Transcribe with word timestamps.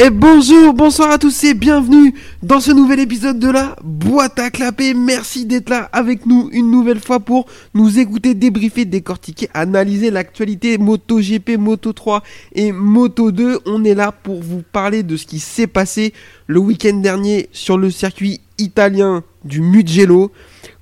Et 0.00 0.10
bonjour, 0.10 0.74
bonsoir 0.74 1.10
à 1.10 1.18
tous 1.18 1.44
et 1.44 1.54
bienvenue 1.54 2.14
dans 2.42 2.60
ce 2.60 2.70
nouvel 2.72 3.00
épisode 3.00 3.38
de 3.38 3.50
la 3.50 3.76
boîte 3.82 4.38
à 4.38 4.50
clapper. 4.50 4.94
Merci 4.94 5.44
d'être 5.44 5.70
là 5.70 5.88
avec 5.92 6.26
nous 6.26 6.48
une 6.52 6.70
nouvelle 6.70 7.00
fois 7.00 7.20
pour 7.20 7.46
nous 7.74 7.98
écouter, 7.98 8.34
débriefer, 8.34 8.84
décortiquer, 8.84 9.48
analyser 9.54 10.10
l'actualité 10.10 10.76
Moto 10.78 11.18
GP, 11.18 11.56
Moto 11.58 11.92
3 11.92 12.22
et 12.54 12.72
Moto 12.72 13.32
2. 13.32 13.60
On 13.66 13.84
est 13.84 13.94
là 13.94 14.12
pour 14.12 14.40
vous 14.40 14.62
parler 14.72 15.02
de 15.02 15.16
ce 15.16 15.26
qui 15.26 15.38
s'est 15.40 15.66
passé 15.66 16.12
le 16.46 16.58
week-end 16.60 16.96
dernier 16.96 17.48
sur 17.52 17.76
le 17.76 17.90
circuit 17.90 18.40
italien 18.58 19.22
du 19.44 19.60
Mugello. 19.60 20.32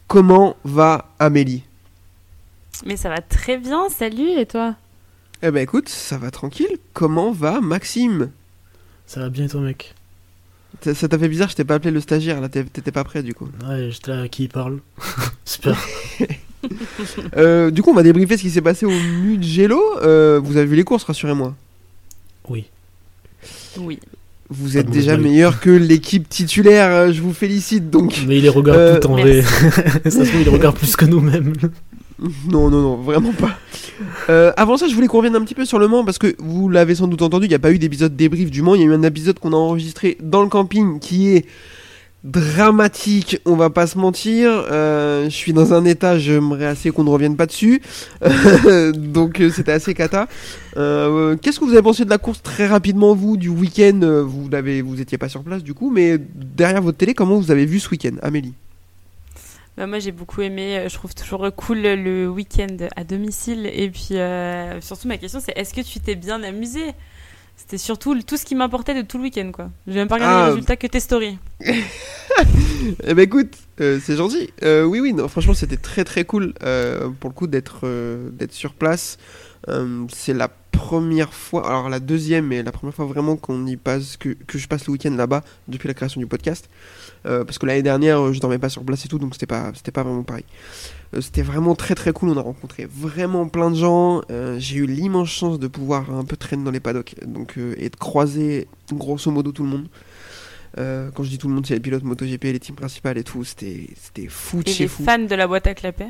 Comment 0.07 0.57
va 0.65 1.11
Amélie? 1.19 1.65
Mais 2.85 2.97
ça 2.97 3.09
va 3.09 3.21
très 3.21 3.59
bien, 3.59 3.89
salut 3.89 4.29
et 4.39 4.47
toi? 4.47 4.77
Eh 5.43 5.51
ben 5.51 5.63
écoute, 5.63 5.89
ça 5.89 6.17
va 6.19 6.31
tranquille. 6.31 6.79
Comment 6.93 7.33
va 7.33 7.61
Maxime? 7.61 8.31
Ça 9.07 9.21
va 9.21 9.29
bien 9.29 9.49
toi 9.49 9.61
mec? 9.61 9.95
Ça 10.83 10.95
ça 10.95 11.09
t'a 11.09 11.19
fait 11.19 11.29
bizarre, 11.29 11.49
je 11.49 11.57
t'ai 11.57 11.65
pas 11.65 11.75
appelé 11.75 11.91
le 11.91 12.01
stagiaire, 12.01 12.41
là 12.41 12.49
t'étais 12.49 12.93
pas 12.93 13.05
prêt 13.05 13.23
du 13.23 13.35
coup. 13.35 13.49
Ouais, 13.67 13.91
j'étais 13.91 14.15
là, 14.15 14.29
qui 14.29 14.49
parle? 14.49 14.81
Super. 15.45 15.77
Euh, 17.37 17.71
du 17.71 17.83
coup, 17.83 17.91
on 17.91 17.95
va 17.95 18.03
débriefer 18.03 18.37
ce 18.37 18.43
qui 18.43 18.51
s'est 18.51 18.61
passé 18.63 18.87
au 18.87 18.91
Mugello. 18.91 19.81
Euh, 20.03 20.41
vous 20.43 20.57
avez 20.57 20.67
vu 20.67 20.75
les 20.77 20.83
courses, 20.85 21.05
rassurez-moi. 21.05 21.55
Oui. 22.49 22.67
Oui. 23.79 24.01
Vous 24.49 24.79
êtes 24.79 24.89
déjà 24.91 25.17
meilleur 25.17 25.61
que 25.61 25.71
l'équipe 25.71 26.29
titulaire, 26.29 26.91
euh, 26.91 27.13
je 27.13 27.21
vous 27.21 27.33
félicite 27.33 27.91
donc. 27.91 28.23
Mais 28.29 28.37
il 28.37 28.43
les 28.43 28.49
regarde 28.49 28.79
Euh, 28.79 29.01
tout 29.01 29.09
en. 29.09 29.17
V. 29.17 29.43
ça 30.05 30.11
se 30.11 30.17
trouve, 30.19 30.41
il 30.41 30.45
les 30.45 30.51
regarde 30.51 30.77
plus 30.77 30.95
que 30.97 31.05
nous-mêmes. 31.05 31.53
Non, 32.51 32.71
non, 32.71 32.81
non, 32.81 32.97
vraiment 32.97 33.33
pas. 33.33 33.59
Euh, 34.31 34.51
avant 34.57 34.79
ça, 34.79 34.89
je 34.89 34.95
voulais 34.95 35.07
qu'on 35.07 35.19
revienne 35.19 35.37
un 35.37 35.43
petit 35.43 35.55
peu 35.55 35.67
sur 35.67 35.79
le 35.79 35.87
Mans 35.87 36.03
parce 36.03 36.17
que 36.17 36.35
vous 36.39 36.71
l'avez 36.71 36.95
sans 36.95 37.09
doute 37.09 37.21
entendu, 37.21 37.45
il 37.45 37.51
n'y 37.51 37.55
a 37.55 37.59
pas 37.59 37.71
eu 37.73 37.79
d'épisode 37.79 38.17
débrief 38.17 38.51
du 38.51 38.63
Mans. 38.63 38.75
Il 38.75 38.81
y 38.81 38.85
a 38.85 38.87
eu 38.87 38.95
un 38.95 39.03
épisode 39.03 39.39
qu'on 39.39 39.53
a 39.53 39.57
enregistré 39.57 40.17
dans 40.23 40.41
le 40.41 40.49
camping 40.49 40.99
qui 40.99 41.29
est 41.29 41.45
dramatique, 42.27 43.41
on 43.45 43.55
va 43.55 43.71
pas 43.71 43.87
se 43.87 43.97
mentir. 43.97 44.51
Euh, 44.51 45.25
je 45.25 45.35
suis 45.35 45.53
dans 45.53 45.73
un 45.73 45.85
état, 45.85 46.19
j'aimerais 46.19 46.67
assez 46.67 46.91
qu'on 46.91 47.05
ne 47.05 47.11
revienne 47.11 47.37
pas 47.37 47.47
dessus. 47.47 47.81
Donc 48.95 49.41
euh, 49.41 49.51
c'était 49.51 49.73
assez 49.73 49.95
cata. 49.95 50.27
Euh, 50.77 51.37
Qu'est-ce 51.37 51.61
que 51.61 51.65
vous 51.65 51.73
avez 51.73 51.83
pensé 51.83 52.05
de 52.05 52.11
la 52.11 52.19
course 52.19 52.43
très 52.43 52.67
rapidement, 52.67 53.15
vous, 53.15 53.37
du 53.37 53.49
week-end? 53.49 54.01
Vous 54.27 54.49
n'avez, 54.49 54.83
vous 54.83 54.97
pas 55.19 55.29
sur 55.29 55.45
place 55.45 55.63
du 55.63 55.73
coup, 55.73 55.91
mais 55.91 56.19
derrière 56.19 56.83
votre 56.83 56.99
télé, 56.99 57.15
comment 57.15 57.37
vous 57.37 57.53
avez 57.53 57.65
vu 57.65 57.79
ce 57.79 57.89
week-end, 57.91 58.17
Amélie? 58.23 58.55
Bah, 59.77 59.87
moi 59.87 59.99
j'ai 59.99 60.11
beaucoup 60.11 60.41
aimé, 60.41 60.87
je 60.89 60.95
trouve 60.95 61.15
toujours 61.15 61.47
cool 61.55 61.79
le 61.79 62.29
week-end 62.29 62.89
à 62.97 63.05
domicile. 63.05 63.71
Et 63.73 63.89
puis 63.89 64.15
surtout 64.81 65.07
ma 65.07 65.17
question 65.17 65.39
c'est 65.41 65.57
est-ce 65.57 65.73
que 65.73 65.83
tu 65.83 66.01
t'es 66.01 66.17
bien 66.17 66.43
amusé 66.43 66.93
C'était 67.57 67.79
surtout 67.79 68.21
tout 68.23 68.37
ce 68.37 68.45
qui 68.45 68.55
m'importait 68.55 68.95
de 68.95 69.03
tout 69.07 69.17
le 69.19 69.25
week-end 69.25 69.51
quoi. 69.53 69.71
J'ai 69.87 69.95
même 69.95 70.09
pas 70.09 70.17
regardé 70.17 70.35
Ah. 70.37 70.45
les 70.47 70.51
résultats 70.53 70.77
que 70.77 70.87
tes 70.87 71.01
stories. 71.01 71.39
Eh 73.05 73.15
ben 73.15 73.23
écoute, 73.23 73.55
euh, 73.81 73.99
c'est 74.03 74.17
gentil. 74.17 74.51
Euh, 74.63 74.85
oui, 74.85 75.01
oui, 75.01 75.13
non, 75.15 75.27
franchement, 75.29 75.55
c'était 75.55 75.79
très 75.79 76.05
très 76.05 76.25
cool 76.25 76.53
euh, 76.63 77.09
pour 77.19 77.31
le 77.31 77.35
coup 77.35 77.47
d'être 77.47 77.89
d'être 78.33 78.53
sur 78.53 78.75
place. 78.75 79.17
C'est 80.13 80.35
la 80.35 80.49
première 80.71 81.33
fois, 81.35 81.67
alors 81.67 81.89
la 81.89 81.99
deuxième, 81.99 82.47
mais 82.47 82.63
la 82.63 82.71
première 82.71 82.95
fois 82.95 83.07
vraiment 83.07 83.37
qu'on 83.37 83.67
y 83.67 83.77
passe, 83.77 84.17
que, 84.17 84.29
que 84.47 84.59
je 84.59 84.69
passe 84.69 84.87
le 84.87 84.93
week-end 84.93 85.11
là-bas 85.17 85.43
depuis 85.67 85.89
la 85.89 85.95
création 85.95 86.21
du 86.21 86.27
podcast. 86.27 86.69
Parce 87.25 87.59
que 87.59 87.67
l'année 87.67 87.83
dernière, 87.83 88.33
je 88.33 88.39
dormais 88.41 88.59
pas 88.59 88.69
sur 88.69 88.85
place 88.85 89.05
et 89.05 89.09
tout, 89.09 89.19
donc 89.19 89.35
c'était 89.35 89.47
pas, 89.47 89.73
c'était 89.75 89.91
pas 89.91 90.03
vraiment 90.05 90.23
pareil. 90.23 90.45
Euh, 91.15 91.21
c'était 91.21 91.43
vraiment 91.43 91.75
très 91.75 91.95
très 91.95 92.13
cool. 92.13 92.31
On 92.31 92.37
a 92.37 92.41
rencontré 92.43 92.87
vraiment 92.91 93.47
plein 93.49 93.71
de 93.71 93.77
gens. 93.77 94.23
Euh, 94.31 94.59
J'ai 94.59 94.77
eu 94.79 94.87
l'immense 94.87 95.29
chance 95.31 95.59
de 95.59 95.69
pouvoir 95.69 96.11
un 96.13 96.25
peu 96.25 96.37
traîner 96.37 96.65
dans 96.65 96.71
les 96.71 96.81
paddocks 96.81 97.15
donc, 97.27 97.59
euh, 97.59 97.75
et 97.79 97.89
de 97.91 97.97
croiser 97.97 98.67
grosso 98.93 99.31
modo 99.31 99.53
tout 99.53 99.63
le 99.63 99.69
monde. 99.69 99.89
Euh, 100.79 101.11
quand 101.15 101.23
je 101.23 101.31
dis 101.31 101.39
tout 101.39 101.49
le 101.49 101.55
monde, 101.55 101.65
c'est 101.67 101.75
les 101.75 101.81
pilotes 101.81 102.03
MotoGP, 102.03 102.45
les 102.45 102.59
teams 102.61 102.77
principales 102.77 103.17
et 103.19 103.25
tout. 103.25 103.45
C'était 103.45 103.89
c'était 104.01 104.27
fou 104.29 104.63
de 104.63 104.69
Et 104.69 104.73
chez 104.73 104.85
les 104.85 104.89
fou. 104.89 105.05
fans 105.05 105.19
de 105.19 105.35
la 105.35 105.47
boîte 105.47 105.67
à 105.67 105.75
clapper 105.75 106.07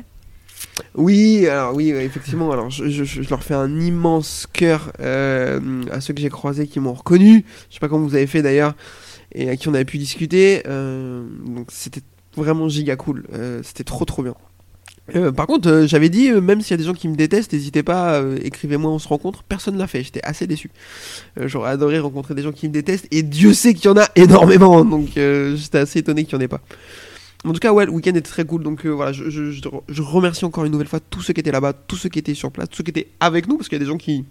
Oui, 0.95 1.47
alors 1.47 1.73
oui, 1.75 1.89
effectivement. 1.91 2.51
Alors 2.51 2.69
je, 2.69 2.89
je- 2.89 3.03
je 3.03 3.29
leur 3.29 3.43
fais 3.43 3.53
un 3.53 3.79
immense 3.79 4.47
cœur 4.51 4.91
euh, 4.99 5.83
à 5.91 6.01
ceux 6.01 6.13
que 6.13 6.19
j'ai 6.21 6.29
croisés 6.29 6.67
qui 6.67 6.79
m'ont 6.79 6.93
reconnu. 6.93 7.45
Je 7.69 7.75
sais 7.75 7.79
pas 7.79 7.87
comment 7.87 8.05
vous 8.05 8.15
avez 8.15 8.27
fait 8.27 8.41
d'ailleurs 8.41 8.75
et 9.33 9.49
à 9.49 9.55
qui 9.55 9.67
on 9.69 9.73
avait 9.73 9.85
pu 9.85 9.97
discuter. 9.99 10.63
Euh, 10.67 11.25
donc 11.45 11.67
c'était 11.71 12.01
vraiment 12.35 12.67
giga 12.67 12.95
cool. 12.95 13.25
C'était 13.63 13.83
trop 13.83 14.03
trop 14.05 14.23
bien. 14.23 14.35
Euh, 15.15 15.31
par 15.31 15.47
contre, 15.47 15.69
euh, 15.69 15.87
j'avais 15.87 16.09
dit, 16.09 16.29
euh, 16.29 16.41
même 16.41 16.61
s'il 16.61 16.71
y 16.71 16.73
a 16.73 16.77
des 16.77 16.83
gens 16.83 16.93
qui 16.93 17.07
me 17.07 17.15
détestent, 17.15 17.53
n'hésitez 17.53 17.83
pas, 17.83 18.21
écrivez-moi, 18.43 18.91
on 18.91 18.99
se 18.99 19.07
rencontre. 19.07 19.43
Personne 19.43 19.77
l'a 19.77 19.87
fait, 19.87 20.03
j'étais 20.03 20.23
assez 20.23 20.47
déçu. 20.47 20.69
J'aurais 21.37 21.71
adoré 21.71 21.99
rencontrer 21.99 22.35
des 22.35 22.43
gens 22.43 22.51
qui 22.51 22.67
me 22.67 22.73
détestent, 22.73 23.07
et 23.11 23.23
Dieu 23.23 23.53
sait 23.53 23.73
qu'il 23.73 23.85
y 23.85 23.87
en 23.89 23.97
a 23.97 24.09
énormément, 24.15 24.83
donc 24.83 25.17
euh, 25.17 25.55
j'étais 25.55 25.79
assez 25.79 25.99
étonné 25.99 26.25
qu'il 26.25 26.37
n'y 26.37 26.43
en 26.43 26.45
ait 26.45 26.49
pas. 26.49 26.61
En 27.45 27.53
tout 27.53 27.59
cas, 27.59 27.71
ouais, 27.71 27.85
le 27.85 27.91
week-end 27.91 28.11
était 28.11 28.21
très 28.21 28.45
cool, 28.45 28.63
donc 28.63 28.85
voilà, 28.85 29.13
je, 29.13 30.01
remercie 30.01 30.43
encore 30.43 30.65
une 30.65 30.71
nouvelle 30.71 30.87
fois 30.87 30.99
tous 30.99 31.21
ceux 31.21 31.33
qui 31.33 31.39
étaient 31.39 31.51
là-bas, 31.51 31.73
tous 31.73 31.95
ceux 31.95 32.09
qui 32.09 32.19
étaient 32.19 32.33
sur 32.33 32.51
place, 32.51 32.67
tous 32.69 32.77
ceux 32.77 32.83
qui 32.83 32.91
étaient 32.91 33.09
avec 33.19 33.47
nous, 33.47 33.57
parce 33.57 33.69
qu'il 33.69 33.77
y 33.77 33.81
a 33.81 33.85
des 33.85 33.89
gens 33.89 33.97
qui 33.97 34.25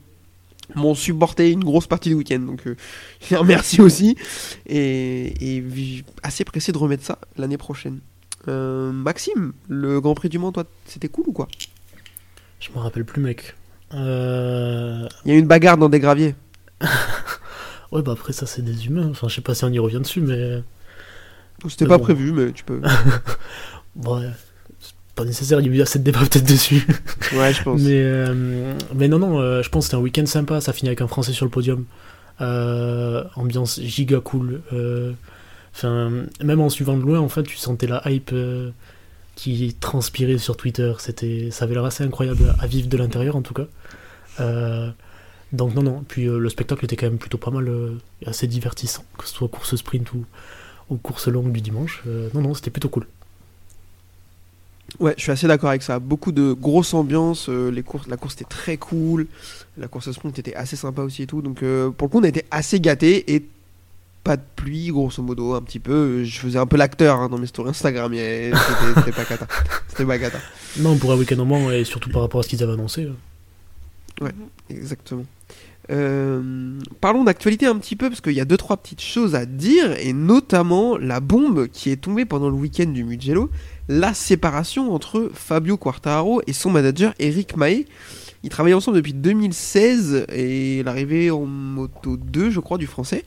m'ont 0.75 0.97
supporté 0.97 1.53
une 1.53 1.63
grosse 1.63 1.87
partie 1.87 2.09
du 2.11 2.17
week-end, 2.17 2.41
donc 2.41 2.61
je 2.65 3.31
les 3.31 3.37
remercie 3.37 3.81
aussi, 3.81 4.17
et, 4.67 5.57
et 5.59 5.65
assez 6.23 6.45
pressé 6.45 6.73
de 6.73 6.79
remettre 6.79 7.05
ça 7.05 7.19
l'année 7.39 7.59
prochaine. 7.59 8.01
Euh, 8.49 8.93
Maxime, 8.93 9.53
le 9.69 10.01
Grand 10.01 10.15
Prix 10.15 10.29
du 10.29 10.39
Mans, 10.39 10.53
toi, 10.53 10.65
c'était 10.87 11.09
cool 11.09 11.25
ou 11.29 11.33
quoi? 11.33 11.49
Je 12.61 12.71
me 12.75 12.79
rappelle 12.79 13.05
plus, 13.05 13.21
mec. 13.21 13.55
Euh... 13.95 15.07
Il 15.25 15.31
y 15.31 15.35
a 15.35 15.37
eu 15.37 15.41
une 15.41 15.47
bagarre 15.47 15.77
dans 15.77 15.89
des 15.89 16.01
graviers. 16.01 16.35
Ouais, 17.93 18.03
bah 18.03 18.13
après, 18.13 18.33
ça, 18.33 18.47
c'est 18.47 18.63
des 18.63 18.87
humains. 18.87 19.09
Enfin, 19.13 19.29
je 19.29 19.37
sais 19.37 19.41
pas 19.41 19.55
si 19.55 19.65
on 19.65 19.69
y 19.71 19.79
revient 19.79 20.01
dessus, 20.01 20.21
mais. 20.21 20.61
C'était 21.69 21.85
Mais 21.85 21.91
pas 21.91 21.99
bon. 21.99 22.03
prévu, 22.05 22.33
mais 22.33 22.51
tu 22.53 22.65
peux. 22.65 22.83
Ouais, 24.05 24.29
c'est 24.81 24.93
pas 25.15 25.25
nécessaire, 25.25 25.61
il 25.61 25.69
y 25.69 25.71
a 25.71 25.73
eu 25.73 25.81
assez 25.83 26.01
de 26.01 26.05
débats 26.05 26.19
peut-être 26.19 26.45
dessus. 26.49 26.85
Ouais, 27.37 27.53
je 27.55 27.63
pense. 27.63 27.81
Mais, 27.81 27.93
euh, 27.95 28.75
mais 28.95 29.07
non, 29.07 29.21
non, 29.21 29.63
je 29.63 29.69
pense 29.69 29.85
que 29.85 29.87
c'était 29.87 29.97
un 29.97 30.01
week-end 30.01 30.27
sympa. 30.27 30.61
Ça 30.61 30.73
finit 30.73 30.89
avec 30.89 31.01
un 31.01 31.07
Français 31.07 31.33
sur 31.33 31.47
le 31.47 31.51
podium. 31.51 31.85
Ambiance 32.41 33.81
giga 33.81 34.19
cool. 34.19 34.63
Même 35.85 36.61
en 36.61 36.69
suivant 36.69 36.97
de 36.97 37.03
loin, 37.03 37.21
en 37.21 37.29
fait, 37.29 37.43
tu 37.43 37.57
sentais 37.57 37.87
la 37.87 38.03
hype 38.07 38.31
euh, 38.33 38.71
qui 39.35 39.75
transpirait 39.79 40.39
sur 40.39 40.57
Twitter. 40.57 40.93
C'était, 40.99 41.51
ça 41.51 41.65
avait 41.65 41.75
l'air 41.75 41.85
assez 41.85 42.05
incroyable 42.05 42.55
à 42.59 42.67
vivre 42.67 42.89
de 42.89 42.97
l'intérieur, 42.97 43.37
en 43.37 43.43
tout 43.43 43.55
cas. 43.55 43.67
Euh, 44.41 44.91
donc 45.53 45.75
non, 45.75 45.83
non. 45.83 46.05
Puis 46.07 46.27
euh, 46.27 46.39
le 46.39 46.49
spectacle 46.49 46.85
était 46.85 46.97
quand 46.97 47.07
même 47.07 47.19
plutôt 47.19 47.39
pas 47.39 47.51
mal, 47.51 47.71
assez 48.25 48.47
divertissant, 48.47 49.05
que 49.19 49.27
ce 49.27 49.35
soit 49.35 49.49
course 49.49 49.77
sprint 49.77 50.13
ou, 50.13 50.25
ou 50.89 50.97
course 50.97 51.29
longue 51.29 51.53
du 51.53 51.61
dimanche. 51.61 52.03
Non, 52.35 52.41
non, 52.41 52.55
c'était 52.55 52.71
plutôt 52.71 52.89
cool. 52.89 53.07
Ouais, 55.01 55.15
je 55.19 55.23
suis 55.23 55.33
assez 55.33 55.49
d'accord 55.49 55.71
avec 55.71 55.83
ça. 55.83 55.99
Beaucoup 55.99 56.33
de 56.33 56.55
grosse 56.55 56.95
ambiance. 56.95 57.49
les 57.49 57.83
courses, 57.83 58.07
la 58.07 58.17
course 58.17 58.35
était 58.35 58.45
très 58.45 58.79
cool. 58.79 59.27
La 59.77 59.89
course 59.89 60.11
sprint 60.11 60.39
était 60.39 60.55
assez 60.55 60.77
sympa 60.77 61.03
aussi 61.03 61.25
et 61.25 61.27
tout. 61.27 61.43
Donc 61.43 61.57
pour 61.59 62.07
le 62.07 62.09
coup, 62.09 62.19
on 62.19 62.23
a 62.23 62.29
été 62.29 62.45
assez 62.51 62.81
gâtés 62.81 63.35
et 63.35 63.45
pas 64.27 64.37
de 64.37 64.43
pluie, 64.57 64.89
grosso 64.89 65.23
modo, 65.23 65.55
un 65.55 65.63
petit 65.63 65.79
peu. 65.79 66.25
Je 66.25 66.41
faisais 66.41 66.59
un 66.59 66.67
peu 66.67 66.77
l'acteur 66.77 67.21
hein, 67.21 67.29
dans 67.29 67.39
mes 67.39 67.47
stories 67.47 67.71
Instagram. 67.71 68.11
mais 68.11 68.51
C'était 68.97 69.13
pas 69.13 69.25
cata. 69.25 69.47
C'était 69.87 70.05
pas 70.05 70.19
cata. 70.19 70.39
Non, 70.81 70.97
pour 70.97 71.13
un 71.13 71.17
week-end 71.17 71.39
en 71.39 71.45
moins, 71.45 71.71
et 71.73 71.85
surtout 71.85 72.11
par 72.11 72.23
rapport 72.23 72.41
à 72.41 72.43
ce 72.43 72.49
qu'ils 72.49 72.61
avaient 72.65 72.73
annoncé. 72.73 73.09
euh. 74.23 74.29
Exactement. 74.69 75.25
Euh, 75.93 76.81
parlons 77.01 77.23
d'actualité 77.23 77.67
un 77.67 77.77
petit 77.79 77.95
peu 77.95 78.09
parce 78.09 78.21
qu'il 78.21 78.33
y 78.33 78.41
a 78.41 78.45
deux 78.45 78.57
trois 78.57 78.77
petites 78.77 79.01
choses 79.01 79.37
à 79.37 79.47
dire 79.47 79.93
et 80.01 80.13
notamment 80.13 80.99
la 80.99 81.21
bombe 81.21 81.69
qui 81.69 81.91
est 81.91 81.97
tombée 81.97 82.25
pendant 82.25 82.49
le 82.49 82.57
week-end 82.57 82.87
du 82.87 83.05
Mugello, 83.05 83.49
la 83.89 84.13
séparation 84.13 84.93
entre 84.93 85.31
Fabio 85.33 85.77
Quartararo 85.77 86.43
et 86.49 86.53
son 86.53 86.71
manager 86.71 87.15
Eric 87.21 87.57
Mahé. 87.57 87.87
Ils 88.43 88.51
travaillaient 88.51 88.75
ensemble 88.75 88.97
depuis 88.97 89.15
2016 89.15 90.27
et 90.33 90.83
l'arrivée 90.83 91.31
en 91.31 91.47
moto 91.47 92.17
2, 92.17 92.51
je 92.51 92.59
crois, 92.59 92.79
du 92.79 92.89
français. 92.89 93.25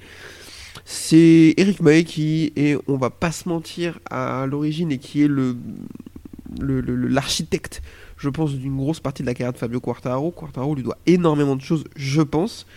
C'est 0.92 1.54
Eric 1.58 1.82
Mahé 1.82 2.04
qui 2.04 2.52
est, 2.56 2.76
on 2.88 2.98
va 2.98 3.12
pas 3.12 3.32
se 3.32 3.48
mentir, 3.48 4.00
à 4.10 4.48
l'origine 4.48 4.92
et 4.92 4.98
qui 4.98 5.22
est 5.24 5.28
le 5.28 5.56
l'architecte 6.58 7.84
je 8.20 8.30
pense, 8.30 8.54
d'une 8.54 8.76
grosse 8.76 9.00
partie 9.00 9.24
de 9.24 9.28
la 9.28 9.34
carrière 9.34 9.54
de 9.54 9.58
Fabio 9.58 9.80
Quartararo. 9.80 10.32
Quartararo 10.32 10.76
lui 10.76 10.84
doit 10.84 10.98
énormément 11.06 11.56
de 11.56 11.62
choses, 11.62 11.86
je 11.96 12.22
pense. 12.22 12.68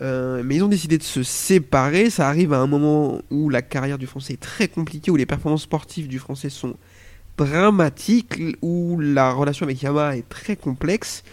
Euh, 0.00 0.42
mais 0.44 0.56
ils 0.56 0.64
ont 0.64 0.68
décidé 0.68 0.98
de 0.98 1.02
se 1.02 1.22
séparer. 1.22 2.10
Ça 2.10 2.28
arrive 2.28 2.52
à 2.52 2.58
un 2.58 2.66
moment 2.66 3.20
où 3.30 3.48
la 3.50 3.60
carrière 3.60 3.98
du 3.98 4.06
Français 4.06 4.34
est 4.34 4.40
très 4.40 4.68
compliquée, 4.68 5.10
où 5.10 5.16
les 5.16 5.26
performances 5.26 5.62
sportives 5.62 6.06
du 6.06 6.18
Français 6.18 6.48
sont 6.48 6.76
dramatiques, 7.36 8.40
où 8.62 8.98
la 9.00 9.32
relation 9.32 9.64
avec 9.64 9.82
Yamaha 9.82 10.16
est 10.16 10.28
très 10.28 10.54
complexe. 10.54 11.24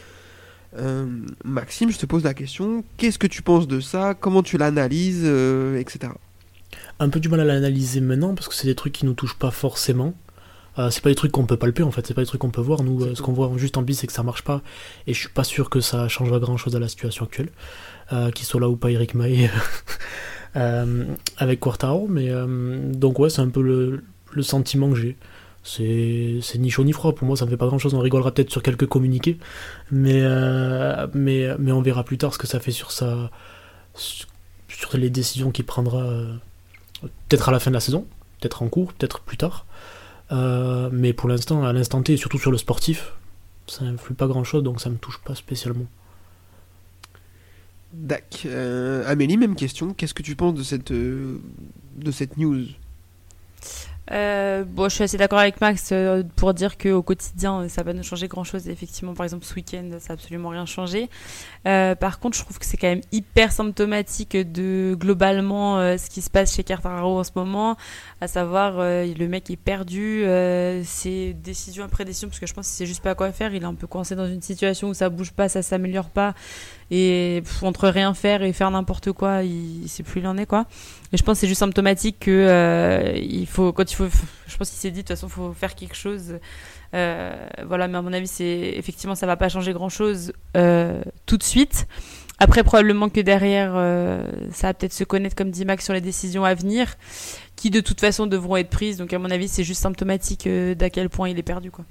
Euh, 0.78 1.08
Maxime, 1.44 1.92
je 1.92 1.98
te 1.98 2.06
pose 2.06 2.24
la 2.24 2.34
question. 2.34 2.84
Qu'est-ce 2.98 3.20
que 3.20 3.28
tu 3.28 3.42
penses 3.42 3.68
de 3.68 3.80
ça? 3.80 4.14
Comment 4.14 4.44
tu 4.44 4.58
l'analyses 4.58 5.24
euh, 5.24 5.80
Etc. 5.80 6.12
un 7.00 7.10
peu 7.10 7.20
du 7.20 7.30
mal 7.30 7.40
à 7.40 7.46
l'analyser 7.46 8.02
maintenant 8.02 8.36
parce 8.36 8.48
que 8.48 8.54
c'est 8.54 8.68
des 8.68 8.76
trucs 8.76 8.94
qui 8.94 9.06
nous 9.06 9.14
touchent 9.14 9.38
pas 9.38 9.52
forcément. 9.52 10.14
Euh, 10.78 10.90
c'est 10.92 11.02
pas 11.02 11.10
des 11.10 11.16
trucs 11.16 11.32
qu'on 11.32 11.46
peut 11.46 11.58
palper 11.58 11.84
en 11.84 11.92
fait, 11.92 12.06
c'est 12.06 12.14
pas 12.14 12.22
des 12.22 12.28
trucs 12.28 12.42
qu'on 12.42 12.52
peut 12.52 12.62
voir. 12.62 12.84
Nous, 12.84 13.04
euh, 13.04 13.16
ce 13.16 13.22
qu'on 13.22 13.34
voit 13.34 13.52
juste 13.58 13.78
en 13.78 13.82
bis, 13.82 14.00
c'est 14.00 14.08
que 14.08 14.14
ça 14.14 14.24
marche 14.24 14.44
pas. 14.44 14.62
Et 15.08 15.14
je 15.14 15.20
suis 15.20 15.30
pas 15.30 15.44
sûr 15.44 15.70
que 15.70 15.82
ça 15.82 16.08
changera 16.08 16.40
grand 16.40 16.58
chose 16.58 16.76
à 16.76 16.80
la 16.80 16.88
situation 16.88 17.26
actuelle. 17.26 17.50
Qu'il 18.34 18.48
soit 18.48 18.60
là 18.60 18.68
ou 18.68 18.76
pas 18.76 18.90
Eric 18.90 19.14
euh, 20.56 21.06
avec 21.38 21.60
Quartaro. 21.60 22.08
Mais 22.08 22.32
donc, 22.48 23.20
ouais, 23.20 23.30
c'est 23.30 23.42
un 23.42 23.50
peu 23.50 23.62
le 23.62 24.42
sentiment 24.42 24.90
que 24.90 24.96
j'ai. 24.96 25.16
C'est, 25.64 26.40
ni 26.56 26.70
chaud 26.70 26.84
ni 26.84 26.94
froid. 26.94 27.14
Pour 27.14 27.28
moi, 27.28 27.36
ça 27.36 27.46
me 27.46 27.50
fait 27.50 27.58
pas 27.58 27.68
grand 27.68 27.80
chose. 27.80 27.94
On 27.94 28.00
rigolera 28.00 28.32
peut-être 28.32 28.50
sur 28.50 28.64
quelques 28.64 28.88
communiqués. 28.88 29.38
Mais, 29.92 30.24
mais, 31.14 31.72
on 31.72 31.82
verra 31.82 32.04
plus 32.04 32.18
tard 32.18 32.34
ce 32.34 32.40
que 32.40 32.48
ça 32.48 32.60
fait 32.60 32.72
sur 32.72 32.92
sa. 32.92 33.30
sur 33.94 34.98
les 34.98 35.10
décisions 35.10 35.52
qu'il 35.52 35.66
prendra. 35.66 36.02
peut-être 37.02 37.50
à 37.50 37.52
la 37.52 37.60
fin 37.60 37.72
de 37.72 37.76
la 37.76 37.82
saison, 37.82 38.06
peut-être 38.40 38.64
en 38.64 38.70
cours, 38.70 38.94
peut-être 38.94 39.20
plus 39.22 39.38
tard. 39.38 39.66
Euh, 40.32 40.90
mais 40.92 41.14
pour 41.14 41.30
l'instant, 41.30 41.64
à 41.64 41.74
l'instant 41.74 42.02
T, 42.02 42.18
surtout 42.18 42.40
sur 42.40 42.52
le 42.52 42.58
sportif, 42.58 43.14
ça 43.68 43.84
n'influe 43.86 44.16
pas 44.16 44.28
grand-chose, 44.28 44.64
donc 44.64 44.82
ça 44.82 44.90
me 44.90 44.98
touche 44.98 45.20
pas 45.20 45.36
spécialement. 45.36 45.86
Dac. 47.94 48.44
Euh, 48.46 49.04
Amélie, 49.08 49.38
même 49.38 49.56
question. 49.56 49.94
Qu'est-ce 49.94 50.14
que 50.14 50.22
tu 50.22 50.36
penses 50.36 50.74
euh, 50.92 51.38
de 51.96 52.12
cette 52.12 52.38
news? 52.38 52.66
Euh, 54.12 54.64
bon, 54.64 54.90
je 54.90 54.96
suis 54.96 55.04
assez 55.04 55.18
d'accord 55.18 55.40
avec 55.40 55.62
Max 55.62 55.90
euh, 55.92 56.24
pour 56.36 56.54
dire 56.54 56.78
qu'au 56.78 57.04
quotidien, 57.04 57.68
ça 57.70 57.84
va 57.84 57.94
nous 57.94 58.04
changer 58.04 58.28
grand-chose. 58.28 58.68
Effectivement, 58.68 59.14
par 59.14 59.26
exemple, 59.26 59.46
ce 59.46 59.54
week-end, 59.54 59.90
ça 60.00 60.10
n'a 60.10 60.14
absolument 60.16 60.50
rien 60.50 60.66
changé. 60.66 61.10
Euh, 61.68 61.96
par 61.96 62.20
contre, 62.20 62.38
je 62.38 62.44
trouve 62.44 62.58
que 62.58 62.66
c'est 62.66 62.78
quand 62.78 62.88
même 62.88 63.02
hyper 63.12 63.52
symptomatique 63.52 64.36
de 64.36 64.96
globalement 65.00 65.78
ce 65.98 66.10
qui 66.10 66.22
se 66.22 66.30
passe 66.30 66.56
chez 66.56 66.64
Cartararo 66.64 67.20
en 67.20 67.24
ce 67.24 67.32
moment, 67.36 67.78
à 68.22 68.28
savoir 68.28 68.78
le 68.80 69.28
mec 69.28 69.50
est 69.50 69.56
perdu, 69.56 70.24
c'est 70.84 71.34
décision 71.34 71.84
après 71.84 72.06
décision, 72.06 72.30
parce 72.30 72.40
que 72.40 72.48
je 72.48 72.54
pense 72.54 72.68
qu'il 72.68 72.76
sait 72.76 72.86
juste 72.86 73.04
pas 73.04 73.16
quoi 73.16 73.32
faire. 73.32 73.54
Il 73.54 73.64
est 73.64 73.66
un 73.66 73.74
peu 73.74 73.88
coincé 73.88 74.16
dans 74.16 74.28
une 74.28 74.42
situation 74.42 74.90
où 74.90 74.94
ça 74.94 75.10
bouge 75.10 75.32
pas, 75.32 75.50
ça 75.50 75.62
s'améliore 75.62 76.10
pas, 76.10 76.34
et 76.92 77.44
entre 77.62 77.88
rien 77.88 78.14
faire 78.14 78.42
et 78.42 78.52
faire 78.54 78.72
n'importe 78.72 79.12
quoi, 79.12 79.44
il, 79.44 79.88
sait 79.88 80.04
plus 80.04 80.22
où 80.22 80.24
il 80.24 80.28
en 80.28 80.38
est 80.38 80.46
quoi. 80.46 80.66
Et 81.14 81.18
je 81.18 81.24
pense 81.24 81.38
que 81.38 81.42
c'est 81.42 81.48
juste 81.48 81.60
symptomatique 81.60 82.18
que 82.20 82.32
euh, 82.32 83.14
il 83.16 83.46
faut 83.46 83.72
quand 83.74 83.92
il 83.92 83.96
faut, 83.96 84.08
je 84.48 84.58
pense 84.58 84.70
qu'il 84.70 84.80
s'est 84.80 84.92
dit 84.92 85.04
de 85.04 85.08
toute 85.08 85.10
façon 85.10 85.30
faut 85.30 85.54
faire 85.54 85.76
quelque 85.76 85.96
chose. 85.96 86.40
Euh, 86.96 87.48
voilà, 87.68 87.88
mais 87.88 88.00
à 88.00 88.02
mon 88.02 88.14
avis 88.14 88.28
c'est 88.28 88.74
effectivement 88.76 89.16
ça 89.16 89.28
va 89.28 89.38
pas 89.38 89.50
changer 89.50 89.74
grand 89.74 89.90
chose 89.90 90.34
euh, 90.58 91.02
tout 91.26 91.38
de 91.38 91.44
suite. 91.44 91.88
Après 92.40 92.64
probablement 92.64 93.10
que 93.10 93.20
derrière 93.20 93.74
ça 94.52 94.68
va 94.68 94.74
peut-être 94.74 94.94
se 94.94 95.04
connaître 95.04 95.36
comme 95.36 95.52
dit 95.52 95.66
Max 95.66 95.84
sur 95.84 95.94
les 95.94 96.02
décisions 96.02 96.46
à 96.46 96.54
venir, 96.54 96.96
qui 97.58 97.70
de 97.70 97.82
toute 97.82 98.00
façon 98.00 98.28
devront 98.28 98.56
être 98.56 98.70
prises. 98.70 98.98
Donc 98.98 99.14
à 99.14 99.20
mon 99.20 99.30
avis 99.30 99.50
c'est 99.50 99.66
juste 99.66 99.82
symptomatique 99.82 100.48
d'à 100.48 100.90
quel 100.90 101.10
point 101.10 101.30
il 101.30 101.38
est 101.38 101.44
perdu 101.44 101.70
quoi. 101.70 101.84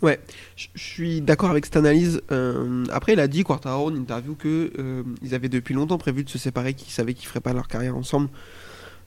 Ouais, 0.00 0.20
je 0.54 0.68
suis 0.76 1.20
d'accord 1.20 1.50
avec 1.50 1.66
cette 1.66 1.76
analyse. 1.76 2.22
Euh, 2.30 2.84
après, 2.92 3.14
il 3.14 3.20
a 3.20 3.26
dit, 3.26 3.42
Quartaro, 3.42 3.90
en 3.90 3.94
interview, 3.96 4.36
que 4.36 4.70
euh, 4.78 5.02
ils 5.22 5.34
avaient 5.34 5.48
depuis 5.48 5.74
longtemps 5.74 5.98
prévu 5.98 6.22
de 6.22 6.30
se 6.30 6.38
séparer, 6.38 6.74
qu'ils 6.74 6.92
savaient 6.92 7.14
qu'ils 7.14 7.26
feraient 7.26 7.40
pas 7.40 7.52
leur 7.52 7.66
carrière 7.66 7.96
ensemble. 7.96 8.28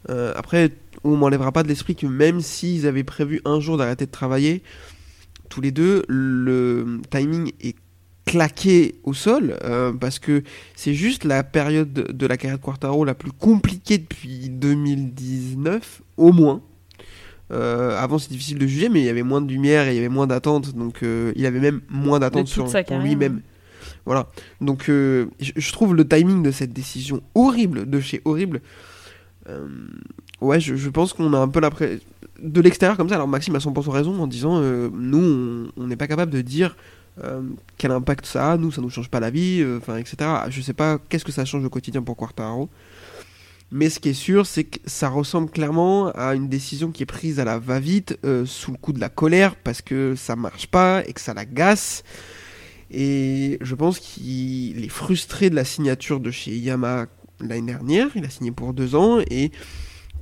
Euh, 0.10 0.34
après, 0.36 0.72
on 1.06 1.16
m'enlèvera 1.16 1.54
pas 1.54 1.64
de 1.64 1.70
l'esprit 1.70 1.96
que 1.96 2.08
même 2.08 2.42
s'ils 2.42 2.88
avaient 2.88 3.06
prévu 3.06 3.40
un 3.46 3.62
jour 3.62 3.78
d'arrêter 3.78 4.06
de 4.06 4.12
travailler, 4.12 4.64
tous 5.48 5.62
les 5.62 5.72
deux, 5.72 6.04
le 6.10 7.00
timing 7.10 7.54
est 7.62 7.76
claqué 8.26 8.96
au 9.04 9.14
sol, 9.14 9.58
parce 10.00 10.20
que 10.20 10.44
c'est 10.76 10.94
juste 10.94 11.24
la 11.24 11.44
période 11.44 11.92
de 11.92 12.28
la 12.28 12.38
carrière 12.38 12.58
de 12.58 12.64
Quartaro 12.64 13.04
la 13.04 13.16
plus 13.16 13.32
compliquée 13.32 13.98
depuis 13.98 14.50
2019, 14.50 16.02
au 16.18 16.32
moins. 16.32 16.62
Euh, 17.52 17.98
avant, 18.00 18.18
c'est 18.18 18.30
difficile 18.30 18.58
de 18.58 18.68
juger, 18.68 18.90
mais 18.90 19.02
il 19.02 19.06
y 19.06 19.10
avait 19.10 19.24
moins 19.24 19.42
de 19.42 19.52
lumière 19.52 19.88
et 19.88 19.92
il 19.92 19.96
y 19.96 20.00
avait 20.00 20.10
moins 20.10 20.28
d'attente, 20.28 20.74
donc 20.76 21.04
euh, 21.04 21.34
il 21.36 21.46
avait 21.46 21.60
même 21.60 21.82
moins 21.90 22.20
d'attente 22.20 22.48
sur 22.48 22.68
lui-même. 23.02 23.42
Voilà. 24.06 24.28
Donc, 24.62 24.90
euh, 24.90 25.28
je, 25.40 25.52
je 25.56 25.74
trouve 25.74 25.96
le 25.96 26.08
timing 26.08 26.44
de 26.44 26.52
cette 26.52 26.74
décision 26.74 27.22
horrible, 27.36 27.90
de 27.90 28.00
chez 28.00 28.22
horrible. 28.26 28.62
Ouais, 30.40 30.60
je, 30.60 30.76
je 30.76 30.90
pense 30.90 31.14
qu'on 31.14 31.34
a 31.34 31.38
un 31.38 31.50
peu 31.50 31.60
la 31.60 31.70
de 32.42 32.62
l'extérieur 32.62 32.98
comme 32.98 33.10
ça. 33.10 33.16
Alors 33.16 33.28
Maxime 33.28 33.56
a 33.56 33.60
100% 33.60 33.90
raison 33.90 34.20
en 34.22 34.28
disant, 34.28 34.60
euh, 34.62 34.90
nous, 34.94 35.70
on 35.78 35.88
n'est 35.88 35.96
pas 35.96 36.08
capable 36.08 36.32
de 36.32 36.42
dire 36.42 36.76
euh, 37.24 37.42
quel 37.78 37.92
impact 37.92 38.26
ça 38.26 38.54
a. 38.54 38.58
Nous, 38.58 38.72
ça 38.72 38.82
nous 38.82 38.90
change 38.90 39.10
pas 39.10 39.20
la 39.20 39.30
vie, 39.30 39.62
euh, 39.62 39.78
enfin, 39.78 39.98
etc. 39.98 40.30
Je 40.50 40.62
sais 40.62 40.74
pas 40.74 41.00
qu'est-ce 41.10 41.26
que 41.26 41.32
ça 41.32 41.46
change 41.46 41.64
au 41.64 41.70
quotidien 41.70 42.02
pour 42.02 42.16
Quartaro? 42.16 42.70
Mais 43.74 43.90
ce 43.90 44.00
qui 44.02 44.10
est 44.10 44.14
sûr, 44.14 44.46
c'est 44.46 44.66
que 44.66 44.80
ça 44.86 45.08
ressemble 45.08 45.50
clairement 45.50 46.10
à 46.12 46.36
une 46.36 46.50
décision 46.50 46.92
qui 46.92 47.04
est 47.04 47.06
prise 47.06 47.40
à 47.40 47.46
la 47.46 47.58
va-vite, 47.58 48.18
euh, 48.26 48.46
sous 48.46 48.72
le 48.72 48.78
coup 48.78 48.92
de 48.92 49.00
la 49.00 49.08
colère, 49.08 49.56
parce 49.56 49.82
que 49.82 50.14
ça 50.18 50.36
marche 50.36 50.68
pas 50.68 51.04
et 51.08 51.14
que 51.14 51.22
ça 51.22 51.34
l'agace. 51.34 52.04
Et 52.92 53.58
je 53.62 53.76
pense 53.76 54.00
qu'il 54.00 54.84
est 54.84 54.90
frustré 54.90 55.50
de 55.50 55.56
la 55.56 55.64
signature 55.64 56.20
de 56.20 56.32
chez 56.32 56.56
Yamaha 56.58 57.06
l'année 57.40 57.62
dernière. 57.72 58.08
Il 58.16 58.26
a 58.26 58.30
signé 58.30 58.52
pour 58.52 58.74
deux 58.74 58.96
ans 58.96 59.20
et 59.30 59.52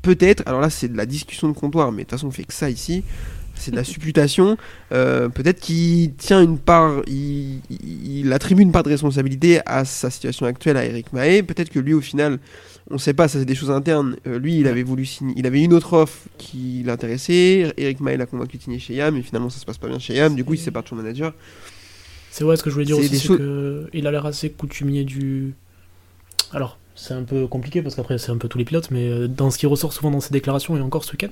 peut-être, 0.04 0.44
alors 0.46 0.62
là 0.62 0.70
c'est 0.70 0.88
de 0.88 0.96
la 0.98 1.08
discussion 1.08 1.48
de 1.50 1.54
comptoir, 1.54 1.92
mais 1.92 2.04
de 2.04 2.10
toute 2.10 2.12
façon 2.12 2.28
on 2.28 2.32
fait 2.32 2.44
que 2.44 2.54
ça 2.54 2.70
ici. 2.70 3.04
C'est 3.56 3.72
de 3.72 3.76
la 3.76 3.84
supputation. 3.96 4.56
euh, 4.92 5.28
peut-être 5.28 5.60
qu'il 5.60 6.14
tient 6.14 6.42
une 6.44 6.60
part, 6.60 7.02
il, 7.08 7.60
il- 7.72 8.18
il 8.20 8.34
attribue 8.34 8.62
une 8.62 8.72
part 8.72 8.84
de 8.84 8.90
responsabilité 8.90 9.60
à 9.66 9.84
sa 9.84 10.12
situation 10.12 10.46
actuelle 10.46 10.78
à 10.78 10.86
Eric 10.86 11.12
Mahé. 11.12 11.42
Peut-être 11.44 11.70
que 11.70 11.80
lui, 11.80 11.94
au 11.94 12.02
final, 12.02 12.38
on 12.92 12.98
sait 12.98 13.14
pas, 13.14 13.28
ça 13.28 13.40
c'est 13.40 13.46
des 13.46 13.56
choses 13.56 13.72
internes. 13.72 14.16
Euh, 14.28 14.40
lui, 14.40 14.60
il 14.60 14.68
avait 14.68 14.84
voulu 14.84 15.06
signer, 15.06 15.34
il 15.38 15.46
avait 15.46 15.62
une 15.62 15.74
autre 15.74 15.94
offre 15.94 16.18
qui 16.38 16.84
l'intéressait. 16.86 17.74
Eric 17.78 18.00
Mahé 18.00 18.18
l'a 18.18 18.26
convaincu 18.26 18.58
de 18.58 18.64
signer 18.64 18.80
chez 18.80 18.96
Yam, 18.96 19.16
et 19.18 19.22
finalement 19.22 19.50
ça 19.50 19.60
se 19.60 19.66
passe 19.66 19.78
pas 19.78 19.88
bien 19.88 20.00
chez 20.00 20.16
Yam. 20.16 20.36
Du 20.36 20.44
coup, 20.44 20.54
il 20.54 20.58
se 20.58 20.66
sépare 20.66 20.84
de 20.84 20.88
son 20.90 20.96
manager. 20.96 21.34
C'est 22.32 22.44
ouais, 22.44 22.56
ce 22.58 22.64
que 22.64 22.70
je 22.70 22.76
voulais 22.76 22.86
dire 22.86 22.98
aussi, 22.98 23.10
c'est 23.10 23.28
choses- 23.28 23.38
que 23.38 23.90
il 23.94 24.06
a 24.08 24.12
l'air 24.12 24.26
assez 24.26 24.50
coutumier 24.50 25.04
du. 25.04 25.54
Alors, 26.52 26.78
c'est 26.96 27.14
un 27.14 27.24
peu 27.24 27.48
compliqué 27.48 27.82
parce 27.82 27.96
qu'après 27.96 28.18
c'est 28.18 28.32
un 28.32 28.38
peu 28.38 28.48
tous 28.48 28.58
les 28.58 28.66
pilotes, 28.66 28.92
mais 28.92 29.08
euh, 29.10 29.28
dans 29.28 29.52
ce 29.52 29.58
qui 29.58 29.66
ressort 29.66 29.94
souvent 29.94 30.12
dans 30.12 30.20
ses 30.20 30.32
déclarations 30.32 30.76
et 30.78 30.82
encore 30.82 31.04
ce 31.04 31.12
week-end, 31.14 31.30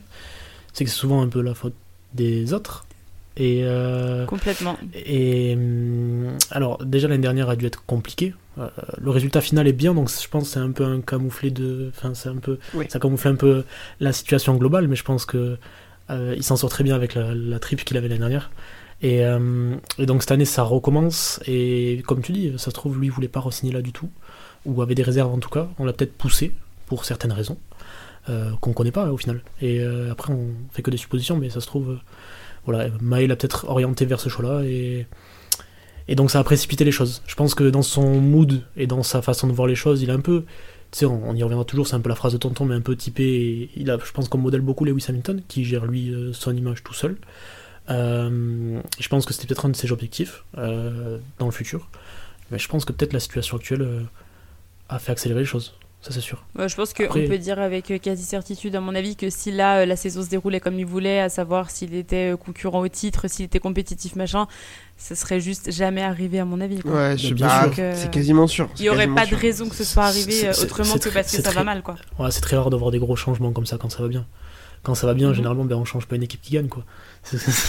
c'est 0.73 0.83
que 0.85 0.89
c'est 0.89 0.95
souvent 0.95 1.21
un 1.21 1.27
peu 1.27 1.41
la 1.41 1.53
faute 1.53 1.73
des 2.13 2.53
autres. 2.53 2.85
Et, 3.39 3.61
euh, 3.63 4.25
Complètement. 4.25 4.77
et 4.95 5.53
hum, 5.55 6.35
alors 6.49 6.83
déjà 6.83 7.07
l'année 7.07 7.21
dernière 7.21 7.49
a 7.49 7.55
dû 7.55 7.65
être 7.67 7.83
compliqué. 7.85 8.33
Euh, 8.59 8.69
le 8.97 9.11
résultat 9.11 9.41
final 9.41 9.67
est 9.67 9.73
bien, 9.73 9.93
donc 9.93 10.09
je 10.09 10.27
pense 10.27 10.45
que 10.45 10.49
c'est 10.49 10.59
un 10.59 10.71
peu 10.71 10.83
un 10.83 11.01
camouflé 11.01 11.51
de, 11.51 11.91
enfin 11.95 12.13
c'est 12.13 12.29
un 12.29 12.37
peu, 12.37 12.57
Oui. 12.73 12.85
ça 12.89 12.99
camoufle 12.99 13.27
un 13.27 13.35
peu 13.35 13.63
la 13.99 14.11
situation 14.13 14.55
globale, 14.55 14.87
mais 14.87 14.95
je 14.95 15.03
pense 15.03 15.25
que 15.25 15.57
euh, 16.09 16.33
il 16.35 16.43
s'en 16.43 16.55
sort 16.55 16.69
très 16.69 16.83
bien 16.83 16.95
avec 16.95 17.13
la, 17.15 17.35
la 17.35 17.59
trip 17.59 17.83
qu'il 17.85 17.97
avait 17.97 18.07
l'année 18.07 18.19
dernière. 18.19 18.49
Et, 19.03 19.23
euh, 19.25 19.75
et 19.99 20.07
donc 20.07 20.23
cette 20.23 20.31
année 20.31 20.45
ça 20.45 20.63
recommence 20.63 21.39
et 21.45 22.01
comme 22.07 22.21
tu 22.23 22.31
dis, 22.31 22.53
ça 22.57 22.65
se 22.65 22.71
trouve 22.71 22.97
lui 22.97 23.07
il 23.07 23.11
voulait 23.11 23.27
pas 23.27 23.41
re-signer 23.41 23.71
là 23.71 23.83
du 23.83 23.91
tout 23.93 24.09
ou 24.65 24.81
avait 24.81 24.95
des 24.95 25.03
réserves 25.03 25.31
en 25.31 25.37
tout 25.39 25.49
cas. 25.49 25.67
On 25.77 25.85
l'a 25.85 25.93
peut-être 25.93 26.13
poussé 26.17 26.51
pour 26.87 27.05
certaines 27.05 27.31
raisons 27.33 27.57
euh, 28.29 28.49
qu'on 28.59 28.73
connaît 28.73 28.91
pas 28.91 29.11
au 29.11 29.17
final. 29.17 29.41
Et 29.61 29.83
après 30.09 30.33
on 30.33 30.47
fait 30.71 30.81
que 30.81 30.89
des 30.89 30.97
suppositions, 30.97 31.37
mais 31.37 31.51
ça 31.51 31.61
se 31.61 31.67
trouve 31.67 31.99
voilà 32.65 32.87
Maël 33.01 33.31
a 33.31 33.35
peut-être 33.35 33.69
orienté 33.69 34.05
vers 34.05 34.19
ce 34.19 34.29
choix-là 34.29 34.63
et 34.65 35.05
et 36.07 36.15
donc 36.15 36.31
ça 36.31 36.39
a 36.39 36.43
précipité 36.43 36.83
les 36.83 36.91
choses. 36.91 37.21
Je 37.27 37.35
pense 37.35 37.55
que 37.55 37.65
dans 37.69 37.81
son 37.81 38.19
mood 38.19 38.63
et 38.75 38.87
dans 38.87 39.03
sa 39.03 39.21
façon 39.21 39.47
de 39.47 39.53
voir 39.53 39.67
les 39.67 39.75
choses, 39.75 40.01
il 40.01 40.09
est 40.09 40.13
un 40.13 40.19
peu 40.19 40.45
tu 40.91 40.99
sais, 40.99 41.05
on, 41.05 41.35
y 41.35 41.43
reviendra 41.43 41.65
toujours, 41.65 41.87
c'est 41.87 41.95
un 41.95 41.99
peu 41.99 42.09
la 42.09 42.15
phrase 42.15 42.33
de 42.33 42.37
tonton, 42.37 42.65
mais 42.65 42.75
un 42.75 42.81
peu 42.81 42.95
typé. 42.95 43.69
il 43.75 43.91
a, 43.91 43.97
je 44.03 44.11
pense, 44.11 44.29
comme 44.29 44.41
modèle 44.41 44.61
beaucoup 44.61 44.85
Lewis 44.85 45.05
Hamilton, 45.09 45.41
qui 45.47 45.65
gère 45.65 45.85
lui 45.85 46.13
euh, 46.13 46.31
son 46.33 46.55
image 46.55 46.83
tout 46.83 46.93
seul. 46.93 47.17
Euh, 47.89 48.81
je 48.99 49.07
pense 49.09 49.25
que 49.25 49.33
c'était 49.33 49.47
peut-être 49.47 49.65
un 49.65 49.69
de 49.69 49.75
ses 49.75 49.91
objectifs 49.91 50.43
euh, 50.57 51.17
dans 51.39 51.45
le 51.45 51.51
futur. 51.51 51.89
Mais 52.51 52.59
je 52.59 52.67
pense 52.69 52.85
que 52.85 52.93
peut-être 52.93 53.13
la 53.13 53.19
situation 53.19 53.57
actuelle 53.57 54.05
a 54.87 54.99
fait 54.99 55.11
accélérer 55.11 55.41
les 55.41 55.45
choses. 55.45 55.73
Ça, 56.01 56.11
c'est 56.13 56.21
sûr. 56.21 56.45
Ouais, 56.57 56.69
je 56.69 56.75
pense 56.75 56.93
qu'on 56.93 57.05
Après- 57.05 57.25
peut 57.25 57.37
dire 57.39 57.59
avec 57.59 57.89
euh, 57.91 57.97
quasi 57.97 58.23
certitude, 58.23 58.75
à 58.75 58.79
mon 58.79 58.93
avis, 58.95 59.15
que 59.15 59.29
si 59.31 59.51
là 59.51 59.79
euh, 59.79 59.85
la 59.85 59.95
saison 59.95 60.23
se 60.23 60.29
déroulait 60.29 60.59
comme 60.59 60.77
il 60.79 60.85
voulait, 60.85 61.19
à 61.19 61.27
savoir 61.27 61.69
s'il 61.71 61.95
était 61.95 62.33
euh, 62.33 62.37
concurrent 62.37 62.79
au 62.81 62.87
titre, 62.87 63.27
s'il 63.27 63.45
était 63.45 63.59
compétitif, 63.59 64.15
machin, 64.15 64.47
ça 64.95 65.15
serait 65.15 65.39
juste 65.41 65.71
jamais 65.71 66.03
arrivé, 66.03 66.39
à 66.39 66.45
mon 66.45 66.61
avis. 66.61 66.79
quoi. 66.79 66.91
Ouais, 66.93 67.17
je- 67.17 67.33
bien 67.33 67.47
bah, 67.47 67.63
sûr 67.63 67.75
que- 67.75 67.95
c'est 67.95 68.11
quasiment 68.11 68.45
sûr. 68.47 68.69
Il 68.77 68.83
n'y 68.83 68.89
aurait 68.89 69.07
pas 69.07 69.25
de 69.25 69.35
raison 69.35 69.67
que 69.67 69.75
ce 69.75 69.83
soit 69.83 70.03
arrivé 70.03 70.31
C'est- 70.31 70.47
euh, 70.49 70.53
c'est- 70.53 70.63
autrement 70.65 70.85
c'est 70.85 70.99
que 70.99 71.09
très- 71.09 71.23
parce 71.23 71.35
que 71.35 71.41
ça 71.41 71.51
va 71.51 71.63
mal, 71.63 71.81
quoi. 71.81 71.95
Ouais, 72.19 72.29
c'est 72.31 72.41
très 72.41 72.55
rare 72.55 72.69
d'avoir 72.69 72.91
des 72.91 72.99
gros 72.99 73.15
changements 73.15 73.51
comme 73.51 73.65
ça 73.65 73.77
quand 73.77 73.89
ça 73.89 74.01
va 74.03 74.07
bien. 74.07 74.25
Quand 74.83 74.93
ça 74.95 75.07
va 75.07 75.15
bien, 75.15 75.29
Mhm. 75.29 75.33
généralement, 75.33 75.65
ben, 75.65 75.75
on 75.75 75.83
change 75.83 76.05
pas 76.05 76.15
une 76.15 76.23
équipe 76.23 76.41
qui 76.41 76.53
gagne. 76.53 76.67
quoi. 76.69 76.85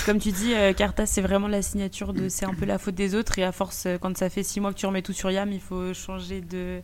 Comme 0.07 0.19
tu 0.21 0.31
dis, 0.31 0.53
euh, 0.55 0.73
Cartas, 0.75 1.07
c'est 1.07 1.23
vraiment 1.23 1.49
la 1.49 1.63
signature 1.63 2.13
de 2.13 2.29
c'est 2.29 2.45
un 2.45 2.55
peu 2.55 2.67
la 2.67 2.79
faute 2.79 2.95
des 2.95 3.15
autres. 3.15 3.39
Et 3.39 3.43
à 3.45 3.51
force, 3.53 3.87
euh, 3.87 3.97
quand 3.99 4.17
ça 4.17 4.29
fait 4.31 4.43
six 4.43 4.61
mois 4.61 4.73
que 4.73 4.79
tu 4.79 4.87
remets 4.87 5.03
tout 5.03 5.15
sur 5.15 5.31
Yam, 5.31 5.51
il 5.51 5.61
faut 5.61 5.93
changer 5.95 6.43
de 6.43 6.81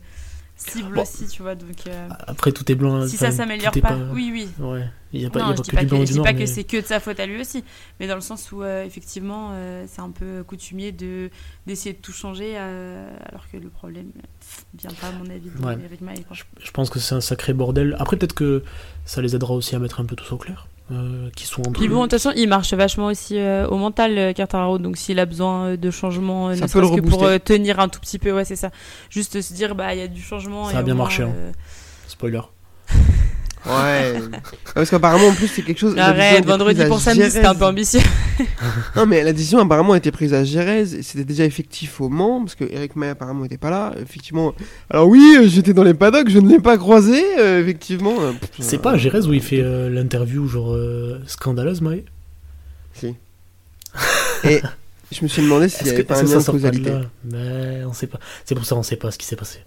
cible 0.55 0.93
Bon. 0.95 1.01
aussi, 1.01 1.27
tu 1.27 1.41
vois. 1.41 1.55
Donc, 1.55 1.87
euh, 1.87 2.07
Après, 2.27 2.51
tout 2.51 2.69
est 2.71 2.75
blanc. 2.75 3.07
si 3.07 3.17
ça 3.17 3.31
s'améliore 3.31 3.71
tout 3.73 3.81
pas, 3.81 3.97
oui, 4.13 4.29
oui. 4.33 4.47
Ouais, 4.59 4.87
il 5.13 5.19
n'y 5.19 5.25
a 5.25 5.29
pas, 5.29 5.39
il 5.39 5.43
y 5.43 5.45
non, 5.45 5.51
a 5.51 5.55
pas 5.55 5.63
que 5.63 5.71
pas 5.75 5.81
du 5.81 5.85
que, 5.85 5.89
blanc 5.91 6.01
et 6.01 6.05
je 6.05 6.11
du 6.13 6.17
dis 6.19 6.23
pas 6.23 6.33
mais- 6.33 6.39
que 6.39 6.45
c'est 6.45 6.63
que 6.63 6.77
de 6.81 6.85
sa 6.85 6.99
faute 6.99 7.19
à 7.19 7.25
lui 7.25 7.39
aussi, 7.41 7.63
mais 7.99 8.07
dans 8.07 8.15
le 8.15 8.21
sens 8.21 8.51
où 8.51 8.61
euh, 8.63 8.83
effectivement 8.85 9.49
euh, 9.53 9.85
c'est 9.87 10.01
un 10.01 10.11
peu 10.11 10.43
coutumier 10.43 10.91
de 10.91 11.29
d'essayer 11.67 11.93
de 11.93 11.99
tout 12.01 12.13
changer 12.13 12.57
alors 12.57 13.45
que 13.51 13.57
le 13.57 13.69
problème 13.69 14.07
pff, 14.39 14.65
vient 14.77 14.91
pas 14.99 15.07
à 15.07 15.11
mon 15.11 15.29
avis 15.29 15.49
Ouais. 15.61 15.77
Je, 16.31 16.43
je 16.65 16.71
pense 16.71 16.89
que 16.89 16.99
c'est 16.99 17.15
un 17.15 17.21
sacré 17.21 17.53
bordel. 17.53 17.95
Après, 17.99 18.17
peut-être 18.17 18.35
que 18.35 18.63
ça 19.05 19.21
les 19.21 19.35
aidera 19.35 19.53
aussi 19.53 19.75
à 19.75 19.79
mettre 19.79 19.99
un 19.99 20.05
peu 20.05 20.15
tous 20.15 20.31
au 20.31 20.37
clair. 20.37 20.67
Euh, 20.91 21.29
qui 21.35 21.47
sont 21.47 21.61
entre 21.61 21.79
Puis 21.79 21.87
bon, 21.87 21.97
de 21.97 22.01
toute 22.03 22.11
façon, 22.11 22.31
il 22.35 22.47
marche 22.47 22.73
vachement 22.73 23.07
aussi 23.07 23.39
euh, 23.39 23.67
au 23.67 23.77
mental, 23.77 24.17
euh. 24.17 24.77
Donc 24.77 24.97
s'il 24.97 25.19
a 25.19 25.25
besoin 25.25 25.65
euh, 25.65 25.77
de 25.77 25.89
changement, 25.89 26.49
ne 26.49 26.55
serait-ce 26.55 26.95
que 26.95 27.01
pour 27.01 27.27
tenir 27.43 27.79
un 27.79 27.89
tout 27.89 27.99
petit 27.99 28.19
peu, 28.19 28.31
ouais, 28.31 28.45
c'est 28.45 28.55
ça. 28.55 28.69
Juste 29.09 29.41
se 29.41 29.53
dire, 29.53 29.73
bah, 29.73 29.95
il 29.95 29.99
y 29.99 30.03
a 30.03 30.07
du 30.07 30.21
changement. 30.21 30.65
Ça 30.65 30.75
et 30.75 30.77
a 30.77 30.83
bien 30.83 30.93
moins, 30.93 31.05
marché, 31.05 31.23
hein. 31.23 31.33
spoiler. 32.07 32.41
Ouais. 33.65 34.13
Parce 34.75 34.89
qu'apparemment, 34.89 35.27
en 35.27 35.33
plus, 35.33 35.47
c'est 35.47 35.61
quelque 35.61 35.79
chose. 35.79 35.97
Arrête, 35.97 36.45
vendredi 36.45 36.83
pour 36.85 36.99
samedi, 36.99 37.29
c'était 37.31 37.45
un 37.45 37.55
peu 37.55 37.65
ambitieux. 37.65 38.01
Non, 38.97 39.05
mais 39.05 39.23
la 39.23 39.31
décision 39.31 39.59
apparemment 39.59 39.93
a 39.93 39.97
été 39.97 40.11
prise 40.11 40.33
à 40.33 40.41
et 40.41 40.85
c'était 40.85 41.23
déjà 41.23 41.45
effectif 41.45 42.01
au 42.01 42.09
Mans 42.09 42.41
parce 42.41 42.55
que 42.55 42.65
Eric 42.69 42.95
May 42.97 43.07
apparemment 43.09 43.43
n'était 43.43 43.57
pas 43.57 43.69
là. 43.69 43.93
Effectivement. 44.01 44.53
Alors, 44.89 45.07
oui, 45.07 45.37
euh, 45.39 45.47
j'étais 45.47 45.73
dans 45.73 45.83
les 45.83 45.93
paddocks, 45.93 46.29
je 46.29 46.39
ne 46.39 46.49
l'ai 46.49 46.59
pas 46.59 46.77
croisé, 46.77 47.21
euh, 47.39 47.61
effectivement. 47.61 48.15
Euh, 48.19 48.33
C'est 48.59 48.75
euh, 48.77 48.79
pas 48.79 48.91
à 48.91 48.97
Gérez 48.97 49.21
où 49.25 49.33
il 49.33 49.41
fait 49.41 49.61
euh, 49.61 49.89
l'interview 49.89 50.47
genre 50.47 50.73
euh, 50.73 51.21
scandaleuse, 51.27 51.81
Maë 51.81 52.03
Si. 52.93 53.15
Et 54.43 54.61
je 55.11 55.23
me 55.23 55.27
suis 55.27 55.41
demandé 55.41 55.69
s'il 55.69 55.83
n'y 55.83 55.89
Est-ce 55.89 55.95
avait 55.95 56.03
que, 56.03 56.07
pas 56.07 56.19
un 56.19 56.23
lien 56.23 56.27
ça 56.29 56.37
de 56.37 56.41
sort 56.43 56.55
pas 56.55 56.59
de 56.59 56.77
causalité. 56.77 56.89
là? 56.89 57.01
Mais 57.23 57.83
on 57.85 57.93
sait 57.93 58.07
pas. 58.07 58.19
C'est 58.43 58.55
pour 58.55 58.65
ça 58.65 58.75
on 58.75 58.83
sait 58.83 58.97
pas 58.97 59.11
ce 59.11 59.17
qui 59.17 59.25
s'est 59.25 59.35
passé. 59.37 59.59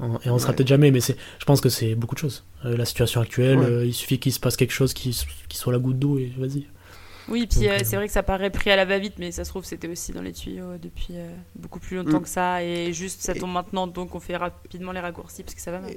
On- 0.00 0.18
Et 0.24 0.30
on 0.30 0.38
sera 0.38 0.50
Ouais. 0.50 0.56
peut-être 0.56 0.68
jamais, 0.68 0.90
mais 0.90 1.00
c'est, 1.00 1.16
je 1.38 1.44
pense 1.44 1.60
que 1.60 1.68
c'est 1.68 1.94
beaucoup 1.94 2.14
de 2.14 2.20
choses. 2.20 2.44
Euh, 2.64 2.76
la 2.76 2.84
situation 2.84 3.20
actuelle, 3.20 3.58
Ouais. 3.58 3.64
euh, 3.66 3.84
il 3.86 3.94
suffit 3.94 4.18
qu'il 4.18 4.32
se 4.32 4.40
passe 4.40 4.56
quelque 4.56 4.72
chose 4.72 4.94
qui, 4.94 5.16
qui 5.48 5.56
soit 5.58 5.72
la 5.72 5.78
goutte 5.78 5.98
d'eau 5.98 6.18
et 6.18 6.32
vas-y. 6.38 6.66
Oui, 7.30 7.46
puis 7.46 7.68
euh, 7.68 7.72
euh, 7.72 7.78
c'est 7.84 7.96
vrai 7.96 8.06
que 8.06 8.12
ça 8.12 8.22
paraît 8.22 8.48
pris 8.48 8.70
à 8.70 8.76
la 8.76 8.86
va-vite, 8.86 9.14
mais 9.18 9.32
ça 9.32 9.44
se 9.44 9.50
trouve, 9.50 9.62
c'était 9.64 9.88
aussi 9.88 10.12
dans 10.12 10.22
les 10.22 10.32
tuyaux 10.32 10.78
depuis 10.80 11.08
euh, 11.12 11.28
beaucoup 11.56 11.78
plus 11.78 11.96
longtemps 11.98 12.20
Mm. 12.20 12.22
que 12.22 12.28
ça. 12.28 12.64
Et 12.64 12.92
juste, 12.94 13.20
ça 13.20 13.34
Et- 13.34 13.38
tombe 13.38 13.52
maintenant, 13.52 13.86
donc 13.86 14.14
on 14.14 14.20
fait 14.20 14.36
rapidement 14.36 14.92
les 14.92 15.00
raccourcis 15.00 15.42
parce 15.42 15.54
que 15.54 15.60
ça 15.60 15.70
va 15.70 15.80
mal. 15.80 15.92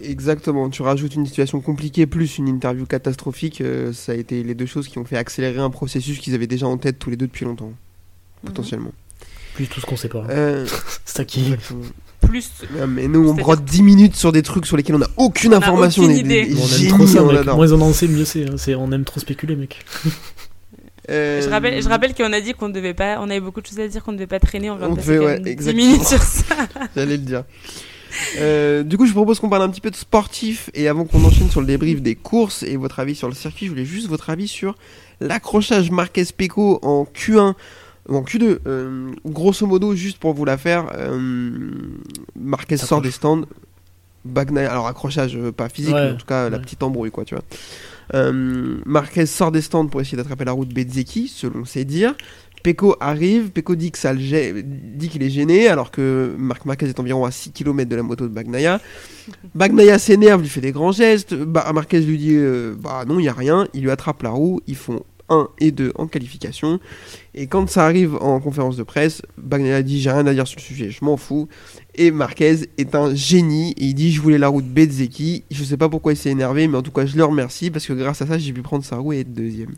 Exactement, 0.00 0.68
tu 0.70 0.82
rajoutes 0.82 1.14
une 1.14 1.26
situation 1.26 1.60
compliquée 1.60 2.06
plus 2.06 2.38
une 2.38 2.46
interview 2.48 2.86
catastrophique, 2.86 3.60
euh, 3.62 3.92
ça 3.92 4.12
a 4.12 4.14
été 4.14 4.42
les 4.44 4.54
deux 4.54 4.66
choses 4.66 4.86
qui 4.88 4.98
ont 4.98 5.04
fait 5.04 5.16
accélérer 5.16 5.58
un 5.60 5.70
processus 5.70 6.18
qu'ils 6.18 6.34
avaient 6.34 6.46
déjà 6.46 6.66
en 6.68 6.76
tête 6.76 6.98
tous 6.98 7.10
les 7.10 7.16
deux 7.16 7.26
depuis 7.26 7.44
longtemps, 7.44 7.72
Mhm. 7.72 8.46
potentiellement. 8.46 8.92
Plus 9.54 9.66
tout 9.68 9.80
ce 9.80 9.86
qu'on 9.86 9.96
sait 9.96 10.08
pas. 10.08 10.24
Euh, 10.28 10.66
C'est 11.04 11.16
ça 11.18 11.24
qui. 11.24 11.54
Plus. 12.20 12.50
Ouais, 12.74 12.86
mais 12.86 13.08
nous, 13.08 13.28
on 13.28 13.34
brode 13.34 13.64
10 13.64 13.82
minutes 13.82 14.16
sur 14.16 14.32
des 14.32 14.42
trucs 14.42 14.66
sur 14.66 14.76
lesquels 14.76 14.96
on 14.96 15.00
n'a 15.00 15.08
aucune 15.16 15.52
On 15.52 15.54
a 15.54 15.58
information. 15.58 16.02
aucune 16.02 16.14
on 16.14 16.18
est 16.18 16.20
idée. 16.20 16.46
des 16.46 16.54
on 16.54 16.66
aime 16.66 16.88
trop 16.88 17.06
ça, 17.06 17.22
on 17.22 17.32
mec. 17.32 17.44
Moins 17.46 17.72
on 17.72 17.80
en 17.82 17.92
sait, 17.92 18.08
mieux 18.08 18.24
c'est. 18.24 18.44
hein. 18.48 18.54
C'est- 18.56 18.74
On 18.74 18.90
aime 18.92 19.04
trop 19.04 19.20
spéculer, 19.20 19.56
mec. 19.56 19.84
Euh, 21.08 21.40
Je 21.40 21.48
rappelle, 21.48 21.80
je 21.80 21.88
rappelle 21.88 22.14
qu'on 22.16 22.32
a 22.32 22.40
dit 22.40 22.52
qu'on 22.52 22.66
ne 22.66 22.72
devait 22.72 22.92
pas, 22.92 23.18
on 23.20 23.30
avait 23.30 23.38
beaucoup 23.38 23.60
de 23.60 23.66
choses 23.68 23.78
à 23.78 23.86
dire 23.86 24.02
qu'on 24.02 24.10
ne 24.10 24.16
devait 24.16 24.26
pas 24.26 24.40
traîner. 24.40 24.70
On 24.70 24.76
vient 24.76 24.88
On 24.88 24.96
fait, 24.96 25.18
ouais, 25.20 25.34
même 25.34 25.42
10 25.44 25.50
exactement. 25.50 25.86
minutes 25.86 26.04
sur 26.04 26.20
ça. 26.20 26.56
J'allais 26.96 27.12
le 27.16 27.22
dire. 27.22 27.44
Euh, 28.40 28.82
du 28.82 28.96
coup, 28.96 29.04
je 29.06 29.10
vous 29.12 29.18
propose 29.20 29.38
qu'on 29.38 29.48
parle 29.48 29.62
un 29.62 29.68
petit 29.68 29.80
peu 29.80 29.92
de 29.92 29.96
sportif 29.96 30.68
et 30.74 30.88
avant 30.88 31.04
qu'on 31.04 31.22
enchaîne 31.24 31.48
sur 31.48 31.60
le 31.60 31.66
débrief 31.68 32.02
des 32.02 32.16
courses 32.16 32.64
et 32.64 32.76
votre 32.76 32.98
avis 32.98 33.14
sur 33.14 33.28
le 33.28 33.34
circuit, 33.34 33.66
je 33.66 33.70
voulais 33.70 33.84
juste 33.84 34.08
votre 34.08 34.30
avis 34.30 34.48
sur 34.48 34.74
l'accrochage 35.20 35.92
Marquez-Peco 35.92 36.80
en 36.82 37.04
Q1 37.04 37.50
ou 37.50 37.54
en 38.08 38.22
Q2. 38.22 38.58
Euh, 38.66 39.10
grosso 39.24 39.66
modo, 39.66 39.94
juste 39.94 40.18
pour 40.18 40.34
vous 40.34 40.44
la 40.44 40.56
faire, 40.58 40.90
euh, 40.94 41.50
Marquez 42.38 42.76
sort 42.76 43.00
des 43.02 43.10
stands. 43.10 43.42
Bagnaia, 44.24 44.70
alors 44.72 44.88
accrochage 44.88 45.36
euh, 45.36 45.52
pas 45.52 45.68
physique, 45.68 45.94
Ouais, 45.94 46.06
mais 46.08 46.12
en 46.14 46.16
tout 46.16 46.26
cas 46.26 46.50
la 46.50 46.58
petite 46.58 46.82
embrouille 46.82 47.10
quoi, 47.12 47.24
tu 47.24 47.34
vois. 47.36 47.44
Marquez 48.84 49.26
sort 49.26 49.52
des 49.52 49.60
stands 49.60 49.86
pour 49.86 50.00
essayer 50.00 50.16
d'attraper 50.16 50.44
la 50.44 50.52
route 50.52 50.72
Bezzecchi, 50.72 51.28
selon 51.28 51.64
ses 51.64 51.84
dires. 51.84 52.14
Pecco 52.62 52.96
arrive, 52.98 53.50
Pecco 53.50 53.76
dit 53.76 53.92
qu'il 53.92 55.22
est 55.22 55.30
gêné, 55.30 55.68
alors 55.68 55.92
que 55.92 56.34
Marc 56.36 56.64
Marquez 56.64 56.86
est 56.88 56.98
environ 56.98 57.24
à 57.24 57.30
6 57.30 57.52
km 57.52 57.88
de 57.88 57.94
la 57.96 58.02
moto 58.02 58.26
de 58.26 58.32
Bagnaia. 58.34 58.80
Bagnaia 59.54 59.98
s'énerve, 60.00 60.42
lui 60.42 60.48
fait 60.48 60.60
des 60.60 60.72
grands 60.72 60.90
gestes. 60.92 61.34
Ba- 61.34 61.70
Marquez 61.72 62.00
lui 62.00 62.18
dit 62.18 62.34
euh, 62.34 62.74
Bah 62.76 63.04
non, 63.06 63.20
il 63.20 63.22
n'y 63.22 63.28
a 63.28 63.32
rien. 63.32 63.68
Il 63.74 63.82
lui 63.82 63.90
attrape 63.92 64.22
la 64.22 64.30
roue. 64.30 64.60
Ils 64.66 64.74
font 64.74 65.04
1 65.28 65.48
et 65.60 65.70
2 65.70 65.92
en 65.94 66.08
qualification. 66.08 66.80
Et 67.38 67.48
quand 67.48 67.68
ça 67.68 67.84
arrive 67.84 68.16
en 68.16 68.40
conférence 68.40 68.78
de 68.78 68.82
presse, 68.82 69.20
Bagnaia 69.36 69.82
dit 69.82 70.00
J'ai 70.00 70.10
rien 70.10 70.26
à 70.26 70.32
dire 70.32 70.46
sur 70.46 70.58
le 70.58 70.62
sujet, 70.62 70.90
je 70.90 71.04
m'en 71.04 71.18
fous. 71.18 71.48
Et 71.94 72.10
Marquez 72.10 72.60
est 72.78 72.94
un 72.94 73.14
génie. 73.14 73.72
Et 73.72 73.84
il 73.84 73.94
dit 73.94 74.10
Je 74.10 74.22
voulais 74.22 74.38
la 74.38 74.48
roue 74.48 74.62
de 74.62 74.66
Bezzecchi. 74.66 75.44
Je 75.50 75.62
sais 75.62 75.76
pas 75.76 75.90
pourquoi 75.90 76.14
il 76.14 76.16
s'est 76.16 76.30
énervé, 76.30 76.66
mais 76.66 76.78
en 76.78 76.82
tout 76.82 76.90
cas, 76.90 77.04
je 77.04 77.14
le 77.14 77.24
remercie 77.24 77.70
parce 77.70 77.86
que 77.86 77.92
grâce 77.92 78.22
à 78.22 78.26
ça, 78.26 78.38
j'ai 78.38 78.54
pu 78.54 78.62
prendre 78.62 78.84
sa 78.84 78.96
roue 78.96 79.12
et 79.12 79.20
être 79.20 79.34
deuxième. 79.34 79.74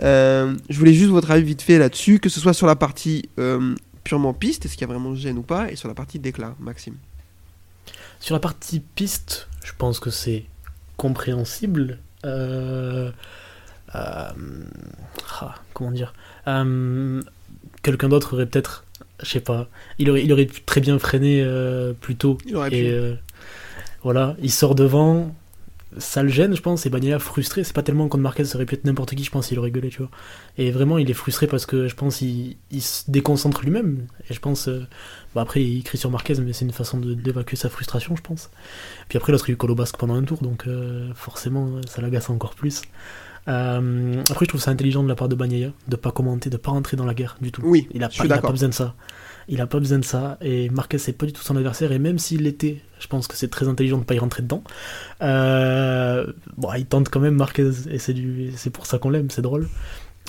Euh, 0.00 0.56
je 0.68 0.78
voulais 0.78 0.94
juste 0.94 1.10
votre 1.10 1.30
avis 1.30 1.44
vite 1.44 1.62
fait 1.62 1.78
là-dessus, 1.78 2.18
que 2.18 2.28
ce 2.28 2.40
soit 2.40 2.54
sur 2.54 2.66
la 2.66 2.76
partie 2.76 3.28
euh, 3.38 3.76
purement 4.02 4.34
piste, 4.34 4.66
est-ce 4.66 4.74
qu'il 4.74 4.82
y 4.82 4.90
a 4.90 4.92
vraiment 4.92 5.14
gêne 5.14 5.38
ou 5.38 5.42
pas, 5.42 5.70
et 5.70 5.76
sur 5.76 5.86
la 5.86 5.94
partie 5.94 6.18
déclat, 6.18 6.56
Maxime. 6.58 6.96
Sur 8.18 8.34
la 8.34 8.40
partie 8.40 8.80
piste, 8.80 9.48
je 9.64 9.72
pense 9.78 10.00
que 10.00 10.10
c'est 10.10 10.44
compréhensible. 10.96 12.00
Euh, 12.24 13.12
ah, 13.92 14.34
comment 15.72 15.92
dire? 15.92 16.12
Euh, 16.48 17.22
Quelqu'un 17.82 18.08
d'autre 18.08 18.34
aurait 18.34 18.46
peut-être, 18.46 18.84
je 19.22 19.28
sais 19.30 19.40
pas, 19.40 19.68
il 19.98 20.10
aurait, 20.10 20.24
il 20.24 20.32
aurait 20.32 20.46
pu 20.46 20.62
très 20.62 20.80
bien 20.80 20.98
freiner 20.98 21.42
euh, 21.44 21.92
plus 21.94 22.16
tôt. 22.16 22.38
Il 22.44 22.56
aurait 22.56 22.70
Et 22.70 22.70
pu. 22.72 22.88
euh, 22.90 23.14
voilà, 24.02 24.36
il 24.42 24.50
sort 24.52 24.74
devant. 24.74 25.34
Ça 25.98 26.22
le 26.22 26.28
gêne, 26.28 26.54
je 26.56 26.62
pense. 26.62 26.86
Et 26.86 26.90
Bagnaia 26.90 27.18
frustré. 27.18 27.64
C'est 27.64 27.72
pas 27.74 27.82
tellement 27.82 28.08
contre 28.08 28.22
Marquez, 28.22 28.44
ça 28.44 28.56
aurait 28.56 28.66
pu 28.66 28.74
être 28.76 28.84
n'importe 28.84 29.14
qui, 29.14 29.24
je 29.24 29.30
pense, 29.30 29.50
il 29.50 29.58
aurait 29.58 29.70
gueulé, 29.70 29.88
tu 29.90 29.98
vois. 29.98 30.10
Et 30.58 30.70
vraiment, 30.70 30.98
il 30.98 31.10
est 31.10 31.14
frustré 31.14 31.46
parce 31.46 31.66
que 31.66 31.88
je 31.88 31.94
pense 31.96 32.20
il, 32.22 32.56
il 32.70 32.82
se 32.82 33.10
déconcentre 33.10 33.62
lui-même. 33.62 34.06
Et 34.30 34.34
je 34.34 34.40
pense. 34.40 34.68
euh, 34.68 34.86
bah 35.34 35.42
après, 35.42 35.62
il 35.64 35.82
crie 35.84 35.98
sur 35.98 36.10
Marquez, 36.10 36.34
mais 36.40 36.52
c'est 36.52 36.64
une 36.66 36.72
façon 36.72 36.98
d'évacuer 37.00 37.56
sa 37.56 37.70
frustration, 37.70 38.16
je 38.16 38.22
pense. 38.22 38.50
Puis 39.08 39.16
après, 39.18 39.32
l'autre, 39.32 39.48
il 39.50 39.56
au 39.60 39.74
basque 39.74 39.96
pendant 39.98 40.14
un 40.14 40.24
tour, 40.24 40.42
donc 40.42 40.66
euh, 40.66 41.08
forcément, 41.14 41.80
ça 41.88 42.02
l'agace 42.02 42.30
encore 42.30 42.54
plus. 42.54 42.82
Euh, 43.48 44.22
après, 44.30 44.44
je 44.44 44.48
trouve 44.48 44.60
ça 44.60 44.70
intelligent 44.70 45.02
de 45.02 45.08
la 45.08 45.14
part 45.14 45.28
de 45.28 45.34
Bagnaia 45.34 45.72
de 45.88 45.96
pas 45.96 46.10
commenter, 46.10 46.50
de 46.50 46.56
pas 46.56 46.70
rentrer 46.70 46.96
dans 46.96 47.06
la 47.06 47.14
guerre 47.14 47.36
du 47.40 47.50
tout. 47.50 47.62
Oui, 47.64 47.88
Il 47.92 48.02
a, 48.04 48.08
pas, 48.08 48.14
suis 48.14 48.24
il 48.24 48.26
a 48.26 48.36
d'accord. 48.36 48.48
pas 48.48 48.52
besoin 48.52 48.68
de 48.68 48.74
ça. 48.74 48.94
Il 49.48 49.60
a 49.62 49.66
pas 49.66 49.78
besoin 49.78 49.98
de 49.98 50.04
ça. 50.04 50.36
Et 50.42 50.68
Marquez, 50.68 50.98
c'est 50.98 51.14
pas 51.14 51.24
du 51.24 51.32
tout 51.32 51.42
son 51.42 51.56
adversaire. 51.56 51.90
Et 51.92 51.98
même 51.98 52.18
s'il 52.18 52.42
l'était, 52.42 52.82
je 53.00 53.06
pense 53.06 53.26
que 53.26 53.36
c'est 53.36 53.48
très 53.48 53.66
intelligent 53.66 53.98
de 53.98 54.04
pas 54.04 54.14
y 54.14 54.18
rentrer 54.18 54.42
dedans. 54.42 54.62
Euh, 55.22 56.26
bon, 56.58 56.68
il 56.76 56.84
tente 56.84 57.08
quand 57.08 57.20
même 57.20 57.34
Marquez. 57.36 57.70
Et 57.90 57.98
c'est 57.98 58.12
du, 58.12 58.52
c'est 58.56 58.70
pour 58.70 58.84
ça 58.86 58.98
qu'on 58.98 59.10
l'aime, 59.10 59.30
c'est 59.30 59.42
drôle. 59.42 59.68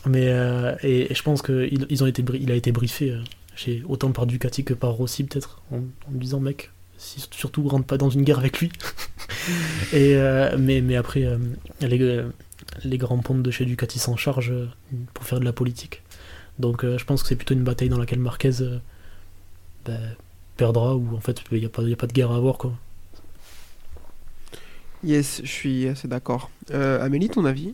Mais 0.05 0.29
euh, 0.29 0.75
et, 0.81 1.11
et 1.11 1.15
je 1.15 1.23
pense 1.23 1.41
qu'il 1.41 1.85
ils 1.89 2.03
ont 2.03 2.07
été, 2.07 2.23
il 2.39 2.51
a 2.51 2.55
été 2.55 2.71
briefé 2.71 3.17
chez, 3.55 3.83
autant 3.89 4.11
par 4.11 4.25
Ducati 4.27 4.63
que 4.63 4.73
par 4.73 4.91
Rossi, 4.91 5.25
peut-être, 5.25 5.61
en, 5.73 5.77
en 5.79 6.11
lui 6.13 6.19
disant, 6.19 6.39
mec, 6.39 6.71
si, 6.97 7.27
surtout 7.31 7.67
rentre 7.67 7.85
pas 7.85 7.97
dans 7.97 8.09
une 8.09 8.23
guerre 8.23 8.39
avec 8.39 8.61
lui. 8.61 8.71
et, 9.93 10.15
mais, 10.57 10.79
mais 10.79 10.95
après, 10.95 11.27
les, 11.81 12.23
les 12.83 12.97
grands 12.97 13.19
pontes 13.19 13.43
de 13.43 13.51
chez 13.51 13.65
Ducati 13.65 13.99
s'en 13.99 14.15
chargent 14.15 14.51
euh, 14.51 14.69
pour 15.13 15.25
faire 15.25 15.39
de 15.39 15.45
la 15.45 15.53
politique. 15.53 16.01
Donc 16.59 16.83
euh, 16.83 16.97
je 16.97 17.05
pense 17.05 17.21
que 17.23 17.29
c'est 17.29 17.35
plutôt 17.35 17.53
une 17.53 17.63
bataille 17.63 17.89
dans 17.89 17.97
laquelle 17.97 18.19
Marquez 18.19 18.61
euh, 18.61 18.79
ben, 19.85 20.15
perdra 20.57 20.95
ou 20.95 21.15
en 21.15 21.21
fait 21.21 21.41
il 21.51 21.59
n'y 21.59 21.65
a, 21.65 21.69
pas- 21.69 21.83
y 21.83 21.93
a 21.93 21.97
pas 21.97 22.07
de 22.07 22.13
guerre 22.13 22.31
à 22.31 22.35
avoir 22.35 22.57
quoi. 22.57 22.73
Yes, 25.03 25.41
je 25.43 25.49
suis 25.49 25.87
assez 25.87 26.07
d'accord. 26.09 26.49
Euh, 26.71 27.01
Amélie, 27.01 27.29
ton 27.29 27.45
avis? 27.45 27.73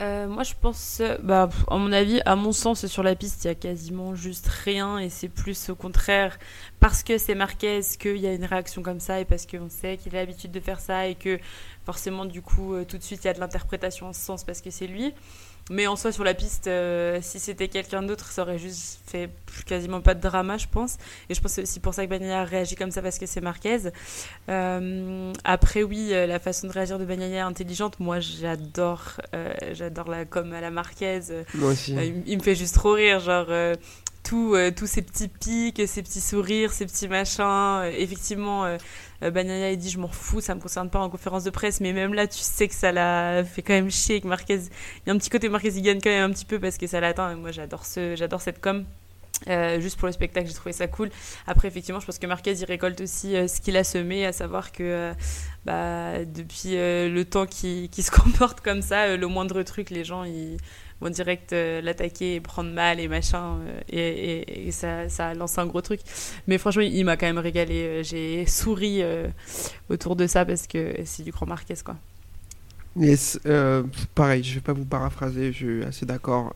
Euh, 0.00 0.28
moi, 0.28 0.44
je 0.44 0.54
pense, 0.60 1.02
bah, 1.24 1.48
à 1.68 1.76
mon 1.76 1.90
avis, 1.92 2.20
à 2.24 2.36
mon 2.36 2.52
sens, 2.52 2.86
sur 2.86 3.02
la 3.02 3.16
piste, 3.16 3.44
il 3.44 3.48
y 3.48 3.50
a 3.50 3.54
quasiment 3.56 4.14
juste 4.14 4.46
rien, 4.46 4.98
et 4.98 5.10
c'est 5.10 5.28
plus 5.28 5.70
au 5.70 5.74
contraire 5.74 6.38
parce 6.78 7.02
que 7.02 7.18
c'est 7.18 7.34
Marquez 7.34 7.80
qu'il 7.98 8.18
y 8.18 8.28
a 8.28 8.32
une 8.32 8.44
réaction 8.44 8.82
comme 8.82 9.00
ça, 9.00 9.20
et 9.20 9.24
parce 9.24 9.44
qu'on 9.44 9.68
sait 9.68 9.96
qu'il 9.96 10.14
a 10.14 10.20
l'habitude 10.20 10.52
de 10.52 10.60
faire 10.60 10.78
ça, 10.78 11.08
et 11.08 11.16
que 11.16 11.40
forcément, 11.88 12.26
du 12.26 12.42
coup, 12.42 12.74
euh, 12.74 12.84
tout 12.84 12.98
de 12.98 13.02
suite, 13.02 13.24
il 13.24 13.28
y 13.28 13.30
a 13.30 13.32
de 13.32 13.40
l'interprétation 13.40 14.08
en 14.08 14.12
ce 14.12 14.20
sens 14.20 14.44
parce 14.44 14.60
que 14.60 14.70
c'est 14.70 14.86
lui. 14.86 15.14
Mais 15.70 15.86
en 15.86 15.96
soi, 15.96 16.12
sur 16.12 16.22
la 16.22 16.34
piste, 16.34 16.66
euh, 16.66 17.18
si 17.22 17.38
c'était 17.38 17.68
quelqu'un 17.68 18.02
d'autre, 18.02 18.30
ça 18.30 18.42
aurait 18.42 18.58
juste 18.58 19.00
fait 19.06 19.30
quasiment 19.64 20.02
pas 20.02 20.14
de 20.14 20.20
drama, 20.20 20.58
je 20.58 20.66
pense. 20.66 20.98
Et 21.30 21.34
je 21.34 21.40
pense 21.40 21.52
que 21.52 21.56
c'est 21.56 21.62
aussi 21.62 21.80
pour 21.80 21.94
ça 21.94 22.04
que 22.04 22.10
Bagnaia 22.10 22.44
réagit 22.44 22.74
comme 22.74 22.90
ça 22.90 23.00
parce 23.00 23.18
que 23.18 23.24
c'est 23.24 23.40
Marquez. 23.40 23.78
Euh, 24.50 25.32
après, 25.44 25.82
oui, 25.82 26.10
la 26.10 26.38
façon 26.38 26.66
de 26.66 26.72
réagir 26.72 26.98
de 26.98 27.06
Bagnaia 27.06 27.38
est 27.38 27.40
intelligente. 27.40 28.00
Moi, 28.00 28.20
j'adore, 28.20 29.20
euh, 29.34 29.54
j'adore 29.72 30.08
la 30.10 30.26
com 30.26 30.52
à 30.52 30.60
la 30.60 30.70
Marquez. 30.70 31.20
Moi 31.54 31.70
aussi. 31.72 31.94
Il, 31.94 32.22
il 32.26 32.36
me 32.36 32.42
fait 32.42 32.54
juste 32.54 32.74
trop 32.74 32.92
rire, 32.92 33.20
genre 33.20 33.48
tous 34.22 34.86
ces 34.86 35.02
petits 35.02 35.28
pics, 35.28 35.82
ces 35.86 36.02
petits 36.02 36.20
sourires, 36.20 36.72
ces 36.72 36.84
petits 36.84 37.08
machins. 37.08 37.82
Effectivement, 37.96 38.76
euh, 39.22 39.70
il 39.72 39.78
dit 39.78 39.90
je 39.90 39.98
m'en 39.98 40.08
fous, 40.08 40.40
ça 40.40 40.54
me 40.54 40.60
concerne 40.60 40.90
pas 40.90 41.00
en 41.00 41.10
conférence 41.10 41.44
de 41.44 41.50
presse, 41.50 41.80
mais 41.80 41.92
même 41.92 42.14
là, 42.14 42.26
tu 42.26 42.38
sais 42.38 42.68
que 42.68 42.74
ça 42.74 42.92
l'a 42.92 43.44
fait 43.44 43.62
quand 43.62 43.72
même 43.74 43.90
chier. 43.90 44.20
Que 44.20 44.28
Marquez, 44.28 44.56
il 44.56 45.08
y 45.08 45.10
a 45.10 45.12
un 45.12 45.18
petit 45.18 45.30
côté 45.30 45.48
Marquez 45.48 45.70
il 45.70 45.82
gagne 45.82 46.00
quand 46.00 46.10
même 46.10 46.30
un 46.30 46.34
petit 46.34 46.44
peu 46.44 46.58
parce 46.58 46.78
que 46.78 46.86
ça 46.86 47.00
l'atteint. 47.00 47.34
Moi, 47.36 47.50
j'adore 47.50 47.84
ce, 47.84 48.14
j'adore 48.16 48.40
cette 48.40 48.60
com. 48.60 48.84
Euh, 49.46 49.80
juste 49.80 49.98
pour 49.98 50.06
le 50.06 50.12
spectacle, 50.12 50.48
j'ai 50.48 50.54
trouvé 50.54 50.72
ça 50.72 50.88
cool. 50.88 51.10
Après, 51.46 51.68
effectivement, 51.68 52.00
je 52.00 52.06
pense 52.06 52.18
que 52.18 52.26
Marquez 52.26 52.52
il 52.52 52.64
récolte 52.64 53.00
aussi 53.00 53.36
euh, 53.36 53.46
ce 53.46 53.60
qu'il 53.60 53.76
a 53.76 53.84
semé, 53.84 54.26
à 54.26 54.32
savoir 54.32 54.72
que 54.72 54.82
euh, 54.82 55.12
bah, 55.64 56.24
depuis 56.24 56.72
le 56.74 57.22
temps 57.22 57.46
qu'il 57.46 57.88
se 57.92 58.10
comporte 58.10 58.60
comme 58.60 58.82
ça, 58.82 59.16
le 59.16 59.26
moindre 59.26 59.62
truc, 59.62 59.90
les 59.90 60.04
gens 60.04 60.24
ils 60.24 60.56
vont 61.00 61.10
direct 61.10 61.52
euh, 61.52 61.80
l'attaquer 61.80 62.36
et 62.36 62.40
prendre 62.40 62.70
mal 62.70 63.00
et 63.00 63.08
machin, 63.08 63.58
euh, 63.92 64.44
et, 64.46 64.70
ça, 64.72 65.08
ça 65.08 65.34
lance 65.34 65.58
un 65.58 65.66
gros 65.66 65.80
truc. 65.80 66.00
Mais 66.46 66.58
franchement, 66.58 66.82
il 66.82 67.04
m'a 67.04 67.16
quand 67.16 67.26
même 67.26 67.38
régalé. 67.38 67.82
euh, 67.82 68.02
J'ai 68.02 68.46
souri 68.46 69.02
autour 69.88 70.16
de 70.16 70.26
ça 70.26 70.44
parce 70.44 70.66
que 70.66 70.94
c'est 71.04 71.22
du 71.22 71.30
grand 71.30 71.46
Marquez 71.46 71.74
quoi. 71.84 71.96
Yes, 72.96 73.38
pareil, 74.14 74.42
je 74.42 74.54
vais 74.54 74.60
pas 74.60 74.72
vous 74.72 74.84
paraphraser, 74.84 75.52
je 75.52 75.56
suis 75.56 75.84
assez 75.84 76.04
d'accord. 76.04 76.54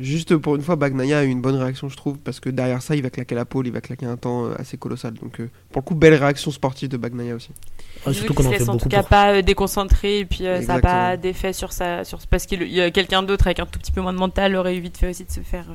Juste 0.00 0.36
pour 0.36 0.56
une 0.56 0.62
fois, 0.62 0.74
Bagnaia 0.74 1.18
a 1.20 1.24
eu 1.24 1.28
une 1.28 1.40
bonne 1.42 1.54
réaction, 1.54 1.88
je 1.88 1.96
trouve, 1.96 2.18
parce 2.18 2.40
que 2.40 2.50
derrière 2.50 2.82
ça, 2.82 2.96
il 2.96 3.02
va 3.02 3.10
claquer 3.10 3.36
la 3.36 3.44
pôle, 3.44 3.68
il 3.68 3.72
va 3.72 3.80
claquer 3.80 4.06
un 4.06 4.16
temps 4.16 4.50
assez 4.52 4.78
colossal. 4.78 5.14
Donc, 5.14 5.40
pour 5.70 5.82
le 5.82 5.84
coup, 5.86 5.94
belle 5.94 6.14
réaction 6.14 6.50
sportive 6.50 6.88
de 6.88 6.96
Bagnaia 6.96 7.36
aussi. 7.36 7.50
Ah, 8.06 8.12
surtout 8.12 8.34
qu'on 8.34 8.46
en 8.46 8.50
fait 8.50 8.64
tout 8.64 8.88
cas 8.88 9.00
pour. 9.00 9.08
pas 9.08 9.32
euh, 9.34 9.42
déconcentré 9.42 10.20
et 10.20 10.24
puis 10.24 10.46
euh, 10.46 10.62
ça 10.62 10.74
n'a 10.74 10.80
pas 10.80 11.16
d'effet 11.16 11.52
sur 11.52 11.72
sa 11.72 12.02
sur 12.04 12.18
parce 12.30 12.46
qu'il 12.46 12.62
y 12.72 12.80
a 12.80 12.90
quelqu'un 12.90 13.22
d'autre 13.22 13.46
avec 13.46 13.60
un 13.60 13.66
tout 13.66 13.78
petit 13.78 13.92
peu 13.92 14.00
moins 14.00 14.12
de 14.14 14.18
mental 14.18 14.56
aurait 14.56 14.76
eu 14.76 14.80
vite 14.80 14.96
fait 14.96 15.10
aussi 15.10 15.24
de 15.24 15.30
se 15.30 15.40
faire 15.40 15.66
euh, 15.70 15.74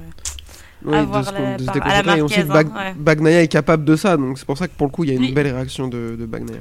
Oui, 0.85 0.95
Avoir 0.97 1.31
de 1.31 1.37
la- 1.37 1.57
de 1.57 1.61
se 1.61 1.65
par- 1.65 1.75
à 1.87 2.01
la 2.01 2.15
déconcentrer. 2.15 2.17
Et 2.19 2.21
on 2.23 2.27
sait 2.27 2.41
que 2.41 2.47
Marquez, 2.47 2.63
Bag- 2.69 2.73
hein, 2.75 2.89
ouais. 2.89 2.93
Bagnaia 2.97 3.41
est 3.43 3.47
capable 3.47 3.85
de 3.85 3.95
ça, 3.95 4.17
donc 4.17 4.37
c'est 4.39 4.45
pour 4.45 4.57
ça 4.57 4.67
que 4.67 4.73
pour 4.75 4.87
le 4.87 4.91
coup, 4.91 5.03
il 5.03 5.09
y 5.09 5.13
a 5.13 5.15
une 5.15 5.21
Oui. 5.21 5.31
belle 5.33 5.47
réaction 5.53 5.87
de, 5.87 6.15
de 6.19 6.25
Bagnaia. 6.25 6.59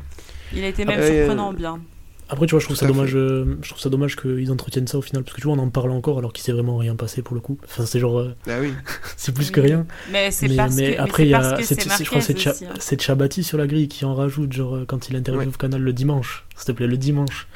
il 0.54 0.64
a 0.64 0.68
été 0.68 0.84
même 0.84 0.98
Ah, 0.98 1.02
euh, 1.02 1.16
surprenant 1.26 1.52
bien 1.52 1.78
Après, 2.30 2.46
tu 2.46 2.52
vois, 2.52 2.60
je 2.60 2.64
trouve 2.64 2.76
ça 2.76 2.86
dommage. 2.86 3.14
euh, 3.14 3.58
je 3.62 3.68
trouve 3.68 3.80
ça 3.82 3.90
dommage 3.90 4.16
qu'ils 4.16 4.50
entretiennent 4.50 4.86
ça 4.86 4.96
au 4.98 5.02
final, 5.02 5.22
parce 5.24 5.36
que 5.36 5.40
tu 5.42 5.46
vois, 5.46 5.56
on 5.56 5.60
en 5.60 5.68
parle 5.68 5.90
encore 5.90 6.18
alors 6.18 6.32
qu'il 6.32 6.42
s'est 6.42 6.52
vraiment 6.52 6.76
rien 6.78 6.96
passé 6.96 7.20
pour 7.22 7.34
le 7.34 7.40
coup. 7.40 7.58
Enfin, 7.64 7.84
c'est 7.86 8.00
genre, 8.00 8.18
euh, 8.18 8.34
Ah 8.48 8.58
oui. 8.60 8.72
c'est 9.16 9.32
plus 9.32 9.46
Oui. 9.46 9.52
que 9.52 9.60
rien. 9.60 9.86
mais 10.10 10.30
c'est 10.30 10.48
Mais, 10.48 10.56
parce 10.56 10.74
mais 10.74 10.94
que 10.96 11.00
après, 11.00 11.22
mais 11.24 11.28
il 11.28 11.32
y 11.32 11.34
a, 11.34 11.56
c'est, 11.62 11.80
je 11.82 12.04
crois 12.08 12.20
c'est 12.22 12.38
Cha- 12.38 12.50
hein. 12.52 12.74
c'est 12.80 13.00
Chabati 13.00 13.44
sur 13.44 13.58
la 13.58 13.66
grille 13.66 13.88
qui 13.88 14.04
en 14.06 14.14
rajoute, 14.14 14.52
genre 14.52 14.74
euh, 14.76 14.84
quand 14.86 15.08
il 15.10 15.16
interviewe 15.16 15.42
Ouais. 15.42 15.54
au 15.54 15.58
canal 15.58 15.82
le 15.82 15.92
dimanche, 15.92 16.46
s'il 16.56 16.66
te 16.66 16.72
plaît, 16.72 16.86
le 16.86 16.96
dimanche. 16.96 17.46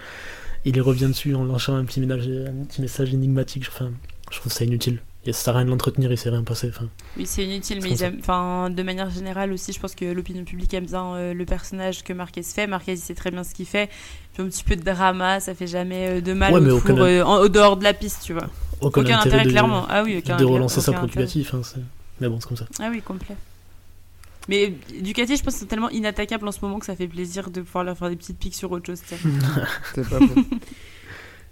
Il 0.65 0.77
y 0.77 0.81
revient 0.81 1.07
dessus 1.07 1.35
en 1.35 1.45
lâchant 1.45 1.77
un 1.77 1.85
petit, 1.85 2.01
ménage, 2.01 2.29
un 2.29 2.65
petit 2.65 2.83
message 2.83 3.15
énigmatique. 3.15 3.65
Enfin, 3.69 3.91
je 4.31 4.39
trouve 4.39 4.53
ça 4.53 4.65
inutile. 4.65 4.99
Et 5.27 5.33
ça 5.33 5.41
sert 5.45 5.55
à 5.55 5.59
rien 5.59 5.67
de 5.67 5.71
l'entretenir, 5.71 6.11
il 6.11 6.17
s'est 6.17 6.31
rien 6.31 6.43
passé. 6.45 6.69
Enfin, 6.75 6.87
Oui, 7.17 7.27
c'est 7.27 7.45
inutile, 7.45 7.81
mais 7.83 7.91
ils 7.91 7.99
ça. 7.99 8.07
aiment, 8.07 8.19
enfin, 8.21 8.71
de 8.71 8.83
manière 8.83 9.11
générale 9.11 9.53
aussi, 9.53 9.73
je 9.73 9.81
pense 9.81 9.95
que 9.95 10.05
l'opinion 10.07 10.45
publique 10.45 10.73
aime 10.75 10.87
bien 10.87 11.15
euh, 11.17 11.35
le 11.35 11.45
personnage 11.45 12.03
que 12.05 12.13
Marquez 12.13 12.43
fait. 12.43 12.67
Marquez, 12.67 12.93
il 12.93 12.99
sait 12.99 13.15
très 13.15 13.31
bien 13.31 13.45
ce 13.45 13.53
qu'il 13.53 13.67
fait. 13.67 13.91
Puis 14.33 14.43
un 14.43 14.47
petit 14.47 14.65
peu 14.65 14.77
de 14.77 14.83
drama, 14.83 15.41
ça 15.41 15.55
fait 15.55 15.67
jamais 15.67 16.09
euh, 16.09 16.21
de 16.23 16.33
mal 16.33 16.55
Ouais, 16.55 16.61
mais 16.61 16.71
au, 16.71 16.79
aucun 16.79 16.95
four, 16.97 17.05
euh, 17.05 17.23
en- 17.25 17.41
au 17.41 17.49
dehors 17.49 17.77
de 17.77 17.85
la 17.85 17.93
piste, 17.95 18.23
tu 18.25 18.33
vois. 18.33 18.49
aucun, 18.81 19.01
Aucun, 19.03 19.19
intérêt, 19.19 19.19
intérêt, 19.27 19.45
de, 19.45 19.51
clairement. 19.51 19.87
Ah 19.91 20.03
oui, 20.05 20.17
aucun 20.19 20.37
de 20.37 20.45
relancer 20.45 20.81
ça 20.81 20.93
aucun. 20.93 21.05
Enfin, 21.05 21.63
c'est- 21.63 21.81
mais 22.21 22.29
bon, 22.29 22.39
c'est 22.41 22.49
comme 22.49 22.57
ça. 22.57 22.67
Ah 22.81 22.89
oui, 22.91 23.03
complet. 23.03 23.37
Mais 24.49 24.73
Ducati, 25.03 25.37
je 25.37 25.43
pense 25.43 25.55
que 25.55 25.61
c'est 25.61 25.67
tellement 25.67 25.91
inattaquable 25.91 26.49
en 26.49 26.53
ce 26.53 26.61
moment 26.63 26.79
que 26.79 26.87
ça 26.87 26.97
fait 26.97 27.07
plaisir 27.09 27.51
de 27.51 27.61
pouvoir 27.61 27.85
leur 27.85 27.99
faire 27.99 28.09
des 28.09 28.17
petites 28.17 28.39
piques 28.39 28.55
sur 28.55 28.71
autre 28.73 28.87
chose. 28.87 29.03
C'est 29.05 29.17
pas 30.09 30.19
faux. 30.21 30.35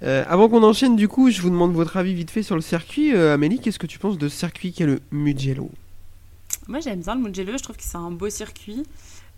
Euh, 0.02 0.24
avant 0.28 0.48
qu'on 0.48 0.62
enchaîne, 0.62 0.96
du 0.96 1.08
coup, 1.08 1.30
je 1.30 1.40
vous 1.40 1.50
demande 1.50 1.72
votre 1.72 1.96
avis 1.96 2.14
vite 2.14 2.30
fait 2.30 2.42
sur 2.42 2.54
le 2.54 2.60
circuit. 2.60 3.14
Euh, 3.14 3.34
Amélie, 3.34 3.60
qu'est-ce 3.60 3.78
que 3.78 3.86
tu 3.86 3.98
penses 3.98 4.18
de 4.18 4.28
ce 4.28 4.36
circuit 4.36 4.72
qui 4.72 4.82
est 4.82 4.86
le 4.86 5.00
Mugello? 5.10 5.70
Moi, 6.68 6.80
j'aime 6.80 7.00
bien 7.00 7.14
le 7.14 7.22
Mugello. 7.22 7.56
Je 7.56 7.62
trouve 7.62 7.76
que 7.76 7.82
c'est 7.82 7.96
un 7.96 8.10
beau 8.10 8.28
circuit. 8.28 8.84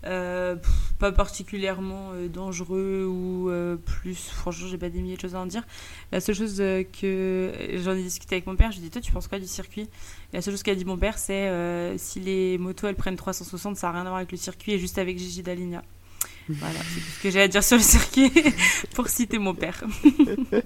Euh, 0.05 0.55
pas 0.97 1.11
particulièrement 1.11 2.11
dangereux 2.31 3.05
ou 3.05 3.49
plus. 3.85 4.29
Franchement, 4.29 4.67
j'ai 4.69 4.77
pas 4.77 4.89
des 4.89 5.01
milliers 5.01 5.15
de 5.15 5.21
choses 5.21 5.35
à 5.35 5.39
en 5.39 5.45
dire. 5.45 5.63
La 6.11 6.21
seule 6.21 6.35
chose 6.35 6.57
que 6.57 7.51
j'en 7.83 7.93
ai 7.93 8.03
discuté 8.03 8.35
avec 8.35 8.47
mon 8.47 8.55
père, 8.55 8.71
je 8.71 8.77
lui 8.77 8.85
ai 8.85 8.89
dit 8.89 8.91
Toi, 8.91 9.01
tu 9.01 9.11
penses 9.11 9.27
quoi 9.27 9.39
du 9.39 9.47
circuit? 9.47 9.89
La 10.33 10.41
seule 10.41 10.53
chose 10.53 10.63
qu'a 10.63 10.75
dit 10.75 10.85
mon 10.85 10.97
père, 10.97 11.17
c'est 11.17 11.51
si 11.97 12.19
les 12.19 12.57
motos 12.57 12.87
elles 12.87 12.95
prennent 12.95 13.17
360, 13.17 13.75
ça 13.75 13.87
n'a 13.87 13.93
rien 13.93 14.01
à 14.01 14.05
voir 14.05 14.17
avec 14.17 14.31
le 14.31 14.37
circuit 14.37 14.71
et 14.73 14.79
juste 14.79 14.97
avec 14.97 15.17
Gigi 15.17 15.43
Dalinia. 15.43 15.83
Voilà, 16.49 16.79
c'est 16.79 16.99
tout 16.99 17.11
ce 17.17 17.23
que 17.23 17.29
j'ai 17.29 17.41
à 17.41 17.47
dire 17.47 17.63
sur 17.63 17.77
le 17.77 17.83
circuit 17.83 18.31
pour 18.95 19.07
citer 19.07 19.37
mon 19.37 19.53
père. 19.53 19.83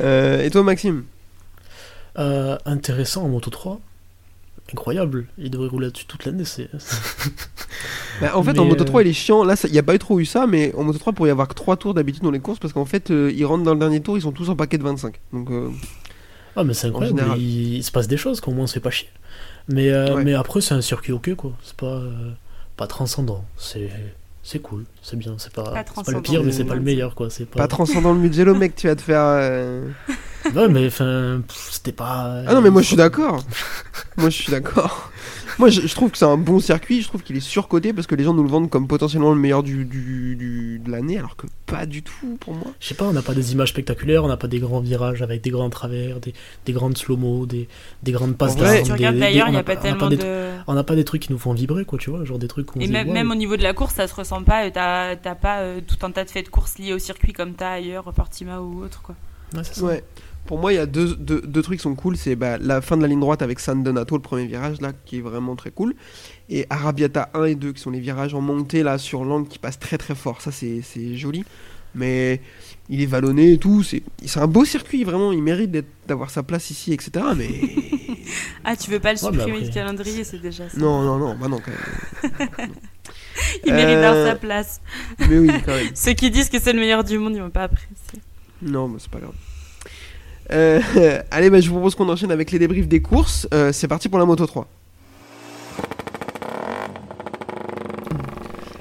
Euh, 0.00 0.42
Et 0.44 0.50
toi, 0.50 0.62
Maxime? 0.64 1.04
Euh, 2.18 2.58
intéressant 2.64 3.22
en 3.24 3.28
Moto 3.28 3.50
3. 3.50 3.80
Incroyable. 4.72 5.26
Il 5.38 5.50
devrait 5.50 5.68
rouler 5.68 5.86
là-dessus 5.86 6.06
toute 6.06 6.24
l'année. 6.24 6.44
C'est... 6.44 6.68
Bah, 8.20 8.36
En 8.36 8.42
fait, 8.42 8.52
Mais, 8.52 8.58
en 8.58 8.64
Moto 8.66 8.82
euh, 8.82 8.86
3, 8.86 9.02
il 9.02 9.08
est 9.08 9.12
chiant. 9.12 9.44
Là, 9.44 9.54
il 9.64 9.72
n'y 9.72 9.78
a 9.78 9.82
pas 9.82 9.94
eu 9.94 9.98
trop 9.98 10.18
eu 10.20 10.24
ça, 10.24 10.46
mais 10.46 10.74
en 10.74 10.82
Moto 10.84 10.98
3, 10.98 11.12
pour 11.12 11.26
y 11.26 11.30
avoir 11.30 11.48
que 11.48 11.54
3 11.54 11.76
tours 11.76 11.94
d'habitude 11.94 12.22
dans 12.22 12.30
les 12.30 12.40
courses, 12.40 12.58
parce 12.58 12.72
qu'en 12.72 12.84
fait, 12.84 13.10
euh, 13.10 13.32
ils 13.34 13.44
rentrent 13.46 13.64
dans 13.64 13.74
le 13.74 13.80
dernier 13.80 14.00
tour, 14.00 14.18
ils 14.18 14.22
sont 14.22 14.32
tous 14.32 14.48
en 14.50 14.56
paquet 14.56 14.76
de 14.78 14.82
25. 14.82 15.14
Donc, 15.32 15.50
euh, 15.50 15.70
Ah, 16.56 16.64
mais 16.64 16.74
c'est 16.74 16.88
incroyable. 16.88 17.18
général. 17.18 17.40
Il, 17.40 17.76
il 17.76 17.84
se 17.84 17.90
passe 17.92 18.08
des 18.08 18.16
choses, 18.16 18.40
qu'au 18.40 18.50
moins 18.50 18.64
on 18.64 18.66
se 18.66 18.74
fait 18.74 18.80
pas 18.80 18.90
chier. 18.90 19.08
Mais, 19.68 19.90
euh, 19.90 20.16
Ouais. 20.16 20.24
mais 20.24 20.34
après, 20.34 20.60
c'est 20.60 20.74
un 20.74 20.82
circuit 20.82 21.12
ok, 21.12 21.34
quoi. 21.36 21.52
C'est 21.62 21.76
pas, 21.76 21.86
euh, 21.86 22.32
pas 22.76 22.86
transcendant. 22.86 23.44
C'est, 23.56 23.90
c'est 24.50 24.58
cool, 24.58 24.84
c'est 25.00 25.16
bien. 25.16 25.36
C'est 25.38 25.52
pas, 25.52 25.62
Pas 25.62 25.84
c'est 25.86 26.04
pas 26.04 26.10
le 26.12 26.22
pire, 26.22 26.42
mais 26.42 26.50
c'est 26.50 26.64
pas 26.64 26.74
le 26.74 26.80
meilleur, 26.80 27.14
quoi. 27.14 27.30
C'est 27.30 27.44
pas... 27.44 27.58
pas 27.60 27.68
transcendant 27.68 28.12
le 28.12 28.18
Mugello, 28.18 28.54
mec, 28.54 28.74
tu 28.74 28.88
vas 28.88 28.96
te 28.96 29.02
faire. 29.02 29.22
euh, 29.24 29.88
Ouais, 30.54 30.68
mais 30.68 30.86
enfin, 30.88 31.40
c'était 31.70 31.92
pas. 31.92 32.42
Ah 32.48 32.54
non, 32.54 32.60
mais 32.60 32.70
moi, 32.70 32.82
je 32.82 32.88
suis 32.88 32.96
d'accord. 32.96 33.44
moi, 34.16 34.28
je 34.28 34.34
suis 34.42 34.50
d'accord. 34.50 35.12
Moi, 35.60 35.68
je, 35.68 35.82
je 35.82 35.94
trouve 35.94 36.10
que 36.10 36.18
c'est 36.18 36.24
un 36.24 36.36
bon 36.36 36.58
circuit. 36.58 37.02
Je 37.02 37.06
trouve 37.08 37.22
qu'il 37.22 37.36
est 37.36 37.40
surcoté 37.40 37.92
parce 37.92 38.06
que 38.08 38.14
les 38.16 38.24
gens 38.24 38.34
nous 38.34 38.42
le 38.42 38.48
vendent 38.48 38.68
comme 38.70 38.88
potentiellement 38.88 39.30
le 39.32 39.38
meilleur 39.38 39.62
du, 39.62 39.84
du, 39.84 40.34
du- 40.34 40.78
de 40.84 40.90
l'année, 40.90 41.18
alors 41.18 41.36
que 41.36 41.46
pas 41.66 41.86
du 41.86 42.02
tout 42.02 42.36
pour 42.40 42.54
moi. 42.54 42.68
Je 42.80 42.88
sais 42.88 42.94
pas, 42.94 43.04
on 43.04 43.12
n'a 43.12 43.22
pas 43.22 43.34
des 43.34 43.52
images 43.52 43.68
spectaculaires, 43.68 44.24
on 44.24 44.28
n'a 44.28 44.36
pas 44.36 44.48
des 44.48 44.58
grands 44.58 44.80
virages 44.80 45.22
avec 45.22 45.42
des 45.42 45.50
grands 45.50 45.70
travers, 45.70 46.18
des, 46.18 46.34
des 46.66 46.72
grandes 46.72 46.96
slow-mo, 46.98 47.46
des, 47.46 47.68
des 48.02 48.12
grandes 48.12 48.36
passes 48.36 48.56
d'armes, 48.56 48.78
tu 48.78 48.84
des- 48.84 48.92
regardes 48.92 49.14
des- 49.14 49.20
d'ailleurs, 49.20 49.46
on 49.46 49.50
il 49.50 49.52
n'y 49.52 49.58
a 49.58 49.62
pas- 49.62 49.74
on 49.78 49.82
tellement 49.82 50.08
des, 50.08 50.16
de. 50.16 50.50
On 50.66 50.74
n'a 50.74 50.82
pas 50.84 50.96
des 50.96 51.04
trucs 51.04 51.22
qui 51.22 51.32
nous 51.32 51.38
font 51.38 51.52
vibrer, 51.52 51.84
quoi, 51.84 51.98
tu 51.98 52.10
vois, 52.10 52.24
genre 52.24 52.38
des 52.38 52.48
trucs 52.48 52.74
où 52.74 52.78
on 52.78 52.82
Et 52.82 52.88
même, 52.88 53.12
même 53.12 53.30
au 53.30 53.34
niveau 53.34 53.56
de 53.56 53.62
la 53.62 53.74
course, 53.74 53.94
ça 53.94 54.08
se 54.08 54.14
ressent 54.14 54.42
pas. 54.42 54.64
euh, 54.66 54.70
T'as 54.72 55.16
t'as 55.16 55.34
pas 55.34 55.58
euh, 55.60 55.80
tout 55.86 56.04
un 56.06 56.10
tas 56.10 56.24
de 56.24 56.30
faits 56.30 56.46
de 56.46 56.50
course 56.50 56.78
liés 56.78 56.94
au 56.94 56.98
circuit 56.98 57.32
comme 57.34 57.52
t'as 57.52 57.72
ailleurs, 57.72 58.10
Portima 58.14 58.60
ou 58.60 58.82
autre. 58.82 59.02
Quoi. 59.02 59.14
Ouais, 59.54 59.60
c'est 59.64 59.74
ça. 59.80 59.84
Ouais. 59.84 60.02
Pour 60.50 60.58
moi, 60.58 60.72
il 60.72 60.76
y 60.76 60.78
a 60.80 60.86
deux, 60.86 61.14
deux, 61.14 61.40
deux 61.42 61.62
trucs 61.62 61.78
qui 61.78 61.84
sont 61.84 61.94
cool. 61.94 62.16
C'est 62.16 62.34
bah, 62.34 62.58
la 62.58 62.80
fin 62.80 62.96
de 62.96 63.02
la 63.02 63.06
ligne 63.06 63.20
droite 63.20 63.40
avec 63.40 63.60
San 63.60 63.84
Donato, 63.84 64.16
le 64.16 64.20
premier 64.20 64.46
virage, 64.46 64.80
là, 64.80 64.90
qui 65.06 65.18
est 65.18 65.20
vraiment 65.20 65.54
très 65.54 65.70
cool. 65.70 65.94
Et 66.48 66.66
Arabiata 66.70 67.30
1 67.34 67.44
et 67.44 67.54
2, 67.54 67.72
qui 67.72 67.80
sont 67.80 67.90
les 67.92 68.00
virages 68.00 68.34
en 68.34 68.40
montée, 68.40 68.82
là, 68.82 68.98
sur 68.98 69.24
l'angle, 69.24 69.46
qui 69.46 69.60
passent 69.60 69.78
très 69.78 69.96
très 69.96 70.16
fort. 70.16 70.40
Ça, 70.42 70.50
c'est 70.50 70.80
c'est 70.82 71.16
joli. 71.16 71.44
Mais 71.94 72.40
il 72.88 73.00
est 73.00 73.06
vallonné 73.06 73.52
et 73.52 73.58
tout. 73.58 73.84
C'est 73.84 74.02
c'est 74.26 74.40
un 74.40 74.48
beau 74.48 74.64
circuit, 74.64 75.04
vraiment. 75.04 75.30
Il 75.30 75.40
mérite 75.40 75.70
d'avoir 76.08 76.30
sa 76.30 76.42
place 76.42 76.70
ici, 76.70 76.92
etc. 76.92 77.24
Mais. 77.36 77.48
Ah, 78.64 78.76
tu 78.76 78.90
veux 78.90 79.00
pas 79.00 79.12
le 79.12 79.18
Ouais, 79.18 79.30
bah 79.30 79.36
supprimer 79.38 79.56
après- 79.58 79.68
du 79.68 79.74
calendrier, 79.74 80.22
c'est 80.24 80.38
déjà 80.40 80.68
ça. 80.68 80.76
non, 80.78 81.02
non, 81.02 81.16
non, 81.18 81.34
bah 81.36 81.48
non, 81.48 81.58
quand 81.58 81.72
même. 81.72 82.50
Il 83.66 83.72
mérite 83.72 83.96
d'avoir 83.96 84.14
Euh, 84.14 84.28
sa 84.30 84.36
place. 84.36 84.80
Mais 85.28 85.38
oui, 85.38 85.48
quand 85.64 85.72
même. 85.74 85.88
Ceux 85.94 86.12
qui 86.12 86.30
disent 86.30 86.48
que 86.50 86.60
c'est 86.60 86.72
le 86.72 86.78
meilleur 86.80 87.02
du 87.02 87.18
monde, 87.18 87.34
ils 87.34 87.40
vont 87.40 87.50
pas 87.50 87.64
apprécier. 87.64 88.20
Non, 88.62 88.86
mais 88.88 88.98
c'est 89.00 89.10
pas 89.10 89.18
grave. 89.18 89.32
Euh, 90.52 90.80
allez, 91.30 91.50
bah, 91.50 91.60
je 91.60 91.68
vous 91.68 91.76
propose 91.76 91.94
qu'on 91.94 92.08
enchaîne 92.08 92.32
avec 92.32 92.50
les 92.50 92.58
débriefs 92.58 92.88
des 92.88 93.02
courses. 93.02 93.48
Euh, 93.54 93.72
c'est 93.72 93.88
parti 93.88 94.08
pour 94.08 94.18
la 94.18 94.24
Moto 94.24 94.46
3. 94.46 94.66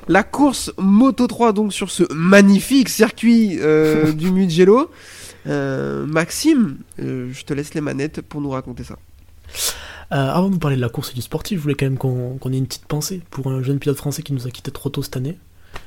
La 0.07 0.23
course 0.23 0.73
Moto 0.77 1.27
3, 1.27 1.53
donc 1.53 1.71
sur 1.71 1.91
ce 1.91 2.03
magnifique 2.13 2.89
circuit 2.89 3.59
euh, 3.61 4.11
du 4.13 4.31
Mugello. 4.31 4.89
Maxime, 5.45 6.77
je 6.97 7.43
te 7.43 7.53
laisse 7.53 7.73
les 7.73 7.81
manettes 7.81 8.21
pour 8.21 8.39
nous 8.39 8.51
raconter 8.51 8.83
ça. 8.83 8.97
Avant 10.11 10.47
de 10.47 10.53
vous 10.53 10.59
parler 10.59 10.75
de 10.75 10.81
la 10.81 10.89
course 10.89 11.11
et 11.11 11.15
du 11.15 11.23
sportif, 11.23 11.57
je 11.57 11.63
voulais 11.63 11.73
quand 11.73 11.87
même 11.87 11.97
qu'on 11.97 12.51
ait 12.51 12.57
une 12.57 12.67
petite 12.67 12.85
pensée 12.85 13.21
pour 13.31 13.47
un 13.47 13.63
jeune 13.63 13.79
pilote 13.79 13.97
français 13.97 14.21
qui 14.21 14.33
nous 14.33 14.45
a 14.45 14.51
quitté 14.51 14.69
trop 14.69 14.89
tôt 14.89 15.01
cette 15.01 15.17
année. 15.17 15.39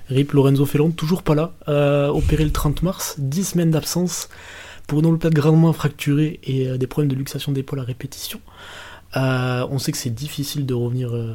Rip 0.09 0.33
Lorenzo 0.33 0.67
Felon, 0.67 0.91
toujours 0.91 1.23
pas 1.23 1.37
là, 1.37 1.53
opéré 2.13 2.45
le 2.45 2.51
30 2.51 2.83
mars, 2.83 3.15
10 3.19 3.45
semaines 3.45 3.71
d'absence 3.71 4.29
pour 4.93 5.01
une 5.01 5.07
omoplate 5.07 5.33
grandement 5.33 5.73
fracturée 5.73 6.39
et 6.45 6.69
euh, 6.69 6.77
des 6.77 6.87
problèmes 6.87 7.11
de 7.11 7.17
luxation 7.17 7.51
d'épaule 7.51 7.81
à 7.81 7.83
répétition. 7.83 8.43
Euh, 9.17 9.67
on 9.71 9.79
sait 9.79 9.91
que 9.91 9.97
c'est 9.97 10.11
difficile 10.11 10.67
de 10.67 10.75
revenir 10.75 11.17
euh, 11.17 11.35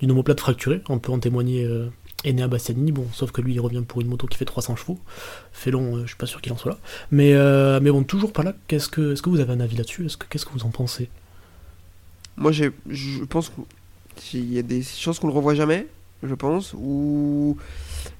d'une 0.00 0.10
omoplate 0.10 0.40
fracturée, 0.40 0.80
on 0.88 0.98
peut 0.98 1.12
en 1.12 1.18
témoigner 1.18 1.66
euh, 1.66 1.90
Enea 2.26 2.48
Bastianini, 2.48 2.92
bon, 2.92 3.06
sauf 3.12 3.30
que 3.30 3.42
lui 3.42 3.52
il 3.52 3.60
revient 3.60 3.82
pour 3.86 4.00
une 4.00 4.06
moto 4.08 4.26
qui 4.26 4.38
fait 4.38 4.46
300 4.46 4.76
chevaux. 4.76 4.98
Felon, 5.52 5.96
euh, 5.96 6.02
je 6.04 6.06
suis 6.06 6.16
pas 6.16 6.24
sûr 6.24 6.40
qu'il 6.40 6.50
en 6.54 6.56
soit 6.56 6.70
là. 6.70 6.78
Mais, 7.10 7.34
euh, 7.34 7.78
mais 7.82 7.90
bon, 7.90 8.04
toujours 8.04 8.32
pas 8.32 8.42
là. 8.42 8.54
Qu'est-ce 8.68 8.88
que, 8.88 9.12
est-ce 9.12 9.20
que 9.20 9.28
vous 9.28 9.40
avez 9.40 9.52
un 9.52 9.60
avis 9.60 9.76
là-dessus? 9.76 10.06
Est-ce 10.06 10.16
que, 10.16 10.24
Qu'est-ce 10.30 10.46
que 10.46 10.52
vous 10.52 10.64
en 10.64 10.70
pensez? 10.70 11.10
Moi, 12.38 12.52
j'ai, 12.52 12.70
je 12.88 13.22
pense 13.24 13.52
qu'il 14.16 14.50
y 14.50 14.58
a 14.58 14.62
des 14.62 14.82
chances 14.82 15.18
qu'on 15.18 15.26
le 15.26 15.34
revoit 15.34 15.54
jamais, 15.54 15.88
je 16.24 16.34
pense, 16.34 16.74
ou 16.76 17.56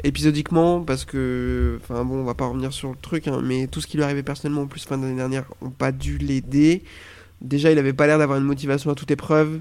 épisodiquement, 0.03 0.81
parce 0.81 1.05
que, 1.05 1.79
enfin 1.83 2.05
bon, 2.05 2.17
on 2.17 2.25
va 2.25 2.35
pas 2.35 2.47
revenir 2.47 2.73
sur 2.73 2.91
le 2.91 2.97
truc, 3.01 3.29
hein, 3.29 3.41
mais 3.43 3.67
tout 3.67 3.81
ce 3.81 3.87
qui 3.87 3.97
lui 3.97 4.05
arrivait 4.05 4.23
personnellement, 4.23 4.63
en 4.63 4.67
plus 4.67 4.85
fin 4.85 4.99
d'année 4.99 5.17
dernière, 5.17 5.45
ont 5.61 5.71
pas 5.71 5.93
dû 5.93 6.19
l'aider. 6.19 6.83
Déjà, 7.41 7.71
il 7.71 7.79
avait 7.79 7.93
pas 7.93 8.07
l'air 8.07 8.19
d'avoir 8.19 8.39
une 8.39 8.45
motivation 8.45 8.91
à 8.91 8.95
toute 8.95 9.11
épreuve. 9.11 9.61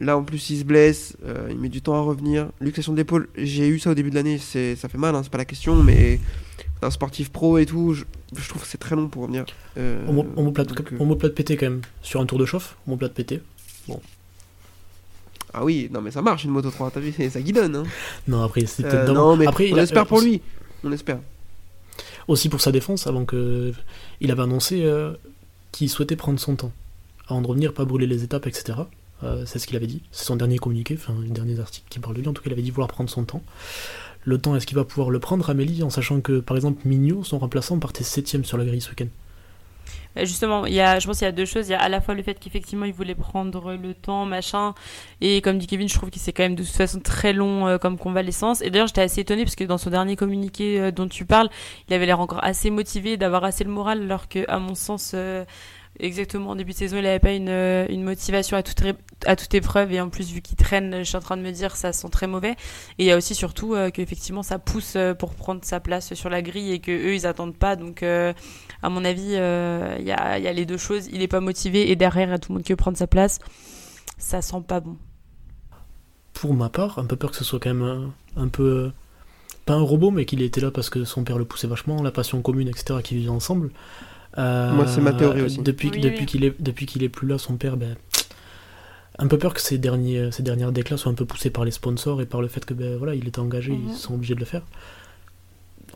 Là, 0.00 0.16
en 0.16 0.22
plus, 0.22 0.50
il 0.50 0.58
se 0.60 0.64
blesse, 0.64 1.16
euh, 1.26 1.48
il 1.50 1.58
met 1.58 1.68
du 1.68 1.82
temps 1.82 1.94
à 1.94 2.00
revenir. 2.00 2.50
Luxation 2.60 2.92
d'épaule, 2.92 3.28
j'ai 3.36 3.68
eu 3.68 3.78
ça 3.78 3.90
au 3.90 3.94
début 3.94 4.10
de 4.10 4.14
l'année, 4.14 4.38
c'est, 4.38 4.76
ça 4.76 4.88
fait 4.88 4.98
mal, 4.98 5.14
hein, 5.14 5.22
c'est 5.22 5.32
pas 5.32 5.38
la 5.38 5.44
question, 5.44 5.74
mais 5.82 6.20
un 6.82 6.90
sportif 6.90 7.30
pro 7.30 7.58
et 7.58 7.66
tout, 7.66 7.94
je, 7.94 8.04
je 8.36 8.48
trouve 8.48 8.62
que 8.62 8.68
c'est 8.68 8.78
très 8.78 8.94
long 8.94 9.08
pour 9.08 9.22
revenir. 9.22 9.44
Euh, 9.76 10.06
Homoplate, 10.36 10.68
donc, 10.68 10.92
euh, 10.92 10.96
homoplate 11.00 11.34
pété 11.34 11.56
quand 11.56 11.66
même, 11.66 11.80
sur 12.02 12.20
un 12.20 12.26
tour 12.26 12.38
de 12.38 12.46
chauffe, 12.46 12.76
homoplate 12.86 13.14
pété. 13.14 13.40
Ah 15.54 15.64
oui, 15.64 15.88
non 15.92 16.00
mais 16.02 16.10
ça 16.10 16.20
marche 16.22 16.44
une 16.44 16.50
moto 16.50 16.70
3, 16.70 16.90
t'as 16.90 17.00
vu, 17.00 17.12
ça 17.30 17.40
guidonne. 17.40 17.76
Hein. 17.76 17.84
Non, 18.26 18.42
après, 18.42 18.66
c'est 18.66 18.84
Euh, 18.84 18.90
peut-être 18.90 19.06
non, 19.08 19.14
d'avant. 19.14 19.36
mais 19.36 19.46
après, 19.46 19.64
on 19.64 19.76
il 19.76 19.78
a- 19.78 19.82
espère 19.84 20.06
pour 20.06 20.18
aussi- 20.18 20.26
lui. 20.30 20.42
On 20.84 20.92
espère. 20.92 21.18
Aussi 22.28 22.48
pour 22.48 22.60
sa 22.60 22.72
défense, 22.72 23.06
avant 23.06 23.24
que. 23.24 23.72
Il 24.20 24.30
avait 24.30 24.42
annoncé 24.42 24.82
euh, 24.84 25.12
qu'il 25.72 25.88
souhaitait 25.88 26.16
prendre 26.16 26.38
son 26.38 26.56
temps. 26.56 26.72
Avant 27.28 27.40
de 27.42 27.46
revenir, 27.46 27.72
pas 27.72 27.84
brûler 27.84 28.06
les 28.06 28.22
étapes, 28.24 28.46
etc. 28.46 28.78
Euh, 29.24 29.44
c'est 29.46 29.58
ce 29.58 29.66
qu'il 29.66 29.76
avait 29.76 29.86
dit. 29.86 30.02
C'est 30.12 30.24
son 30.26 30.36
dernier 30.36 30.58
communiqué, 30.58 30.94
enfin, 30.98 31.14
le 31.20 31.28
dernier 31.28 31.58
article 31.58 31.86
qui 31.90 31.98
parle 31.98 32.14
de 32.14 32.20
lui. 32.20 32.28
En 32.28 32.32
tout 32.32 32.42
cas, 32.42 32.50
il 32.50 32.52
avait 32.52 32.62
dit 32.62 32.70
vouloir 32.70 32.88
prendre 32.88 33.10
son 33.10 33.24
temps. 33.24 33.42
le 34.24 34.36
temps, 34.36 34.54
est-ce 34.56 34.66
qu'il 34.66 34.76
va 34.76 34.84
pouvoir 34.84 35.08
le 35.08 35.20
prendre, 35.20 35.48
Amélie, 35.48 35.82
en 35.82 35.88
sachant 35.88 36.20
que, 36.20 36.40
par 36.40 36.54
exemple, 36.56 36.86
Mignot, 36.86 37.24
son 37.24 37.38
remplaçant, 37.38 37.78
partait 37.78 38.04
7ème 38.04 38.44
sur 38.44 38.58
la 38.58 38.66
grille 38.66 38.80
ce 38.82 38.90
week-end? 38.90 39.06
Justement, 40.16 40.66
il 40.66 40.74
y 40.74 40.80
a, 40.80 40.98
je 40.98 41.06
pense 41.06 41.18
qu'il 41.18 41.26
y 41.26 41.28
a 41.28 41.32
deux 41.32 41.44
choses. 41.44 41.68
Il 41.68 41.72
y 41.72 41.74
a 41.74 41.80
à 41.80 41.88
la 41.88 42.00
fois 42.00 42.14
le 42.14 42.22
fait 42.22 42.34
qu'effectivement 42.34 42.84
il 42.84 42.92
voulait 42.92 43.14
prendre 43.14 43.74
le 43.74 43.94
temps, 43.94 44.24
machin, 44.24 44.74
et 45.20 45.40
comme 45.42 45.58
dit 45.58 45.66
Kevin, 45.66 45.88
je 45.88 45.94
trouve 45.94 46.10
que 46.10 46.18
c'est 46.18 46.32
quand 46.32 46.42
même 46.42 46.54
de 46.54 46.62
toute 46.62 46.72
façon 46.72 47.00
très 47.00 47.32
long 47.32 47.66
euh, 47.68 47.78
comme 47.78 47.98
convalescence. 47.98 48.62
Et 48.62 48.70
d'ailleurs, 48.70 48.88
j'étais 48.88 49.02
assez 49.02 49.20
étonnée 49.20 49.44
parce 49.44 49.56
que 49.56 49.64
dans 49.64 49.78
son 49.78 49.90
dernier 49.90 50.16
communiqué 50.16 50.80
euh, 50.80 50.90
dont 50.90 51.08
tu 51.08 51.24
parles, 51.24 51.48
il 51.88 51.94
avait 51.94 52.06
l'air 52.06 52.20
encore 52.20 52.42
assez 52.42 52.70
motivé, 52.70 53.16
d'avoir 53.16 53.44
assez 53.44 53.64
le 53.64 53.70
moral, 53.70 54.02
alors 54.02 54.28
que, 54.28 54.44
à 54.48 54.58
mon 54.58 54.74
sens, 54.74 55.12
euh, 55.14 55.44
exactement 56.00 56.50
en 56.50 56.56
début 56.56 56.72
de 56.72 56.76
saison, 56.76 56.96
il 56.96 57.02
n'avait 57.02 57.18
pas 57.18 57.32
une, 57.32 57.48
une 57.48 58.02
motivation 58.02 58.56
à 58.56 58.62
toute, 58.62 58.82
à 59.26 59.36
toute 59.36 59.54
épreuve. 59.54 59.92
Et 59.92 60.00
en 60.00 60.08
plus, 60.08 60.30
vu 60.30 60.40
qu'il 60.42 60.56
traîne, 60.56 60.98
je 60.98 61.04
suis 61.04 61.16
en 61.16 61.20
train 61.20 61.36
de 61.36 61.42
me 61.42 61.50
dire, 61.52 61.76
ça 61.76 61.92
sent 61.92 62.08
très 62.10 62.26
mauvais. 62.26 62.52
Et 62.98 63.04
il 63.04 63.06
y 63.06 63.12
a 63.12 63.16
aussi 63.16 63.34
surtout 63.34 63.74
qu'effectivement, 63.92 64.42
ça 64.42 64.58
pousse 64.58 64.96
pour 65.18 65.34
prendre 65.34 65.64
sa 65.64 65.80
place 65.80 66.14
sur 66.14 66.28
la 66.28 66.42
grille 66.42 66.72
et 66.72 66.78
que 66.78 66.92
eux, 66.92 67.14
ils 67.14 67.26
attendent 67.26 67.56
pas. 67.56 67.74
Donc, 67.74 68.04
à 68.82 68.88
mon 68.88 69.04
avis, 69.04 69.32
euh, 69.34 69.96
il 69.98 70.06
y, 70.06 70.12
a, 70.12 70.38
il 70.38 70.44
y 70.44 70.48
a 70.48 70.52
les 70.52 70.66
deux 70.66 70.76
choses. 70.78 71.08
Il 71.12 71.22
est 71.22 71.28
pas 71.28 71.40
motivé 71.40 71.90
et 71.90 71.96
derrière, 71.96 72.28
il 72.28 72.30
y 72.30 72.34
a 72.34 72.38
tout 72.38 72.52
le 72.52 72.54
monde 72.58 72.64
qui 72.64 72.72
veut 72.72 72.76
prendre 72.76 72.96
sa 72.96 73.06
place. 73.06 73.38
Ça 74.18 74.40
sent 74.42 74.62
pas 74.66 74.80
bon. 74.80 74.96
Pour 76.34 76.54
ma 76.54 76.68
part, 76.68 76.98
un 76.98 77.04
peu 77.04 77.16
peur 77.16 77.30
que 77.30 77.36
ce 77.36 77.44
soit 77.44 77.58
quand 77.58 77.74
même 77.74 77.82
un, 78.36 78.42
un 78.42 78.48
peu. 78.48 78.62
euh, 78.62 78.90
Pas 79.66 79.74
un 79.74 79.82
robot, 79.82 80.10
mais 80.10 80.24
qu'il 80.24 80.40
était 80.42 80.60
là 80.60 80.70
parce 80.70 80.90
que 80.90 81.04
son 81.04 81.24
père 81.24 81.38
le 81.38 81.44
poussait 81.44 81.66
vachement, 81.66 82.02
la 82.02 82.10
passion 82.12 82.40
commune, 82.42 82.68
etc., 82.68 83.00
qui 83.02 83.16
vivaient 83.16 83.28
ensemble. 83.30 83.70
Euh, 84.36 84.72
Moi, 84.72 84.86
c'est 84.86 85.00
ma 85.00 85.12
théorie 85.12 85.42
aussi. 85.42 85.58
Depuis, 85.60 85.90
Oui, 85.90 86.00
depuis 86.00 86.20
oui. 86.20 86.26
qu'il 86.26 86.44
est, 86.44 86.60
depuis 86.62 86.86
qu'il 86.86 87.02
est 87.02 87.08
plus 87.08 87.26
là, 87.26 87.38
son 87.38 87.56
père, 87.56 87.76
ben. 87.76 87.96
Un 89.20 89.26
peu 89.26 89.36
peur 89.36 89.52
que 89.52 89.60
ces, 89.60 89.78
derniers, 89.78 90.30
ces 90.30 90.44
dernières 90.44 90.70
déclats 90.70 90.96
soient 90.96 91.10
un 91.10 91.14
peu 91.16 91.24
poussés 91.24 91.50
par 91.50 91.64
les 91.64 91.72
sponsors 91.72 92.22
et 92.22 92.26
par 92.26 92.40
le 92.40 92.46
fait 92.46 92.64
que 92.64 92.72
ben 92.72 92.96
voilà, 92.98 93.16
il 93.16 93.26
était 93.26 93.40
engagé, 93.40 93.72
Mhm. 93.72 93.88
ils 93.88 93.94
sont 93.96 94.14
obligés 94.14 94.36
de 94.36 94.40
le 94.40 94.46
faire. 94.46 94.62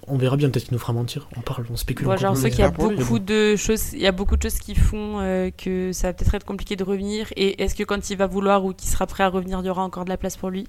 On 0.08 0.16
verra 0.18 0.36
bien, 0.36 0.50
peut-être 0.50 0.64
qu'il 0.64 0.74
nous 0.74 0.80
fera 0.80 0.92
mentir. 0.92 1.28
On 1.36 1.40
parle, 1.40 1.64
on 1.70 1.76
spécule. 1.76 2.06
Moi, 2.06 2.16
j'en 2.16 2.34
mais- 2.34 2.40
sais 2.40 2.50
qu'il 2.50 2.60
y 2.60 2.62
a 2.62 2.70
beaucoup 2.70 3.18
de 3.18 3.54
choses, 3.56 3.92
il 3.92 4.00
y 4.00 4.06
a 4.06 4.12
beaucoup 4.12 4.36
de 4.36 4.42
choses 4.42 4.58
qui 4.58 4.74
font 4.74 5.20
euh, 5.20 5.50
que 5.56 5.92
ça 5.92 6.08
va 6.08 6.12
peut-être 6.12 6.34
être 6.34 6.44
compliqué 6.44 6.74
de 6.76 6.82
revenir. 6.84 7.28
Et 7.36 7.62
est-ce 7.62 7.74
que 7.74 7.84
quand 7.84 8.10
il 8.10 8.16
va 8.16 8.26
vouloir 8.26 8.64
ou 8.64 8.72
qu'il 8.72 8.90
sera 8.90 9.06
prêt 9.06 9.22
à 9.24 9.28
revenir, 9.28 9.60
il 9.60 9.66
y 9.66 9.70
aura 9.70 9.82
encore 9.84 10.04
de 10.04 10.10
la 10.10 10.16
place 10.16 10.36
pour 10.36 10.50
lui? 10.50 10.66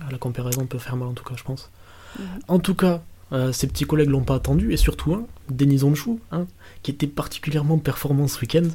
Ah, 0.00 0.04
La 0.10 0.18
comparaison 0.18 0.66
peut 0.66 0.78
faire 0.78 0.96
mal 0.96 1.08
en 1.08 1.12
tout 1.12 1.24
cas, 1.24 1.34
je 1.36 1.42
pense. 1.44 1.70
Mhm. 2.18 2.24
En 2.48 2.58
tout 2.58 2.74
cas, 2.74 3.02
euh, 3.32 3.52
ses 3.52 3.66
petits 3.66 3.84
collègues 3.84 4.08
l'ont 4.10 4.24
pas 4.24 4.34
attendu, 4.36 4.72
et 4.72 4.76
surtout 4.76 5.14
un, 5.14 5.24
Denis 5.50 5.84
Onchou, 5.84 6.18
hein, 6.32 6.46
qui 6.82 6.90
était 6.90 7.06
particulièrement 7.06 7.78
performant 7.78 8.28
ce 8.28 8.40
week-end. 8.40 8.66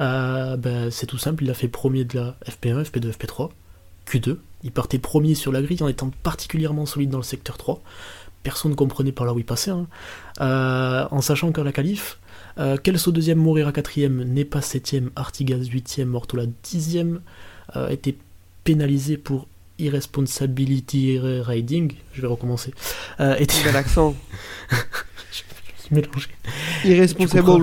Euh, 0.00 0.56
ben, 0.56 0.90
c'est 0.90 1.06
tout 1.06 1.18
simple, 1.18 1.44
il 1.44 1.50
a 1.50 1.54
fait 1.54 1.68
premier 1.68 2.04
de 2.04 2.18
la 2.18 2.36
FP1, 2.46 2.82
FP2, 2.82 3.12
FP3, 3.12 3.50
Q2. 4.06 4.38
Il 4.64 4.70
partait 4.72 4.98
premier 4.98 5.34
sur 5.34 5.50
la 5.52 5.62
grille 5.62 5.82
en 5.82 5.88
étant 5.88 6.10
particulièrement 6.22 6.86
solide 6.86 7.10
dans 7.10 7.18
le 7.18 7.24
secteur 7.24 7.56
3. 7.58 7.80
Personne 8.42 8.72
ne 8.72 8.76
comprenait 8.76 9.12
par 9.12 9.26
là 9.26 9.32
où 9.32 9.38
il 9.38 9.44
passait. 9.44 9.70
hein. 9.70 9.86
Euh, 10.40 11.06
en 11.10 11.20
sachant 11.20 11.52
qu'à 11.52 11.62
la 11.62 11.72
qualif, 11.72 12.18
euh, 12.58 12.76
Kelso 12.76 13.12
deuxième, 13.12 13.38
Moreira 13.38 13.72
quatrième, 13.72 14.24
Nepa 14.24 14.60
septième, 14.60 15.10
Artigas 15.16 15.64
huitième, 15.70 16.08
Mortola 16.08 16.44
dixième, 16.62 17.20
euh, 17.76 17.88
était 17.88 18.16
pénalisé 18.64 19.16
pour 19.16 19.46
irresponsibility 19.78 21.18
riding. 21.18 21.94
Je 22.12 22.20
vais 22.20 22.28
recommencer. 22.28 22.72
Euh, 23.20 23.36
était 23.36 23.62
Bel 23.64 23.76
accent. 23.76 24.14
mélangé. 25.90 26.28
Irresponsible 26.84 27.42
comprends. 27.42 27.58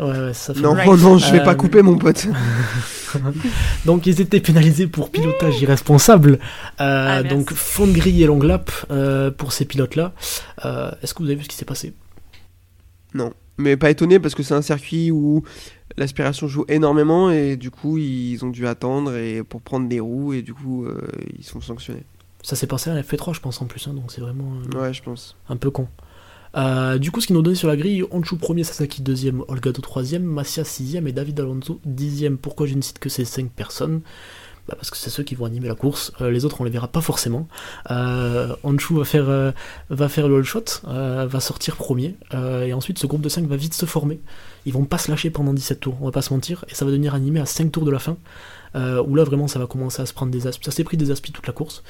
Ouais, 0.00 0.06
ouais, 0.18 0.34
ça 0.34 0.54
fait 0.54 0.60
Non, 0.60 0.72
Right. 0.72 0.88
oh 0.90 0.96
non, 0.96 1.18
je 1.18 1.30
vais 1.30 1.40
Euh, 1.40 1.44
pas 1.44 1.54
couper 1.54 1.82
mon 1.82 1.96
pote. 1.98 2.26
Donc 3.84 4.06
ils 4.06 4.20
étaient 4.20 4.40
pénalisés 4.40 4.86
pour 4.86 5.10
pilotage 5.10 5.60
irresponsable. 5.60 6.38
Euh, 6.80 7.06
Ah, 7.18 7.22
donc 7.22 7.52
fond 7.52 7.86
de 7.86 7.92
grille 7.92 8.22
et 8.22 8.26
long 8.26 8.40
lap 8.40 8.70
euh, 8.90 9.30
pour 9.30 9.52
ces 9.52 9.64
pilotes-là. 9.64 10.12
Euh, 10.64 10.90
Est-ce 11.02 11.14
que 11.14 11.22
vous 11.22 11.28
avez 11.28 11.36
vu 11.36 11.44
ce 11.44 11.48
qui 11.48 11.56
s'est 11.56 11.64
passé? 11.64 11.92
Non, 13.14 13.32
mais 13.58 13.76
pas 13.76 13.90
étonné 13.90 14.20
parce 14.20 14.34
que 14.34 14.42
c'est 14.42 14.54
un 14.54 14.62
circuit 14.62 15.10
où 15.10 15.42
l'aspiration 15.96 16.46
joue 16.46 16.64
énormément 16.68 17.30
et 17.32 17.56
du 17.56 17.70
coup 17.72 17.98
ils 17.98 18.38
ont 18.44 18.50
dû 18.50 18.66
attendre 18.68 19.14
et 19.16 19.42
pour 19.42 19.60
prendre 19.60 19.88
des 19.88 19.98
roues 20.00 20.32
et 20.32 20.42
du 20.42 20.54
coup 20.54 20.84
euh, 20.84 21.00
ils 21.36 21.44
sont 21.44 21.60
sanctionnés. 21.60 22.04
Ça 22.42 22.54
s'est 22.56 22.68
passé 22.68 22.88
à 22.90 22.94
la 22.94 23.02
F3 23.02 23.34
je 23.34 23.40
pense 23.40 23.60
en 23.60 23.66
plus, 23.66 23.86
hein, 23.88 23.92
donc 23.94 24.12
c'est 24.12 24.20
vraiment 24.20 24.52
euh, 24.74 24.80
Ouais, 24.80 24.92
je 24.94 25.02
pense. 25.02 25.36
un 25.48 25.56
peu 25.56 25.70
con. 25.70 25.88
Euh, 26.56 26.98
du 26.98 27.10
coup, 27.10 27.20
ce 27.20 27.26
qui 27.26 27.32
nous 27.32 27.42
donnait 27.42 27.56
sur 27.56 27.68
la 27.68 27.76
grille, 27.76 28.04
Honshu 28.10 28.36
premier, 28.36 28.64
Sasaki 28.64 29.02
deuxième, 29.02 29.42
Olgado 29.48 29.80
troisième, 29.80 30.24
Masia 30.24 30.64
sixième 30.64 31.06
et 31.06 31.12
David 31.12 31.40
Alonso 31.40 31.80
dixième. 31.84 32.38
Pourquoi 32.38 32.66
je 32.66 32.74
ne 32.74 32.80
cite 32.80 32.98
que 32.98 33.08
ces 33.08 33.24
cinq 33.24 33.50
personnes? 33.50 34.00
Bah, 34.68 34.74
Parce 34.76 34.90
que 34.90 34.96
c'est 34.96 35.10
ceux 35.10 35.22
qui 35.22 35.34
vont 35.34 35.44
animer 35.44 35.68
la 35.68 35.74
course. 35.74 36.12
Euh, 36.20 36.30
les 36.30 36.44
autres, 36.44 36.60
on 36.60 36.64
les 36.64 36.70
verra 36.70 36.88
pas 36.88 37.00
forcément. 37.00 37.48
Euh, 37.90 38.54
va 38.62 39.04
faire, 39.04 39.28
euh, 39.28 39.52
va 39.88 40.08
faire 40.08 40.28
le 40.28 40.36
all 40.36 40.44
shot, 40.44 40.64
euh, 40.88 41.26
va 41.26 41.40
sortir 41.40 41.76
premier, 41.76 42.16
et 42.32 42.72
ensuite 42.72 42.98
ce 42.98 43.06
groupe 43.06 43.22
de 43.22 43.28
5 43.28 43.46
va 43.46 43.56
vite 43.56 43.74
se 43.74 43.86
former. 43.86 44.20
Ils 44.66 44.72
vont 44.72 44.84
pas 44.84 44.98
se 44.98 45.10
lâcher 45.10 45.30
pendant 45.30 45.54
17 45.54 45.80
tours, 45.80 45.96
on 46.00 46.06
va 46.06 46.10
pas 46.10 46.22
se 46.22 46.32
mentir, 46.32 46.64
et 46.68 46.74
ça 46.74 46.84
va 46.84 46.90
devenir 46.90 47.14
animé 47.14 47.40
à 47.40 47.46
5 47.46 47.70
tours 47.70 47.84
de 47.84 47.90
la 47.90 47.98
fin. 47.98 48.16
Euh, 48.76 49.02
où 49.02 49.16
là 49.16 49.24
vraiment 49.24 49.48
ça 49.48 49.58
va 49.58 49.66
commencer 49.66 50.00
à 50.00 50.06
se 50.06 50.14
prendre 50.14 50.30
des 50.30 50.46
aspi. 50.46 50.64
Ça 50.64 50.70
s'est 50.70 50.84
pris 50.84 50.96
des 50.96 51.10
aspi 51.10 51.32
toute 51.32 51.46
la 51.46 51.52
course, 51.52 51.82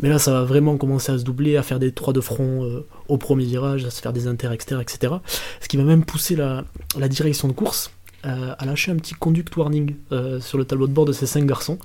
mais 0.00 0.08
là 0.08 0.18
ça 0.18 0.32
va 0.32 0.42
vraiment 0.42 0.76
commencer 0.76 1.12
à 1.12 1.18
se 1.18 1.22
doubler, 1.22 1.56
à 1.56 1.62
faire 1.62 1.78
des 1.78 1.92
3 1.92 2.12
de 2.12 2.20
front 2.20 2.64
euh, 2.64 2.84
au 3.08 3.18
premier 3.18 3.44
virage, 3.44 3.84
à 3.84 3.90
se 3.90 4.00
faire 4.00 4.12
des 4.12 4.26
inters 4.26 4.50
externes, 4.50 4.80
etc. 4.80 5.14
Ce 5.60 5.68
qui 5.68 5.76
va 5.76 5.84
même 5.84 6.04
pousser 6.04 6.34
la, 6.34 6.64
direction 7.08 7.46
de 7.46 7.52
course 7.52 7.92
euh, 8.26 8.54
à 8.58 8.64
lâcher 8.64 8.90
un 8.90 8.96
petit 8.96 9.14
conduct 9.14 9.56
warning 9.56 9.94
euh, 10.10 10.40
sur 10.40 10.58
le 10.58 10.64
tableau 10.64 10.86
de 10.86 10.92
bord 10.92 11.04
de 11.04 11.12
ces 11.12 11.26
5 11.26 11.44
garçons. 11.44 11.78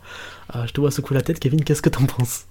Euh, 0.55 0.65
je 0.65 0.73
te 0.73 0.81
vois 0.81 0.89
secouer 0.89 1.15
la 1.15 1.21
tête, 1.21 1.39
Kevin, 1.39 1.63
qu'est-ce 1.63 1.81
que 1.81 1.89
t'en 1.89 2.05
penses? 2.05 2.45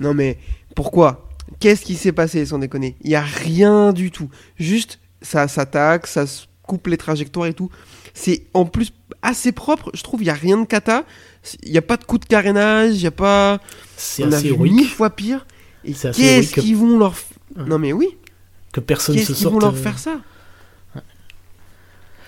Non 0.00 0.12
mais 0.12 0.38
pourquoi? 0.74 1.28
Qu'est-ce 1.60 1.82
qui 1.82 1.94
s'est 1.94 2.12
passé 2.12 2.44
sans 2.44 2.58
déconner? 2.58 2.96
Il 3.02 3.10
y 3.10 3.14
a 3.14 3.22
rien 3.22 3.92
du 3.92 4.10
tout. 4.10 4.28
Juste 4.56 4.98
ça 5.22 5.48
s'attaque, 5.48 6.06
ça 6.06 6.26
se 6.26 6.46
coupe 6.62 6.88
les 6.88 6.96
trajectoires 6.96 7.46
et 7.46 7.54
tout. 7.54 7.70
C'est 8.14 8.44
en 8.54 8.64
plus 8.66 8.92
assez 9.22 9.52
propre, 9.52 9.90
je 9.94 10.02
trouve, 10.02 10.22
il 10.22 10.26
y 10.26 10.30
a 10.30 10.34
rien 10.34 10.58
de 10.58 10.66
cata. 10.66 11.04
Il 11.62 11.72
n'y 11.72 11.78
a 11.78 11.82
pas 11.82 11.96
de 11.96 12.04
coup 12.04 12.18
de 12.18 12.24
carénage, 12.26 12.94
il 12.96 13.02
y 13.02 13.06
a 13.06 13.10
pas 13.10 13.60
C'est 13.96 14.24
on 14.24 14.32
a 14.32 14.36
assez 14.36 14.48
vu 14.48 14.54
héroïque 14.54 14.72
mille 14.72 14.88
fois 14.88 15.10
pire. 15.10 15.46
Et 15.84 15.94
C'est 15.94 16.08
assez 16.08 16.22
qu'est-ce 16.22 16.52
que- 16.54 16.60
qu'ils 16.60 16.76
vont 16.76 16.98
leur 16.98 17.14
Ouais. 17.56 17.64
Non 17.66 17.78
mais 17.78 17.92
oui, 17.92 18.08
que 18.72 18.80
personne 18.80 19.14
se 19.16 19.20
qu'est-ce 19.20 19.32
qu'ils 19.32 19.42
sorte. 19.42 19.54
vont 19.54 19.60
leur 19.60 19.74
euh, 19.74 19.76
faire 19.76 19.98
ça 19.98 20.20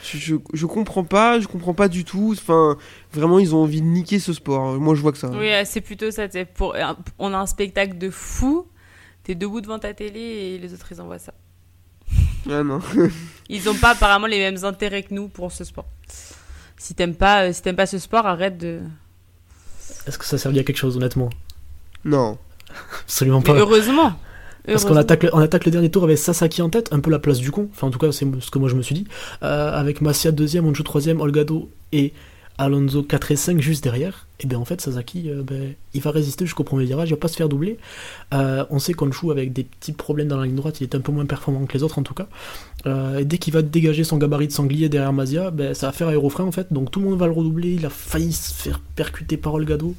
je, 0.03 0.19
je, 0.19 0.35
je 0.53 0.67
comprends 0.67 1.05
pas, 1.05 1.41
je 1.41 1.47
comprends 1.47 1.73
pas 1.73 1.89
du 1.89 2.05
tout. 2.05 2.35
Enfin, 2.37 2.77
vraiment, 3.13 3.39
ils 3.39 3.55
ont 3.55 3.63
envie 3.63 3.81
de 3.81 3.87
niquer 3.87 4.19
ce 4.19 4.35
sport. 4.35 4.79
Moi, 4.79 4.95
je 4.95 5.01
vois 5.01 5.13
que 5.13 5.19
ça. 5.19 5.31
Oui, 5.31 5.49
c'est 5.65 5.81
plutôt 5.81 6.11
ça. 6.11 6.29
c'est 6.31 6.45
Pour, 6.45 6.75
un- 6.77 6.99
on 7.19 7.33
a 7.33 7.39
un 7.39 7.47
spectacle 7.47 7.97
de 7.97 8.11
fou. 8.11 8.67
T'es 9.23 9.35
debout 9.35 9.63
devant 9.63 9.79
ta 9.79 9.95
télé 9.95 10.21
et 10.21 10.59
les 10.59 10.75
autres 10.75 10.89
ils 10.91 11.01
envoient 11.01 11.19
ça. 11.19 11.33
Ah, 12.51 12.63
non. 12.63 12.81
Ils 13.49 13.69
ont 13.69 13.75
pas 13.75 13.91
apparemment 13.91 14.27
les 14.27 14.39
mêmes 14.39 14.65
intérêts 14.65 15.03
que 15.03 15.13
nous 15.15 15.29
pour 15.29 15.53
ce 15.53 15.65
sport. 15.65 15.87
Si 16.77 16.95
t'aimes 16.95 17.15
pas, 17.15 17.45
euh, 17.47 17.53
si 17.53 17.63
t'aimes 17.63 17.77
pas 17.77 17.87
ce 17.87 17.99
sport, 17.99 18.27
arrête 18.27 18.59
de. 18.59 18.81
Est-ce 20.07 20.19
que 20.19 20.25
ça 20.25 20.39
servait 20.39 20.61
à 20.61 20.65
quelque 20.65 20.77
chose, 20.77 20.97
honnêtement? 20.97 21.31
Non. 22.05 22.39
Absolument 23.05 23.39
Mais 23.41 23.45
pas. 23.45 23.55
heureusement. 23.59 24.13
Parce 24.67 24.85
qu'on 24.87 24.97
attaque, 24.97 25.25
le, 25.25 25.31
on 25.35 25.41
attaque 25.41 25.67
le 25.67 25.71
dernier 25.71 25.91
tour 25.91 26.05
avec 26.05 26.17
Sasaki 26.17 26.63
en 26.63 26.71
tête, 26.71 26.89
un 26.91 27.01
peu 27.01 27.11
la 27.11 27.19
place 27.19 27.37
du 27.39 27.51
con, 27.51 27.69
enfin 27.71 27.87
en 27.87 27.91
tout 27.91 27.99
cas 27.99 28.11
c'est 28.13 28.25
ce 28.41 28.51
que 28.51 28.59
moi 28.59 28.71
je 28.71 28.75
me 28.75 28.81
suis 28.81 28.95
dit, 28.95 29.07
Euh, 29.43 29.71
avec 29.79 30.01
Masia 30.01 30.33
deuxième, 30.33 30.67
Onju 30.67 30.83
troisième, 30.85 31.21
Olgado 31.21 31.71
et 31.93 32.15
Alonso 32.57 33.03
4 33.03 33.33
et 33.33 33.37
5 33.37 33.61
juste 33.61 33.83
derrière, 33.83 34.29
et 34.39 34.47
bien 34.47 34.59
en 34.59 34.65
fait 34.65 34.81
Sasaki, 34.81 35.29
euh, 35.29 35.43
ben, 35.43 35.75
il 35.93 36.01
va 36.01 36.13
résister 36.13 36.45
jusqu'au 36.45 36.63
premier 36.63 36.85
virage, 36.85 37.09
il 37.09 37.13
va 37.13 37.17
pas 37.17 37.29
se 37.29 37.37
faire 37.37 37.49
doubler. 37.49 37.79
Euh, 38.33 38.65
on 38.71 38.79
sait 38.79 38.95
qu'Onshu 38.95 39.33
avec 39.33 39.53
des 39.53 39.65
petits 39.65 39.93
problèmes 39.93 40.29
dans 40.29 40.39
la 40.39 40.47
ligne 40.47 40.55
droite, 40.55 40.81
il 40.81 40.85
est 40.85 40.95
un 40.95 41.01
peu 41.01 41.11
moins 41.11 41.27
performant 41.27 41.67
que 41.67 41.73
les 41.73 41.83
autres 41.83 41.99
en 41.99 42.05
tout 42.05 42.15
cas. 42.15 42.29
Euh, 42.87 43.19
et 43.19 43.25
dès 43.25 43.39
qu'il 43.39 43.53
va 43.53 43.63
dégager 43.63 44.05
son 44.05 44.19
gabarit 44.19 44.47
de 44.47 44.53
sanglier 44.53 44.89
derrière 44.89 45.13
Masia, 45.13 45.51
ben, 45.51 45.75
ça 45.75 45.87
va 45.87 45.93
faire 45.93 46.09
aérofrein 46.09 46.45
en 46.45 46.53
fait, 46.53 46.73
donc 46.73 46.93
tout 46.93 47.01
le 47.01 47.07
monde 47.07 47.19
va 47.19 47.27
le 47.27 47.33
redoubler, 47.33 47.73
il 47.73 47.87
a 47.87 47.91
failli 47.91 48.33
se 48.33 48.53
faire 48.53 48.81
percuter 48.95 49.37
par 49.37 49.55
Olgado. 49.55 49.95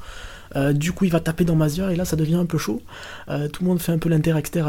Du 0.74 0.94
coup, 0.94 1.04
il 1.04 1.12
va 1.12 1.20
taper 1.20 1.44
dans 1.44 1.56
Masia 1.56 1.91
et 1.91 1.98
là, 1.98 2.06
ça 2.06 2.15
devient 2.15 2.36
un 2.36 2.46
peu 2.46 2.58
chaud. 2.58 2.82
Tout 3.28 3.63
le 3.63 3.68
monde 3.68 3.82
fait 3.82 3.91
un 3.91 3.98
peu 3.98 4.08
l'inter-exter 4.08 4.63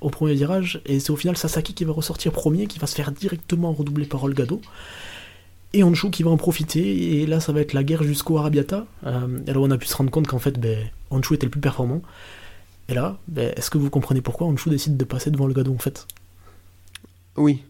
au 0.00 0.08
premier 0.08 0.32
virage 0.32 0.80
et 0.86 0.98
c'est 0.98 1.10
au 1.10 1.16
final 1.16 1.36
Sasaki 1.36 1.74
qui 1.74 1.84
va 1.84 1.92
ressortir 1.92 2.32
premier, 2.32 2.66
qui 2.66 2.78
va 2.78 2.86
se 2.86 2.94
faire 2.94 3.12
directement 3.12 3.70
redoubler 3.74 4.06
par 4.06 4.24
Olgado. 4.24 4.62
Et 5.72 5.82
Honshu 5.82 6.10
qui 6.10 6.22
va 6.22 6.30
en 6.30 6.36
profiter 6.36 7.20
et 7.20 7.26
là, 7.26 7.40
ça 7.40 7.52
va 7.52 7.60
être 7.60 7.72
la 7.72 7.84
guerre 7.84 8.02
jusqu'au 8.02 8.38
Arabiata. 8.38 8.86
Euh, 9.04 9.26
là, 9.46 9.54
on 9.56 9.70
a 9.70 9.78
pu 9.78 9.86
se 9.86 9.96
rendre 9.96 10.10
compte 10.10 10.26
qu'en 10.26 10.38
fait, 10.38 10.58
ben, 10.58 10.78
était 11.32 11.46
le 11.46 11.50
plus 11.50 11.60
performant. 11.60 12.02
Et 12.88 12.94
là, 12.94 13.18
ben, 13.28 13.52
est-ce 13.56 13.70
que 13.70 13.78
vous 13.78 13.90
comprenez 13.90 14.20
pourquoi 14.20 14.46
Honshu 14.46 14.70
décide 14.70 14.96
de 14.96 15.04
passer 15.04 15.30
devant 15.30 15.44
Olgado 15.46 15.72
en 15.74 15.78
fait? 15.78 16.06
Oui. 17.36 17.62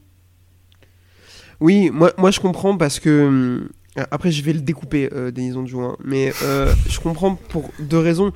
Oui, 1.61 1.91
moi, 1.91 2.13
moi 2.19 2.31
je 2.31 2.41
comprends 2.41 2.77
parce 2.77 3.01
que. 3.01 3.27
hum, 3.27 3.69
Après, 4.11 4.31
je 4.31 4.43
vais 4.43 4.53
le 4.53 4.61
découper, 4.61 5.09
euh, 5.13 5.31
Denis 5.31 5.57
Onjou, 5.57 5.81
hein, 5.81 5.97
mais 6.05 6.33
euh, 6.43 6.73
je 6.89 7.01
comprends 7.01 7.35
pour 7.35 7.71
deux 7.81 7.99
raisons. 7.99 8.33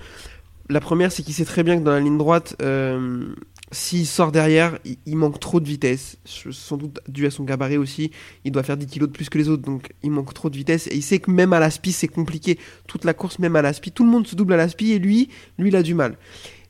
La 0.71 0.81
première, 0.81 1.13
c'est 1.13 1.23
qu'il 1.23 1.35
sait 1.35 1.45
très 1.45 1.63
bien 1.63 1.79
que 1.79 1.83
dans 1.85 1.91
la 1.91 2.01
ligne 2.01 2.17
droite, 2.17 2.57
euh, 2.63 3.35
s'il 3.73 4.07
sort 4.07 4.33
derrière, 4.33 4.79
il, 5.07 5.17
manque 5.17 5.39
trop 5.39 5.61
de 5.61 5.67
vitesse. 5.67 6.17
Sans 6.25 6.77
doute 6.77 6.99
dû 7.09 7.27
à 7.27 7.31
son 7.31 7.45
gabarit 7.45 7.77
aussi. 7.77 8.11
Il 8.45 8.53
doit 8.53 8.63
faire 8.63 8.77
10 8.77 8.87
kilos 8.87 9.09
de 9.09 9.13
plus 9.13 9.29
que 9.29 9.39
les 9.39 9.49
autres, 9.49 9.63
donc 9.63 9.93
il 10.03 10.11
manque 10.11 10.35
trop 10.35 10.51
de 10.51 10.57
vitesse. 10.57 10.89
Et 10.89 10.97
il 10.97 11.03
sait 11.03 11.21
que 11.21 11.31
même 11.31 11.53
à 11.53 11.61
la 11.61 11.71
spi, 11.71 11.93
c'est 11.93 12.09
compliqué. 12.09 12.59
Toute 12.89 13.05
la 13.05 13.15
course, 13.15 13.39
même 13.39 13.55
à 13.57 13.63
la 13.63 13.73
spi, 13.73 13.93
tout 13.93 14.05
le 14.05 14.11
monde 14.11 14.27
se 14.27 14.35
double 14.35 14.55
à 14.55 14.57
la 14.57 14.69
spi 14.69 14.93
et 14.93 14.99
lui, 14.99 15.29
lui, 15.59 15.69
il 15.69 15.77
a 15.77 15.83
du 15.83 15.95
mal. 15.95 16.17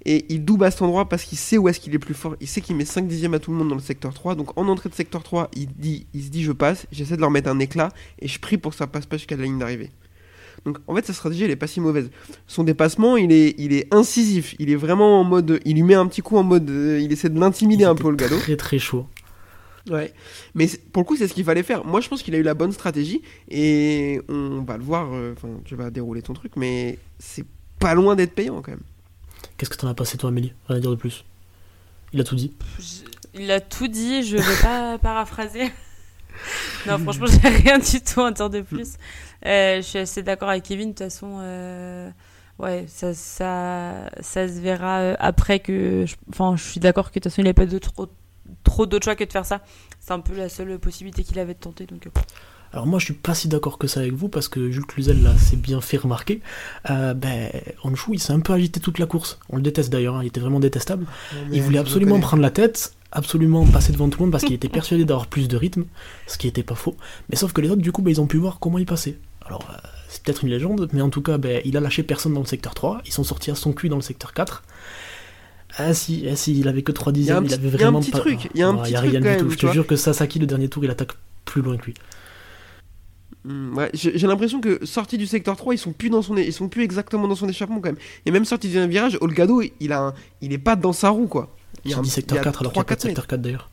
Et 0.04 0.26
il 0.28 0.44
double 0.44 0.64
à 0.64 0.70
cet 0.70 0.82
endroit 0.82 1.08
parce 1.08 1.24
qu'il 1.24 1.38
sait 1.38 1.58
où 1.58 1.68
est-ce 1.68 1.80
qu'il 1.80 1.94
est 1.94 1.98
plus 1.98 2.14
fort. 2.14 2.36
Il 2.40 2.48
sait 2.48 2.60
qu'il 2.60 2.76
met 2.76 2.84
5 2.84 3.06
dixièmes 3.06 3.34
à 3.34 3.38
tout 3.38 3.50
le 3.50 3.56
monde 3.56 3.68
dans 3.68 3.74
le 3.74 3.80
secteur 3.80 4.12
3. 4.12 4.34
Donc 4.34 4.56
en 4.58 4.68
entrée 4.68 4.88
de 4.88 4.94
secteur 4.94 5.22
3, 5.22 5.50
il, 5.56 5.68
dit, 5.68 6.06
il 6.14 6.22
se 6.24 6.28
dit 6.28 6.42
je 6.42 6.52
passe, 6.52 6.86
j'essaie 6.90 7.16
de 7.16 7.20
leur 7.20 7.30
mettre 7.30 7.50
un 7.50 7.58
éclat 7.58 7.90
et 8.18 8.28
je 8.28 8.38
prie 8.38 8.56
pour 8.56 8.72
que 8.72 8.78
ça 8.78 8.86
passe 8.86 9.06
pas 9.06 9.16
jusqu'à 9.16 9.36
la 9.36 9.44
ligne 9.44 9.58
d'arrivée. 9.58 9.90
Donc 10.66 10.78
en 10.86 10.94
fait 10.94 11.06
sa 11.06 11.12
stratégie 11.12 11.44
elle 11.44 11.50
est 11.50 11.56
pas 11.56 11.66
si 11.66 11.80
mauvaise. 11.80 12.10
Son 12.46 12.64
dépassement 12.64 13.16
il 13.16 13.32
est, 13.32 13.54
il 13.58 13.72
est 13.72 13.92
incisif, 13.94 14.54
il 14.58 14.70
est 14.70 14.76
vraiment 14.76 15.20
en 15.20 15.24
mode, 15.24 15.60
il 15.64 15.74
lui 15.74 15.82
met 15.82 15.94
un 15.94 16.06
petit 16.06 16.20
coup 16.22 16.36
en 16.36 16.42
mode, 16.42 16.68
euh, 16.70 17.00
il 17.00 17.10
essaie 17.12 17.28
de 17.30 17.38
l'intimider 17.40 17.84
un 17.84 17.94
peu 17.94 18.10
le 18.10 18.16
gado. 18.16 18.36
Très 18.38 18.56
très 18.56 18.78
chaud. 18.78 19.06
Ouais, 19.90 20.12
mais 20.54 20.68
pour 20.92 21.02
le 21.02 21.06
coup, 21.06 21.16
c'est 21.16 21.26
ce 21.26 21.32
qu'il 21.32 21.42
fallait 21.44 21.62
faire. 21.62 21.86
Moi, 21.86 22.02
je 22.02 22.08
pense 22.10 22.22
qu'il 22.22 22.34
a 22.34 22.38
eu 22.38 22.42
la 22.42 22.52
bonne 22.52 22.70
stratégie 22.70 23.22
et 23.48 24.20
on 24.28 24.60
va 24.60 24.76
le 24.76 24.84
voir. 24.84 25.08
euh, 25.14 25.32
Enfin, 25.34 25.48
tu 25.64 25.74
vas 25.74 25.90
dérouler 25.90 26.20
ton 26.20 26.34
truc, 26.34 26.52
mais 26.56 26.98
c'est 27.18 27.46
pas 27.78 27.94
loin 27.94 28.14
d'être 28.14 28.34
payant 28.34 28.60
quand 28.60 28.72
même. 28.72 28.82
Qu'est-ce 29.56 29.70
que 29.70 29.76
t'en 29.76 29.88
as 29.88 29.94
passé 29.94 30.18
toi, 30.18 30.28
Amélie? 30.28 30.52
Rien 30.68 30.76
à 30.76 30.80
dire 30.80 30.90
de 30.90 30.96
plus. 30.96 31.24
Il 32.12 32.20
a 32.20 32.24
tout 32.24 32.34
dit. 32.36 32.52
Je- 32.78 33.40
Il 33.40 33.50
a 33.50 33.60
tout 33.60 33.88
dit, 33.88 34.22
je 34.22 34.36
vais 34.36 34.62
pas 34.62 34.98
paraphraser. 35.02 35.72
non, 36.86 36.98
franchement, 36.98 37.26
j'ai 37.26 37.48
rien 37.48 37.78
du 37.78 38.00
tout 38.02 38.20
à 38.20 38.30
dire 38.32 38.50
de 38.50 38.60
plus. 38.60 38.92
Euh, 39.46 39.76
je 39.76 39.82
suis 39.82 39.98
assez 39.98 40.22
d'accord 40.22 40.48
avec 40.50 40.64
Kevin, 40.64 40.88
de 40.90 40.94
toute 40.94 41.04
façon. 41.04 41.38
euh, 41.40 42.10
Ouais, 42.58 42.84
ça, 42.88 43.14
ça, 43.14 44.10
ça 44.20 44.46
se 44.46 44.60
verra 44.60 44.98
euh, 45.00 45.16
après 45.18 45.60
que. 45.60 46.04
je- 46.06 46.16
Enfin, 46.28 46.56
je 46.56 46.62
suis 46.62 46.80
d'accord 46.80 47.06
que 47.10 47.18
de 47.18 47.22
toute 47.22 47.24
façon, 47.32 47.40
il 47.40 47.44
n'avait 47.44 47.54
pas 47.54 47.64
de 47.66 47.78
trop, 47.78 48.06
trop 48.64 48.84
d'autres 48.84 49.04
choix 49.04 49.16
que 49.16 49.24
de 49.24 49.32
faire 49.32 49.46
ça. 49.46 49.62
C'est 49.98 50.12
un 50.12 50.20
peu 50.20 50.36
la 50.36 50.50
seule 50.50 50.78
possibilité 50.78 51.24
qu'il 51.24 51.38
avait 51.38 51.54
de 51.54 51.58
tenter. 51.58 51.86
Donc, 51.86 52.06
Alors 52.72 52.86
moi 52.86 52.98
je 52.98 53.06
suis 53.06 53.14
pas 53.14 53.34
si 53.34 53.48
d'accord 53.48 53.78
que 53.78 53.86
ça 53.86 54.00
avec 54.00 54.12
vous 54.12 54.28
parce 54.28 54.46
que 54.48 54.70
Jules 54.70 54.84
Cluzel 54.86 55.22
là 55.22 55.36
s'est 55.38 55.56
bien 55.56 55.80
fait 55.80 55.96
remarquer. 55.96 56.40
Euh, 56.90 57.14
ben 57.14 57.50
Honshu 57.82 58.10
il 58.12 58.20
s'est 58.20 58.32
un 58.34 58.40
peu 58.40 58.52
agité 58.52 58.78
toute 58.78 58.98
la 58.98 59.06
course. 59.06 59.38
On 59.48 59.56
le 59.56 59.62
déteste 59.62 59.90
d'ailleurs, 59.90 60.16
hein, 60.16 60.22
il 60.22 60.26
était 60.28 60.40
vraiment 60.40 60.60
détestable. 60.60 61.06
Il 61.50 61.62
voulait 61.62 61.78
absolument 61.78 62.20
prendre 62.20 62.42
la 62.42 62.50
tête, 62.50 62.92
absolument 63.10 63.64
passer 63.66 63.92
devant 63.92 64.08
tout 64.10 64.18
le 64.20 64.26
monde 64.26 64.32
parce 64.32 64.44
qu'il 64.44 64.54
était 64.54 64.68
persuadé 64.68 65.04
d'avoir 65.06 65.26
plus 65.26 65.48
de 65.48 65.56
rythme, 65.56 65.84
ce 66.26 66.36
qui 66.38 66.46
était 66.46 66.62
pas 66.62 66.74
faux. 66.76 66.94
Mais 67.30 67.36
sauf 67.36 67.52
que 67.54 67.60
les 67.62 67.70
autres 67.70 67.82
du 67.82 67.90
coup 67.90 68.02
ben, 68.02 68.10
ils 68.10 68.20
ont 68.20 68.26
pu 68.26 68.36
voir 68.36 68.58
comment 68.60 68.78
il 68.78 68.86
passait. 68.86 69.16
Alors 69.50 69.68
euh, 69.72 69.76
c'est 70.08 70.22
peut-être 70.22 70.44
une 70.44 70.50
légende, 70.50 70.88
mais 70.92 71.00
en 71.02 71.10
tout 71.10 71.22
cas 71.22 71.36
ben, 71.38 71.60
il 71.64 71.76
a 71.76 71.80
lâché 71.80 72.02
personne 72.04 72.32
dans 72.34 72.40
le 72.40 72.46
secteur 72.46 72.72
3, 72.74 73.02
ils 73.04 73.12
sont 73.12 73.24
sortis 73.24 73.50
à 73.50 73.56
son 73.56 73.72
cul 73.72 73.88
dans 73.88 73.96
le 73.96 74.02
secteur 74.02 74.32
4. 74.32 74.62
Ah 75.76 75.92
si, 75.94 76.26
ah 76.30 76.36
si, 76.36 76.58
il 76.58 76.68
avait 76.68 76.82
que 76.82 76.92
3 76.92 77.12
Il 77.14 77.24
y 77.24 77.30
a 77.30 77.36
un 77.36 77.42
dixièmes, 77.42 77.44
il 77.44 77.48
petit- 77.48 77.54
avait 77.54 77.76
il 77.76 77.80
y 77.80 77.84
a 77.84 77.86
un 77.88 77.90
vraiment 77.90 78.00
petit 78.00 78.10
pas... 78.12 78.18
truc, 78.20 78.48
il 78.54 78.60
y 78.60 78.62
a 78.62 78.68
un 78.68 78.76
Ouais, 78.76 78.82
petit 78.82 78.92
y 78.92 78.96
a 78.96 78.98
truc 79.00 79.10
rien 79.10 79.20
quand 79.20 79.26
du 79.26 79.30
même, 79.36 79.40
tout. 79.46 79.50
Je 79.50 79.58
te 79.58 79.66
jure 79.72 79.86
que 79.86 79.96
Sasaki 79.96 80.38
le 80.38 80.46
dernier 80.46 80.68
tour 80.68 80.84
il 80.84 80.90
attaque 80.90 81.12
plus 81.44 81.62
loin 81.62 81.76
que 81.76 81.86
lui. 81.86 81.94
Hmm, 83.44 83.76
ouais, 83.76 83.90
j'ai 83.94 84.26
l'impression 84.26 84.60
que 84.60 84.84
sorti 84.84 85.16
du 85.16 85.26
secteur 85.26 85.56
3, 85.56 85.74
ils 85.74 85.78
sont 85.78 85.92
plus 85.92 86.10
dans 86.10 86.20
son, 86.22 86.36
ils 86.36 86.52
sont 86.52 86.68
plus 86.68 86.82
exactement 86.84 87.26
dans 87.26 87.34
son 87.34 87.48
échappement 87.48 87.76
quand 87.80 87.88
même. 87.88 87.98
Et 88.26 88.30
même 88.30 88.44
sorti 88.44 88.68
d'un 88.68 88.86
virage, 88.86 89.16
Olgado, 89.20 89.62
il 89.80 89.92
a, 89.92 90.00
un- 90.08 90.14
il 90.42 90.52
est 90.52 90.58
pas 90.58 90.76
dans 90.76 90.92
sa 90.92 91.08
roue 91.08 91.26
quoi. 91.26 91.56
Il 91.84 91.90
y 91.90 91.94
a 91.94 91.98
un- 91.98 92.02
dit 92.02 92.08
il 92.08 92.12
y 92.12 92.14
secteur 92.14 92.38
a 92.38 92.42
4 92.42 92.60
alors 92.60 92.72
qu'il 92.72 92.80
n'y 92.80 92.82
a 92.82 92.84
pas 92.84 92.94
de 92.94 93.00
3-4 93.00 93.04
mètres. 93.06 93.20
secteur 93.22 93.26
4 93.26 93.40
d'ailleurs. 93.40 93.70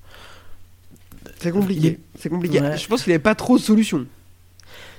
C'est 1.40 1.52
compliqué. 1.52 1.80
Il 1.82 1.86
est- 1.88 2.00
C'est 2.18 2.30
compliqué. 2.30 2.62
Ouais. 2.62 2.78
Je 2.78 2.88
pense 2.88 3.04
qu'il 3.04 3.12
avait 3.12 3.20
pas 3.22 3.36
trop 3.36 3.58
de 3.58 3.62
solutions. 3.63 4.06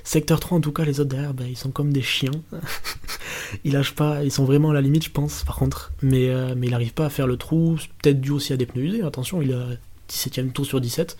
Secteur 0.05 0.41
3, 0.41 0.59
en 0.59 0.61
tout 0.61 0.73
cas, 0.73 0.85
les 0.85 1.01
autres 1.01 1.11
derrière, 1.11 1.35
bah, 1.35 1.45
ils 1.49 1.57
sont 1.57 1.71
comme 1.71 1.93
des 1.93 2.03
chiens. 2.03 2.31
ils 3.65 3.73
lâchent 3.73 3.95
pas, 3.95 4.25
ils 4.25 4.33
sont 4.33 4.45
vraiment 4.45 4.71
à 4.71 4.75
la 4.75 4.81
limite, 4.81 5.05
je 5.05 5.11
pense, 5.11 5.45
par 5.45 5.57
contre. 5.57 5.93
Mais, 6.03 6.31
euh, 6.31 6.55
il 6.63 6.71
n'arrive 6.71 6.95
pas 6.95 7.07
à 7.07 7.11
faire 7.11 7.27
le 7.27 7.37
trou, 7.37 7.77
peut-être 8.03 8.21
dû 8.21 8.31
aussi 8.31 8.53
à 8.53 8.57
des 8.57 8.67
pneus 8.67 8.85
usés. 8.85 9.03
Attention, 9.03 9.43
il 9.43 9.53
a 9.53 9.67
17ème 10.11 10.53
tour 10.53 10.67
sur 10.67 10.81
17. 10.81 11.17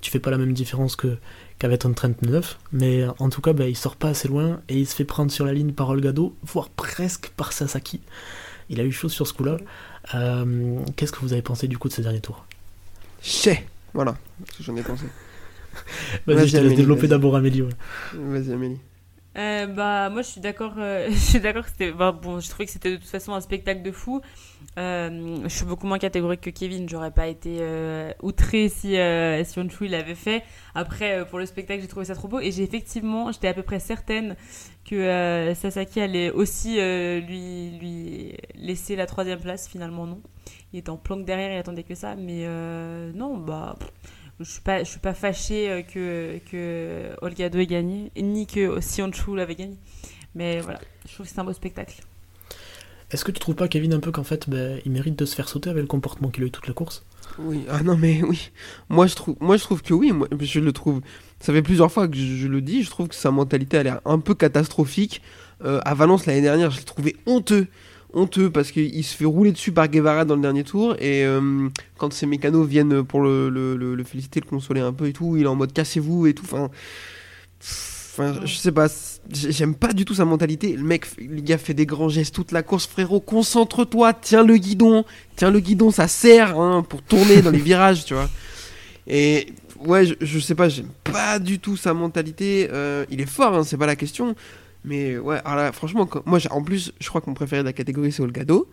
Tu 0.00 0.10
fais 0.10 0.20
pas 0.20 0.30
la 0.30 0.38
même 0.38 0.52
différence 0.52 0.94
que 0.94 1.16
qu'avec 1.58 1.84
un 1.84 1.92
39. 1.92 2.58
Mais 2.72 3.02
euh, 3.02 3.10
en 3.18 3.30
tout 3.30 3.40
cas, 3.40 3.52
bah, 3.52 3.68
il 3.68 3.76
sort 3.76 3.96
pas 3.96 4.08
assez 4.08 4.28
loin 4.28 4.60
et 4.68 4.78
il 4.78 4.86
se 4.86 4.94
fait 4.94 5.04
prendre 5.04 5.30
sur 5.30 5.44
la 5.44 5.52
ligne 5.52 5.72
par 5.72 5.88
Olgado, 5.88 6.34
voire 6.44 6.68
presque 6.68 7.30
par 7.36 7.52
Sasaki. 7.52 8.00
Il 8.70 8.80
a 8.80 8.84
eu 8.84 8.92
chaud 8.92 9.08
sur 9.08 9.26
ce 9.26 9.32
coup-là. 9.32 9.56
Euh, 10.14 10.78
Qu'est-ce 10.96 11.12
que 11.12 11.20
vous 11.20 11.32
avez 11.32 11.42
pensé 11.42 11.68
du 11.68 11.78
coup 11.78 11.88
de 11.88 11.92
ces 11.92 12.02
derniers 12.02 12.20
tours? 12.20 12.44
Chais. 13.22 13.66
Voilà, 13.94 14.16
ce 14.52 14.58
que 14.58 14.62
j'en 14.62 14.76
ai 14.76 14.82
pensé. 14.82 15.04
Vas-y, 16.26 16.36
Vas-y, 16.36 16.48
je 16.48 16.56
te 16.56 16.60
laisse 16.62 16.72
Amélie, 16.72 16.74
développer 16.74 17.08
d'abord 17.08 17.36
Amélie. 17.36 17.62
ouais. 17.62 17.68
Vas-y 18.12 18.52
Amélie. 18.52 18.80
Euh, 19.36 19.66
bah 19.66 20.08
moi 20.10 20.22
je 20.22 20.28
suis 20.28 20.40
d'accord 20.40 20.74
euh, 20.78 21.08
je 21.10 21.16
suis 21.16 21.40
d'accord 21.40 21.62
que 21.64 21.70
c'était 21.70 21.92
bah, 21.92 22.10
bon 22.12 22.40
je 22.40 22.48
trouvais 22.48 22.64
que 22.66 22.72
c'était 22.72 22.90
de 22.92 22.96
toute 22.96 23.06
façon 23.08 23.34
un 23.34 23.40
spectacle 23.40 23.82
de 23.82 23.92
fou 23.92 24.20
Euh, 24.78 25.38
je 25.44 25.48
suis 25.48 25.64
beaucoup 25.66 25.86
moins 25.86 25.98
catégorique 25.98 26.40
que 26.40 26.50
Kevin 26.50 26.88
j'aurais 26.88 27.10
pas 27.10 27.26
été 27.28 27.58
euh, 27.60 28.12
outré 28.22 28.68
si 28.68 28.96
euh, 28.96 29.44
si 29.44 29.58
il 29.82 29.90
l'avait 29.90 30.14
fait 30.14 30.44
après 30.74 31.20
euh, 31.20 31.24
pour 31.24 31.38
le 31.40 31.46
spectacle 31.46 31.80
j'ai 31.82 31.88
trouvé 31.88 32.06
ça 32.06 32.14
trop 32.14 32.28
beau 32.28 32.40
et 32.40 32.52
j'ai 32.52 32.62
effectivement 32.64 33.32
j'étais 33.32 33.48
à 33.48 33.54
peu 33.54 33.62
près 33.62 33.80
certaine 33.80 34.36
que 34.84 34.94
euh, 34.96 35.54
Sasaki 35.54 36.00
allait 36.00 36.30
aussi 36.30 36.78
euh, 36.80 37.20
lui 37.20 37.78
lui 37.80 38.34
laisser 38.56 38.96
la 38.96 39.06
troisième 39.06 39.40
place 39.40 39.68
finalement 39.68 40.06
non 40.06 40.20
il 40.72 40.78
était 40.80 40.90
en 40.90 40.96
planque 40.96 41.24
derrière 41.24 41.52
il 41.52 41.58
attendait 41.58 41.84
que 41.84 41.94
ça 41.94 42.14
mais 42.16 42.44
euh, 42.46 43.12
non 43.14 43.36
bah 43.36 43.76
pff, 43.78 43.90
je 44.40 44.44
suis 44.44 44.60
pas 44.60 44.84
je 44.84 44.90
suis 44.90 45.00
pas 45.00 45.14
fâchée 45.14 45.70
euh, 45.70 45.82
que 45.82 46.38
que 46.50 47.10
Olgado 47.22 47.58
ait 47.58 47.66
gagné 47.66 48.10
ni 48.16 48.46
que 48.46 48.80
Sionchu 48.80 49.34
l'avait 49.34 49.56
gagné 49.56 49.76
mais 50.34 50.60
voilà 50.60 50.80
je 51.06 51.14
trouve 51.14 51.26
que 51.26 51.32
c'est 51.32 51.40
un 51.40 51.44
beau 51.44 51.52
spectacle 51.52 52.00
Est-ce 53.10 53.24
que 53.24 53.32
tu 53.32 53.40
trouves 53.40 53.54
pas, 53.54 53.68
Kevin, 53.68 53.94
un 53.94 54.00
peu 54.00 54.12
qu'en 54.12 54.22
fait, 54.22 54.50
bah, 54.50 54.76
il 54.84 54.92
mérite 54.92 55.18
de 55.18 55.24
se 55.24 55.34
faire 55.34 55.48
sauter 55.48 55.70
avec 55.70 55.80
le 55.80 55.86
comportement 55.86 56.28
qu'il 56.28 56.44
a 56.44 56.46
eu 56.46 56.50
toute 56.50 56.66
la 56.66 56.74
course? 56.74 57.06
Oui, 57.38 57.64
ah 57.68 57.82
non 57.82 57.96
mais 57.96 58.22
oui. 58.22 58.50
Moi 58.88 59.06
je 59.06 59.14
trouve, 59.14 59.36
moi 59.40 59.56
je 59.56 59.62
trouve 59.62 59.82
que 59.82 59.94
oui. 59.94 60.12
Moi, 60.12 60.28
je 60.40 60.60
le 60.60 60.72
trouve. 60.72 61.00
Ça 61.40 61.52
fait 61.52 61.62
plusieurs 61.62 61.90
fois 61.90 62.08
que 62.08 62.16
je, 62.16 62.36
je 62.36 62.46
le 62.48 62.60
dis. 62.60 62.82
Je 62.82 62.90
trouve 62.90 63.08
que 63.08 63.14
sa 63.14 63.30
mentalité 63.30 63.78
elle 63.78 63.86
est 63.88 63.98
un 64.04 64.18
peu 64.18 64.34
catastrophique. 64.34 65.22
Euh, 65.64 65.80
à 65.84 65.94
Valence 65.94 66.26
l'année 66.26 66.42
dernière, 66.42 66.70
je 66.70 66.78
l'ai 66.78 66.84
trouvé 66.84 67.16
honteux, 67.26 67.66
honteux 68.14 68.50
parce 68.50 68.70
qu'il 68.72 69.04
se 69.04 69.14
fait 69.16 69.24
rouler 69.24 69.52
dessus 69.52 69.72
par 69.72 69.88
Guevara 69.88 70.24
dans 70.24 70.34
le 70.36 70.42
dernier 70.42 70.64
tour 70.64 70.94
et 70.98 71.24
euh, 71.24 71.68
quand 71.98 72.12
ses 72.12 72.26
mécanos 72.26 72.66
viennent 72.66 73.02
pour 73.04 73.20
le, 73.20 73.48
le, 73.50 73.76
le- 73.76 73.94
le 73.94 74.04
féliciter, 74.04 74.40
le 74.40 74.46
consoler 74.48 74.80
un 74.80 74.92
peu 74.92 75.06
et 75.08 75.12
tout, 75.12 75.36
il 75.36 75.42
est 75.44 75.46
en 75.46 75.54
mode 75.56 75.72
cassez-vous 75.72 76.26
et 76.26 76.34
tout. 76.34 76.44
Enfin, 76.44 76.70
enfin, 77.60 78.40
je 78.44 78.54
sais 78.54 78.72
pas. 78.72 78.88
J'aime 79.30 79.74
pas 79.74 79.92
du 79.92 80.04
tout 80.06 80.14
sa 80.14 80.24
mentalité. 80.24 80.74
Le 80.74 80.82
mec, 80.82 81.04
le 81.18 81.40
gars 81.42 81.58
fait 81.58 81.74
des 81.74 81.84
grands 81.86 82.08
gestes 82.08 82.34
toute 82.34 82.50
la 82.52 82.62
course, 82.62 82.86
frérot. 82.86 83.20
Concentre-toi, 83.20 84.14
tiens 84.14 84.42
le 84.42 84.56
guidon. 84.56 85.04
Tiens 85.36 85.50
le 85.50 85.60
guidon, 85.60 85.90
ça 85.90 86.08
sert 86.08 86.58
hein, 86.58 86.82
pour 86.88 87.02
tourner 87.02 87.42
dans 87.42 87.50
les 87.50 87.58
virages, 87.58 88.06
tu 88.06 88.14
vois. 88.14 88.30
Et 89.06 89.52
ouais, 89.84 90.06
je, 90.06 90.14
je 90.20 90.38
sais 90.38 90.54
pas, 90.54 90.68
j'aime 90.68 90.90
pas 91.04 91.38
du 91.38 91.58
tout 91.58 91.76
sa 91.76 91.92
mentalité. 91.94 92.68
Euh, 92.72 93.04
il 93.10 93.20
est 93.20 93.26
fort, 93.28 93.54
hein, 93.54 93.64
c'est 93.64 93.76
pas 93.76 93.86
la 93.86 93.96
question. 93.96 94.34
Mais 94.84 95.18
ouais, 95.18 95.40
alors 95.44 95.56
là, 95.56 95.72
franchement, 95.72 96.08
moi, 96.24 96.38
en 96.50 96.62
plus, 96.62 96.92
je 97.00 97.08
crois 97.08 97.20
que 97.20 97.28
mon 97.28 97.34
préféré 97.34 97.62
de 97.62 97.66
la 97.66 97.72
catégorie, 97.72 98.12
c'est 98.12 98.22
Olgado. 98.22 98.68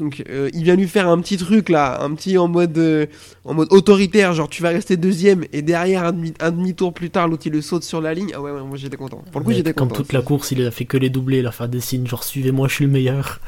Donc, 0.00 0.22
euh, 0.28 0.48
il 0.54 0.64
vient 0.64 0.74
lui 0.76 0.88
faire 0.88 1.08
un 1.08 1.20
petit 1.20 1.36
truc 1.36 1.68
là, 1.68 2.02
un 2.02 2.14
petit 2.14 2.36
en 2.38 2.48
mode, 2.48 2.76
euh, 2.78 3.06
en 3.44 3.54
mode 3.54 3.72
autoritaire, 3.72 4.32
genre 4.32 4.48
tu 4.48 4.62
vas 4.62 4.70
rester 4.70 4.96
deuxième, 4.96 5.44
et 5.52 5.62
derrière, 5.62 6.04
un, 6.04 6.12
demi, 6.12 6.32
un 6.40 6.50
demi-tour 6.50 6.92
plus 6.94 7.10
tard, 7.10 7.28
l'autre 7.28 7.42
il 7.46 7.52
le 7.52 7.60
saute 7.62 7.84
sur 7.84 8.00
la 8.00 8.14
ligne. 8.14 8.32
Ah 8.34 8.40
ouais, 8.40 8.50
ouais 8.50 8.62
moi 8.62 8.76
j'étais 8.78 8.96
content. 8.96 9.22
Pour 9.30 9.40
le 9.40 9.44
coup, 9.44 9.52
j'étais 9.52 9.74
Quand 9.74 9.86
content. 9.86 9.96
toute 10.02 10.12
la 10.12 10.22
course, 10.22 10.50
il 10.52 10.64
a 10.66 10.70
fait 10.70 10.86
que 10.86 10.96
les 10.96 11.10
doubler, 11.10 11.38
il 11.40 11.46
a 11.46 11.52
fait 11.52 11.68
des 11.68 11.80
signes, 11.80 12.06
genre 12.06 12.24
suivez-moi, 12.24 12.66
je 12.68 12.74
suis 12.74 12.84
le 12.86 12.90
meilleur. 12.90 13.40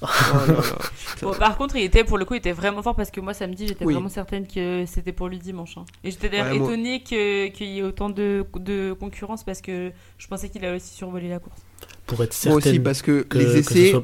Oh. 0.00 0.06
Bon, 1.22 1.32
par 1.32 1.56
contre 1.56 1.76
il 1.76 1.82
était 1.82 2.04
pour 2.04 2.16
le 2.18 2.24
coup 2.24 2.34
il 2.34 2.38
était 2.38 2.52
vraiment 2.52 2.82
fort 2.82 2.94
parce 2.94 3.10
que 3.10 3.20
moi 3.20 3.34
samedi 3.34 3.66
j'étais 3.66 3.84
Oui. 3.84 3.94
vraiment 3.94 4.08
certaine 4.08 4.46
que 4.46 4.84
c'était 4.86 5.12
pour 5.12 5.28
lui 5.28 5.38
dimanche 5.38 5.76
hein. 5.78 5.84
et 6.04 6.10
j'étais 6.12 6.28
d'ailleurs 6.28 6.52
Ouais, 6.52 6.58
moi- 6.58 6.68
étonnée 6.68 7.02
que- 7.02 7.48
qu'il 7.48 7.66
y 7.68 7.78
ait 7.78 7.82
autant 7.82 8.08
de, 8.08 8.44
de 8.60 8.92
concurrence 8.92 9.42
parce 9.42 9.60
que 9.60 9.90
je 10.18 10.26
pensais 10.28 10.48
qu'il 10.48 10.64
allait 10.64 10.76
aussi 10.76 10.94
survoler 10.94 11.28
la 11.28 11.38
course 11.40 11.58
Pour 12.06 12.22
être 12.22 12.30
Moi 12.46 12.60
certain 12.60 12.70
aussi, 12.70 12.78
parce 12.80 13.02
que, 13.02 13.22
que, 13.22 13.38
les 13.38 13.56
essais, 13.58 13.94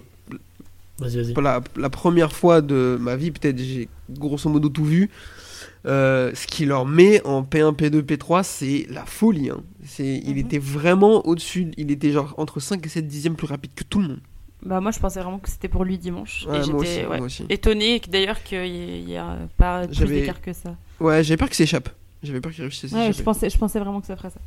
Vas-y, 0.98 1.16
vas-y. 1.16 1.33
pour 1.33 1.42
la, 1.42 1.61
la 1.76 1.90
première 1.90 2.33
fois 2.33 2.61
de 2.61 2.96
ma 3.00 3.16
vie, 3.16 3.30
peut-être 3.33 3.59
j'ai 3.59 3.88
grosso 4.11 4.48
modo 4.48 4.68
tout 4.68 4.85
vu. 4.85 5.11
Euh, 5.87 6.30
ce 6.35 6.46
qui 6.46 6.64
leur 6.64 6.87
met 6.87 7.22
en 7.26 7.42
P1, 7.42 7.74
P2, 7.74 8.00
P3, 8.02 8.42
c'est 8.42 8.87
la 8.90 9.04
folie. 9.04 9.50
hein. 9.50 9.61
C'est, 9.85 10.16
Il 10.24 10.33
Mhm. 10.33 10.38
était 10.38 10.59
vraiment 10.59 11.26
au-dessus, 11.26 11.72
il 11.76 11.90
était 11.90 12.11
genre 12.11 12.33
entre 12.38 12.59
5 12.61 12.85
et 12.87 12.88
7 12.88 13.07
dixièmes 13.07 13.37
plus 13.37 13.46
rapide 13.46 13.72
que 13.74 13.85
tout 13.85 14.00
le 14.00 14.09
monde. 14.09 14.20
bah 14.66 14.80
moi 14.80 14.92
je 14.92 14.98
pensais 14.98 15.20
vraiment 15.20 15.38
que 15.40 15.50
c'était 15.50 15.68
pour 15.68 15.85
lui 15.85 15.98
dimanche 15.98 16.46
Ouais, 16.48 16.57
et 16.57 16.57
moi, 16.57 16.62
j'étais 16.64 16.74
aussi, 17.02 17.11
ouais, 17.11 17.16
moi 17.18 17.26
aussi. 17.26 17.44
étonnée 17.50 18.00
que- 18.00 18.09
d'ailleurs 18.09 18.42
qu'il 18.42 18.64
y, 18.64 19.12
ait 19.14 19.20
pas 19.59 19.87
plus 19.87 19.94
J'avais- 19.94 20.20
d'écart 20.20 20.40
que 20.40 20.54
ça 20.54 20.74
Ouais, 21.00 21.22
j'avais 21.22 21.37
peur 21.37 21.48
qu'il 21.48 21.57
s'échappe. 21.57 21.90
J'avais 22.22 22.40
peur 22.40 22.50
qu'il 22.50 22.62
réussisse 22.62 22.90
à 22.90 22.96
ouais, 22.96 23.02
je 23.02 23.07
s'échapper. 23.09 23.24
pensais, 23.24 23.50
je 23.50 23.59
pensais 23.59 23.78
vraiment 23.78 24.00
que 24.00 24.07
ça 24.07 24.16
ferait 24.16 24.30
ça 24.30 24.40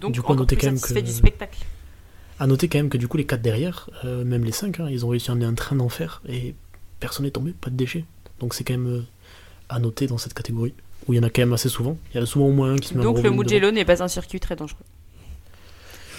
donc 0.00 0.10
Du 0.10 0.20
coup, 0.20 0.34
noter 0.34 0.56
plus 0.56 0.66
quand 0.66 0.72
même 0.72 0.80
que- 0.80 0.98
du 1.06 1.12
spectacle 1.12 1.58
À 2.38 2.46
noter 2.46 2.68
quand 2.68 2.78
même 2.78 2.88
que 2.90 2.98
du 2.98 3.08
coup, 3.08 3.16
les 3.16 3.24
4 3.24 3.40
derrière, 3.40 3.88
euh, 4.04 4.24
même 4.24 4.44
les 4.44 4.52
5, 4.52 4.78
ils 4.90 5.04
ont 5.06 5.08
réussi 5.08 5.30
à 5.30 5.32
amener 5.32 5.46
un 5.46 5.54
train 5.54 5.76
d'enfer 5.76 6.20
et 6.28 6.54
personne 7.00 7.24
n'est 7.24 7.30
tombé, 7.30 7.52
pas 7.58 7.70
de 7.70 7.76
déchets. 7.76 8.04
Donc 8.40 8.52
c'est 8.54 8.62
quand 8.64 8.74
même 8.74 8.86
euh, 8.88 9.02
à 9.70 9.78
noter 9.78 10.06
dans 10.06 10.18
cette 10.18 10.34
catégorie, 10.34 10.74
où 11.06 11.12
il 11.14 11.16
y 11.16 11.18
en 11.18 11.22
a 11.22 11.30
quand 11.30 11.40
même 11.42 11.54
assez 11.54 11.68
souvent. 11.70 11.96
Il 12.12 12.18
y 12.18 12.20
en 12.20 12.24
a 12.24 12.26
souvent 12.26 12.46
au 12.46 12.52
moins 12.52 12.72
un 12.72 12.76
qui 12.76 12.88
se 12.88 12.94
met 12.94 13.02
donc 13.02 13.18
en 13.18 13.22
le 13.22 13.30
Mugello 13.30 13.70
n'est 13.70 13.84
pas 13.86 14.02
un 14.02 14.08
circuit 14.08 14.40
très 14.40 14.54
dangereux 14.56 14.84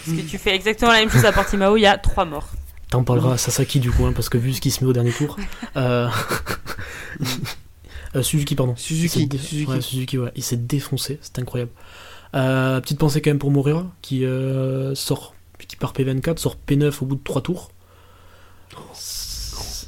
parce 0.06 0.18
que 0.22 0.24
tu 0.30 0.38
fais 0.38 0.56
exactement 0.56 0.92
la 0.94 1.00
même 1.00 1.10
chose 1.10 1.26
à 1.26 1.34
Portimao 1.34 1.76
il 1.76 1.82
y 1.82 1.86
a 1.86 1.98
trois 1.98 2.24
morts 2.24 2.50
T'en 2.90 3.04
parleras 3.04 3.34
à 3.34 3.38
Sasaki 3.38 3.82
du 3.82 3.92
coup, 3.92 4.06
hein, 4.06 4.14
parce 4.14 4.30
que 4.30 4.38
vu 4.38 4.54
ce 4.54 4.62
qui 4.62 4.72
se 4.72 4.82
met 4.84 4.90
au 4.90 4.94
dernier 4.94 5.12
tour. 5.12 5.36
euh, 5.76 6.08
euh, 8.16 8.24
Suzuki, 8.24 8.56
pardon. 8.56 8.76
Suzuki, 8.78 9.20
Il 9.20 9.22
s'est 9.24 9.28
dé- 9.28 9.38
Suzuki. 9.38 9.72
Ouais, 9.72 9.82
Suzuki, 9.82 10.18
ouais. 10.18 10.32
Il 10.38 10.44
s'est 10.44 10.56
défoncé, 10.56 11.20
c'est 11.22 11.40
incroyable. 11.40 11.72
Euh, 12.36 12.80
petite 12.80 13.00
pensée 13.00 13.22
quand 13.22 13.30
même 13.30 13.40
pour 13.40 13.52
Morera, 13.52 13.86
qui 14.02 14.24
euh, 14.24 14.96
sort, 15.60 15.68
qui 15.68 15.76
part 15.76 15.94
P24, 15.94 16.38
sort 16.38 16.58
P9 16.68 16.94
au 17.02 17.06
bout 17.06 17.16
de 17.16 17.24
3 17.24 17.42
tours. 17.42 17.72
C'est- 18.94 19.88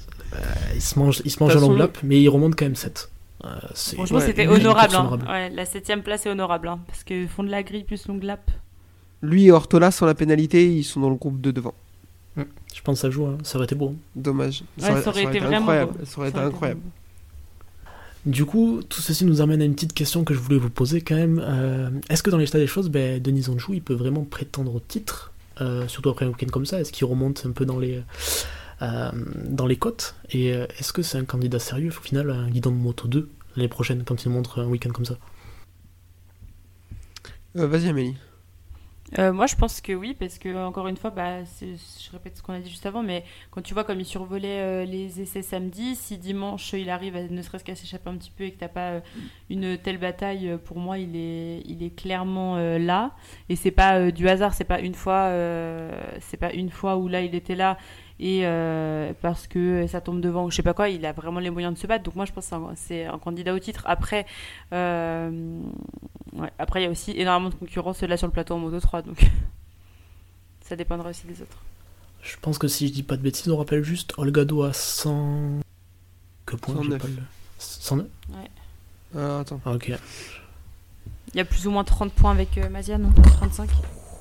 il 0.75 0.81
se 0.81 0.97
mange, 0.99 1.21
il 1.25 1.31
se 1.31 1.41
mange 1.43 1.53
façon- 1.53 1.73
lap, 1.73 1.97
mais 2.03 2.21
il 2.21 2.29
remonte 2.29 2.55
quand 2.55 2.65
même 2.65 2.75
7. 2.75 3.09
Euh, 3.43 3.47
Franchement, 3.95 4.17
Ouais, 4.19 4.25
c'était 4.25 4.47
honorable. 4.47 4.95
hein. 4.95 4.99
honorable. 4.99 5.27
Ouais, 5.29 5.49
la 5.49 5.65
septième 5.65 6.03
place 6.03 6.25
est 6.25 6.29
honorable. 6.29 6.67
hein, 6.67 6.79
parce 6.87 7.03
que 7.03 7.25
fond 7.27 7.43
de 7.43 7.49
la 7.49 7.63
grille 7.63 7.83
plus 7.83 8.05
longue 8.07 8.23
lap. 8.23 8.51
Lui 9.21 9.45
et 9.45 9.51
Ortola, 9.51 9.91
sans 9.91 10.05
la 10.05 10.13
pénalité, 10.13 10.71
ils 10.73 10.83
sont 10.83 10.99
dans 10.99 11.09
le 11.09 11.15
groupe 11.15 11.41
de 11.41 11.51
devant. 11.51 11.73
Je 12.37 12.81
pense 12.83 12.97
que 12.97 13.01
ça 13.01 13.09
joue, 13.09 13.25
hein. 13.25 13.37
ça 13.43 13.57
aurait 13.57 13.65
été 13.65 13.75
beau. 13.75 13.95
Dommage. 14.15 14.63
Ouais, 14.81 15.01
ça 15.01 15.09
aurait 15.09 15.23
été 15.23 15.39
vraiment 15.39 15.57
incroyable. 15.57 15.91
beau. 15.97 16.05
Ça 16.05 16.19
aurait 16.19 16.29
été 16.29 16.39
incroyable. 16.39 16.79
Du 18.25 18.45
coup, 18.45 18.81
tout 18.87 19.01
ceci 19.01 19.25
nous 19.25 19.41
amène 19.41 19.61
à 19.61 19.65
une 19.65 19.73
petite 19.73 19.93
question 19.93 20.23
que 20.23 20.33
je 20.33 20.39
voulais 20.39 20.57
vous 20.59 20.69
poser 20.69 21.01
quand 21.01 21.15
même. 21.15 21.41
Euh, 21.43 21.89
Est-ce 22.09 22.21
que 22.23 22.29
dans 22.29 22.37
l'état 22.37 22.57
des 22.59 22.67
choses, 22.67 22.89
ben, 22.89 23.21
Denis 23.21 23.49
Onjou, 23.49 23.73
il 23.73 23.81
peut 23.81 23.93
vraiment 23.93 24.23
prétendre 24.23 24.75
au 24.75 24.79
titre, 24.79 25.28
euh, 25.28 25.28
surtout 25.87 26.09
après 26.09 26.25
un 26.25 26.29
week-end 26.29 26.47
comme 26.51 26.65
ça 26.65 26.79
Est-ce 26.79 26.91
qu'il 26.91 27.05
remonte 27.05 27.45
un 27.45 27.51
peu 27.51 27.65
dans 27.65 27.79
les, 27.79 28.03
euh, 28.81 29.11
dans 29.45 29.65
les 29.65 29.75
côtes 29.75 30.15
Et 30.29 30.53
euh, 30.53 30.65
est-ce 30.77 30.93
que 30.93 31.01
c'est 31.01 31.17
un 31.17 31.25
candidat 31.25 31.59
sérieux 31.59 31.89
au 31.89 32.01
final 32.01 32.29
un 32.29 32.49
guidon 32.49 32.71
de 32.71 32.77
moto 32.77 33.07
2 33.07 33.29
l'année 33.55 33.67
prochaine 33.67 34.03
quand 34.05 34.23
il 34.23 34.29
montre 34.29 34.61
un 34.61 34.67
week-end 34.67 34.91
comme 34.91 35.05
ça? 35.05 35.17
Euh, 37.57 37.67
Vas-y, 37.67 37.89
Amélie. 37.89 38.15
Euh, 39.17 39.33
moi, 39.33 39.47
je 39.47 39.55
pense 39.55 39.81
que 39.81 39.93
oui, 39.93 40.15
parce 40.17 40.37
que 40.37 40.55
encore 40.65 40.87
une 40.87 40.97
fois, 40.97 41.09
bah, 41.09 41.43
je 41.43 42.11
répète 42.11 42.37
ce 42.37 42.43
qu'on 42.43 42.53
a 42.53 42.59
dit 42.59 42.69
juste 42.69 42.85
avant, 42.85 43.01
mais 43.01 43.23
quand 43.49 43.61
tu 43.61 43.73
vois 43.73 43.83
comme 43.83 43.99
il 43.99 44.05
survolait 44.05 44.59
euh, 44.59 44.85
les 44.85 45.21
essais 45.21 45.41
samedi, 45.41 45.95
si 45.95 46.17
dimanche 46.17 46.73
il 46.73 46.89
arrive 46.89 47.15
ne 47.31 47.41
serait-ce 47.41 47.63
qu'à 47.63 47.75
s'échapper 47.75 48.09
un 48.09 48.17
petit 48.17 48.31
peu 48.31 48.43
et 48.43 48.51
que 48.51 48.59
t'as 48.59 48.67
pas 48.67 48.89
euh, 48.91 48.99
une 49.49 49.77
telle 49.77 49.97
bataille, 49.97 50.57
pour 50.65 50.77
moi, 50.77 50.99
il 50.99 51.15
est, 51.15 51.61
il 51.65 51.81
est 51.81 51.95
clairement 51.95 52.57
là. 52.77 53.15
Et 53.49 53.55
c'est 53.55 53.71
pas 53.71 54.11
du 54.11 54.27
hasard, 54.27 54.53
c'est 54.53 54.63
pas 54.63 54.79
une 54.79 54.93
fois, 54.93 55.31
c'est 56.19 56.37
pas 56.37 56.51
une 56.53 56.69
fois 56.69 56.97
où 56.97 57.07
là 57.07 57.21
il 57.21 57.33
était 57.35 57.55
là 57.55 57.77
et 58.19 58.41
euh, 58.45 59.13
parce 59.21 59.47
que 59.47 59.87
ça 59.87 60.01
tombe 60.01 60.19
devant 60.21 60.45
ou 60.45 60.51
je 60.51 60.55
sais 60.57 60.63
pas 60.63 60.73
quoi, 60.73 60.89
il 60.89 61.05
a 61.05 61.13
vraiment 61.13 61.39
les 61.39 61.49
moyens 61.49 61.73
de 61.73 61.79
se 61.79 61.87
battre. 61.87 62.03
Donc 62.03 62.15
moi, 62.15 62.25
je 62.25 62.31
pense 62.33 62.47
que 62.49 62.55
c'est 62.75 63.05
un- 63.05 63.17
candidat 63.19 63.53
au 63.53 63.59
titre. 63.59 63.83
Après. 63.85 64.25
euh, 64.73 65.61
Ouais. 66.33 66.51
Après, 66.59 66.81
il 66.81 66.83
y 66.83 66.87
a 66.87 66.91
aussi 66.91 67.11
énormément 67.17 67.49
de 67.49 67.55
concurrence 67.55 68.01
là 68.03 68.15
sur 68.15 68.27
le 68.27 68.31
plateau 68.31 68.53
en 68.53 68.59
Moto 68.59 68.79
3, 68.79 69.01
donc 69.01 69.19
ça 70.61 70.75
dépendra 70.75 71.09
aussi 71.09 71.25
des 71.25 71.41
autres. 71.41 71.57
Je 72.21 72.35
pense 72.41 72.57
que 72.57 72.67
si 72.67 72.87
je 72.87 72.93
dis 72.93 73.03
pas 73.03 73.17
de 73.17 73.21
bêtises, 73.21 73.49
on 73.49 73.57
rappelle 73.57 73.83
juste 73.83 74.13
Olgado 74.17 74.63
à 74.63 74.71
100. 74.73 75.59
Que 76.45 76.55
point 76.55 76.75
j'ai 76.75 76.83
109. 76.83 77.01
pas 77.01 77.07
le- 77.07 77.13
109 77.57 78.07
Euh, 79.15 79.41
attends. 79.41 79.59
Ah, 79.65 79.71
ok. 79.73 79.91
Il 81.33 81.37
y 81.37 81.39
a 81.39 81.45
plus 81.45 81.65
ou 81.67 81.71
moins 81.71 81.83
30 81.83 82.11
points 82.13 82.31
avec 82.31 82.57
euh, 82.57 82.69
Mazia, 82.69 82.97
non? 82.97 83.11
35 83.23 83.69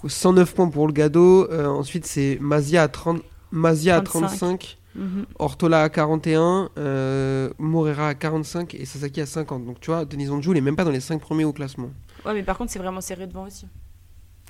109 0.07 0.55
points 0.55 0.69
pour 0.71 0.87
le 0.87 0.93
Gado. 0.93 1.51
euh, 1.51 1.67
ensuite, 1.67 2.07
c'est 2.07 2.39
Mazia 2.41 2.85
à 2.85 2.89
30. 2.89 3.21
Mazia 3.53 3.97
à 3.97 4.01
35. 4.01 4.29
35, 4.39 4.79
Mhm. 4.95 5.27
Ortola 5.39 5.83
à 5.85 5.89
41, 5.89 6.71
euh, 6.79 7.51
Morera 7.59 8.09
à 8.09 8.15
45 8.15 8.75
et 8.75 8.85
Sasaki 8.85 9.21
à 9.21 9.27
50. 9.27 9.65
Donc 9.65 9.79
tu 9.81 9.91
vois, 9.91 10.05
Denis 10.05 10.29
Onjou, 10.29 10.53
il 10.53 10.59
est 10.59 10.63
même 10.63 10.77
pas 10.77 10.85
dans 10.85 10.91
les 10.91 11.01
5 11.01 11.21
premiers 11.21 11.45
au 11.45 11.53
classement. 11.53 11.91
Ouais, 12.27 12.35
mais 12.35 12.43
par 12.43 12.59
contre, 12.59 12.73
c'est 12.73 12.79
vraiment 12.81 13.01
serré 13.01 13.27
devant 13.27 13.47
aussi. 13.47 13.67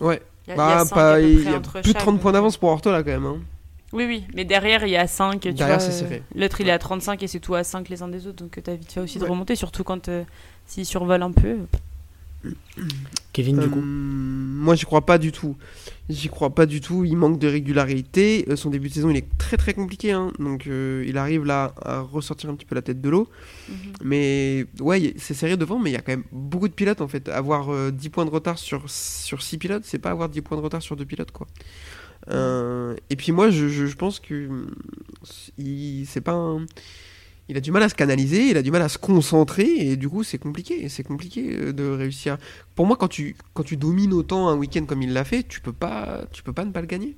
Ouais, 0.01 0.23
Il 0.47 0.51
y 0.51 0.53
a, 0.53 0.55
il 0.55 0.57
y 0.57 0.57
bah, 0.57 0.81
a 0.81 0.85
pas- 0.87 1.21
y 1.21 1.25
a 1.49 1.61
plus 1.61 1.81
de 1.83 1.87
chaque, 1.89 1.99
30 1.99 2.21
points 2.21 2.31
donc- 2.31 2.33
d'avance 2.35 2.57
pour 2.57 2.71
Ortola 2.71 3.03
quand 3.03 3.11
même. 3.11 3.27
hein. 3.27 3.39
Oui, 3.93 4.05
oui, 4.07 4.25
mais 4.35 4.45
derrière, 4.45 4.85
il 4.85 4.91
y 4.91 4.97
a 4.97 5.07
5. 5.07 5.41
Tu 5.41 5.53
Derrière, 5.53 5.79
vois, 5.79 5.87
c'est 5.87 5.95
euh, 6.05 6.07
serré. 6.09 6.23
L'autre, 6.35 6.61
il 6.61 6.69
est 6.69 6.73
à 6.73 6.79
35 6.79 7.23
et 7.23 7.27
c'est 7.27 7.41
tout 7.41 7.55
à 7.55 7.65
5 7.65 7.89
les 7.89 8.03
uns 8.03 8.09
des 8.09 8.27
autres, 8.27 8.37
donc 8.45 8.61
tu 8.63 8.71
as 8.71 8.75
vite 8.75 8.93
fait 8.93 9.01
aussi 9.01 9.19
de 9.19 9.25
Ouais. 9.25 9.31
remonter, 9.31 9.57
surtout 9.57 9.83
quand 9.85 10.09
euh, 10.09 10.25
s'il 10.67 10.85
survole 10.87 11.23
un 11.23 11.33
peu. 11.33 11.57
Kevin, 13.33 13.59
du 13.59 13.67
Euh, 13.67 13.69
coup. 13.69 13.81
moi, 13.83 14.75
j'y 14.75 14.85
crois 14.85 15.05
pas 15.05 15.19
du 15.19 15.33
tout. 15.33 15.57
J'y 16.09 16.29
crois 16.29 16.51
pas 16.51 16.67
du 16.67 16.81
tout. 16.81 17.05
Il 17.05 17.17
manque 17.17 17.39
de 17.39 17.49
régularité. 17.49 18.45
Euh, 18.49 18.57
son 18.57 18.71
début 18.71 18.89
de 18.89 18.95
saison, 18.95 19.11
il 19.11 19.17
est 19.17 19.27
très 19.39 19.57
très 19.57 19.75
compliqué. 19.75 20.13
hein. 20.13 20.33
Donc, 20.39 20.67
euh, 20.67 21.05
il 21.07 21.19
arrive 21.19 21.45
là 21.45 21.75
à 21.83 22.01
ressortir 22.01 22.49
un 22.51 22.55
petit 22.55 22.65
peu 22.65 22.75
la 22.75 22.83
tête 22.83 23.01
de 23.01 23.09
l'eau. 23.09 23.29
Mhm. 23.69 23.75
Mais 24.05 24.67
ouais, 24.81 25.15
c'est 25.19 25.35
serré 25.35 25.57
devant, 25.57 25.79
mais 25.79 25.91
il 25.91 25.95
y 25.95 25.97
a 25.97 26.01
quand 26.01 26.13
même 26.13 26.25
beaucoup 26.33 26.69
de 26.69 26.73
pilotes 26.73 27.01
en 27.01 27.09
fait. 27.09 27.29
Avoir 27.29 27.71
euh, 27.73 27.91
10 27.91 28.09
points 28.09 28.25
de 28.25 28.31
retard 28.31 28.59
sur, 28.59 28.89
sur 28.89 29.43
6 29.43 29.59
pilotes, 29.59 29.85
c'est 29.85 29.99
pas 29.99 30.11
avoir 30.11 30.29
10 30.29 30.41
points 30.41 30.57
de 30.57 30.63
retard 30.63 30.83
sur 30.83 30.97
2 30.97 31.05
pilotes 31.05 31.33
quoi. 31.33 31.47
Euh, 32.31 32.95
et 33.11 33.17
puis 33.17 33.33
moi, 33.33 33.51
je, 33.51 33.69
je- 33.69 33.87
je 33.87 33.97
pense 33.97 34.21
que 34.21 34.67
il, 35.59 36.05
c'est 36.07 36.21
pas 36.21 36.33
un- 36.33 36.67
il 37.49 37.57
a 37.57 37.61
du 37.61 37.73
mal 37.73 37.83
à 37.83 37.89
se 37.89 37.95
canaliser, 37.95 38.51
il 38.51 38.57
a 38.57 38.63
du 38.63 38.71
mal 38.71 38.83
à 38.83 38.89
se 38.89 38.99
concentrer, 38.99 39.67
et 39.79 39.97
du 39.97 40.09
coup, 40.09 40.23
c'est 40.23 40.39
compliqué. 40.39 40.89
C'est 40.89 41.03
compliqué 41.03 41.47
euh, 41.51 41.73
de 41.73 41.89
réussir. 41.89 42.37
Pour 42.75 42.87
moi, 42.87 42.97
quand 42.97 43.09
tu, 43.09 43.37
quand 43.55 43.63
tu 43.63 43.77
domines 43.77 44.13
autant 44.13 44.49
un 44.49 44.57
week-end 44.57 44.85
comme 44.87 45.03
il 45.03 45.13
l'a 45.13 45.25
fait, 45.25 45.43
tu 45.45 45.61
peux 45.61 45.73
pas, 45.73 46.23
tu 46.33 46.43
peux 46.43 46.53
pas 46.53 46.65
ne 46.65 46.73
pas 46.73 46.81
le 46.81 46.87
gagner. 46.87 47.17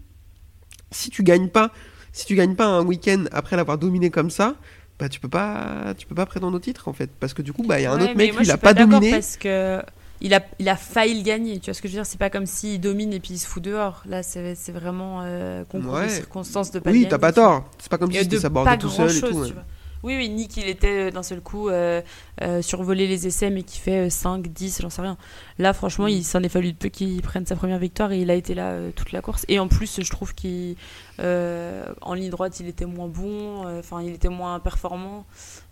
Si 0.90 1.11
tu 1.11 1.23
gagnes 1.23 1.49
pas, 1.49 1.73
si 2.12 2.27
tu 2.27 2.35
gagnes 2.35 2.55
pas 2.57 2.66
un 2.66 2.85
week-end 2.85 3.25
après 3.33 3.57
l'avoir 3.57 3.79
dominé 3.79 4.11
comme 4.11 4.31
ça, 4.31 4.57
bah 4.99 5.09
tu 5.09 5.21
peux 5.21 5.29
pas, 5.29 5.95
tu 5.97 6.07
peux 6.07 6.14
pas 6.14 6.27
prétendre 6.27 6.57
au 6.57 6.61
titre 6.61 6.88
en 6.88 6.93
fait, 6.93 7.11
parce 7.21 7.33
que 7.35 7.43
du 7.43 7.53
coup, 7.53 7.62
bah 7.64 7.81
il 7.81 7.85
y 7.85 7.87
a 7.87 7.93
un 7.93 7.97
Ouais, 7.99 8.05
autre 8.05 8.16
mec, 8.16 8.33
moi, 8.33 8.40
lui, 8.40 8.47
il 8.47 8.47
je 8.47 8.51
a 8.53 8.55
suis 8.55 8.61
pas 8.61 8.75
dominé. 8.75 9.11
Parce 9.12 9.37
que 9.37 9.81
il 10.21 10.35
a, 10.35 10.45
il 10.59 10.69
a 10.69 10.77
failli 10.77 11.14
le 11.16 11.23
gagner. 11.25 11.59
Tu 11.61 11.66
vois 11.66 11.75
ce 11.75 11.81
que 11.81 11.88
je 11.88 11.95
veux 11.95 11.99
dire? 11.99 12.07
C'est 12.07 12.19
pas 12.19 12.29
comme 12.29 12.45
s'il 12.45 12.79
domine 12.81 13.12
et 13.14 13.21
puis 13.21 13.35
il 13.35 13.38
se 13.38 13.47
fout 13.47 13.62
dehors. 13.62 14.03
Là, 14.07 14.23
c'est 14.23 14.55
vraiment 14.73 15.21
euh, 15.23 15.64
concours 15.64 15.95
Ouais. 15.95 16.07
de 16.07 16.11
circonstances 16.11 16.71
de 16.73 16.79
pas 16.79 16.90
Oui, 16.90 17.07
t'as 17.09 17.19
pas 17.19 17.33
tort. 17.33 17.64
C'est 17.79 17.88
pas 17.90 17.97
comme 17.97 18.12
si 18.12 18.19
Et 18.19 18.23
c'était 18.25 18.37
de 18.37 18.40
s'aborder 18.43 18.71
pas 18.73 18.77
tout 18.77 18.90
seul 18.90 19.11
et 19.11 19.21
tout. 19.21 19.29
tu 19.29 19.35
ouais. 19.35 19.53
vois. 19.53 19.64
Oui, 20.03 20.17
oui, 20.17 20.29
ni 20.31 20.49
qu'il 20.49 20.67
était 20.67 21.09
euh, 21.09 21.11
d'un 21.11 21.23
seul 21.23 21.41
coup 21.43 21.69
euh, 21.69 22.01
euh, 22.41 22.63
survolé 22.63 23.07
les 23.07 23.27
essais, 23.27 23.51
mais 23.51 23.63
qui 23.63 23.79
fait 23.79 24.07
euh, 24.07 24.11
5, 24.11 24.49
10, 24.49 24.81
j'en 24.81 24.89
sais 24.91 25.03
rien. 25.03 25.19
Là, 25.59 25.73
franchement, 25.75 26.07
Mm. 26.07 26.11
il 26.11 26.25
s'en 26.25 26.43
est 26.43 26.49
fallu 26.49 26.73
de 26.73 26.77
peu 26.79 26.89
qu'il 26.89 27.21
prenne 27.21 27.45
sa 27.45 27.55
première 27.55 27.79
victoire 27.79 28.11
et 28.13 28.21
il 28.21 28.31
a 28.31 28.35
été 28.35 28.55
là 28.55 28.71
euh, 28.71 28.91
toute 28.97 29.13
la 29.13 29.21
course. 29.21 29.45
Et 29.49 29.59
en 29.59 29.69
plus, 29.69 30.01
je 30.03 30.11
trouve 30.11 30.33
qu'en 30.35 32.15
ligne 32.15 32.31
droite, 32.31 32.59
il 32.61 32.67
était 32.69 32.87
moins 32.87 33.09
bon, 33.09 33.67
enfin, 33.79 34.01
il 34.03 34.13
était 34.15 34.29
moins 34.31 34.59
performant. 34.61 35.27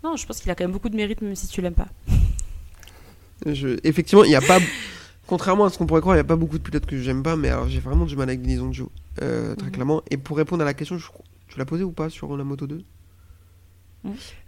Non, 0.04 0.16
je 0.16 0.26
pense 0.26 0.40
qu'il 0.40 0.50
a 0.50 0.54
quand 0.54 0.64
même 0.64 0.72
beaucoup 0.72 0.90
de 0.90 0.96
mérite, 0.96 1.22
même 1.22 1.34
si 1.34 1.46
tu 1.48 1.62
l'aimes 1.62 1.74
pas. 1.74 1.88
Je- 3.46 3.78
Effectivement, 3.84 4.24
il 4.24 4.30
y 4.30 4.36
a 4.36 4.40
pas. 4.40 4.58
Contrairement 5.26 5.66
à 5.66 5.70
ce 5.70 5.76
qu'on 5.78 5.86
pourrait 5.86 6.00
croire, 6.00 6.16
il 6.16 6.18
n'y 6.18 6.22
a 6.22 6.24
pas 6.24 6.36
beaucoup 6.36 6.56
de 6.58 6.62
pilotes 6.62 6.86
que 6.86 6.98
j'aime 7.00 7.22
pas, 7.22 7.36
mais 7.36 7.48
alors 7.50 7.68
j'ai 7.68 7.80
vraiment 7.80 8.06
du 8.06 8.16
mal 8.16 8.28
avec 8.30 8.40
Denis 8.40 8.58
Onjo, 8.60 8.90
euh, 9.22 9.54
très 9.56 9.66
Mhm. 9.66 9.72
clairement. 9.72 10.02
Et 10.10 10.16
pour 10.16 10.38
répondre 10.38 10.62
à 10.62 10.64
la 10.64 10.72
question, 10.74 10.96
je 10.96 11.06
tu 11.48 11.58
l'as 11.58 11.66
posée 11.66 11.84
ou 11.84 11.92
pas 11.92 12.08
sur 12.10 12.34
la 12.36 12.44
Moto 12.44 12.66
2 12.66 12.82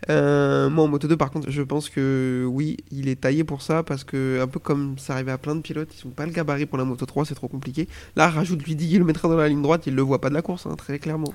Euh, 0.09 0.71
Moi 0.71 0.85
en 0.85 0.89
Moto 0.89 1.09
2, 1.09 1.17
par 1.17 1.31
contre, 1.31 1.51
je 1.51 1.63
pense 1.63 1.89
que 1.89 2.47
oui, 2.49 2.77
il 2.91 3.09
est 3.09 3.21
taillé 3.21 3.45
pour 3.45 3.63
ça, 3.63 3.83
parce 3.83 4.05
que 4.05 4.41
un 4.41 4.47
peu 4.47 4.59
comme 4.59 4.99
ça 4.99 5.15
arrivait 5.15 5.33
à 5.33 5.39
plein 5.39 5.55
de 5.55 5.61
pilotes, 5.61 5.91
ils 5.95 5.99
sont 5.99 6.11
pas 6.11 6.27
le 6.27 6.33
gabarit 6.33 6.67
pour 6.67 6.79
la 6.79 6.85
Moto 6.85 7.07
3, 7.07 7.25
c'est 7.27 7.35
trop 7.35 7.49
compliqué. 7.49 7.89
Là, 8.17 8.29
rajoute-lui 8.31 8.75
10 8.75 8.89
km 8.89 9.29
dans 9.29 9.37
la 9.37 9.49
ligne 9.49 9.63
droite, 9.63 9.87
il 9.87 9.95
le 9.95 10.03
voit 10.03 10.21
pas 10.21 10.29
de 10.29 10.35
la 10.35 10.43
course, 10.43 10.67
hein, 10.67 10.75
très 10.77 10.99
clairement. 10.99 11.33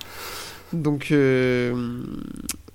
Donc, 0.72 1.08
euh, 1.12 2.02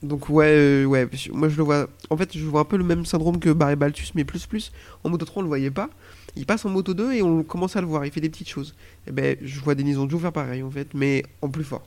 donc 0.02 0.30
ouais, 0.30 0.46
euh, 0.48 0.86
ouais, 0.86 1.10
moi 1.34 1.50
je 1.50 1.58
le 1.58 1.64
vois. 1.64 1.88
En 2.10 2.18
fait, 2.18 2.38
je 2.38 2.46
vois 2.46 2.62
un 2.62 2.66
peu 2.66 2.78
le 2.78 2.84
même 2.84 3.06
syndrome 3.06 3.40
que 3.40 3.50
Barry 3.50 3.76
Baltus, 3.76 4.14
mais 4.16 4.24
plus 4.24 4.46
plus. 4.46 4.72
En 5.04 5.10
Moto 5.10 5.26
3, 5.26 5.42
on 5.42 5.44
le 5.44 5.48
voyait 5.48 5.72
pas. 5.72 5.90
Il 6.36 6.46
passe 6.46 6.66
en 6.66 6.70
Moto 6.70 6.94
2 6.94 7.14
et 7.14 7.22
on 7.22 7.44
commence 7.44 7.76
à 7.76 7.82
le 7.82 7.88
voir. 7.88 8.06
Il 8.06 8.12
fait 8.12 8.22
des 8.22 8.30
petites 8.30 8.50
choses. 8.50 8.76
Et 9.08 9.12
ben, 9.12 9.36
je 9.42 9.60
vois 9.60 9.76
Denis 9.76 9.98
Onjo 9.98 10.18
faire 10.20 10.32
pareil 10.32 10.64
en 10.64 10.72
fait, 10.72 10.94
mais 10.94 11.24
en 11.42 11.50
plus 11.50 11.66
fort. 11.66 11.84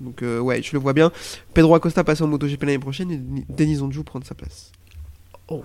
Donc 0.00 0.22
euh, 0.22 0.38
ouais, 0.40 0.62
je 0.62 0.72
le 0.72 0.78
vois 0.78 0.92
bien. 0.92 1.10
Pedro 1.54 1.74
Acosta 1.74 2.04
passe 2.04 2.20
en 2.20 2.26
MotoGP 2.26 2.62
l'année 2.64 2.78
prochaine 2.78 3.10
et 3.10 3.20
Denis 3.52 3.80
Onjo 3.80 4.02
prendre 4.02 4.26
sa 4.26 4.34
place. 4.34 4.72
Oh. 5.48 5.62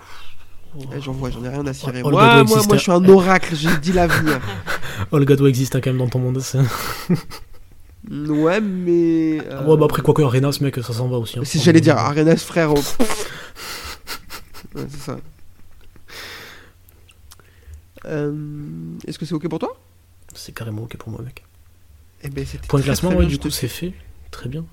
Eh, 0.95 1.01
J'en 1.01 1.11
vois, 1.11 1.29
j'en 1.31 1.43
ai 1.43 1.49
rien 1.49 1.65
à 1.67 1.73
cirer. 1.73 2.01
Oh, 2.03 2.09
le 2.09 2.11
moi, 2.11 2.21
doit 2.21 2.33
moi, 2.33 2.41
exister. 2.43 2.67
moi, 2.67 2.77
je 2.77 2.81
suis 2.81 2.91
un 2.91 3.09
oracle. 3.09 3.55
J'ai 3.55 3.75
dit 3.77 3.91
l'avenir. 3.91 4.39
Olgado 5.11 5.47
existe 5.47 5.75
hein, 5.75 5.81
quand 5.83 5.89
même 5.89 5.97
dans 5.99 6.07
ton 6.07 6.19
monde. 6.19 6.39
c'est- 6.39 6.59
ouais, 8.09 8.61
mais. 8.61 9.39
euh, 9.45 9.65
Ouais, 9.65 9.77
bah 9.77 9.85
après, 9.85 10.01
quoi 10.01 10.13
que 10.13 10.21
Arenas, 10.21 10.59
mec, 10.61 10.75
ça 10.75 10.93
s'en 10.93 11.09
va 11.09 11.17
aussi. 11.17 11.39
hein. 11.39 11.43
Si 11.43 11.59
j'allais 11.59 11.81
dire 11.81 11.97
Arenas 11.97 12.37
frère. 12.37 12.71
oh. 12.73 12.75
ouais, 14.75 14.85
c'est 14.89 14.99
ça. 14.99 15.17
Euh, 18.05 18.33
Est-ce 19.07 19.19
que 19.19 19.25
c'est 19.25 19.33
ok 19.35 19.47
pour 19.49 19.59
toi? 19.59 19.77
C'est 20.33 20.53
carrément 20.53 20.83
ok 20.83 20.97
pour 20.97 21.09
moi, 21.11 21.21
mec. 21.21 21.43
Eh 22.23 22.29
ben, 22.29 22.45
Point 22.67 22.79
de 22.79 22.85
classement, 22.85 23.09
très 23.09 23.19
ouais, 23.19 23.25
du 23.25 23.37
coup, 23.37 23.49
c'est 23.49 23.67
fait. 23.67 23.93
Très 24.31 24.49
bien. 24.49 24.65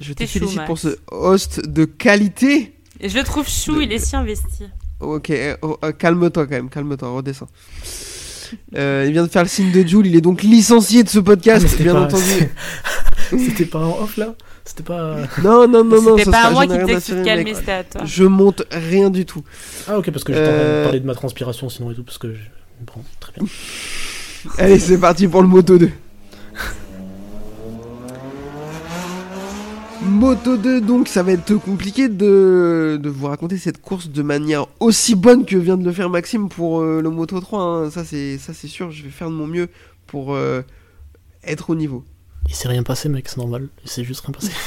Je 0.00 0.12
te 0.12 0.24
félicite 0.26 0.64
pour 0.64 0.78
ce 0.78 0.96
host 1.10 1.60
de 1.68 1.84
qualité. 1.84 2.74
Et 3.00 3.08
je 3.08 3.16
le 3.18 3.24
trouve 3.24 3.48
chou, 3.48 3.76
De- 3.76 3.82
il 3.82 3.92
est 3.92 3.98
si 3.98 4.16
investi. 4.16 4.64
Ok, 5.00 5.32
oh, 5.62 5.78
euh, 5.84 5.92
calme-toi 5.92 6.46
quand 6.46 6.54
même, 6.54 6.68
calme-toi, 6.68 7.08
redescends. 7.10 7.48
Euh, 8.76 9.04
il 9.06 9.12
vient 9.12 9.24
de 9.24 9.28
faire 9.30 9.42
le 9.42 9.48
signe 9.48 9.70
de 9.70 9.86
Jules, 9.86 10.06
il 10.06 10.16
est 10.16 10.20
donc 10.20 10.42
licencié 10.42 11.04
de 11.04 11.08
ce 11.08 11.18
Ah, 11.18 11.22
podcast, 11.22 11.66
c'était 11.68 11.84
bien 11.84 11.94
pas- 11.94 12.02
entendu. 12.04 12.22
C'était 13.30 13.66
pas 13.66 13.80
en 13.80 14.00
off 14.02 14.16
là? 14.16 14.34
C'était 14.64 14.82
pas. 14.82 15.16
Non, 15.44 15.68
non, 15.68 15.84
non, 15.84 16.00
non, 16.00 16.16
C'était 16.16 16.30
pas 16.30 16.38
sera- 16.38 16.48
à 16.48 16.50
moi 16.52 16.62
qui 16.66 16.72
disais 16.72 17.12
que 17.12 17.34
mec. 17.44 17.56
c'était 17.56 17.72
à 17.72 17.84
toi. 17.84 18.00
Je 18.06 18.24
monte 18.24 18.62
rien 18.70 19.10
du 19.10 19.26
tout. 19.26 19.44
Ah, 19.86 19.98
ok, 19.98 20.10
parce 20.10 20.24
que 20.24 20.32
de 20.32 20.38
Euh, 20.38 20.84
parler 20.84 21.00
de 21.00 21.06
ma 21.06 21.14
transpiration 21.14 21.68
sinon 21.68 21.90
et 21.90 21.94
tout, 21.94 22.04
parce 22.04 22.16
que. 22.18 22.32
je- 22.32 22.40
Bon, 22.86 23.02
très 23.20 23.32
bien. 23.32 23.46
Allez, 24.56 24.78
c'est 24.78 24.98
parti 24.98 25.26
pour 25.28 25.42
le 25.42 25.48
Moto 25.48 25.76
2. 25.78 25.90
Moto 30.02 30.56
2, 30.56 30.80
donc 30.80 31.08
ça 31.08 31.22
va 31.22 31.32
être 31.32 31.54
compliqué 31.56 32.08
de, 32.08 32.98
de 33.02 33.08
vous 33.08 33.26
raconter 33.26 33.58
cette 33.58 33.80
course 33.82 34.08
de 34.08 34.22
manière 34.22 34.66
aussi 34.80 35.14
bonne 35.16 35.44
que 35.44 35.56
vient 35.56 35.76
de 35.76 35.84
le 35.84 35.92
faire 35.92 36.08
Maxime 36.08 36.48
pour 36.48 36.80
euh, 36.80 37.02
le 37.02 37.10
Moto 37.10 37.40
3. 37.40 37.60
hein. 37.62 37.90
Ça, 37.90 38.04
c'est 38.04 38.38
ça, 38.38 38.54
c'est 38.54 38.68
sûr, 38.68 38.90
je 38.92 39.02
vais 39.02 39.10
faire 39.10 39.28
de 39.28 39.34
mon 39.34 39.46
mieux 39.46 39.68
pour 40.06 40.34
euh, 40.34 40.62
être 41.44 41.70
au 41.70 41.74
niveau. 41.74 42.04
Il 42.48 42.54
s'est 42.54 42.68
rien 42.68 42.82
passé, 42.84 43.08
mec, 43.08 43.28
c'est 43.28 43.38
normal. 43.38 43.68
Il 43.84 43.90
s'est 43.90 44.04
juste 44.04 44.20
rien 44.24 44.32
passé. 44.32 44.52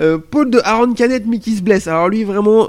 Euh, 0.00 0.18
Paul 0.18 0.50
de 0.50 0.58
Aaron 0.64 0.92
Canet, 0.92 1.24
mais 1.24 1.38
qui 1.38 1.54
se 1.54 1.62
blesse. 1.62 1.86
Alors 1.86 2.08
lui, 2.08 2.24
vraiment, 2.24 2.68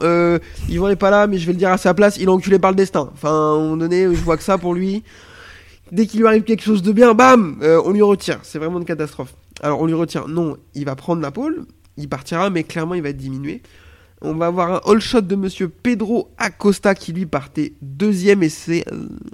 Yvan 0.69 0.89
est 0.89 0.95
pas 0.95 1.09
là, 1.09 1.25
mais 1.25 1.39
je 1.39 1.47
vais 1.47 1.53
le 1.53 1.57
dire 1.57 1.71
à 1.71 1.77
sa 1.79 1.95
place, 1.95 2.17
il 2.17 2.25
est 2.25 2.27
enculé 2.27 2.59
par 2.59 2.69
le 2.69 2.75
destin. 2.75 3.09
Enfin, 3.13 3.29
à 3.29 3.31
un 3.31 3.57
moment 3.57 3.77
donné, 3.77 4.03
je 4.03 4.21
vois 4.21 4.37
que 4.37 4.43
ça 4.43 4.59
pour 4.59 4.75
lui. 4.75 5.01
Dès 5.91 6.05
qu'il 6.05 6.19
lui 6.19 6.27
arrive 6.27 6.43
quelque 6.43 6.61
chose 6.63 6.83
de 6.83 6.91
bien, 6.91 7.15
bam, 7.15 7.57
on 7.63 7.91
lui 7.91 8.03
retire. 8.03 8.39
C'est 8.43 8.59
vraiment 8.59 8.77
une 8.77 8.85
catastrophe. 8.85 9.33
Alors 9.61 9.81
on 9.81 9.85
lui 9.85 9.93
retire. 9.93 10.27
Non, 10.27 10.57
il 10.73 10.85
va 10.85 10.95
prendre 10.95 11.21
la 11.21 11.31
pole, 11.31 11.65
il 11.97 12.09
partira, 12.09 12.49
mais 12.49 12.63
clairement 12.63 12.95
il 12.95 13.01
va 13.01 13.09
être 13.09 13.17
diminué. 13.17 13.61
On 14.21 14.33
va 14.33 14.47
avoir 14.47 14.73
un 14.73 14.91
all 14.91 14.99
shot 14.99 15.21
de 15.21 15.35
monsieur 15.35 15.67
Pedro 15.67 16.31
Acosta 16.37 16.95
qui 16.95 17.11
lui 17.13 17.25
partait 17.25 17.73
deuxième 17.81 18.43
et 18.43 18.49
c'est 18.49 18.85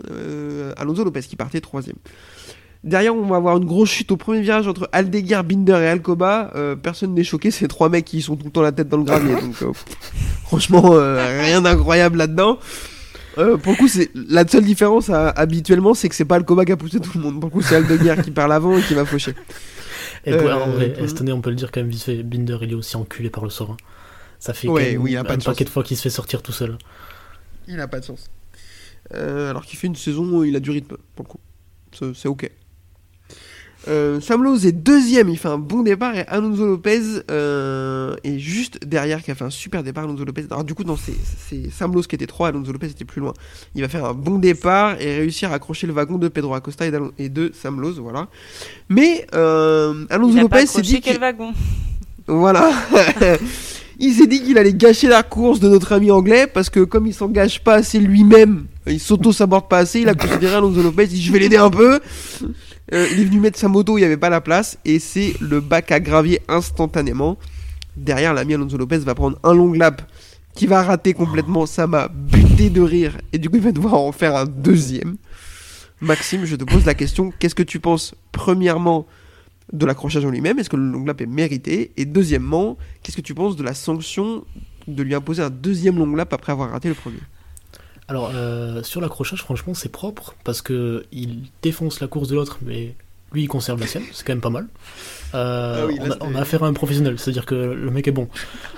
euh, 0.09 0.73
Alonso 0.75 1.03
Lopez 1.03 1.21
qui 1.21 1.35
partait 1.35 1.61
troisième. 1.61 1.97
Derrière, 2.83 3.15
on 3.15 3.27
va 3.27 3.35
avoir 3.35 3.57
une 3.57 3.65
grosse 3.65 3.89
chute 3.91 4.11
au 4.11 4.17
premier 4.17 4.41
virage 4.41 4.67
entre 4.67 4.89
Aldeguer, 4.91 5.41
Binder 5.45 5.79
et 5.83 5.87
Alcoba. 5.87 6.51
Euh, 6.55 6.75
personne 6.75 7.13
n'est 7.13 7.23
choqué, 7.23 7.51
c'est 7.51 7.67
trois 7.67 7.89
mecs 7.89 8.05
qui 8.05 8.23
sont 8.23 8.35
tout 8.35 8.45
le 8.45 8.51
temps 8.51 8.63
la 8.63 8.71
tête 8.71 8.89
dans 8.89 8.97
le 8.97 9.03
gravier. 9.03 9.35
donc, 9.35 9.61
euh, 9.61 9.71
franchement, 10.45 10.89
rien 10.89 11.61
d'incroyable 11.61 12.17
là-dedans. 12.17 12.57
Pour 13.35 13.45
le 13.45 13.77
coup, 13.77 13.87
la 14.27 14.47
seule 14.47 14.65
différence 14.65 15.09
habituellement, 15.09 15.93
c'est 15.93 16.09
que 16.09 16.15
c'est 16.15 16.25
pas 16.25 16.35
Alcoba 16.35 16.65
qui 16.65 16.71
a 16.71 16.77
poussé 16.77 16.99
tout 16.99 17.11
le 17.15 17.21
monde. 17.21 17.39
Pour 17.39 17.49
le 17.49 17.53
coup, 17.53 17.61
c'est 17.61 17.75
Aldeguer 17.75 18.15
qui 18.23 18.31
perd 18.31 18.49
l'avant 18.49 18.75
et 18.75 18.81
qui 18.81 18.95
va 18.95 19.05
faucher. 19.05 19.35
Et 20.25 20.31
pour- 20.35 20.47
Euh, 20.47 20.53
en 20.53 20.69
vrai, 20.71 20.93
cette 21.07 21.21
année, 21.21 21.31
on 21.31 21.41
peut 21.41 21.49
le 21.49 21.55
dire 21.55 21.71
quand 21.71 21.81
même 21.81 21.89
vite 21.89 22.03
fait, 22.03 22.21
Binder, 22.23 22.57
il 22.61 22.71
est 22.71 22.75
aussi 22.75 22.95
enculé 22.95 23.29
par 23.29 23.43
le 23.43 23.49
sort. 23.49 23.71
hein. 23.71 23.77
Ça 24.39 24.53
fait 24.53 24.67
Ouais, 24.67 24.97
oui, 24.97 25.11
il 25.11 25.17
a 25.17 25.23
pas 25.23 25.33
un 25.33 25.37
de 25.37 25.41
chance. 25.41 25.53
paquet 25.53 25.65
de 25.65 25.69
fois 25.69 25.83
qu'il 25.83 25.97
se 25.97 26.01
fait 26.01 26.09
sortir 26.09 26.41
tout 26.41 26.51
seul. 26.51 26.77
Il 27.67 27.79
a 27.79 27.87
pas 27.87 27.99
de 27.99 28.05
sens. 28.05 28.29
Euh, 29.13 29.49
alors 29.49 29.65
qu'il 29.65 29.77
fait 29.77 29.87
une 29.87 29.95
saison 29.95 30.23
où 30.39 30.43
il 30.43 30.55
a 30.55 30.59
du 30.59 30.71
rythme, 30.71 30.97
pour 31.15 31.25
le 31.25 31.29
coup. 31.29 32.13
C'est 32.15 32.27
ok. 32.27 32.49
Euh, 33.87 34.21
Sam 34.21 34.43
Lowe 34.43 34.63
est 34.65 34.71
deuxième, 34.71 35.29
il 35.29 35.37
fait 35.39 35.47
un 35.47 35.57
bon 35.57 35.81
départ 35.81 36.15
et 36.15 36.23
Alonso 36.27 36.65
Lopez 36.67 37.01
euh, 37.31 38.15
est 38.23 38.37
juste 38.37 38.85
derrière 38.85 39.23
qui 39.23 39.31
a 39.31 39.35
fait 39.35 39.43
un 39.43 39.49
super 39.49 39.81
départ. 39.81 40.03
Alonso 40.03 40.23
Lopez, 40.23 40.45
alors 40.51 40.63
du 40.63 40.75
coup, 40.75 40.83
non, 40.83 40.95
c'est- 40.97 41.71
Sam 41.71 41.93
Lowe 41.93 42.03
qui 42.03 42.13
était 42.15 42.27
3, 42.27 42.49
Alonso 42.49 42.71
Lopez 42.71 42.87
était 42.87 43.05
plus 43.05 43.21
loin. 43.21 43.33
Il 43.73 43.81
va 43.81 43.89
faire 43.89 44.05
un 44.05 44.13
bon 44.13 44.37
départ 44.37 45.01
et 45.01 45.17
réussir 45.17 45.51
à 45.51 45.55
accrocher 45.55 45.87
le 45.87 45.93
wagon 45.93 46.17
de 46.19 46.27
Pedro 46.27 46.53
Acosta 46.53 46.85
et, 47.17 47.29
de 47.29 47.51
Sam 47.59 47.81
Lowe, 47.81 47.93
voilà. 48.01 48.27
Mais 48.89 49.25
euh, 49.33 50.05
Alonso 50.11 50.33
Il 50.33 50.39
a 50.39 50.47
pas 50.47 50.57
Lopez 50.57 50.67
s'est 50.67 50.81
dit 50.81 51.01
quel 51.01 51.15
que- 51.15 51.19
wagon? 51.21 51.53
Voilà. 52.27 52.71
il 54.01 54.13
s'est 54.13 54.25
dit 54.25 54.41
qu'il 54.41 54.57
allait 54.57 54.73
gâcher 54.73 55.07
la 55.07 55.21
course 55.21 55.59
de 55.59 55.69
notre 55.69 55.93
ami 55.93 56.09
anglais 56.09 56.47
parce 56.47 56.71
que 56.71 56.79
comme 56.79 57.05
il 57.05 57.13
s'engage 57.13 57.63
pas 57.63 57.75
assez 57.75 57.99
lui-même, 57.99 58.65
il 58.87 58.99
s'auto-saborde 58.99 59.69
pas 59.69 59.77
assez, 59.77 60.01
il 60.01 60.09
a 60.09 60.15
considéré 60.15 60.55
Alonso 60.55 60.81
Lopez, 60.81 61.07
je 61.07 61.31
vais 61.31 61.37
l'aider 61.37 61.57
un 61.57 61.69
peu. 61.69 61.99
Euh, 62.93 63.07
il 63.13 63.21
est 63.21 63.23
venu 63.23 63.39
mettre 63.39 63.59
sa 63.59 63.67
moto, 63.67 63.97
il 63.97 64.01
n'y 64.01 64.05
avait 64.05 64.17
pas 64.17 64.29
la 64.29 64.41
place 64.41 64.79
et 64.85 64.97
c'est 64.97 65.35
le 65.39 65.61
bac 65.61 65.91
à 65.91 65.99
gravier 65.99 66.41
instantanément. 66.49 67.37
Derrière, 67.95 68.33
l'ami 68.33 68.55
Alonso 68.55 68.75
Lopez 68.75 68.97
va 68.97 69.13
prendre 69.13 69.37
un 69.43 69.53
long 69.53 69.71
lap 69.71 70.01
qui 70.55 70.65
va 70.65 70.81
rater 70.81 71.13
complètement. 71.13 71.67
Ça 71.67 71.85
m'a 71.85 72.07
buté 72.07 72.71
de 72.71 72.81
rire 72.81 73.19
et 73.33 73.37
du 73.37 73.51
coup 73.51 73.57
il 73.57 73.61
va 73.61 73.71
devoir 73.71 73.93
en 73.93 74.11
faire 74.11 74.35
un 74.35 74.45
deuxième. 74.45 75.17
Maxime, 76.01 76.45
je 76.45 76.55
te 76.55 76.63
pose 76.63 76.85
la 76.85 76.95
question, 76.95 77.31
qu'est-ce 77.37 77.53
que 77.53 77.61
tu 77.61 77.79
penses 77.79 78.15
premièrement 78.31 79.05
de 79.73 79.85
l'accrochage 79.85 80.25
en 80.25 80.29
lui-même 80.29 80.59
Est-ce 80.59 80.69
que 80.69 80.75
le 80.75 80.83
long 80.91 81.05
lap 81.05 81.21
est 81.21 81.25
mérité 81.25 81.91
Et 81.97 82.05
deuxièmement, 82.05 82.77
qu'est-ce 83.03 83.15
que 83.17 83.21
tu 83.21 83.33
penses 83.33 83.55
de 83.55 83.63
la 83.63 83.73
sanction 83.73 84.43
de 84.87 85.03
lui 85.03 85.15
imposer 85.15 85.41
un 85.43 85.49
deuxième 85.49 85.97
long 85.97 86.15
lap 86.15 86.33
après 86.33 86.51
avoir 86.51 86.71
raté 86.71 86.89
le 86.89 86.95
premier 86.95 87.19
Alors, 88.07 88.31
euh, 88.33 88.83
sur 88.83 88.99
l'accrochage, 89.01 89.41
franchement, 89.41 89.73
c'est 89.73 89.91
propre 89.91 90.35
parce 90.43 90.61
que 90.61 91.05
il 91.11 91.43
défonce 91.61 91.99
la 92.01 92.07
course 92.07 92.27
de 92.27 92.35
l'autre, 92.35 92.59
mais 92.65 92.95
lui, 93.33 93.43
il 93.43 93.47
conserve 93.47 93.79
la 93.79 93.87
sienne. 93.87 94.03
C'est 94.11 94.25
quand 94.27 94.33
même 94.33 94.41
pas 94.41 94.49
mal. 94.49 94.67
Euh, 95.35 95.83
Ah 95.83 95.87
oui, 95.87 95.95
là, 95.95 96.03
on, 96.03 96.05
a, 96.09 96.13
c'était- 96.13 96.25
on 96.25 96.35
a 96.35 96.39
affaire 96.41 96.63
à 96.63 96.67
un 96.67 96.73
professionnel, 96.73 97.17
c'est-à-dire 97.17 97.45
que 97.45 97.55
le 97.55 97.91
mec 97.91 98.07
est 98.07 98.11
bon. 98.11 98.27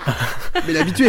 Mais 0.55 0.61
il 0.69 0.75
est 0.75 0.79
habitué 0.79 1.07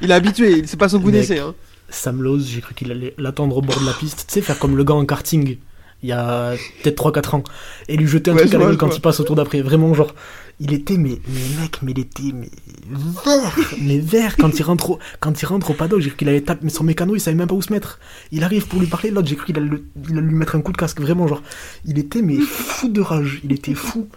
Il 0.00 0.10
est 0.10 0.14
habitué, 0.14 0.66
c'est 0.66 0.78
pas 0.78 0.88
son 0.88 1.00
coup 1.00 1.10
d'essai. 1.10 1.38
Hein. 1.40 1.54
Sam 1.90 2.22
Lowe, 2.22 2.40
j'ai 2.40 2.60
cru 2.62 2.74
qu'il 2.74 2.90
allait 2.90 3.14
l'attendre 3.18 3.56
au 3.58 3.62
bord 3.62 3.78
de 3.80 3.86
la 3.86 3.92
piste. 3.92 4.24
Tu 4.28 4.34
sais, 4.34 4.40
faire 4.40 4.58
comme 4.58 4.76
le 4.76 4.82
gars 4.84 4.94
en 4.94 5.04
karting 5.04 5.58
il 6.02 6.08
y 6.10 6.12
a 6.12 6.52
peut-être 6.82 6.96
3-4 7.10 7.36
ans 7.36 7.44
et 7.88 7.96
lui 7.96 8.06
jeter 8.06 8.30
un 8.30 8.34
Ouais, 8.34 8.42
truc 8.42 8.54
à 8.54 8.58
la 8.58 8.64
gueule 8.66 8.76
quand 8.76 8.94
il 8.96 9.00
passe 9.00 9.18
au 9.20 9.24
tour 9.24 9.34
d'après. 9.36 9.60
Vraiment, 9.62 9.92
genre, 9.94 10.14
il 10.60 10.72
était, 10.72 10.96
mais, 10.98 11.18
mais 11.28 11.60
mec, 11.62 11.78
mais 11.82 11.92
il 11.92 11.98
était, 11.98 12.32
mais 12.34 12.50
vert, 12.88 13.58
mais 13.80 13.98
vert 13.98 14.36
quand 14.36 14.58
il 14.58 14.62
rentre 14.62 14.90
au, 14.90 14.98
quand 15.20 15.40
il 15.40 15.46
rentre 15.46 15.70
au 15.70 15.74
paddock. 15.74 16.00
J'ai 16.00 16.08
cru 16.10 16.18
qu'il 16.18 16.28
allait 16.28 16.42
taper, 16.42 16.60
mais 16.64 16.70
son 16.70 16.84
mécano, 16.84 17.14
il 17.16 17.20
savait 17.20 17.36
même 17.36 17.48
pas 17.48 17.54
où 17.54 17.62
se 17.62 17.72
mettre. 17.72 17.98
Il 18.30 18.44
arrive 18.44 18.66
pour 18.68 18.78
lui 18.80 18.86
parler, 18.86 19.10
l'autre, 19.10 19.26
j'ai 19.28 19.36
cru 19.36 19.46
qu'il 19.46 19.56
allait, 19.58 19.68
le- 19.68 19.84
il 20.08 20.16
allait 20.18 20.26
lui 20.26 20.34
mettre 20.34 20.54
un 20.54 20.60
coup 20.60 20.72
de 20.72 20.76
casque. 20.76 21.00
Vraiment, 21.00 21.26
genre, 21.26 21.42
il 21.84 21.98
était, 21.98 22.22
mais 22.22 22.38
fou 22.38 22.88
de 22.88 23.00
rage. 23.00 23.40
Il 23.44 23.52
était 23.52 23.74
fou. 23.74 24.08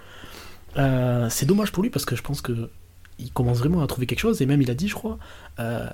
Euh, 0.78 1.28
c'est 1.30 1.46
dommage 1.46 1.72
pour 1.72 1.84
lui 1.84 1.90
parce 1.90 2.06
que 2.06 2.16
je 2.16 2.22
pense 2.22 2.42
que 2.42 2.70
il 3.18 3.32
commence 3.32 3.58
vraiment 3.60 3.82
à 3.82 3.88
trouver 3.88 4.06
quelque 4.06 4.20
chose 4.20 4.42
et 4.42 4.46
même 4.46 4.62
il 4.62 4.72
a 4.72 4.76
dit, 4.76 4.88
je 4.88 4.94
crois, 4.94 5.18
euh, 5.60 5.88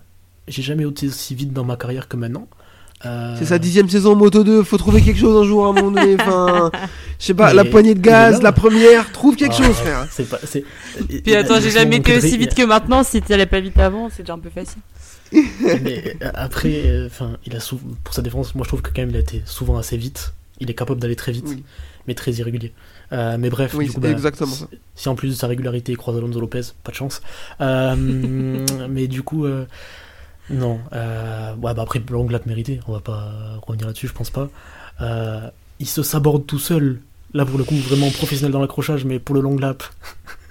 j'ai 0.48 0.62
jamais 0.62 0.84
été 0.88 1.08
aussi 1.08 1.34
vite 1.34 1.54
dans 1.54 1.64
ma 1.64 1.76
carrière 1.76 2.08
que 2.08 2.18
maintenant. 2.18 2.48
Euh, 3.06 3.36
C'est 3.38 3.46
sa 3.46 3.60
dixième 3.60 3.90
saison 3.90 4.14
en 4.14 4.16
Moto 4.16 4.44
2, 4.44 4.64
faut 4.64 4.78
trouver 4.78 5.02
quelque 5.02 5.20
chose 5.20 5.36
un 5.44 5.48
jour 5.48 5.66
à 5.66 5.70
un 5.70 5.74
moment 5.74 5.92
donné. 5.92 6.16
Enfin, 6.20 6.72
je 7.20 7.26
sais 7.26 7.34
pas, 7.34 7.48
Mais 7.50 7.54
la 7.56 7.66
poignée 7.66 7.94
de 7.94 8.00
gaz, 8.00 8.42
la 8.42 8.52
première, 8.52 9.12
trouve 9.12 9.36
quelque 9.36 9.56
Ah, 9.60 9.64
chose, 9.64 9.76
frère. 9.76 10.08
C'est 10.12 10.28
pas, 10.30 10.40
c'est- 10.44 10.64
Puis 11.24 11.36
attends, 11.36 11.60
j'ai 11.60 11.72
jamais 11.72 11.98
été 11.98 12.16
aussi 12.18 12.38
vite 12.38 12.56
que 12.56 12.64
maintenant. 12.64 13.04
Si 13.04 13.22
tu 13.22 13.34
allais 13.34 13.46
pas 13.46 13.60
vite 13.60 13.78
avant, 13.80 14.10
c'est 14.10 14.24
déjà 14.24 14.34
un 14.34 14.40
peu 14.40 14.50
facile. 14.50 14.82
Mais 15.84 16.16
euh, 16.22 16.30
après, 16.36 16.82
euh, 16.86 17.08
enfin, 17.08 17.38
il 17.46 17.56
a 17.56 17.60
sou- 17.60 17.80
pour 18.04 18.14
sa 18.14 18.22
défense, 18.22 18.56
moi 18.56 18.64
je 18.64 18.70
trouve 18.70 18.82
que 18.82 18.90
quand 18.90 19.02
même 19.02 19.10
il 19.10 19.18
a 19.18 19.20
été 19.20 19.42
souvent 19.46 19.78
assez 19.78 19.98
vite. 19.98 20.34
Il 20.60 20.70
est 20.70 20.74
capable 20.76 21.02
d'aller 21.02 21.16
très 21.18 21.32
vite, 21.34 21.46
Oui. 21.50 21.64
mais 22.08 22.14
très 22.14 22.32
irrégulier. 22.32 22.72
Euh, 23.12 23.36
mais 23.38 23.50
bref, 23.50 23.74
Oui, 23.76 23.86
du 23.88 23.92
coup, 23.92 24.00
bah, 24.00 24.10
exactement 24.10 24.52
ça. 24.54 24.68
si 24.96 25.10
en 25.10 25.16
plus 25.16 25.30
de 25.30 25.34
sa 25.36 25.48
régularité 25.48 25.92
il 25.92 25.98
croise 25.98 26.18
Alonso 26.18 26.40
Lopez, 26.40 26.62
pas 26.84 26.92
de 26.92 26.96
chance. 26.96 27.22
Euh, 27.60 27.96
mais 28.90 29.08
du 29.08 29.22
coup, 29.24 29.46
euh, 29.46 29.66
non. 30.50 30.80
Euh, 30.94 31.56
ouais, 31.56 31.74
bah 31.74 31.82
après, 31.82 32.02
long 32.10 32.28
lap 32.30 32.46
mérité, 32.46 32.80
on 32.88 32.94
va 32.94 33.00
pas 33.00 33.60
revenir 33.66 33.88
là-dessus, 33.88 34.08
je 34.08 34.14
pense 34.14 34.30
pas. 34.30 34.50
Euh, 35.02 35.50
il 35.80 35.88
se 35.88 36.04
saborde 36.04 36.46
tout 36.46 36.60
seul. 36.60 37.00
Là, 37.34 37.46
pour 37.46 37.58
le 37.58 37.64
coup, 37.66 37.76
vraiment 37.76 38.10
professionnel 38.12 38.52
dans 38.52 38.62
l'accrochage, 38.62 39.04
mais 39.04 39.20
pour 39.20 39.36
le 39.36 39.42
long 39.42 39.58
lap, 39.58 39.84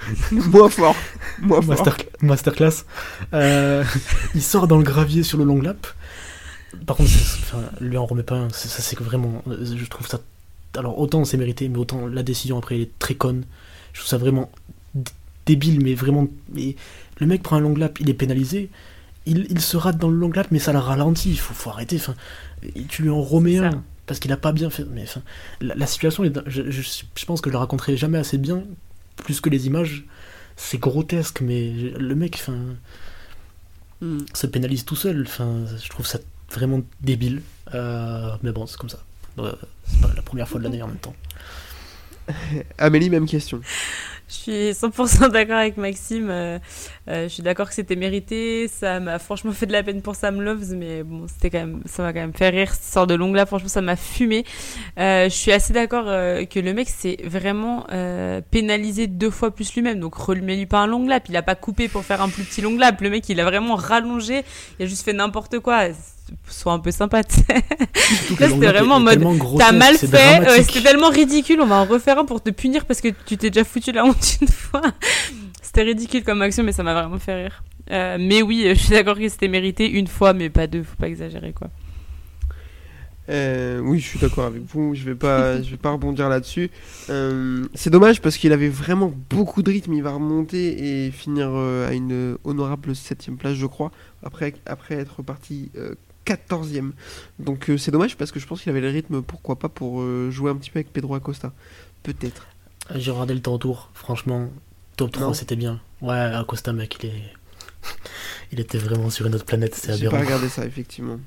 Moins 0.32 0.68
fort. 0.68 0.96
Moins 1.40 1.62
fort. 1.62 1.76
Master, 1.76 1.96
masterclass. 2.20 2.84
Euh, 3.32 3.84
il 4.34 4.42
sort 4.42 4.66
dans 4.68 4.76
le 4.76 4.82
gravier 4.84 5.22
sur 5.22 5.38
le 5.38 5.44
long 5.44 5.62
lap. 5.62 5.86
Par 6.86 6.96
contre, 6.96 7.10
enfin, 7.10 7.62
lui 7.80 7.96
en 7.96 8.04
remet 8.04 8.22
pas 8.22 8.34
un. 8.34 8.50
Ça, 8.50 8.82
c'est 8.82 8.96
que 8.96 9.02
vraiment. 9.04 9.42
euh, 9.48 9.64
Je 9.64 9.84
trouve 9.86 10.06
ça. 10.06 10.20
Alors, 10.76 10.98
autant 10.98 11.24
c'est 11.24 11.36
mérité, 11.36 11.68
mais 11.68 11.78
autant 11.78 12.06
la 12.06 12.22
décision 12.22 12.58
après, 12.58 12.74
elle 12.74 12.82
est 12.82 12.98
très 12.98 13.14
conne. 13.14 13.44
Je 13.92 14.00
trouve 14.00 14.08
ça 14.10 14.18
vraiment 14.18 14.50
débile, 15.46 15.82
mais 15.82 15.94
vraiment. 15.94 16.26
Mais 16.52 16.76
le 17.18 17.26
mec 17.26 17.42
prend 17.42 17.56
un 17.56 17.60
long 17.60 17.74
lap, 17.74 17.98
il 18.00 18.10
est 18.10 18.14
pénalisé. 18.14 18.68
Il, 19.26 19.46
il 19.50 19.60
se 19.60 19.76
rate 19.76 19.96
dans 19.98 20.10
le 20.10 20.16
long 20.16 20.30
lap, 20.30 20.48
mais 20.50 20.58
ça 20.58 20.72
la 20.72 20.80
ralentit. 20.80 21.30
Il 21.30 21.38
faut, 21.38 21.54
faut 21.54 21.70
arrêter. 21.70 21.96
Enfin, 21.96 22.14
tu 22.88 23.02
lui 23.02 23.10
en 23.10 23.22
remets 23.22 23.58
un. 23.58 23.82
Parce 24.06 24.20
qu'il 24.20 24.32
a 24.32 24.36
pas 24.36 24.52
bien 24.52 24.68
fait. 24.70 24.84
Mais 24.84 25.04
enfin, 25.04 25.22
la, 25.60 25.74
la 25.74 25.86
situation, 25.86 26.24
est, 26.24 26.32
je, 26.46 26.70
je, 26.70 26.82
je 26.82 27.24
pense 27.24 27.40
que 27.40 27.48
je 27.50 27.54
la 27.54 27.60
raconterai 27.60 27.96
jamais 27.96 28.18
assez 28.18 28.36
bien, 28.38 28.64
plus 29.16 29.40
que 29.40 29.48
les 29.50 29.66
images. 29.66 30.04
C'est 30.56 30.78
grotesque, 30.78 31.40
mais 31.40 31.70
le 31.72 32.14
mec, 32.14 32.36
enfin 32.40 32.76
Hmm. 34.00 34.20
se 34.34 34.46
pénalise 34.46 34.84
tout 34.84 34.96
seul. 34.96 35.22
Enfin, 35.26 35.64
je 35.82 35.88
trouve 35.88 36.06
ça 36.06 36.18
vraiment 36.50 36.82
débile. 37.00 37.42
Euh, 37.74 38.36
mais 38.42 38.52
bon, 38.52 38.66
c'est 38.66 38.76
comme 38.76 38.90
ça. 38.90 38.98
Euh, 39.38 39.52
c'est 39.86 40.00
pas 40.00 40.12
la 40.14 40.22
première 40.22 40.48
fois 40.48 40.58
de 40.58 40.64
l'année 40.64 40.82
en 40.82 40.88
même 40.88 40.98
temps. 40.98 41.14
Amélie, 42.78 43.10
même 43.10 43.26
question. 43.26 43.60
Je 44.26 44.34
suis 44.34 44.70
100% 44.72 45.30
d'accord 45.30 45.56
avec 45.58 45.76
Maxime. 45.76 46.28
euh, 46.30 46.58
euh, 47.08 47.24
je 47.24 47.28
suis 47.28 47.42
d'accord 47.42 47.68
que 47.68 47.74
c'était 47.74 47.94
mérité. 47.96 48.68
Ça 48.68 48.98
m'a 48.98 49.18
franchement 49.18 49.52
fait 49.52 49.66
de 49.66 49.72
la 49.72 49.82
peine 49.82 50.00
pour 50.00 50.14
Sam 50.16 50.40
Loves, 50.40 50.72
mais 50.74 51.02
bon, 51.02 51.26
c'était 51.28 51.50
quand 51.50 51.58
même, 51.66 51.82
ça 51.84 52.02
m'a 52.02 52.12
quand 52.12 52.20
même 52.20 52.32
fait 52.32 52.48
rire 52.48 52.72
cette 52.72 52.84
histoire 52.84 53.06
de 53.06 53.14
longue 53.14 53.34
là. 53.36 53.44
Franchement, 53.44 53.68
ça 53.68 53.82
m'a 53.82 53.96
fumé. 53.96 54.44
Euh, 54.98 55.24
je 55.24 55.34
suis 55.34 55.52
assez 55.52 55.74
d'accord 55.74 56.04
euh, 56.08 56.46
que 56.46 56.58
le 56.58 56.72
mec 56.72 56.88
s'est 56.88 57.18
vraiment 57.24 57.86
euh, 57.92 58.40
pénalisé 58.50 59.06
deux 59.08 59.30
fois 59.30 59.54
plus 59.54 59.74
lui-même. 59.74 60.00
Donc, 60.00 60.14
remets-lui 60.14 60.66
pas 60.66 60.78
un 60.78 60.86
long 60.86 61.06
lap. 61.06 61.24
Il 61.28 61.36
a 61.36 61.42
pas 61.42 61.54
coupé 61.54 61.88
pour 61.88 62.04
faire 62.04 62.22
un 62.22 62.30
plus 62.30 62.44
petit 62.44 62.62
long 62.62 62.78
lap. 62.78 63.00
Le 63.02 63.10
mec, 63.10 63.28
il 63.28 63.38
a 63.40 63.44
vraiment 63.44 63.76
rallongé. 63.76 64.42
Il 64.78 64.84
a 64.84 64.88
juste 64.88 65.04
fait 65.04 65.12
n'importe 65.12 65.58
quoi. 65.58 65.88
Sois 66.48 66.72
un 66.72 66.78
peu 66.78 66.90
sympa. 66.90 67.18
Là, 67.18 67.24
c'était 68.28 68.66
vraiment 68.66 68.96
en 68.96 69.00
mode, 69.00 69.22
T'as 69.58 69.72
mal 69.72 69.96
fait, 69.96 70.40
ouais, 70.40 70.62
c'était 70.62 70.82
tellement 70.82 71.10
ridicule, 71.10 71.60
on 71.60 71.66
va 71.66 71.76
en 71.76 71.84
refaire 71.84 72.18
un 72.18 72.24
pour 72.24 72.42
te 72.42 72.50
punir 72.50 72.84
parce 72.86 73.00
que 73.00 73.08
tu 73.26 73.36
t'es 73.36 73.50
déjà 73.50 73.64
foutu 73.64 73.92
la 73.92 74.04
honte 74.04 74.38
une 74.40 74.48
fois. 74.48 74.82
C'était 75.62 75.82
ridicule 75.82 76.24
comme 76.24 76.42
action, 76.42 76.62
mais 76.62 76.72
ça 76.72 76.82
m'a 76.82 76.94
vraiment 76.94 77.18
fait 77.18 77.34
rire. 77.34 77.62
Euh, 77.90 78.16
mais 78.18 78.42
oui, 78.42 78.64
je 78.68 78.74
suis 78.74 78.94
d'accord 78.94 79.16
que 79.16 79.28
c'était 79.28 79.48
mérité 79.48 79.90
une 79.90 80.06
fois, 80.06 80.32
mais 80.32 80.48
pas 80.48 80.66
deux, 80.66 80.82
faut 80.82 80.96
pas 80.96 81.08
exagérer 81.08 81.52
quoi. 81.52 81.68
Euh, 83.30 83.80
oui, 83.80 84.00
je 84.00 84.06
suis 84.06 84.18
d'accord 84.18 84.44
avec 84.44 84.62
vous. 84.62 84.94
Je 84.94 85.04
vais 85.04 85.14
pas, 85.14 85.60
je 85.62 85.70
vais 85.70 85.76
pas 85.76 85.90
rebondir 85.90 86.28
là-dessus. 86.28 86.70
Euh, 87.10 87.66
c'est 87.74 87.90
dommage 87.90 88.20
parce 88.20 88.36
qu'il 88.36 88.52
avait 88.52 88.68
vraiment 88.68 89.12
beaucoup 89.30 89.62
de 89.62 89.70
rythme. 89.70 89.92
Il 89.94 90.02
va 90.02 90.12
remonter 90.12 91.06
et 91.06 91.10
finir 91.10 91.50
euh, 91.50 91.88
à 91.88 91.92
une 91.94 92.36
honorable 92.44 92.94
septième 92.94 93.36
place, 93.36 93.54
je 93.54 93.66
crois, 93.66 93.90
après, 94.22 94.54
après 94.66 94.96
être 94.96 95.22
parti 95.22 95.70
euh, 95.76 95.94
14e. 96.26 96.92
Donc 97.38 97.70
euh, 97.70 97.78
c'est 97.78 97.90
dommage 97.90 98.16
parce 98.16 98.32
que 98.32 98.40
je 98.40 98.46
pense 98.46 98.62
qu'il 98.62 98.70
avait 98.70 98.80
le 98.80 98.88
rythme, 98.90 99.22
pourquoi 99.22 99.56
pas, 99.58 99.68
pour 99.68 100.00
euh, 100.02 100.30
jouer 100.30 100.50
un 100.50 100.56
petit 100.56 100.70
peu 100.70 100.78
avec 100.78 100.92
Pedro 100.92 101.14
Acosta. 101.14 101.52
Peut-être. 102.02 102.46
J'ai 102.94 103.10
regardé 103.10 103.34
le 103.34 103.40
temps 103.40 103.54
autour, 103.54 103.90
franchement, 103.94 104.50
Top 104.96 105.10
3, 105.12 105.26
Non. 105.28 105.34
c'était 105.34 105.56
bien. 105.56 105.80
Ouais, 106.02 106.14
Acosta, 106.14 106.72
mec, 106.72 106.96
il 107.02 107.08
est. 107.10 107.12
Il 108.52 108.60
était 108.60 108.78
vraiment 108.78 109.10
sur 109.10 109.26
une 109.26 109.34
autre 109.34 109.44
planète, 109.44 109.74
c'est 109.74 109.94
J'ai 109.96 110.04
pas 110.08 110.16
aberrant. 110.16 110.24
regardé 110.24 110.48
ça, 110.48 110.64
effectivement. 110.64 111.18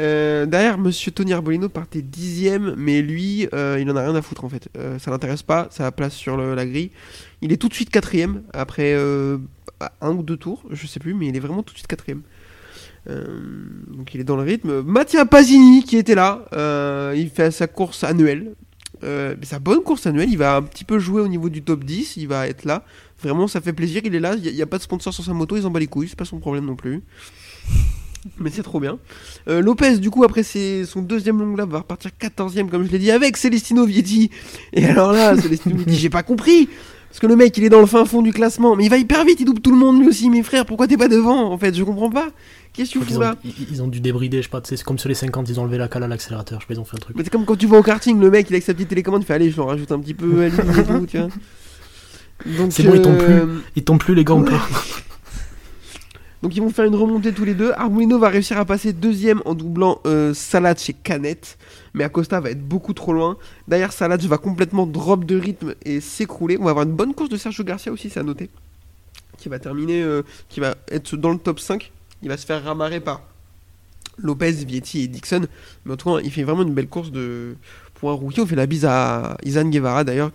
Euh, 0.00 0.46
derrière, 0.46 0.78
Monsieur 0.78 1.12
Tony 1.12 1.32
Arbolino 1.32 1.68
partait 1.68 2.00
dixième, 2.02 2.74
mais 2.76 3.02
lui, 3.02 3.46
euh, 3.52 3.78
il 3.80 3.88
en 3.90 3.96
a 3.96 4.02
rien 4.02 4.14
à 4.14 4.22
foutre 4.22 4.44
en 4.44 4.48
fait. 4.48 4.68
Euh, 4.76 4.98
ça 4.98 5.10
l'intéresse 5.10 5.42
pas, 5.42 5.68
ça 5.70 5.86
a 5.86 5.92
place 5.92 6.14
sur 6.14 6.36
le- 6.36 6.54
la 6.54 6.64
grille. 6.66 6.90
Il 7.42 7.52
est 7.52 7.58
tout 7.58 7.68
de 7.68 7.74
suite 7.74 7.90
quatrième 7.90 8.42
après 8.52 8.94
un 8.94 10.10
ou 10.12 10.22
deux 10.22 10.36
tours, 10.36 10.64
je 10.70 10.86
sais 10.86 10.98
plus, 11.00 11.12
mais 11.14 11.26
il 11.28 11.36
est 11.36 11.40
vraiment 11.40 11.62
tout 11.62 11.74
de 11.74 11.78
suite 11.78 11.86
quatrième. 11.88 12.22
Euh, 13.08 13.24
donc 13.88 14.14
il 14.14 14.20
est 14.20 14.24
dans 14.24 14.36
le 14.36 14.42
rythme. 14.42 14.82
Mattia 14.82 15.26
Pasini 15.26 15.82
qui 15.84 15.96
était 15.96 16.14
là, 16.14 16.44
euh, 16.54 17.14
il 17.16 17.30
fait 17.30 17.50
sa 17.50 17.66
course 17.66 18.04
annuelle. 18.04 18.52
Euh, 19.02 19.34
sa 19.42 19.58
bonne 19.58 19.82
course 19.82 20.06
annuelle, 20.06 20.30
il 20.30 20.38
va 20.38 20.56
un 20.56 20.62
petit 20.62 20.84
peu 20.84 20.98
jouer 20.98 21.20
au 21.20 21.28
niveau 21.28 21.50
du 21.50 21.62
top 21.62 21.84
10, 21.84 22.16
il 22.16 22.28
va 22.28 22.48
être 22.48 22.64
là. 22.64 22.84
Vraiment, 23.22 23.48
ça 23.48 23.60
fait 23.60 23.72
plaisir, 23.72 24.02
il 24.04 24.14
est 24.14 24.20
là, 24.20 24.34
il 24.42 24.54
n'y 24.54 24.62
a, 24.62 24.66
pas 24.66 24.78
de 24.78 24.82
sponsor 24.82 25.12
sur 25.12 25.24
sa 25.24 25.32
moto, 25.32 25.56
ils 25.56 25.66
en 25.66 25.70
bat 25.70 25.80
les 25.80 25.86
couilles, 25.86 26.08
c'est 26.08 26.18
pas 26.18 26.24
son 26.24 26.38
problème 26.38 26.64
non 26.64 26.76
plus. 26.76 27.02
Mais 28.38 28.48
c'est 28.50 28.62
trop 28.62 28.80
bien. 28.80 28.98
Euh, 29.48 29.60
Lopez, 29.60 29.98
du 29.98 30.08
coup, 30.10 30.24
après 30.24 30.42
ses- 30.42 30.86
son 30.86 31.02
deuxième 31.02 31.38
long 31.38 31.54
lap, 31.56 31.68
va 31.68 31.78
repartir 31.80 32.10
14ème, 32.18 32.70
comme 32.70 32.86
je 32.86 32.90
l'ai 32.90 32.98
dit, 32.98 33.10
avec 33.10 33.36
Celestino 33.36 33.84
Vietti. 33.84 34.30
Et 34.72 34.86
alors 34.86 35.12
là, 35.12 35.36
Celestino 35.40 35.76
Vietti, 35.76 35.94
j'ai 35.96 36.08
pas 36.10 36.22
compris. 36.22 36.68
Parce 37.10 37.20
que 37.20 37.26
le 37.26 37.36
mec, 37.36 37.56
il 37.58 37.64
est 37.64 37.68
dans 37.68 37.80
le 37.80 37.86
fin 37.86 38.04
fond 38.06 38.22
du 38.22 38.32
classement. 38.32 38.74
Mais 38.76 38.84
il 38.86 38.88
va 38.88 38.96
hyper 38.96 39.24
vite, 39.24 39.40
il 39.40 39.44
double 39.44 39.60
tout 39.60 39.70
le 39.70 39.76
monde 39.76 40.00
lui 40.00 40.08
aussi, 40.08 40.30
mes 40.30 40.42
frères. 40.42 40.64
Pourquoi 40.64 40.88
t'es 40.88 40.96
pas 40.96 41.08
devant 41.08 41.52
En 41.52 41.58
fait, 41.58 41.74
je 41.74 41.84
comprends 41.84 42.10
pas. 42.10 42.28
Qu'est-ce 42.74 42.98
que 42.98 43.04
tu 43.04 43.10
Ils 43.10 43.16
ont, 43.16 43.20
là 43.20 43.36
ils, 43.44 43.54
ils 43.70 43.82
ont 43.82 43.88
dû 43.88 44.00
débrider, 44.00 44.38
je 44.38 44.42
sais 44.42 44.48
pas, 44.48 44.60
c'est 44.64 44.82
comme 44.82 44.98
sur 44.98 45.08
les 45.08 45.14
50, 45.14 45.48
ils 45.48 45.58
ont 45.58 45.62
enlevé 45.62 45.78
la 45.78 45.88
cale 45.88 46.02
à 46.02 46.08
l'accélérateur, 46.08 46.60
je 46.60 46.64
sais 46.64 46.68
pas, 46.68 46.74
ils 46.74 46.80
ont 46.80 46.84
fait 46.84 46.96
un 46.96 47.00
truc. 47.00 47.16
Mais 47.16 47.24
c'est 47.24 47.30
comme 47.30 47.44
quand 47.44 47.56
tu 47.56 47.66
vas 47.66 47.78
au 47.78 47.82
karting, 47.82 48.20
le 48.20 48.30
mec, 48.30 48.50
il 48.50 48.56
a 48.56 48.60
sa 48.60 48.74
petite 48.74 48.88
télécommande, 48.88 49.22
il 49.22 49.26
fait 49.26 49.34
allez, 49.34 49.50
je 49.50 49.56
l'en 49.56 49.66
rajoute 49.66 49.90
un 49.92 50.00
petit 50.00 50.14
peu 50.14 50.44
et 50.44 50.50
tout, 50.50 51.06
tu 51.06 51.18
vois. 51.18 51.28
Donc, 52.44 52.72
C'est 52.72 52.82
bon, 52.82 52.94
ils 52.94 53.02
tombent 53.02 53.20
euh, 53.20 53.60
Ils 53.76 53.84
tombent 53.84 54.00
plus 54.00 54.14
les 54.14 54.24
gants 54.24 54.40
ou 54.40 54.44
pas 54.44 54.68
Donc 56.42 56.54
ils 56.56 56.60
vont 56.60 56.68
faire 56.68 56.84
une 56.84 56.94
remontée 56.96 57.32
tous 57.32 57.44
les 57.44 57.54
deux. 57.54 57.72
Arbolino 57.72 58.18
va 58.18 58.28
réussir 58.28 58.58
à 58.58 58.64
passer 58.64 58.92
deuxième 58.92 59.40
en 59.44 59.54
doublant 59.54 60.00
euh, 60.06 60.34
Salat 60.34 60.74
chez 60.76 60.92
Canet. 60.92 61.56
Mais 61.94 62.04
Acosta 62.04 62.40
va 62.40 62.50
être 62.50 62.62
beaucoup 62.62 62.92
trop 62.92 63.12
loin. 63.12 63.38
Derrière 63.68 63.92
Salat 63.92 64.16
va 64.16 64.36
complètement 64.36 64.86
drop 64.86 65.24
de 65.24 65.38
rythme 65.38 65.74
et 65.84 66.00
s'écrouler. 66.00 66.58
On 66.60 66.64
va 66.64 66.70
avoir 66.70 66.84
une 66.84 66.92
bonne 66.92 67.14
course 67.14 67.30
de 67.30 67.36
Sergio 67.36 67.64
Garcia 67.64 67.90
aussi, 67.90 68.10
c'est 68.10 68.20
à 68.20 68.24
noter. 68.24 68.50
Qui 69.38 69.48
va 69.48 69.58
terminer, 69.58 70.02
euh, 70.02 70.22
qui 70.48 70.60
va 70.60 70.74
être 70.88 71.16
dans 71.16 71.30
le 71.30 71.38
top 71.38 71.60
5. 71.60 71.90
Il 72.24 72.28
va 72.30 72.36
se 72.36 72.46
faire 72.46 72.64
ramarrer 72.64 73.00
par 73.00 73.20
Lopez, 74.18 74.52
Vietti 74.52 75.02
et 75.02 75.08
Dixon. 75.08 75.46
Mais 75.84 75.92
en 75.92 75.96
tout 75.96 76.12
cas, 76.12 76.20
il 76.24 76.32
fait 76.32 76.42
vraiment 76.42 76.62
une 76.62 76.74
belle 76.74 76.88
course 76.88 77.12
de... 77.12 77.54
pour 77.94 78.10
un 78.10 78.14
rookie. 78.14 78.40
On 78.40 78.46
fait 78.46 78.56
la 78.56 78.66
bise 78.66 78.86
à 78.86 79.36
Izan 79.44 79.68
Guevara 79.68 80.04
d'ailleurs, 80.04 80.32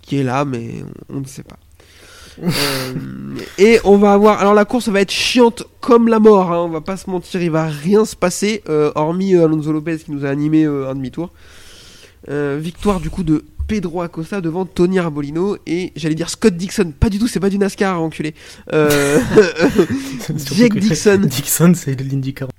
qui 0.00 0.18
est 0.18 0.22
là, 0.22 0.44
mais 0.44 0.84
on 1.10 1.20
ne 1.20 1.26
sait 1.26 1.42
pas. 1.42 1.58
Euh, 2.42 2.94
et 3.58 3.80
on 3.84 3.98
va 3.98 4.12
avoir. 4.12 4.40
Alors 4.40 4.54
la 4.54 4.64
course 4.64 4.88
va 4.88 5.00
être 5.00 5.10
chiante 5.10 5.64
comme 5.80 6.08
la 6.08 6.18
mort, 6.18 6.52
hein, 6.52 6.58
on 6.58 6.68
va 6.68 6.80
pas 6.80 6.96
se 6.96 7.10
mentir, 7.10 7.42
il 7.42 7.50
va 7.50 7.66
rien 7.66 8.04
se 8.04 8.16
passer, 8.16 8.62
euh, 8.68 8.90
hormis 8.94 9.34
euh, 9.34 9.44
Alonso 9.44 9.72
Lopez 9.72 9.98
qui 9.98 10.12
nous 10.12 10.24
a 10.24 10.28
animé 10.28 10.64
un 10.64 10.94
demi-tour. 10.94 11.30
Victoire 12.28 13.00
du 13.00 13.10
coup 13.10 13.24
de 13.24 13.44
Pedro 13.72 14.02
Acosta 14.02 14.42
devant 14.42 14.66
Tony 14.66 14.98
Arbolino 14.98 15.56
et 15.66 15.94
j'allais 15.96 16.14
dire 16.14 16.28
Scott 16.28 16.54
Dixon. 16.54 16.92
Pas 16.92 17.08
du 17.08 17.18
tout, 17.18 17.26
c'est 17.26 17.40
pas 17.40 17.48
du 17.48 17.56
NASCAR, 17.56 18.02
enculé. 18.02 18.34
Euh, 18.70 19.18
Jake 20.54 20.76
Dixon. 20.76 21.16
Dixon, 21.24 21.72
c'est 21.74 21.98
l'IndyCar. 21.98 22.50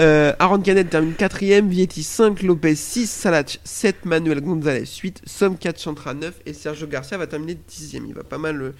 Euh, 0.00 0.32
Aaron 0.38 0.60
Canet 0.60 0.88
termine 0.88 1.14
4ème, 1.14 1.66
Vietti 1.66 2.04
5, 2.04 2.42
Lopez 2.42 2.76
6, 2.76 3.10
Salach 3.10 3.58
7, 3.64 4.04
Manuel 4.04 4.40
Gonzalez 4.40 4.84
8, 4.84 5.22
Som 5.26 5.58
4, 5.58 5.80
Chantra 5.80 6.14
9 6.14 6.42
et 6.46 6.52
Sergio 6.52 6.86
Garcia 6.86 7.18
va 7.18 7.26
terminer 7.26 7.58
10ème. 7.68 8.04
Il 8.06 8.14
va 8.14 8.22
pas 8.22 8.38
mal 8.38 8.62
euh, 8.62 8.72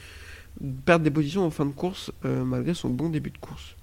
perdre 0.86 1.02
des 1.02 1.10
positions 1.10 1.44
en 1.44 1.50
fin 1.50 1.66
de 1.66 1.72
course 1.72 2.12
euh, 2.24 2.44
malgré 2.44 2.72
son 2.72 2.88
bon 2.88 3.08
début 3.08 3.30
de 3.30 3.38
course. 3.38 3.74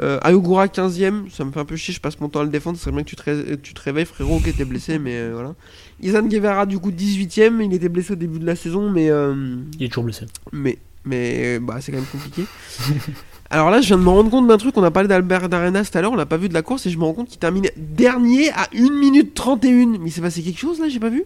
Euh, 0.00 0.18
Ayogura 0.22 0.66
15ème, 0.66 1.30
ça 1.30 1.44
me 1.44 1.50
fait 1.50 1.60
un 1.60 1.64
peu 1.64 1.76
chier, 1.76 1.92
je 1.92 2.00
passe 2.00 2.20
mon 2.20 2.28
temps 2.28 2.40
à 2.40 2.44
le 2.44 2.50
défendre, 2.50 2.76
ce 2.78 2.84
serait 2.84 2.92
bien 2.92 3.02
que 3.02 3.08
tu 3.08 3.16
te, 3.16 3.22
ré- 3.22 3.58
tu 3.62 3.74
te 3.74 3.80
réveilles 3.82 4.04
frérot 4.04 4.38
qui 4.38 4.50
était 4.50 4.64
blessé 4.64 4.98
mais 4.98 5.14
euh, 5.16 5.30
voilà. 5.34 5.54
Izan 6.02 6.22
Guevara 6.26 6.66
du 6.66 6.78
coup 6.78 6.90
18ème, 6.90 7.60
il 7.64 7.74
était 7.74 7.88
blessé 7.88 8.12
au 8.12 8.16
début 8.16 8.38
de 8.38 8.46
la 8.46 8.54
saison 8.56 8.90
mais... 8.90 9.10
euh, 9.10 9.56
Il 9.78 9.86
est 9.86 9.88
toujours 9.88 10.04
blessé. 10.04 10.26
mais, 10.52 10.78
mais 11.04 11.58
bah, 11.58 11.78
c'est 11.80 11.90
quand 11.90 11.98
même 11.98 12.06
compliqué. 12.06 12.44
Alors 13.50 13.70
là, 13.70 13.80
je 13.80 13.86
viens 13.86 13.96
de 13.96 14.02
me 14.02 14.10
rendre 14.10 14.30
compte 14.30 14.46
d'un 14.46 14.58
truc. 14.58 14.76
On 14.76 14.82
a 14.82 14.90
parlé 14.90 15.08
d'Albert 15.08 15.48
d'Arenas 15.48 15.88
tout 15.90 15.96
à 15.96 16.02
l'heure, 16.02 16.12
on 16.12 16.16
l'a 16.16 16.26
pas 16.26 16.36
vu 16.36 16.50
de 16.50 16.54
la 16.54 16.60
course 16.60 16.84
et 16.84 16.90
je 16.90 16.98
me 16.98 17.04
rends 17.04 17.14
compte 17.14 17.28
qu'il 17.28 17.38
termine 17.38 17.66
dernier 17.78 18.50
à 18.50 18.68
1 18.76 18.90
minute 19.00 19.32
31. 19.34 19.86
Mais 19.98 19.98
il 20.06 20.12
s'est 20.12 20.20
passé 20.20 20.42
quelque 20.42 20.58
chose 20.60 20.78
là, 20.80 20.88
j'ai 20.90 21.00
pas 21.00 21.08
vu? 21.08 21.24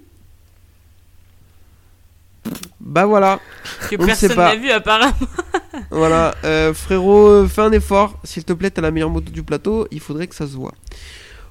Bah 2.92 3.06
voilà, 3.06 3.40
Que 3.88 3.96
On 3.98 4.04
personne 4.04 4.36
n'a 4.36 4.54
vu 4.54 4.70
apparemment. 4.70 5.14
voilà. 5.90 6.34
Euh, 6.44 6.74
frérot, 6.74 7.26
euh, 7.26 7.46
fais 7.48 7.62
un 7.62 7.72
effort. 7.72 8.20
S'il 8.22 8.44
te 8.44 8.52
plaît, 8.52 8.70
t'as 8.70 8.82
la 8.82 8.90
meilleure 8.90 9.08
moto 9.08 9.32
du 9.32 9.42
plateau, 9.42 9.86
il 9.90 9.98
faudrait 10.00 10.26
que 10.26 10.34
ça 10.34 10.46
se 10.46 10.52
voit. 10.52 10.74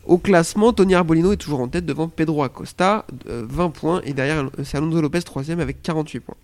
Au 0.06 0.20
classement, 0.20 0.72
Tony 0.72 0.94
Arbolino 0.94 1.32
est 1.32 1.38
toujours 1.38 1.62
en 1.62 1.68
tête 1.68 1.84
devant 1.84 2.10
Pedro 2.10 2.44
Acosta, 2.44 3.08
euh, 3.28 3.44
20 3.50 3.72
points, 3.72 4.02
et 4.04 4.14
derrière 4.14 4.44
euh, 4.44 4.64
c'est 4.64 4.78
Alonso 4.78 5.02
Lopez 5.02 5.24
3 5.24 5.50
avec 5.50 5.82
48 5.82 6.20
points. 6.20 6.36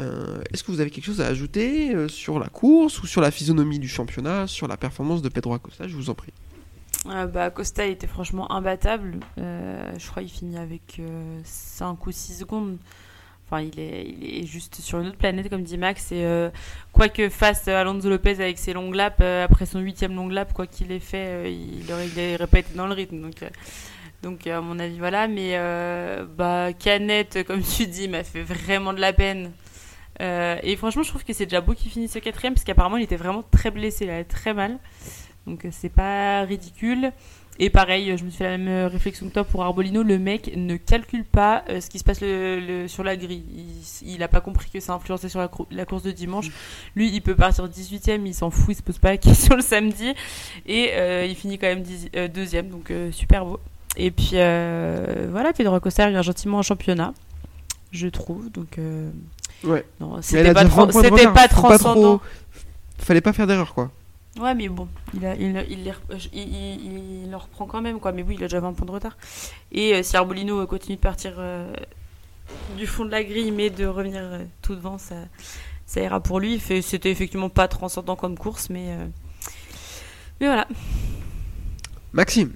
Euh, 0.00 0.42
Est-ce 0.52 0.64
que 0.64 0.72
vous 0.72 0.80
avez 0.80 0.90
quelque 0.90 1.04
chose 1.04 1.20
à 1.20 1.28
ajouter 1.28 1.94
euh, 1.94 2.08
sur 2.08 2.40
la 2.40 2.48
course 2.48 3.00
ou 3.00 3.06
sur 3.06 3.20
la 3.20 3.30
physionomie 3.30 3.78
du 3.78 3.88
championnat, 3.88 4.48
sur 4.48 4.66
la 4.66 4.76
performance 4.76 5.22
de 5.22 5.28
Pedro 5.28 5.54
Acosta? 5.54 5.86
Je 5.86 5.94
vous 5.94 6.10
en 6.10 6.14
prie. 6.14 6.32
Euh, 7.06 7.26
bah, 7.26 7.50
Costa 7.50 7.86
était 7.86 8.08
franchement 8.08 8.50
imbattable. 8.50 9.20
Euh, 9.38 9.92
je 9.96 10.10
crois 10.10 10.24
qu'il 10.24 10.32
finit 10.32 10.58
avec 10.58 11.00
5 11.44 12.04
ou 12.04 12.10
6 12.10 12.40
secondes. 12.40 12.78
Il 13.62 13.78
est, 13.78 14.46
juste 14.46 14.76
sur 14.80 15.00
une 15.00 15.08
autre 15.08 15.16
planète, 15.16 15.48
comme 15.48 15.62
dit 15.62 15.78
Max. 15.78 16.12
Et 16.12 16.24
euh, 16.24 16.50
quoi 16.92 17.08
que 17.08 17.28
fasse 17.28 17.68
Alonso 17.68 18.08
Lopez 18.08 18.40
avec 18.40 18.58
ses 18.58 18.72
longues 18.72 18.94
laps, 18.94 19.18
euh, 19.20 19.44
après 19.44 19.66
son 19.66 19.80
huitième 19.80 20.14
long 20.14 20.28
lap, 20.28 20.52
quoi 20.52 20.66
qu'il 20.66 20.92
ait 20.92 21.00
fait, 21.00 21.26
euh, 21.26 21.48
il 21.48 21.90
aurait, 21.92 22.08
il 22.08 22.34
aurait 22.36 22.46
pas 22.46 22.58
été 22.60 22.74
dans 22.74 22.86
le 22.86 22.94
rythme. 22.94 23.20
Donc, 23.20 24.46
euh, 24.46 24.58
à 24.58 24.60
mon 24.60 24.78
avis, 24.78 24.98
voilà. 24.98 25.28
Mais 25.28 25.52
euh, 25.54 26.24
bah, 26.24 26.72
Canette, 26.72 27.44
comme 27.46 27.62
tu 27.62 27.86
dis, 27.86 28.08
m'a 28.08 28.24
fait 28.24 28.42
vraiment 28.42 28.92
de 28.92 29.00
la 29.00 29.12
peine. 29.12 29.52
Euh, 30.20 30.56
et 30.62 30.76
franchement, 30.76 31.02
je 31.02 31.08
trouve 31.08 31.24
que 31.24 31.32
c'est 31.32 31.46
déjà 31.46 31.60
beau 31.60 31.74
qu'il 31.74 31.90
finisse 31.90 32.12
ce 32.12 32.18
quatrième, 32.18 32.54
parce 32.54 32.64
qu'apparemment, 32.64 32.96
il 32.96 33.02
était 33.02 33.16
vraiment 33.16 33.42
très 33.50 33.70
blessé, 33.70 34.06
il 34.06 34.24
très 34.26 34.54
mal. 34.54 34.78
Donc 35.46 35.64
euh, 35.64 35.68
c'est 35.72 35.90
pas 35.90 36.42
ridicule. 36.42 37.12
Et 37.60 37.70
pareil, 37.70 38.06
je 38.18 38.24
me 38.24 38.30
suis 38.30 38.38
fait 38.38 38.44
la 38.50 38.58
même 38.58 38.66
euh, 38.68 38.88
réflexion 38.88 39.28
que 39.28 39.32
toi 39.32 39.44
pour 39.44 39.62
Arbolino. 39.62 40.02
Le 40.02 40.18
mec 40.18 40.50
ne 40.56 40.76
calcule 40.76 41.24
pas 41.24 41.62
euh, 41.68 41.80
ce 41.80 41.88
qui 41.88 42.00
se 42.00 42.04
passe 42.04 42.20
le- 42.20 42.58
le- 42.58 42.88
sur 42.88 43.04
la 43.04 43.16
grille. 43.16 43.44
Il, 44.02 44.14
il 44.14 44.22
a 44.24 44.28
pas 44.28 44.40
compris 44.40 44.68
que 44.70 44.80
ça 44.80 44.92
influençait 44.94 45.28
sur 45.28 45.38
la, 45.70 45.84
course 45.86 46.02
de 46.02 46.10
dimanche. 46.10 46.50
Lui, 46.96 47.10
il 47.14 47.20
peut 47.20 47.36
partir 47.36 47.68
18ème, 47.68 48.22
il 48.26 48.34
s'en 48.34 48.50
fout, 48.50 48.70
il 48.70 48.76
se 48.76 48.82
pose 48.82 48.98
pas 48.98 49.10
la 49.10 49.16
question 49.18 49.54
le 49.54 49.62
samedi. 49.62 50.14
Et 50.66 50.90
euh, 50.94 51.26
il 51.28 51.36
finit 51.36 51.58
quand 51.58 51.68
même 51.68 51.82
dix- 51.82 52.08
euh, 52.16 52.26
deuxième, 52.26 52.70
donc 52.70 52.90
euh, 52.90 53.12
super 53.12 53.44
beau. 53.44 53.60
Et 53.96 54.10
puis 54.10 54.30
euh, 54.34 55.28
voilà, 55.30 55.52
Pedro 55.52 55.76
Acosta 55.76 56.06
revient 56.06 56.22
gentiment 56.24 56.58
en 56.58 56.62
championnat, 56.62 57.14
je 57.92 58.08
trouve. 58.08 58.50
Donc 58.50 58.78
euh, 58.78 59.10
Ouais. 59.62 59.84
c'était 60.22 60.52
pas, 60.52 60.64
déjà 60.64 60.64
20 60.64 60.68
tran- 60.68 60.86
points 60.88 61.02
de 61.02 61.06
c'était 61.06 61.20
retard, 61.26 61.32
pas 61.34 61.42
faut 61.48 61.54
transcendant. 61.68 62.18
trop- 62.18 62.20
Fallait 62.98 63.20
pas 63.20 63.32
faire 63.32 63.46
d'erreur 63.46 63.72
quoi. 63.74 63.92
Ouais, 64.40 64.54
mais 64.54 64.68
bon, 64.68 64.88
il, 65.14 65.24
a, 65.24 65.36
il, 65.36 65.56
il, 65.70 65.94
il, 66.32 67.24
il, 67.24 67.30
le 67.30 67.36
reprend 67.36 67.66
quand 67.66 67.80
même, 67.80 68.00
quoi. 68.00 68.10
Mais 68.10 68.22
oui, 68.22 68.34
il 68.36 68.42
a 68.42 68.46
déjà 68.46 68.58
20 68.58 68.72
points 68.72 68.86
de 68.86 68.90
retard. 68.90 69.16
Et 69.70 69.94
euh, 69.94 70.02
si 70.02 70.16
Arbolino 70.16 70.60
euh, 70.60 70.66
continue 70.66 70.96
de 70.96 71.00
partir 71.00 71.34
euh, 71.38 71.72
du 72.76 72.86
fond 72.86 73.04
de 73.04 73.10
la 73.12 73.22
grille, 73.22 73.52
mais 73.52 73.70
de 73.70 73.86
revenir 73.86 74.40
tout 74.60 74.74
devant, 74.74 74.98
ça, 74.98 75.14
ça 75.86 76.00
ira 76.00 76.18
pour 76.20 76.40
lui. 76.40 76.58
C'était 76.58 77.12
effectivement 77.12 77.48
pas 77.48 77.68
transcendant 77.68 78.16
comme 78.16 78.36
course, 78.36 78.70
mais, 78.70 78.96
mais 80.40 80.46
voilà. 80.46 80.66
Maxime. 82.12 82.52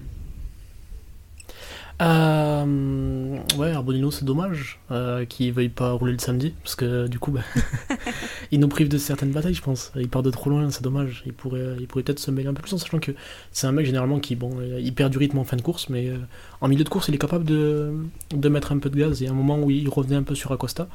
Euh, 2.01 3.37
ouais, 3.57 3.71
Arbolino, 3.71 4.09
c'est 4.09 4.23
dommage 4.23 4.79
euh, 4.89 5.25
qu'il 5.25 5.51
veuille 5.51 5.69
pas 5.69 5.91
rouler 5.91 6.13
le 6.13 6.19
samedi, 6.19 6.53
parce 6.63 6.75
que 6.75 7.07
du 7.07 7.19
coup, 7.19 7.31
bah, 7.31 7.41
il 8.51 8.59
nous 8.59 8.67
prive 8.67 8.87
de 8.87 8.97
certaines 8.97 9.31
batailles, 9.31 9.53
je 9.53 9.61
pense. 9.61 9.91
Il 9.95 10.09
part 10.09 10.23
de 10.23 10.31
trop 10.31 10.49
loin, 10.49 10.69
c'est 10.69 10.83
dommage. 10.83 11.23
Il 11.25 11.33
pourrait, 11.33 11.75
il 11.79 11.87
pourrait 11.87 12.03
peut-être 12.03 12.19
se 12.19 12.31
mêler 12.31 12.47
un 12.47 12.53
peu 12.53 12.61
plus 12.61 12.73
en 12.73 12.77
sachant 12.77 12.99
que 12.99 13.11
c'est 13.51 13.67
un 13.67 13.71
mec 13.71 13.85
généralement 13.85 14.19
qui, 14.19 14.35
bon, 14.35 14.51
euh, 14.59 14.79
il 14.81 14.93
perd 14.93 15.11
du 15.11 15.17
rythme 15.17 15.39
en 15.39 15.43
fin 15.43 15.57
de 15.57 15.61
course, 15.61 15.89
mais 15.89 16.09
euh, 16.09 16.17
en 16.61 16.67
milieu 16.67 16.83
de 16.83 16.89
course, 16.89 17.09
il 17.09 17.15
est 17.15 17.19
capable 17.19 17.45
de, 17.45 17.93
de 18.31 18.49
mettre 18.49 18.71
un 18.71 18.79
peu 18.79 18.89
de 18.89 18.97
gaz. 18.97 19.21
Et 19.21 19.27
à 19.27 19.31
un 19.31 19.35
moment 19.35 19.59
où 19.59 19.69
il 19.69 19.89
revenait 19.89 20.15
un 20.15 20.23
peu 20.23 20.35
sur 20.35 20.51
Acosta, 20.51 20.87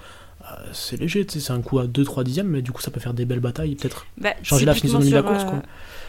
euh, 0.42 0.55
c'est 0.72 0.98
léger, 0.98 1.24
tu 1.24 1.34
sais, 1.34 1.46
c'est 1.46 1.52
un 1.52 1.62
coup 1.62 1.78
à 1.78 1.86
2-3 1.86 2.22
dixièmes, 2.24 2.48
mais 2.48 2.62
du 2.62 2.70
coup, 2.72 2.82
ça 2.82 2.90
peut 2.90 3.00
faire 3.00 3.14
des 3.14 3.24
belles 3.24 3.40
batailles, 3.40 3.76
peut-être. 3.76 4.07
Bah, 4.18 4.30
Changer 4.42 4.66
la 4.66 4.74
physionomie 4.74 5.11
de 5.11 5.14
la 5.14 5.22
course, 5.22 5.44
euh, 5.44 5.50
quoi. 5.50 5.62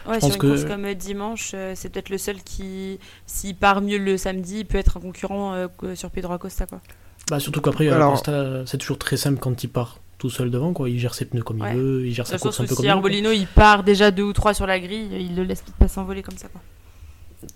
Ouais, 0.08 0.14
Je 0.14 0.20
sur 0.20 0.28
pense 0.28 0.34
une 0.34 0.40
que- 0.40 0.46
course 0.48 0.64
comme 0.64 0.84
euh, 0.84 0.94
dimanche, 0.94 1.52
euh, 1.54 1.72
c'est 1.74 1.88
peut-être 1.88 2.10
le 2.10 2.18
seul 2.18 2.36
qui, 2.42 2.98
s'il 3.26 3.54
part 3.56 3.80
mieux 3.82 3.98
le 3.98 4.16
samedi, 4.16 4.64
peut 4.64 4.78
être 4.78 4.96
un 4.96 5.00
concurrent 5.00 5.54
euh, 5.54 5.68
sur 5.94 6.10
Pedro 6.10 6.32
Acosta, 6.34 6.66
quoi. 6.66 6.80
Bah, 7.28 7.40
surtout 7.40 7.60
qu'après, 7.60 7.88
Alors- 7.88 8.22
c'est 8.66 8.78
toujours 8.78 8.98
très 8.98 9.16
simple 9.16 9.38
quand 9.40 9.64
il 9.64 9.68
part 9.68 9.98
tout 10.18 10.30
seul 10.30 10.50
devant, 10.50 10.72
quoi. 10.72 10.88
Il 10.88 10.98
gère 10.98 11.14
ses 11.14 11.24
pneus 11.26 11.42
comme 11.42 11.60
Ouais. 11.60 11.72
il 11.74 11.76
veut, 11.78 12.06
il 12.06 12.14
gère 12.14 12.26
sa 12.26 12.38
course 12.38 12.56
sens 12.56 12.60
un 12.60 12.62
peu 12.64 12.68
si 12.68 12.76
comme 12.76 12.84
il 12.84 12.88
veut. 12.88 12.92
Arbolino 12.92 13.30
il 13.32 13.46
part 13.46 13.82
déjà 13.84 14.10
deux 14.10 14.22
ou 14.22 14.32
trois 14.32 14.54
sur 14.54 14.66
la 14.66 14.78
grille, 14.80 15.08
il 15.12 15.34
le 15.34 15.42
laisse 15.44 15.62
pas 15.78 15.88
s'envoler 15.88 16.22
comme 16.22 16.36
ça, 16.38 16.48
quoi. 16.48 16.60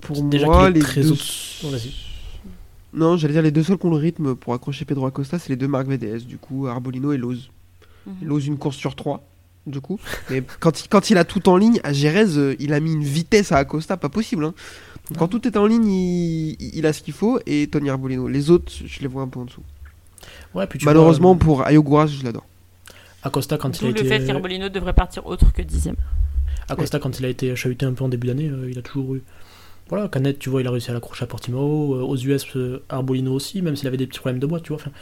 Pour 0.02 0.22
Déjà 0.24 0.46
moi, 0.46 0.70
les 0.70 0.80
très 0.80 1.02
deux... 1.02 1.14
Oh, 1.64 1.68
vas-y. 1.70 1.92
Non, 2.92 3.16
j'allais 3.16 3.34
dire 3.34 3.42
les 3.42 3.50
deux 3.52 3.62
seuls 3.62 3.78
qui 3.78 3.86
ont 3.86 3.90
le 3.90 3.96
rythme 3.96 4.34
pour 4.34 4.52
accrocher 4.52 4.84
Pedro 4.84 5.06
Acosta, 5.06 5.38
c'est 5.38 5.48
les 5.48 5.56
deux 5.56 5.68
marques 5.68 5.86
VDS, 5.86 6.24
du 6.26 6.36
coup, 6.38 6.66
Arbolino 6.66 7.12
et 7.12 7.16
Loz. 7.16 7.50
Mhm. 8.06 8.14
Loz 8.28 8.46
une 8.46 8.58
course 8.58 8.76
sur 8.76 8.96
trois, 8.96 9.22
du 9.70 9.80
coup. 9.80 9.98
Mais 10.30 10.42
quand 10.60 10.84
il, 10.84 10.88
quand 10.88 11.10
il 11.10 11.18
a 11.18 11.24
tout 11.24 11.48
en 11.48 11.56
ligne, 11.56 11.80
à 11.84 11.92
Jerez, 11.92 12.36
euh, 12.36 12.54
il 12.58 12.72
a 12.72 12.80
mis 12.80 12.92
une 12.92 13.04
vitesse 13.04 13.52
à 13.52 13.56
Acosta, 13.58 13.96
pas 13.96 14.08
possible. 14.08 14.44
hein. 14.44 14.54
Quand 15.18 15.26
tout 15.28 15.46
est 15.48 15.56
en 15.56 15.66
ligne, 15.66 15.88
il, 15.90 16.56
il 16.60 16.86
a 16.86 16.92
ce 16.92 17.02
qu'il 17.02 17.14
faut, 17.14 17.40
et 17.46 17.66
Tony 17.66 17.90
Arbolino. 17.90 18.28
Les 18.28 18.50
autres, 18.50 18.70
je 18.84 19.00
les 19.00 19.08
vois 19.08 19.22
un 19.22 19.28
peu 19.28 19.40
en 19.40 19.44
dessous. 19.46 19.62
Ouais, 20.54 20.66
puis 20.66 20.78
tu 20.78 20.84
Malheureusement, 20.84 21.34
vois, 21.34 21.38
pour 21.40 21.66
Ayogura, 21.66 22.06
je 22.06 22.22
l'adore. 22.22 22.46
Acosta, 23.22 23.56
quand 23.58 23.80
il 23.80 23.86
a 23.86 23.90
le 23.90 23.98
été. 23.98 24.08
fait 24.08 24.24
qu'Herbolino 24.24 24.68
devrait 24.68 24.92
partir 24.94 25.26
autre 25.26 25.52
que 25.52 25.62
dixième. 25.62 25.96
Acosta, 26.68 26.98
quand 27.00 27.18
il 27.18 27.24
a 27.24 27.28
été 27.28 27.54
chahuté 27.56 27.84
un 27.86 27.92
peu 27.92 28.04
en 28.04 28.08
début 28.08 28.28
d'année, 28.28 28.48
euh, 28.48 28.70
il 28.70 28.78
a 28.78 28.82
toujours 28.82 29.14
eu. 29.16 29.22
Voilà, 29.88 30.06
Canet, 30.08 30.38
tu 30.38 30.48
vois, 30.50 30.60
il 30.60 30.66
a 30.68 30.70
réussi 30.70 30.90
à 30.90 30.94
l'accrocher 30.94 31.24
à 31.24 31.26
Portimao. 31.26 31.96
euh, 31.96 32.02
aux 32.02 32.16
US, 32.16 32.46
euh, 32.56 32.82
Arbolino 32.88 33.32
aussi, 33.34 33.60
même 33.62 33.74
s'il 33.74 33.88
avait 33.88 33.96
des 33.96 34.06
petits 34.06 34.20
problèmes 34.20 34.38
de 34.38 34.46
boîte, 34.46 34.62
tu 34.62 34.68
vois. 34.68 34.76
Enfin, 34.80 34.92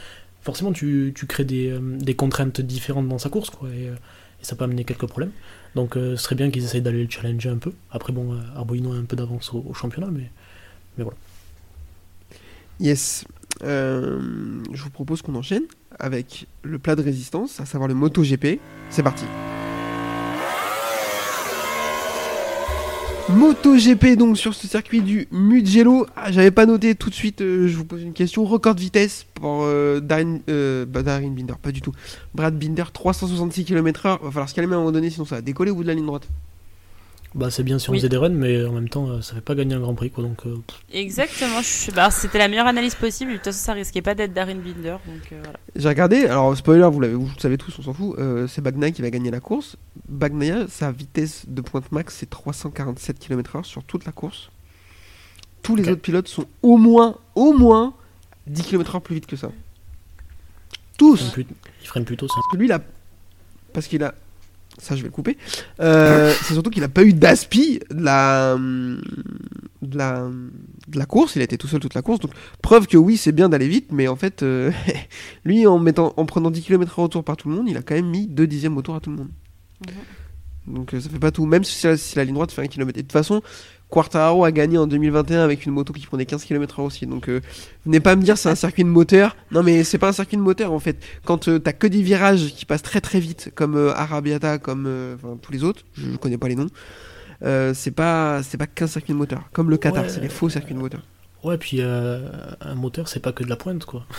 forcément, 0.41 0.71
tu, 0.73 1.13
tu 1.15 1.27
crées 1.27 1.45
des, 1.45 1.69
euh, 1.69 1.79
des 1.99 2.15
contraintes 2.15 2.59
différentes 2.61 3.07
dans 3.07 3.19
sa 3.19 3.29
course, 3.29 3.51
quoi. 3.51 3.69
Et, 3.69 3.87
euh, 3.89 3.93
et 4.41 4.45
ça 4.45 4.55
peut 4.55 4.63
amener 4.63 4.83
quelques 4.83 5.07
problèmes. 5.07 5.31
Donc, 5.75 5.97
euh, 5.97 6.15
ce 6.15 6.23
serait 6.23 6.35
bien 6.35 6.49
qu'ils 6.49 6.63
essayent 6.63 6.81
d'aller 6.81 7.03
le 7.03 7.09
challenger 7.09 7.49
un 7.49 7.57
peu. 7.57 7.71
Après, 7.91 8.13
bon, 8.13 8.33
euh, 8.33 8.39
Arbolino 8.55 8.93
a 8.93 8.95
un 8.95 9.03
peu 9.03 9.15
d'avance 9.15 9.53
au, 9.53 9.65
au 9.67 9.73
championnat, 9.73 10.09
mais. 10.11 10.29
Yes. 12.79 13.25
Euh, 13.63 14.19
je 14.73 14.83
vous 14.83 14.89
propose 14.89 15.21
qu'on 15.21 15.35
enchaîne 15.35 15.63
avec 15.99 16.47
le 16.63 16.79
plat 16.79 16.95
de 16.95 17.01
résistance, 17.01 17.59
à 17.59 17.65
savoir 17.65 17.87
le 17.87 17.93
MotoGP. 17.93 18.59
C'est 18.89 19.03
parti. 19.03 19.25
MotoGP 23.29 24.17
donc 24.17 24.37
sur 24.39 24.55
ce 24.55 24.67
circuit 24.67 25.01
du 25.01 25.27
Mugello. 25.31 26.07
Ah, 26.15 26.31
J'avais 26.31 26.49
pas 26.49 26.65
noté 26.65 26.95
tout 26.95 27.11
de 27.11 27.15
suite, 27.15 27.41
euh, 27.41 27.67
je 27.67 27.77
vous 27.77 27.85
pose 27.85 28.01
une 28.01 28.13
question. 28.13 28.43
Record 28.43 28.73
de 28.73 28.79
vitesse 28.79 29.27
pour 29.35 29.63
euh, 29.63 30.01
euh, 30.49 30.85
bah, 30.85 31.03
Binder, 31.03 31.53
pas 31.61 31.71
du 31.71 31.81
tout. 31.81 31.91
Brad 32.33 32.57
Binder, 32.57 32.85
366 32.91 33.65
km/h. 33.65 34.19
Va 34.23 34.31
falloir 34.31 34.49
se 34.49 34.55
calmer 34.55 34.73
à 34.73 34.77
un 34.77 34.79
moment 34.79 34.91
donné, 34.91 35.11
sinon 35.11 35.25
ça 35.25 35.35
va 35.35 35.41
décoller 35.41 35.69
au 35.69 35.75
bout 35.75 35.83
de 35.83 35.89
la 35.89 35.93
ligne 35.93 36.07
droite. 36.07 36.27
Bah, 37.35 37.51
c'est 37.51 37.61
bien 37.63 37.77
si 37.77 37.89
on 37.89 37.93
Oui. 37.93 37.99
faisait 37.99 38.09
des 38.09 38.17
runs, 38.17 38.29
mais 38.29 38.65
en 38.65 38.71
même 38.71 38.89
temps, 38.89 39.07
euh, 39.07 39.21
ça 39.21 39.35
fait 39.35 39.41
pas 39.41 39.53
gagner 39.53 39.75
un 39.75 39.79
grand 39.79 39.93
prix, 39.93 40.09
quoi. 40.09 40.23
Donc, 40.23 40.47
euh, 40.47 40.55
Exactement, 40.91 41.61
je... 41.61 41.91
bah, 41.91 42.09
c'était 42.09 42.39
la 42.39 42.47
meilleure 42.47 42.65
analyse 42.65 42.95
possible. 42.95 43.31
De 43.33 43.35
toute 43.37 43.45
façon, 43.45 43.59
ça 43.65 43.73
risquait 43.73 44.01
pas 44.01 44.15
d'être 44.15 44.33
Darren 44.33 44.55
Binder. 44.55 44.97
Donc 45.05 45.31
euh, 45.31 45.39
voilà. 45.43 45.59
J'ai 45.75 45.87
regardé, 45.87 46.25
alors 46.25 46.57
spoiler, 46.57 46.89
vous, 46.91 46.99
l'avez, 46.99 47.13
vous 47.13 47.27
le 47.27 47.39
savez 47.39 47.59
tous, 47.59 47.77
on 47.77 47.83
s'en 47.83 47.93
fout, 47.93 48.17
euh, 48.17 48.47
c'est 48.47 48.61
Bagnaia 48.61 48.89
qui 48.91 49.03
va 49.03 49.11
gagner 49.11 49.29
la 49.29 49.39
course. 49.39 49.77
Bagnaia, 50.07 50.67
sa 50.69 50.91
vitesse 50.91 51.43
de 51.47 51.61
pointe 51.61 51.91
max, 51.91 52.15
c'est 52.17 52.29
347 52.31 53.19
km/h 53.19 53.63
sur 53.63 53.83
toute 53.83 54.05
la 54.05 54.11
course. 54.11 54.49
Tous 55.61 55.75
les 55.75 55.87
autres 55.87 56.01
pilotes 56.01 56.27
sont 56.29 56.45
au 56.63 56.77
moins, 56.77 57.15
au 57.35 57.53
moins 57.53 57.93
10 58.47 58.63
km/h 58.63 59.01
plus 59.01 59.15
vite 59.15 59.27
que 59.27 59.35
ça. 59.35 59.51
Tous 60.97 61.21
il 61.21 61.29
freine 61.29 61.45
plus- 61.45 61.55
il 61.83 61.87
freine 61.87 62.05
plutôt 62.05 62.27
ça. 62.27 62.33
Parce 62.35 62.47
que 62.53 62.57
lui, 62.57 62.65
il 62.65 62.71
a. 62.71 62.79
Parce 63.73 63.85
qu'il 63.87 64.03
a. 64.03 64.15
Ça, 64.79 64.95
je 64.95 65.01
vais 65.01 65.09
le 65.09 65.13
couper. 65.13 65.37
Euh, 65.81 66.33
c'est 66.43 66.53
surtout 66.53 66.69
qu'il 66.69 66.83
a 66.83 66.89
pas 66.89 67.03
eu 67.03 67.13
d'aspi 67.13 67.79
de 67.91 68.03
la. 68.03 68.57
De 69.81 69.97
la. 69.97 70.29
De 70.87 70.97
la 70.97 71.05
course. 71.05 71.35
Il 71.35 71.41
a 71.41 71.43
été 71.43 71.57
tout 71.57 71.67
seul 71.67 71.79
toute 71.79 71.93
la 71.93 72.01
course. 72.01 72.19
Donc, 72.19 72.31
preuve 72.61 72.87
que 72.87 72.97
oui, 72.97 73.17
c'est 73.17 73.33
bien 73.33 73.49
d'aller 73.49 73.67
vite. 73.67 73.91
Mais 73.91 74.07
en 74.07 74.15
fait, 74.15 74.41
euh, 74.41 74.71
lui, 75.45 75.67
en, 75.67 75.79
mettant, 75.79 76.13
en 76.15 76.25
prenant 76.25 76.49
10 76.49 76.61
km 76.61 76.99
au 76.99 77.07
tour 77.09 77.23
par 77.23 77.37
tout 77.37 77.49
le 77.49 77.55
monde, 77.55 77.67
il 77.69 77.77
a 77.77 77.81
quand 77.81 77.95
même 77.95 78.09
mis 78.09 78.27
2 78.27 78.47
dixièmes 78.47 78.77
au 78.77 78.81
tour 78.81 78.95
à 78.95 79.01
tout 79.01 79.09
le 79.09 79.17
monde. 79.17 79.29
Donc, 80.65 80.93
euh, 80.93 81.01
ça 81.01 81.09
fait 81.09 81.19
pas 81.19 81.31
tout. 81.31 81.45
Même 81.45 81.63
si 81.63 81.85
la, 81.85 81.97
si 81.97 82.15
la 82.15 82.23
ligne 82.23 82.35
droite 82.35 82.51
fait 82.51 82.61
1 82.61 82.67
km. 82.67 82.97
Et 82.97 83.01
de 83.01 83.07
toute 83.07 83.11
façon, 83.11 83.41
Quartararo 83.89 84.43
a 84.45 84.51
gagné 84.51 84.77
en 84.77 84.85
2021 84.87 85.41
avec 85.43 85.65
une 85.65 85.71
moto 85.71 85.93
qui 85.93 86.05
prenait 86.05 86.25
15 86.25 86.43
km/h 86.45 86.81
aussi. 86.85 87.07
Donc, 87.07 87.27
euh, 87.27 87.41
venez 87.85 87.99
pas 87.99 88.15
me 88.15 88.21
dire 88.21 88.37
c'est 88.37 88.49
un 88.49 88.55
circuit 88.55 88.83
de 88.83 88.89
moteur. 88.89 89.35
Non, 89.51 89.63
mais 89.63 89.83
c'est 89.83 89.97
pas 89.97 90.09
un 90.09 90.13
circuit 90.13 90.37
de 90.37 90.41
moteur 90.41 90.71
en 90.73 90.79
fait. 90.79 90.97
Quand 91.25 91.47
euh, 91.47 91.57
t'as 91.59 91.73
que 91.73 91.87
des 91.87 92.01
virages 92.03 92.53
qui 92.53 92.65
passent 92.65 92.83
très 92.83 93.01
très 93.01 93.19
vite, 93.19 93.51
comme 93.55 93.75
euh, 93.75 93.91
Arabiata, 93.95 94.59
comme 94.59 94.87
tous 95.41 95.51
les 95.51 95.63
autres, 95.63 95.83
je, 95.95 96.11
je 96.11 96.17
connais 96.17 96.37
pas 96.37 96.47
les 96.47 96.55
noms. 96.55 96.67
c'est 97.73 97.91
pas 97.95 98.43
c'est 98.43 98.57
pas 98.57 98.67
qu'un 98.67 98.87
circuit 98.87 99.13
de 99.13 99.17
moteur. 99.17 99.41
Comme 99.53 99.69
le 99.69 99.77
Qatar, 99.77 100.03
Ouais. 100.03 100.09
c'est 100.09 100.21
les 100.21 100.29
faux 100.29 100.49
circuits 100.49 100.75
de 100.75 100.79
moteur. 100.79 101.01
Ouais, 101.43 101.57
puis 101.57 101.77
euh, 101.79 102.27
un 102.61 102.75
moteur, 102.75 103.07
c'est 103.07 103.19
pas 103.21 103.31
que 103.31 103.43
de 103.43 103.49
la 103.49 103.55
pointe, 103.55 103.85
quoi. 103.85 104.05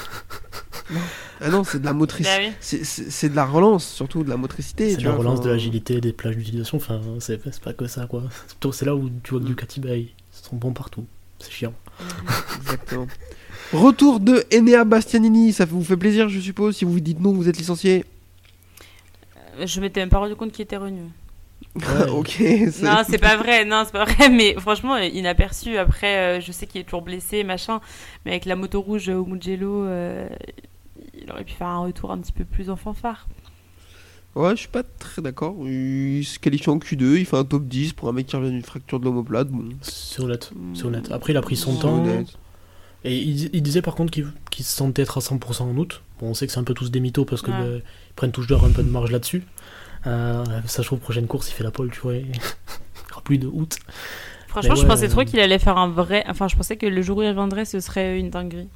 Ah 1.40 1.50
non, 1.50 1.62
c'est 1.62 1.78
de 1.78 1.84
la 1.84 1.92
motricité. 1.92 2.36
Bah 2.36 2.44
oui. 2.48 2.52
C'est- 2.60 3.28
de 3.28 3.36
la 3.36 3.44
relance, 3.44 3.86
surtout 3.86 4.24
de 4.24 4.28
la 4.28 4.36
motricité. 4.36 4.90
C'est 4.90 4.96
de 4.96 5.04
la 5.04 5.12
relance, 5.14 5.38
enfin, 5.38 5.46
de 5.48 5.52
l'agilité, 5.52 6.00
des 6.00 6.12
plages 6.12 6.36
d'utilisation. 6.36 6.78
Enfin, 6.78 7.00
c'est 7.20 7.40
pas 7.62 7.72
que 7.72 7.86
ça, 7.86 8.06
quoi. 8.06 8.24
C'est 8.48 8.54
plutôt- 8.56 8.72
C'est 8.72 8.86
là 8.86 8.96
où 8.96 9.08
tu 9.22 9.30
vois 9.30 9.40
que 9.40 9.44
Ducati, 9.46 9.78
bah, 9.78 9.94
ils 9.96 10.08
sont 10.32 10.56
bons 10.56 10.72
partout. 10.72 11.06
C'est 11.38 11.52
chiant. 11.52 11.72
Exactement. 12.60 13.06
Retour 13.72 14.18
de 14.18 14.44
Enea 14.52 14.82
Bastianini, 14.84 15.52
ça 15.52 15.64
vous 15.64 15.84
fait 15.84 15.96
plaisir, 15.96 16.28
je 16.28 16.40
suppose. 16.40 16.76
Si 16.76 16.84
vous 16.84 16.92
vous 16.94 17.00
dites 17.00 17.20
non, 17.20 17.32
vous 17.32 17.48
êtes 17.48 17.56
licencié? 17.56 18.04
Euh, 19.60 19.66
Je 19.66 19.80
m'étais 19.80 20.00
même 20.00 20.08
pas 20.08 20.18
rendu 20.18 20.34
compte 20.34 20.50
qu'il 20.50 20.64
était 20.64 20.76
revenu. 20.76 21.02
Ouais. 21.76 22.08
ok. 22.10 22.28
c'est- 22.38 22.82
Non, 22.82 23.02
c'est 23.08 23.18
pas 23.18 23.36
vrai, 23.36 23.64
non, 23.64 23.82
c'est 23.84 23.92
pas 23.92 24.04
vrai, 24.04 24.28
mais 24.30 24.54
franchement, 24.58 24.94
euh, 24.96 25.04
inaperçu. 25.04 25.76
Après, 25.78 26.38
euh, 26.38 26.40
je 26.40 26.50
sais 26.52 26.66
qu'il 26.66 26.80
est 26.80 26.84
toujours 26.84 27.02
blessé, 27.02 27.44
machin, 27.44 27.80
mais 28.24 28.32
avec 28.32 28.44
la 28.44 28.56
moto 28.56 28.80
rouge 28.80 29.08
au 29.08 29.24
Mugello, 29.24 29.84
euh, 29.84 30.28
il 31.20 31.30
aurait 31.30 31.44
pu 31.44 31.52
faire 31.54 31.68
un 31.68 31.78
retour 31.80 32.10
un 32.12 32.18
petit 32.18 32.32
peu 32.32 32.44
plus 32.44 32.70
en 32.70 32.76
fanfare. 32.76 33.28
Ouais, 34.36 34.50
je 34.50 34.60
suis 34.60 34.68
pas 34.68 34.84
très 34.84 35.22
d'accord. 35.22 35.56
Il 35.66 36.24
se 36.24 36.38
qualifie 36.38 36.70
en 36.70 36.78
Q2, 36.78 37.16
il 37.18 37.26
fait 37.26 37.36
un 37.36 37.44
top 37.44 37.64
10 37.66 37.94
pour 37.94 38.08
un 38.08 38.12
mec 38.12 38.26
qui 38.26 38.36
revient 38.36 38.50
d'une 38.50 38.62
fracture 38.62 39.00
de 39.00 39.04
l'omoplate. 39.04 39.48
Bon, 39.48 39.68
C'est 39.82 40.20
honnête. 40.22 40.52
C'est 40.74 40.84
honnête. 40.84 41.10
Après, 41.10 41.32
il 41.32 41.36
a 41.36 41.42
pris 41.42 41.56
son 41.56 41.74
temps. 41.76 42.00
honnête. 42.04 42.28
Et 43.02 43.16
il, 43.16 43.50
il 43.54 43.62
disait 43.62 43.82
par 43.82 43.94
contre 43.94 44.12
qu'il 44.12 44.64
se 44.64 44.76
sentait 44.76 45.02
être 45.02 45.18
à 45.18 45.20
100% 45.20 45.62
en 45.62 45.76
août. 45.76 46.02
Bon, 46.20 46.28
on 46.28 46.34
sait 46.34 46.46
que 46.46 46.52
c'est 46.52 46.60
un 46.60 46.64
peu 46.64 46.74
tous 46.74 46.90
des 46.92 47.00
mythos 47.00 47.24
parce 47.24 47.42
que 47.42 47.50
Ouais. 47.50 47.82
prennent 48.14 48.30
toujours 48.30 48.62
un 48.64 48.70
peu 48.70 48.82
de 48.84 48.90
marge 48.90 49.10
là-dessus. 49.10 49.42
Euh, 50.06 50.44
ça 50.66 50.78
se 50.78 50.82
trouve, 50.82 50.98
prochaine 50.98 51.26
course, 51.26 51.50
il 51.50 51.54
fait 51.54 51.64
la 51.64 51.70
pole, 51.70 51.90
tu 51.90 52.00
vois. 52.00 52.14
et 52.14 52.20
Il 52.20 52.26
n'y 52.30 53.12
aura 53.12 53.20
plus 53.22 53.38
de 53.38 53.46
août. 53.46 53.76
Franchement, 54.48 54.74
je 54.74 54.86
pensais 54.86 55.08
trop 55.08 55.20
euh, 55.20 55.24
qu'il 55.24 55.38
allait 55.40 55.58
faire 55.58 55.76
un 55.78 55.88
vrai. 55.88 56.24
Enfin, 56.28 56.48
je 56.48 56.56
pensais 56.56 56.76
que 56.76 56.86
le 56.86 57.02
jour 57.02 57.18
où 57.18 57.22
il 57.22 57.28
reviendrait, 57.28 57.64
ce 57.64 57.78
serait 57.80 58.18
une 58.18 58.30
dinguerie. 58.30 58.68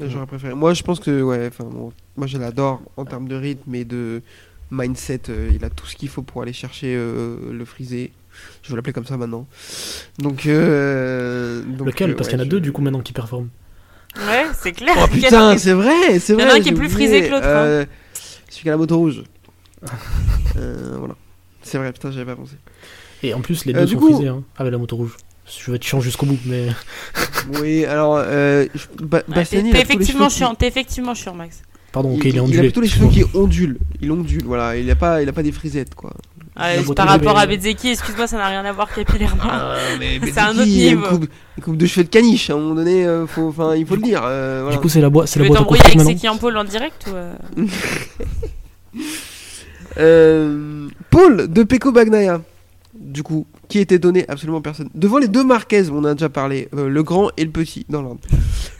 J'aurais 0.00 0.26
préféré. 0.26 0.54
Moi, 0.54 0.74
je 0.74 0.82
pense 0.82 1.00
que, 1.00 1.22
ouais, 1.22 1.46
enfin, 1.48 1.64
bon, 1.64 1.92
moi 2.16 2.26
je 2.26 2.36
l'adore 2.38 2.80
en 2.96 3.04
termes 3.04 3.28
de 3.28 3.36
rythme 3.36 3.74
et 3.74 3.84
de 3.84 4.22
mindset. 4.70 5.22
euh, 5.28 5.50
il 5.54 5.64
a 5.64 5.70
tout 5.70 5.86
ce 5.86 5.94
qu'il 5.96 6.08
faut 6.08 6.22
pour 6.22 6.42
aller 6.42 6.52
chercher 6.52 6.94
euh, 6.96 7.36
le 7.52 7.64
frisé. 7.64 8.12
Je 8.62 8.70
vais 8.70 8.76
l'appeler 8.76 8.92
comme 8.92 9.06
ça 9.06 9.16
maintenant. 9.16 9.46
Donc, 10.18 10.46
euh, 10.46 11.62
donc, 11.62 11.86
Lequel? 11.86 12.16
Parce 12.16 12.26
ouais, 12.28 12.32
qu'il 12.32 12.38
y 12.38 12.42
en 12.42 12.44
a 12.44 12.46
je- 12.46 12.50
deux 12.50 12.60
du 12.60 12.72
coup 12.72 12.82
maintenant 12.82 13.00
qui 13.00 13.12
performent. 13.12 13.48
Ouais, 14.28 14.46
c'est 14.52 14.72
clair. 14.72 14.94
Oh 15.00 15.06
putain, 15.08 15.56
c'est 15.58 15.72
vrai, 15.72 16.18
c'est 16.20 16.34
Il 16.34 16.40
y 16.40 16.42
en 16.42 16.46
vrai. 16.46 16.54
a 16.54 16.56
un 16.56 16.60
qui 16.60 16.68
est 16.68 16.72
plus 16.72 16.88
frisé 16.88 17.22
que 17.22 17.30
l'autre, 17.30 17.46
hein. 17.46 17.84
Euh, 18.54 18.56
Celui 18.56 18.62
qui 18.62 18.68
a 18.68 18.72
la 18.72 18.76
moto 18.78 18.96
rouge. 18.98 19.22
Euh, 20.56 20.96
voilà. 20.98 21.14
C'est 21.62 21.78
vrai, 21.78 21.92
putain, 21.92 22.10
j'avais 22.10 22.24
pas 22.26 22.36
pensé. 22.36 22.56
Et 23.22 23.34
en 23.34 23.40
plus, 23.40 23.64
les 23.64 23.74
Euh, 23.74 23.80
deux 23.80 23.86
du 23.86 23.94
sont 23.94 23.98
coup- 24.00 24.12
frisés 24.14 24.28
hein, 24.28 24.42
avec 24.56 24.72
la 24.72 24.78
moto 24.78 24.96
rouge. 24.96 25.16
Je 25.46 25.70
vais 25.70 25.76
être 25.76 25.84
chiant 25.84 26.00
jusqu'au 26.00 26.26
bout, 26.26 26.38
mais 26.46 26.68
Oui, 27.60 27.84
alors, 27.84 28.16
euh, 28.18 28.66
je- 28.74 29.04
Ba- 29.04 29.22
Ouais, 29.28 29.44
t'es 29.44 29.60
il 29.60 29.76
effectivement 29.76 30.28
qui- 30.28 30.34
chiant, 30.36 30.54
t'es 30.54 30.66
effectivement 30.68 31.14
chiant, 31.14 31.34
Max. 31.34 31.62
pardon, 31.92 32.14
ok, 32.14 32.24
il, 32.24 32.28
il, 32.28 32.28
est 32.28 32.30
il 32.36 32.40
ondulé. 32.40 32.58
a 32.58 32.62
plutôt 32.62 32.80
les 32.80 32.88
cheveux 32.88 33.08
qui 33.08 33.24
ondulent. 33.34 33.78
Il 34.00 34.10
ondule, 34.10 34.44
voilà. 34.44 34.76
Il 34.76 34.90
a 34.90 34.94
pas, 34.96 35.22
il 35.22 35.28
a 35.28 35.32
pas 35.32 35.42
des 35.42 35.52
frisettes, 35.52 35.94
quoi. 35.94 36.14
La 36.56 36.82
par 36.94 37.08
rapport 37.08 37.36
à 37.36 37.46
Bezeki, 37.46 37.88
excuse-moi, 37.90 38.26
ça 38.28 38.36
n'a 38.36 38.46
rien 38.46 38.64
à 38.64 38.70
voir 38.72 38.92
capillairement. 38.94 39.42
Ah, 39.50 39.74
C'est 40.24 40.38
un 40.38 40.50
autre 40.50 40.60
une 40.62 40.68
niveau. 40.68 41.06
coupe, 41.08 41.26
une 41.58 41.64
coupe 41.64 41.76
de 41.76 41.86
cheveux 41.86 42.04
de 42.04 42.08
caniche. 42.10 42.48
À 42.48 42.52
un 42.52 42.58
moment 42.58 42.74
donné, 42.76 43.04
euh, 43.04 43.26
faut, 43.26 43.52
il 43.76 43.84
faut 43.84 43.96
le 43.96 44.02
dire. 44.02 44.22
euh, 44.24 44.60
voilà. 44.62 44.76
Du 44.76 44.80
coup, 44.82 44.88
c'est 44.88 45.00
la, 45.00 45.10
boi- 45.10 45.26
tu 45.26 45.38
la 45.40 45.46
boîte 45.46 45.56
à 45.56 45.58
t'embrouiller 45.62 45.82
confiture 45.82 46.00
avec. 46.02 46.16
Seki 46.18 46.28
en 46.28 46.36
pôle 46.36 46.56
en 46.56 46.64
direct 46.64 47.06
ou 47.10 47.14
euh 47.16 47.34
Euh, 49.98 50.88
Paul 51.10 51.46
de 51.52 51.62
Pecco 51.62 51.92
Bagnaia, 51.92 52.40
du 53.14 53.22
coup, 53.22 53.46
qui 53.68 53.78
était 53.78 54.00
donné 54.00 54.24
absolument 54.28 54.60
personne. 54.60 54.90
Devant 54.92 55.18
les 55.18 55.28
deux 55.28 55.44
Marquez, 55.44 55.88
on 55.88 56.04
a 56.04 56.14
déjà 56.14 56.28
parlé, 56.28 56.68
euh, 56.74 56.88
le 56.88 57.02
grand 57.04 57.30
et 57.36 57.44
le 57.44 57.50
petit 57.50 57.86
dans 57.88 58.02
l'ordre. 58.02 58.20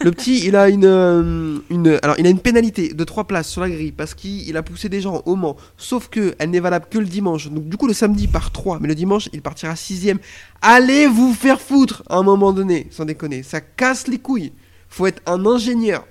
Le 0.00 0.10
petit, 0.10 0.44
il 0.44 0.56
a 0.56 0.68
une, 0.68 0.84
euh, 0.84 1.58
une, 1.70 2.00
alors 2.02 2.16
il 2.18 2.26
a 2.26 2.30
une 2.30 2.40
pénalité 2.40 2.92
de 2.92 3.04
3 3.04 3.24
places 3.24 3.48
sur 3.48 3.60
la 3.60 3.70
grille 3.70 3.92
parce 3.92 4.12
qu'il 4.12 4.46
il 4.48 4.56
a 4.56 4.64
poussé 4.64 4.88
des 4.88 5.00
gens 5.00 5.22
au 5.24 5.36
Mans. 5.36 5.56
Sauf 5.76 6.08
que 6.08 6.34
elle 6.40 6.50
n'est 6.50 6.58
valable 6.58 6.86
que 6.90 6.98
le 6.98 7.06
dimanche. 7.06 7.48
Donc 7.48 7.68
du 7.68 7.76
coup, 7.76 7.86
le 7.86 7.94
samedi 7.94 8.26
par 8.26 8.50
3, 8.50 8.80
mais 8.80 8.88
le 8.88 8.96
dimanche, 8.96 9.28
il 9.32 9.40
partira 9.40 9.76
6 9.76 10.14
Allez 10.60 11.06
vous 11.06 11.32
faire 11.32 11.60
foutre 11.60 12.02
à 12.08 12.16
un 12.16 12.24
moment 12.24 12.52
donné, 12.52 12.88
sans 12.90 13.04
déconner. 13.04 13.44
Ça 13.44 13.60
casse 13.60 14.08
les 14.08 14.18
couilles. 14.18 14.52
Faut 14.88 15.06
être 15.06 15.22
un 15.26 15.46
ingénieur. 15.46 16.04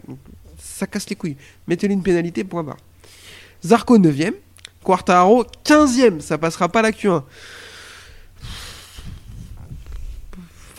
Ça 0.58 0.88
casse 0.88 1.10
les 1.10 1.18
couilles. 1.18 1.36
Mettez-lui 1.68 1.94
une 1.94 2.04
pénalité, 2.04 2.46
point 2.46 2.64
barre. 2.64 2.78
Zarco 3.66 3.98
9ème. 3.98 4.36
Quartaro 4.82 5.46
15ème. 5.66 6.22
Ça 6.22 6.38
passera 6.38 6.70
pas 6.70 6.82
la 6.82 6.92
Q1. 6.92 7.24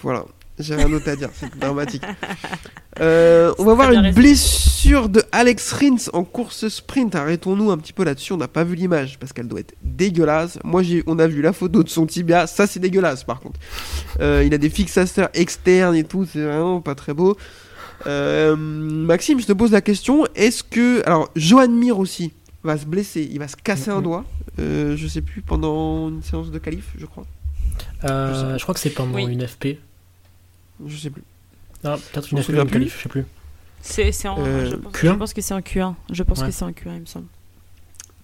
Voilà. 0.04 0.24
J'ai 0.60 0.76
rien 0.76 0.88
d'autre 0.88 1.08
à 1.08 1.16
dire. 1.16 1.30
C'est 1.34 1.56
dramatique. 1.58 2.04
Euh, 3.00 3.52
on 3.58 3.64
va 3.64 3.74
voir 3.74 3.90
une 3.90 3.98
résumé. 3.98 4.12
blessure 4.22 5.08
de 5.08 5.20
Alex 5.32 5.72
Rins 5.72 5.96
en 6.12 6.22
course 6.22 6.68
sprint. 6.68 7.16
Arrêtons-nous 7.16 7.72
un 7.72 7.76
petit 7.76 7.92
peu 7.92 8.04
là-dessus. 8.04 8.32
On 8.32 8.36
n'a 8.36 8.46
pas 8.46 8.62
vu 8.62 8.76
l'image 8.76 9.18
parce 9.18 9.32
qu'elle 9.32 9.48
doit 9.48 9.58
être 9.58 9.74
dégueulasse. 9.82 10.60
Moi, 10.62 10.84
j'ai, 10.84 11.02
on 11.08 11.18
a 11.18 11.26
vu 11.26 11.42
la 11.42 11.52
photo 11.52 11.82
de 11.82 11.88
son 11.88 12.06
tibia. 12.06 12.46
Ça, 12.46 12.68
c'est 12.68 12.78
dégueulasse 12.78 13.24
par 13.24 13.40
contre. 13.40 13.58
Euh, 14.20 14.44
il 14.46 14.54
a 14.54 14.58
des 14.58 14.70
fixateurs 14.70 15.28
externes 15.34 15.96
et 15.96 16.04
tout. 16.04 16.24
C'est 16.32 16.44
vraiment 16.44 16.80
pas 16.80 16.94
très 16.94 17.14
beau. 17.14 17.36
Euh, 18.06 18.54
Maxime, 18.54 19.40
je 19.40 19.46
te 19.46 19.52
pose 19.52 19.72
la 19.72 19.80
question. 19.80 20.24
Est-ce 20.36 20.62
que. 20.62 21.02
Alors, 21.04 21.30
Johan 21.34 21.66
Mir 21.70 21.98
aussi 21.98 22.32
va 22.62 22.78
se 22.78 22.86
blesser. 22.86 23.28
Il 23.28 23.40
va 23.40 23.48
se 23.48 23.56
casser 23.56 23.90
un 23.90 24.02
doigt. 24.02 24.24
Euh, 24.60 24.96
je 24.96 25.08
sais 25.08 25.20
plus, 25.22 25.42
pendant 25.42 26.10
une 26.10 26.22
séance 26.22 26.52
de 26.52 26.58
qualif, 26.60 26.92
je 26.96 27.06
crois. 27.06 27.26
Euh, 28.04 28.56
je 28.56 28.62
crois 28.62 28.72
que 28.74 28.80
c'est 28.80 28.90
pendant 28.90 29.14
Oui. 29.16 29.24
une 29.24 29.44
FP. 29.44 29.78
Je 30.86 30.96
sais 30.96 31.10
plus. 31.10 31.22
Ah, 31.84 31.96
peut-être 32.12 32.30
une 32.32 32.42
FP 32.42 32.52
qualif, 32.70 32.96
je 32.98 33.02
sais 33.02 33.08
plus. 33.08 33.24
C'est 33.80 34.10
c'est 34.12 34.28
en. 34.28 34.36
Euh, 34.38 34.70
je, 34.70 34.76
pense, 34.76 34.92
Q1? 34.94 35.12
je 35.12 35.18
pense 35.18 35.34
que 35.34 35.40
c'est 35.42 35.54
en 35.54 35.60
Q1. 35.60 35.94
Je 36.10 36.22
pense 36.22 36.38
Ouais. 36.40 36.46
que 36.46 36.52
c'est 36.52 36.64
en 36.64 36.70
Q1, 36.70 36.94
il 36.94 37.00
me 37.02 37.06
semble. 37.06 37.26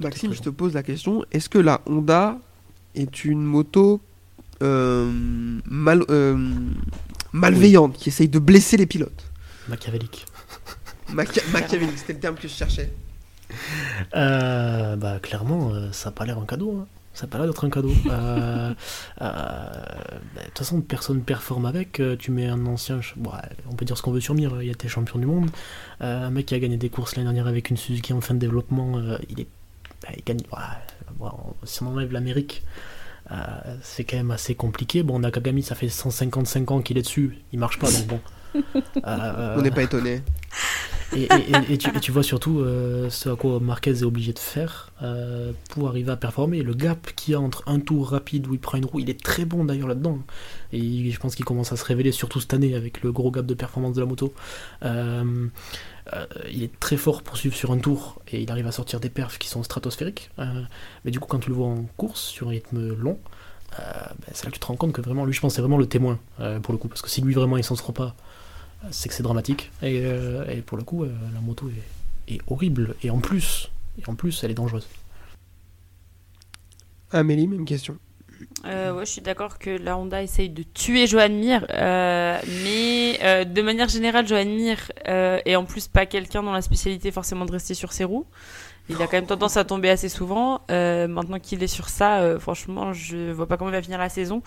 Maxime, 0.00 0.32
je 0.32 0.40
te 0.40 0.48
pose 0.48 0.72
la 0.74 0.82
question. 0.82 1.24
Est-ce 1.30 1.48
que 1.50 1.58
la 1.58 1.82
Honda 1.86 2.38
est 2.94 3.24
une 3.26 3.42
moto 3.42 4.00
euh, 4.62 5.10
mal, 5.66 6.02
euh, 6.08 6.38
malveillante 7.32 7.96
qui 7.98 8.08
essaye 8.08 8.28
de 8.28 8.38
blesser 8.38 8.78
les 8.78 8.86
pilotes? 8.86 9.24
Machiavélique. 9.68 10.24
Machi- 11.12 11.40
Machiavélique, 11.52 11.98
c'était 11.98 12.14
le 12.14 12.20
terme 12.20 12.36
que 12.36 12.48
je 12.48 12.54
cherchais. 12.54 12.90
Euh, 14.16 14.96
bah, 14.96 15.18
clairement, 15.20 15.70
euh, 15.74 15.92
ça 15.92 16.08
n'a 16.10 16.12
pas 16.12 16.24
l'air 16.24 16.38
un 16.38 16.46
cadeau. 16.46 16.78
hein. 16.82 16.86
Ça 17.12 17.26
n'a 17.26 17.30
pas 17.30 17.46
d'être 17.46 17.64
un 17.64 17.70
cadeau. 17.70 17.92
Euh, 18.06 18.70
euh, 18.70 18.74
bah, 19.20 20.40
De 20.40 20.44
toute 20.46 20.58
façon, 20.58 20.80
personne 20.80 21.22
performe 21.22 21.66
avec. 21.66 22.00
Euh, 22.00 22.16
Tu 22.16 22.30
mets 22.30 22.46
un 22.46 22.66
ancien. 22.66 23.00
on 23.70 23.74
peut 23.74 23.84
dire 23.84 23.96
ce 23.96 24.02
qu'on 24.02 24.12
veut 24.12 24.20
sur 24.20 24.34
Mir. 24.34 24.62
Il 24.62 24.68
a 24.68 24.72
été 24.72 24.88
champion 24.88 25.18
du 25.18 25.26
monde. 25.26 25.50
Un 26.00 26.30
mec 26.30 26.46
qui 26.46 26.54
a 26.54 26.58
gagné 26.58 26.76
des 26.76 26.88
courses 26.88 27.16
l'année 27.16 27.26
dernière 27.26 27.46
avec 27.46 27.70
une 27.70 27.76
Suzuki 27.76 28.12
en 28.12 28.20
fin 28.20 28.34
de 28.34 28.38
développement. 28.38 29.00
il 29.28 29.40
est. 29.40 29.48
bah, 30.02 30.08
il 30.16 30.24
gagne. 30.24 30.40
si 31.64 31.82
on 31.82 31.88
enlève 31.88 32.12
l'Amérique. 32.12 32.62
c'est 33.82 34.04
quand 34.04 34.16
même 34.16 34.30
assez 34.30 34.54
compliqué. 34.54 35.02
Bon, 35.02 35.18
Nakagami, 35.18 35.62
ça 35.62 35.74
fait 35.74 35.88
155 35.88 36.70
ans 36.70 36.80
qu'il 36.80 36.96
est 36.96 37.02
dessus. 37.02 37.38
Il 37.52 37.58
marche 37.58 37.78
pas, 37.78 37.90
donc 37.90 38.06
bon. 38.06 38.20
Euh, 39.06 39.54
On 39.58 39.62
n'est 39.62 39.70
pas 39.70 39.82
étonné. 39.82 40.22
et, 41.16 41.22
et- 41.22 41.28
et- 41.70 41.72
et 41.74 41.78
tu, 41.78 42.12
vois 42.12 42.22
surtout 42.22 42.60
euh, 42.60 43.08
ce 43.10 43.28
à 43.28 43.36
quoi 43.36 43.58
Marquez 43.60 43.90
est 43.90 44.02
obligé 44.02 44.32
de 44.32 44.38
faire 44.38 44.90
euh, 45.02 45.52
pour 45.70 45.88
arriver 45.88 46.10
à 46.12 46.16
performer. 46.16 46.62
Le 46.62 46.74
gap 46.74 47.10
qu'il 47.16 47.32
y 47.32 47.34
a 47.34 47.40
entre 47.40 47.62
un 47.66 47.80
tour 47.80 48.10
rapide 48.10 48.46
où 48.46 48.54
il 48.54 48.60
prend 48.60 48.78
une 48.78 48.84
roue, 48.84 49.00
il 49.00 49.10
est 49.10 49.20
très 49.22 49.44
bon 49.44 49.64
d'ailleurs 49.64 49.88
là-dedans. 49.88 50.18
Et 50.72 51.10
je 51.10 51.18
pense 51.18 51.34
qu'il 51.34 51.44
commence 51.44 51.72
à 51.72 51.76
se 51.76 51.84
révéler 51.84 52.12
surtout 52.12 52.40
cette 52.40 52.54
année 52.54 52.74
avec 52.74 53.02
le 53.02 53.12
gros 53.12 53.30
gap 53.30 53.46
de 53.46 53.54
performance 53.54 53.94
de 53.96 54.00
la 54.00 54.06
moto. 54.06 54.32
Euh, 54.84 55.46
il 56.50 56.62
est 56.64 56.78
très 56.80 56.96
fort 56.96 57.22
pour 57.22 57.36
suivre 57.36 57.54
sur 57.54 57.70
un 57.70 57.78
tour 57.78 58.20
et 58.32 58.42
il 58.42 58.50
arrive 58.50 58.66
à 58.66 58.72
sortir 58.72 58.98
des 59.00 59.10
perfs 59.10 59.38
qui 59.38 59.48
sont 59.48 59.62
stratosphériques. 59.62 60.30
Mais 61.04 61.10
du 61.10 61.20
coup, 61.20 61.28
quand 61.28 61.38
tu 61.38 61.50
le 61.50 61.54
vois 61.56 61.68
en 61.68 61.84
course 61.96 62.20
sur 62.20 62.48
un 62.48 62.50
rythme 62.50 62.94
long, 62.94 63.18
ben, 63.78 63.84
c'est 64.32 64.44
là 64.44 64.50
que 64.50 64.54
tu 64.56 64.60
te 64.60 64.66
rends 64.66 64.74
compte 64.76 64.92
que 64.92 65.00
vraiment, 65.00 65.24
lui, 65.24 65.32
je 65.32 65.40
pense, 65.40 65.54
c'est 65.54 65.60
vraiment 65.60 65.78
le 65.78 65.86
témoin 65.86 66.18
pour 66.62 66.72
le 66.72 66.78
coup. 66.78 66.88
Parce 66.88 67.02
que 67.02 67.08
si 67.08 67.20
lui 67.20 67.34
vraiment 67.34 67.56
il 67.56 67.64
s'en 67.64 67.76
sort 67.76 67.92
pas, 67.92 68.16
c'est 68.90 69.08
que 69.08 69.14
c'est 69.14 69.22
dramatique. 69.22 69.70
Et, 69.82 70.02
euh, 70.04 70.48
et 70.50 70.62
pour 70.62 70.78
le 70.78 70.84
coup, 70.84 71.04
euh, 71.04 71.12
la 71.34 71.40
moto 71.40 71.68
est, 71.68 72.34
est 72.34 72.40
horrible. 72.46 72.94
Et 73.02 73.10
en 73.10 73.18
plus, 73.18 73.70
et 73.98 74.08
en 74.08 74.14
plus, 74.14 74.42
elle 74.44 74.50
est 74.50 74.54
dangereuse. 74.54 74.88
Amélie, 77.12 77.48
même 77.48 77.64
question. 77.64 77.96
Euh, 78.64 78.94
ouais, 78.94 79.04
je 79.04 79.10
suis 79.10 79.20
d'accord 79.20 79.58
que 79.58 79.70
la 79.70 79.98
Honda 79.98 80.22
essaye 80.22 80.48
de 80.48 80.62
tuer 80.62 81.06
Johan 81.06 81.28
Mir, 81.28 81.66
euh, 81.70 82.38
mais 82.64 83.18
euh, 83.22 83.44
de 83.44 83.62
manière 83.62 83.88
générale, 83.88 84.26
Johan 84.26 84.46
Mir 84.46 84.78
euh, 85.08 85.38
est 85.44 85.56
en 85.56 85.64
plus 85.64 85.88
pas 85.88 86.06
quelqu'un 86.06 86.42
dont 86.42 86.52
la 86.52 86.62
spécialité 86.62 87.08
est 87.08 87.12
forcément 87.12 87.44
de 87.44 87.52
rester 87.52 87.74
sur 87.74 87.92
ses 87.92 88.04
roues. 88.04 88.24
Il 88.88 88.96
a 88.96 89.06
quand 89.06 89.12
même 89.12 89.26
tendance 89.26 89.56
à 89.56 89.64
tomber 89.64 89.90
assez 89.90 90.08
souvent. 90.08 90.62
Euh, 90.70 91.06
maintenant 91.06 91.38
qu'il 91.38 91.62
est 91.62 91.68
sur 91.68 91.88
ça, 91.88 92.20
euh, 92.20 92.38
franchement, 92.40 92.92
je 92.92 93.30
vois 93.30 93.46
pas 93.46 93.56
comment 93.56 93.70
il 93.70 93.74
va 93.74 93.82
finir 93.82 93.98
la 93.98 94.08
saison. 94.08 94.42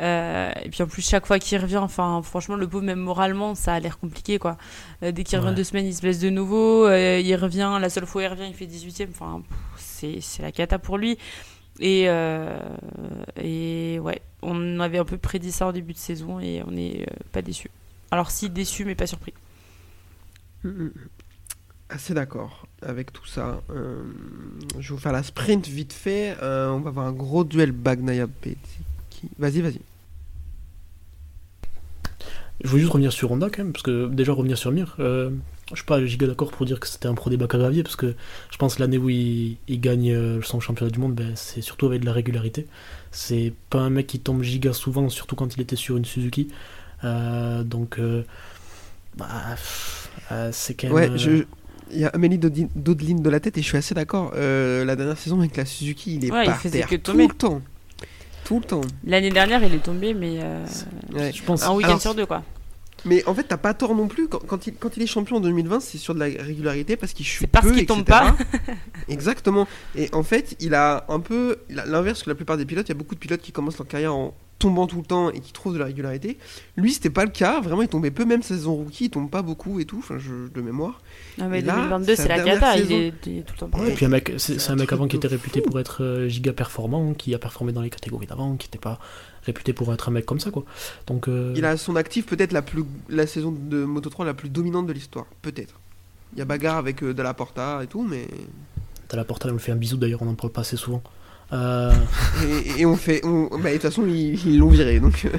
Euh, 0.00 0.50
et 0.62 0.68
puis 0.70 0.82
en 0.82 0.86
plus, 0.86 1.02
chaque 1.08 1.26
fois 1.26 1.38
qu'il 1.38 1.58
revient, 1.60 1.78
enfin, 1.78 2.20
franchement, 2.22 2.54
le 2.56 2.68
pauvre, 2.68 2.84
même 2.84 3.00
moralement, 3.00 3.54
ça 3.54 3.74
a 3.74 3.80
l'air 3.80 3.98
compliqué, 3.98 4.38
quoi. 4.38 4.56
Euh, 5.02 5.10
dès 5.12 5.24
qu'il 5.24 5.36
revient 5.38 5.50
Ouais. 5.50 5.54
deux 5.56 5.64
semaines, 5.64 5.86
il 5.86 5.94
se 5.94 6.00
blesse 6.02 6.20
de 6.20 6.30
nouveau. 6.30 6.86
euh, 6.86 7.18
il 7.18 7.34
revient, 7.34 7.76
la 7.80 7.90
seule 7.90 8.06
fois 8.06 8.22
où 8.22 8.24
il 8.24 8.28
revient, 8.28 8.46
il 8.48 8.54
fait 8.54 8.66
18ème. 8.66 9.08
Enfin, 9.10 9.42
c'est 9.76 10.20
c'est 10.20 10.42
la 10.42 10.52
cata 10.52 10.78
pour 10.78 10.98
lui. 10.98 11.18
Et, 11.80 12.04
euh, 12.08 12.58
et 13.40 13.98
ouais, 14.00 14.20
on 14.42 14.80
avait 14.80 14.98
un 14.98 15.04
peu 15.04 15.16
prédit 15.18 15.52
ça 15.52 15.66
en 15.68 15.72
début 15.72 15.92
de 15.92 15.98
saison 15.98 16.40
et 16.40 16.62
on 16.66 16.72
n'est 16.72 17.02
euh, 17.02 17.14
pas 17.32 17.40
déçu. 17.42 17.70
Alors 18.10 18.30
si 18.32 18.50
déçu, 18.50 18.84
mais 18.84 18.94
pas 18.96 19.06
surpris. 19.06 19.32
Mm, 20.64 20.88
Assez 21.90 22.14
d'accord 22.14 22.66
avec 22.82 23.12
tout 23.12 23.26
ça. 23.26 23.60
Euh, 23.70 24.02
je 24.78 24.88
vais 24.88 24.94
vous 24.94 25.00
faire 25.00 25.12
la 25.12 25.22
sprint 25.22 25.66
vite 25.68 25.92
fait. 25.92 26.36
Euh, 26.42 26.68
on 26.70 26.80
va 26.80 26.88
avoir 26.90 27.06
un 27.06 27.12
gros 27.12 27.44
duel 27.44 27.72
Bagnaia 27.72 28.26
Petit. 28.26 28.58
Vas-y, 29.38 29.60
vas-y. 29.62 29.80
Je 32.62 32.68
voulais 32.68 32.80
juste 32.80 32.92
revenir 32.92 33.12
sur 33.12 33.30
Honda 33.30 33.48
quand 33.50 33.62
même, 33.62 33.72
parce 33.72 33.82
que 33.82 34.08
déjà 34.08 34.32
revenir 34.32 34.58
sur 34.58 34.72
Mir, 34.72 34.96
euh, 34.98 35.30
je 35.70 35.76
suis 35.76 35.84
pas 35.84 36.04
giga 36.04 36.26
d'accord 36.26 36.50
pour 36.50 36.66
dire 36.66 36.80
que 36.80 36.88
c'était 36.88 37.06
un 37.06 37.14
pro 37.14 37.30
débat 37.30 37.46
gravier, 37.46 37.82
parce 37.82 37.96
que 37.96 38.14
je 38.50 38.56
pense 38.56 38.76
que 38.76 38.80
l'année 38.80 38.98
où 38.98 39.08
il, 39.10 39.58
il 39.68 39.80
gagne 39.80 40.12
euh, 40.12 40.42
son 40.42 40.58
championnat 40.58 40.90
du 40.90 40.98
monde, 40.98 41.14
ben, 41.14 41.32
c'est 41.36 41.60
surtout 41.60 41.86
avec 41.86 42.00
de 42.00 42.06
la 42.06 42.12
régularité. 42.12 42.66
C'est 43.12 43.52
pas 43.70 43.78
un 43.78 43.90
mec 43.90 44.06
qui 44.06 44.18
tombe 44.18 44.42
giga 44.42 44.72
souvent, 44.72 45.08
surtout 45.08 45.36
quand 45.36 45.54
il 45.56 45.60
était 45.60 45.76
sur 45.76 45.96
une 45.96 46.04
Suzuki. 46.04 46.48
Euh, 47.04 47.62
donc, 47.62 47.98
euh, 47.98 48.22
bah, 49.16 49.28
pff, 49.50 50.10
euh, 50.32 50.50
c'est 50.52 50.74
quand 50.74 50.88
même. 50.88 51.12
Ouais, 51.12 51.18
je. 51.18 51.44
Il 51.90 52.00
y 52.00 52.04
a 52.04 52.08
Amélie 52.08 52.38
Dodeline 52.38 53.22
de 53.22 53.30
la 53.30 53.40
tête 53.40 53.56
et 53.56 53.62
je 53.62 53.66
suis 53.66 53.78
assez 53.78 53.94
d'accord. 53.94 54.32
Euh, 54.34 54.84
la 54.84 54.94
dernière 54.94 55.16
saison 55.16 55.38
avec 55.38 55.56
la 55.56 55.64
Suzuki, 55.64 56.16
il 56.16 56.24
est 56.26 56.30
Ouais, 56.30 56.44
il 56.44 56.46
par 56.46 56.60
terre 56.60 56.86
que 56.86 56.96
tout 56.96 57.16
le 57.16 57.28
temps. 57.28 57.62
Tout 58.48 58.60
le 58.60 58.64
temps. 58.64 58.80
L'année 59.04 59.30
dernière, 59.30 59.62
il 59.62 59.74
est 59.74 59.78
tombé, 59.82 60.14
mais 60.14 60.38
euh, 60.40 60.64
Ouais. 61.12 61.32
je 61.34 61.42
pense. 61.42 61.62
un 61.64 61.72
week-end 61.74 61.98
sur 61.98 62.14
deux, 62.14 62.24
quoi. 62.26 62.42
Mais 63.04 63.22
en 63.28 63.34
fait, 63.34 63.44
t'as 63.44 63.58
pas 63.58 63.74
tort 63.74 63.94
non 63.94 64.08
plus. 64.08 64.26
Quand, 64.26 64.38
quand 64.38 64.66
il, 64.66 64.74
quand 64.74 64.96
il 64.96 65.02
est 65.02 65.06
champion 65.06 65.36
en 65.36 65.40
2020, 65.40 65.80
c'est 65.80 65.98
sur 65.98 66.14
de 66.14 66.18
la 66.20 66.24
régularité 66.24 66.96
parce 66.96 67.12
qu'il 67.12 67.24
chute 67.26 67.42
C'est 67.42 67.46
parce 67.46 67.66
peu, 67.66 67.72
qu'il 67.74 67.86
tombe 67.86 68.04
pas. 68.04 68.34
Exactement. 69.08 69.68
Et 69.94 70.08
en 70.12 70.22
fait, 70.22 70.56
il 70.60 70.74
a 70.74 71.04
un 71.08 71.20
peu 71.20 71.58
l'inverse 71.68 72.22
que 72.24 72.30
la 72.30 72.34
plupart 72.34 72.56
des 72.56 72.64
pilotes. 72.64 72.88
Il 72.88 72.92
y 72.92 72.96
a 72.96 72.98
beaucoup 72.98 73.14
de 73.14 73.20
pilotes 73.20 73.40
qui 73.42 73.52
commencent 73.52 73.78
leur 73.78 73.86
carrière 73.86 74.14
en 74.14 74.34
tombant 74.58 74.86
tout 74.88 74.96
le 74.96 75.04
temps 75.04 75.30
et 75.30 75.40
qui 75.40 75.52
trouvent 75.52 75.74
de 75.74 75.78
la 75.78 75.84
régularité. 75.84 76.36
Lui, 76.76 76.92
c'était 76.92 77.10
pas 77.10 77.24
le 77.24 77.30
cas. 77.30 77.60
Vraiment, 77.60 77.82
il 77.82 77.88
tombait 77.88 78.10
peu. 78.10 78.24
Même 78.24 78.42
sa 78.42 78.54
saison 78.54 78.74
rookie, 78.74 79.04
il 79.06 79.10
tombe 79.10 79.30
pas 79.30 79.42
beaucoup 79.42 79.78
et 79.80 79.84
tout. 79.84 79.98
Enfin, 79.98 80.18
je, 80.18 80.48
de 80.52 80.60
mémoire. 80.60 81.00
Non, 81.38 81.48
mais 81.48 81.60
Et 81.60 81.62
là, 81.62 81.76
2022, 81.76 82.16
sa 82.16 82.22
c'est 82.22 82.28
la 82.28 82.34
dernière 82.36 82.54
cata. 82.60 82.76
Il 82.76 82.82
saison- 82.82 82.94
est, 83.00 83.12
il 83.26 83.38
est 83.38 83.42
tout 83.42 83.54
le 83.60 83.68
temps 83.70 83.78
Ouais. 83.78 83.90
Et 83.90 83.94
puis 83.94 84.04
un 84.06 84.08
mec, 84.08 84.32
c'est 84.38 84.68
un 84.70 84.72
un 84.72 84.76
mec 84.76 84.92
avant 84.92 85.06
qui 85.06 85.16
était 85.16 85.28
réputé 85.28 85.60
fou. 85.60 85.66
pour 85.70 85.78
être 85.80 86.02
euh, 86.02 86.28
giga 86.28 86.52
performant, 86.52 87.14
qui 87.14 87.34
a 87.34 87.38
performé 87.38 87.72
dans 87.72 87.82
les 87.82 87.90
catégories 87.90 88.26
d'avant, 88.26 88.56
qui 88.56 88.66
n'était 88.66 88.78
pas 88.78 88.98
réputé 89.44 89.72
pour 89.72 89.92
être 89.94 90.08
un 90.08 90.12
mec 90.12 90.26
comme 90.26 90.40
ça 90.40 90.50
quoi. 90.50 90.64
Donc 91.06 91.28
euh, 91.28 91.54
Il 91.56 91.64
a 91.64 91.76
son 91.76 91.94
actif 91.96 92.26
peut-être 92.26 92.52
la 92.52 92.60
plus 92.62 92.82
la 93.08 93.26
saison 93.26 93.52
de 93.52 93.84
Moto 93.84 94.10
3 94.10 94.26
la 94.26 94.34
plus 94.34 94.48
dominante 94.48 94.86
de 94.86 94.92
l'histoire. 94.92 95.26
Peut-être. 95.42 95.80
Il 96.34 96.38
y 96.40 96.42
a 96.42 96.44
bagarre 96.44 96.76
avec 96.76 97.02
euh, 97.02 97.14
De 97.14 97.22
La 97.22 97.32
Porta 97.32 97.80
et 97.82 97.86
tout, 97.86 98.02
mais 98.02 98.26
t'as 99.08 99.16
la 99.16 99.24
portale, 99.24 99.52
on 99.52 99.54
lui 99.54 99.62
fait 99.62 99.72
un 99.72 99.76
bisou 99.76 99.96
d'ailleurs, 99.96 100.20
on 100.22 100.28
en 100.28 100.34
parle 100.34 100.52
pas 100.52 100.60
assez 100.62 100.76
souvent. 100.76 101.02
Euh, 101.52 101.92
et, 102.76 102.80
et 102.82 102.86
on 102.86 102.96
fait, 102.96 103.24
on... 103.24 103.48
bah, 103.58 103.68
de 103.70 103.74
toute 103.74 103.82
façon 103.82 104.06
ils 104.06 104.58
l'ont 104.58 104.68
viré 104.68 105.00
donc. 105.00 105.24
euh, 105.24 105.30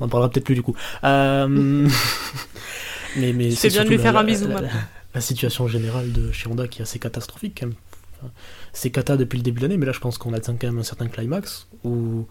on 0.00 0.04
en 0.04 0.08
parlera 0.08 0.30
peut-être 0.30 0.44
plus 0.44 0.54
du 0.54 0.62
coup. 0.62 0.76
Euh, 1.04 1.48
mais 3.16 3.32
mais 3.32 3.50
C'est 3.50 3.68
bien 3.68 3.84
de 3.84 3.88
lui 3.88 3.96
la- 3.96 4.02
faire 4.02 4.16
un 4.16 4.22
la- 4.22 4.26
bisou, 4.26 4.48
la, 4.48 4.54
maintenant. 4.54 4.68
la 5.14 5.20
situation 5.20 5.66
générale 5.68 6.12
de 6.12 6.30
chez 6.32 6.48
Honda 6.48 6.68
qui 6.68 6.80
est 6.80 6.82
assez 6.82 6.98
catastrophique 6.98 7.56
quand 7.60 7.66
même. 7.66 7.76
Enfin, 8.20 8.30
c'est 8.72 8.90
cata 8.90 9.16
depuis 9.16 9.36
le 9.38 9.42
début 9.42 9.58
de 9.60 9.64
l'année, 9.64 9.76
mais 9.76 9.86
là 9.86 9.92
je 9.92 10.00
pense 10.00 10.18
qu'on 10.18 10.32
atteint 10.32 10.54
quand 10.60 10.66
même 10.68 10.78
un 10.78 10.82
certain 10.84 11.08
climax 11.08 11.66
où, 11.84 12.26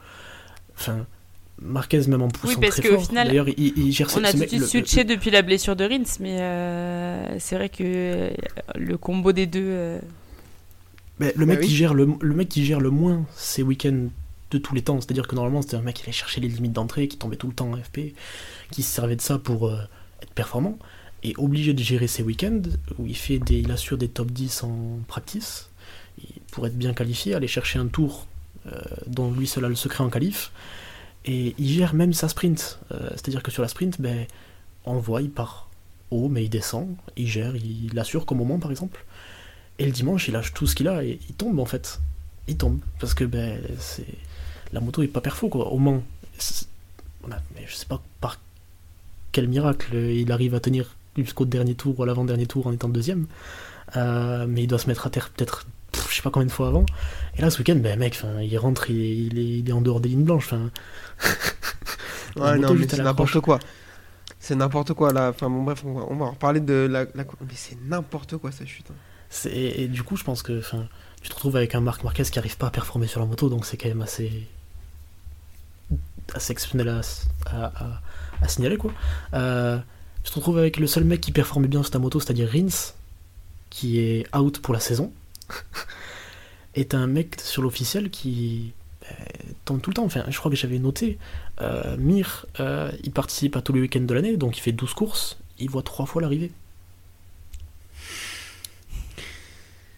enfin, 0.77 1.05
Marquez 1.59 2.01
même 2.07 2.21
en 2.21 2.27
poussant 2.27 2.59
parce 2.61 2.75
très 2.75 2.89
fort. 2.89 3.03
final, 3.07 3.27
D'ailleurs, 3.29 3.49
il, 3.49 3.73
il 3.77 3.91
gère 3.91 4.07
On 4.15 4.23
a 4.23 4.31
tout 4.31 4.37
de 4.37 4.63
suite 4.63 4.95
le- 4.95 5.03
depuis 5.05 5.31
la 5.31 5.41
blessure 5.41 5.75
de 5.75 5.85
Rins, 5.85 6.03
mais 6.19 6.39
euh, 6.39 7.39
c'est 7.39 7.55
vrai 7.55 7.69
que 7.69 8.29
le 8.75 8.97
combo 8.99 9.31
des 9.31 9.47
deux. 9.47 9.97
Mais 11.19 11.33
le 11.35 11.45
Bah 11.45 11.55
mec 11.55 11.61
oui. 11.61 11.67
qui 11.67 11.75
gère 11.75 11.93
le, 11.93 12.07
le 12.21 12.35
mec 12.35 12.49
qui 12.49 12.65
gère 12.65 12.79
le 12.79 12.89
moins 12.91 13.25
ses 13.35 13.63
week-ends 13.63 14.07
de 14.51 14.57
tous 14.57 14.75
les 14.75 14.81
temps, 14.81 15.01
c'est-à-dire 15.01 15.27
que 15.27 15.35
normalement 15.35 15.61
c'était 15.61 15.75
un 15.77 15.81
mec 15.81 15.95
qui 15.95 16.03
allait 16.03 16.11
chercher 16.11 16.39
les 16.41 16.47
limites 16.47 16.73
d'entrée, 16.73 17.07
qui 17.07 17.17
tombait 17.17 17.35
tout 17.37 17.47
le 17.47 17.53
temps 17.53 17.71
en 17.71 17.77
FP, 17.77 18.13
qui 18.71 18.83
se 18.83 18.93
servait 18.93 19.15
de 19.15 19.21
ça 19.21 19.39
pour 19.39 19.67
euh, 19.67 19.77
être 20.21 20.31
performant, 20.33 20.77
et 21.23 21.33
obligé 21.37 21.73
de 21.73 21.83
gérer 21.83 22.07
ses 22.07 22.23
week-ends 22.23 22.61
où 22.99 23.07
il 23.07 23.17
fait 23.17 23.39
des, 23.39 23.59
il 23.59 23.71
assure 23.71 23.97
des 23.97 24.07
top 24.09 24.31
10 24.31 24.63
en 24.63 24.99
practice 25.07 25.69
et 26.21 26.41
pour 26.51 26.65
être 26.67 26.77
bien 26.77 26.93
qualifié, 26.93 27.33
aller 27.35 27.47
chercher 27.47 27.79
un 27.79 27.87
tour 27.87 28.27
euh, 28.67 28.79
dont 29.07 29.31
lui 29.31 29.47
seul 29.47 29.65
a 29.65 29.69
le 29.69 29.75
secret 29.75 30.03
en 30.03 30.09
qualif, 30.09 30.51
et 31.25 31.55
il 31.57 31.69
gère 31.69 31.93
même 31.93 32.13
sa 32.13 32.29
sprint, 32.29 32.79
Euh, 32.91 33.09
c'est-à-dire 33.11 33.43
que 33.43 33.51
sur 33.51 33.61
la 33.63 33.67
sprint, 33.69 33.99
ben 34.01 34.25
on 34.85 34.95
le 34.95 35.01
voit, 35.01 35.21
il 35.21 35.31
part 35.31 35.69
haut 36.11 36.29
mais 36.29 36.45
il 36.45 36.49
descend, 36.49 36.95
il 37.17 37.27
gère, 37.27 37.55
il, 37.55 37.85
il 37.91 37.99
assure 37.99 38.25
comme 38.25 38.41
au 38.41 38.45
moment 38.45 38.59
par 38.59 38.71
exemple. 38.71 39.05
Et 39.79 39.85
le 39.85 39.91
dimanche, 39.91 40.27
il 40.27 40.31
lâche 40.33 40.53
tout 40.53 40.65
ce 40.67 40.75
qu'il 40.75 40.87
a 40.87 41.03
et 41.03 41.19
il 41.29 41.35
tombe 41.35 41.59
en 41.59 41.65
fait. 41.65 41.99
Il 42.47 42.57
tombe. 42.57 42.79
Parce 42.99 43.13
que 43.13 43.23
ben, 43.23 43.61
c'est... 43.79 44.05
la 44.73 44.79
moto 44.79 45.03
est 45.03 45.07
pas 45.07 45.21
perfo 45.21 45.49
quoi. 45.49 45.67
Au 45.71 45.77
Mans, 45.77 46.01
mais 47.55 47.65
je 47.67 47.75
sais 47.75 47.85
pas 47.85 48.01
par 48.21 48.39
quel 49.31 49.47
miracle 49.47 49.95
il 49.95 50.31
arrive 50.31 50.55
à 50.55 50.59
tenir 50.59 50.95
jusqu'au 51.17 51.45
dernier 51.45 51.75
tour 51.75 51.99
ou 51.99 52.03
à 52.03 52.05
l'avant-dernier 52.05 52.47
tour 52.47 52.67
en 52.67 52.71
étant 52.71 52.89
deuxième. 52.89 53.27
Euh, 53.95 54.45
mais 54.47 54.63
il 54.63 54.67
doit 54.67 54.79
se 54.79 54.87
mettre 54.87 55.05
à 55.07 55.09
terre 55.09 55.29
peut-être, 55.29 55.65
je 56.09 56.15
sais 56.15 56.21
pas 56.21 56.29
combien 56.31 56.45
de 56.47 56.51
fois 56.51 56.67
avant. 56.69 56.85
Et 57.37 57.41
là, 57.41 57.49
ce 57.49 57.59
week-end, 57.59 57.75
ben 57.75 57.97
mec, 57.99 58.21
il 58.41 58.57
rentre, 58.57 58.89
il 58.89 58.99
est, 59.01 59.15
il, 59.17 59.37
est, 59.39 59.59
il 59.59 59.69
est 59.69 59.73
en 59.73 59.81
dehors 59.81 59.99
des 59.99 60.09
lignes 60.09 60.23
blanches. 60.23 60.47
'fin. 60.47 60.71
Ouais, 62.35 62.57
non, 62.59 62.73
mais 62.75 62.87
c'est 62.87 63.01
n'importe 63.03 63.39
quoi. 63.41 63.59
C'est 64.39 64.55
n'importe 64.55 64.93
quoi 64.93 65.11
là. 65.11 65.29
Enfin 65.29 65.49
bon, 65.49 65.63
bref, 65.63 65.83
on 65.85 65.93
va, 65.93 66.05
on 66.09 66.15
va 66.15 66.25
en 66.25 66.31
reparler 66.31 66.59
de 66.59 66.73
la. 66.89 67.05
la- 67.15 67.23
Mais 67.41 67.53
c'est 67.55 67.77
n'importe 67.85 68.37
quoi 68.37 68.51
sa 68.51 68.65
chute. 68.65 68.85
hein. 68.91 68.95
Et, 69.45 69.87
du 69.87 70.03
coup, 70.03 70.15
je 70.15 70.23
pense 70.23 70.41
que 70.41 70.61
tu 71.21 71.29
te 71.29 71.33
retrouves 71.33 71.55
avec 71.55 71.75
un 71.75 71.81
Marc 71.81 72.03
Marquez 72.03 72.23
qui 72.23 72.39
arrive 72.39 72.57
pas 72.57 72.67
à 72.67 72.71
performer 72.71 73.07
sur 73.07 73.19
la 73.19 73.25
moto, 73.25 73.49
donc 73.49 73.65
c'est 73.65 73.77
quand 73.77 73.89
même 73.89 74.01
assez, 74.01 74.47
assez 76.33 76.51
exceptionnel 76.51 76.89
à, 76.89 78.47
signaler. 78.47 78.77
Quoi. 78.77 78.91
Euh, 79.33 79.77
tu 80.23 80.31
te 80.31 80.35
retrouves 80.35 80.57
avec 80.57 80.77
le 80.77 80.87
seul 80.87 81.03
mec 81.03 81.21
qui 81.21 81.31
performe 81.31 81.67
bien 81.67 81.81
sur 81.83 81.91
ta 81.91 81.99
moto, 81.99 82.19
c'est-à-dire 82.19 82.49
Rins, 82.49 82.93
qui 83.69 83.99
est 83.99 84.35
out 84.35 84.59
pour 84.59 84.73
la 84.73 84.79
saison. 84.79 85.11
Et 86.75 86.87
un 86.93 87.07
mec 87.07 87.41
sur 87.41 87.63
l'officiel 87.63 88.11
qui 88.11 88.71
euh, 89.03 89.15
tombe 89.65 89.81
tout 89.81 89.89
le 89.89 89.95
temps. 89.95 90.05
Enfin, 90.05 90.23
je 90.27 90.37
crois 90.37 90.51
que 90.51 90.57
j'avais 90.57 90.77
noté. 90.77 91.17
euh, 91.61 91.97
Mir, 91.97 92.45
il 93.03 93.11
participe 93.11 93.55
à 93.55 93.61
tous 93.61 93.73
les 93.73 93.81
week-ends 93.81 94.01
de 94.01 94.13
l'année, 94.13 94.37
donc 94.37 94.57
il 94.57 94.61
fait 94.61 94.71
12 94.71 94.93
courses. 94.93 95.39
Il 95.59 95.71
voit 95.71 95.81
trois 95.81 96.05
fois 96.05 96.21
l'arrivée. 96.21 96.51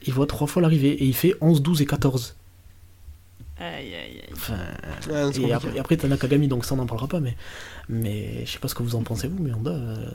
Il 0.05 0.13
voit 0.13 0.27
trois 0.27 0.47
fois 0.47 0.61
l'arrivée 0.61 0.91
et 0.91 1.05
il 1.05 1.13
fait 1.15 1.35
11, 1.41 1.61
12 1.61 1.81
et 1.81 1.85
14. 1.85 2.35
Aïe, 3.57 3.93
aïe, 3.93 3.93
aïe. 3.93 4.21
Enfin, 4.31 4.53
Ouais, 5.09 5.33
c'est 5.33 5.41
et 5.41 5.51
après, 5.51 5.75
et 5.75 5.79
après 5.79 5.97
t'as 5.97 6.07
Nakagami, 6.07 6.47
donc 6.47 6.63
ça 6.63 6.75
on 6.75 6.77
n'en 6.77 6.85
parlera 6.85 7.07
pas, 7.09 7.19
mais, 7.19 7.35
mais 7.89 8.45
je 8.45 8.51
sais 8.51 8.59
pas 8.59 8.69
ce 8.69 8.75
que 8.75 8.83
vous 8.83 8.95
en 8.95 9.01
pensez 9.03 9.27
vous, 9.27 9.43
mais 9.43 9.51
Honda. 9.51 9.71
euh, 9.71 10.05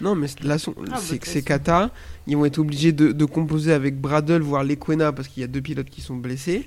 Non, 0.00 0.14
mais 0.14 0.26
là, 0.42 0.56
son- 0.58 0.74
Ah, 0.90 0.96
c'est 0.98 1.14
bah, 1.16 1.18
que 1.18 1.28
ces 1.28 1.42
Kata, 1.42 1.90
ils 2.26 2.34
vont 2.36 2.46
être 2.46 2.58
obligés 2.58 2.92
de, 2.92 3.12
de 3.12 3.24
composer 3.26 3.74
avec 3.74 4.00
Bradle, 4.00 4.40
voire 4.40 4.64
Lequena, 4.64 5.12
parce 5.12 5.28
qu'il 5.28 5.42
y 5.42 5.44
a 5.44 5.48
deux 5.48 5.60
pilotes 5.60 5.90
qui 5.90 6.00
sont 6.00 6.16
blessés. 6.16 6.66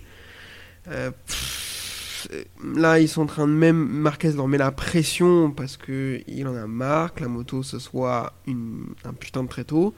Euh, 0.89 1.09
pff, 1.25 2.29
là, 2.75 2.99
ils 2.99 3.09
sont 3.09 3.23
en 3.23 3.25
train 3.25 3.47
de 3.47 3.53
même. 3.53 3.75
Marquez 3.87 4.31
leur 4.33 4.47
met 4.47 4.59
la 4.59 4.71
pression 4.71 5.49
parce 5.49 5.75
que 5.75 6.21
il 6.27 6.47
en 6.47 6.55
a 6.55 6.67
marre 6.67 7.15
que 7.15 7.21
la 7.21 7.29
moto 7.29 7.63
ce 7.63 7.79
soit 7.79 8.33
une, 8.45 8.85
un 9.05 9.13
putain 9.13 9.43
de 9.43 9.49
tréteau. 9.49 9.95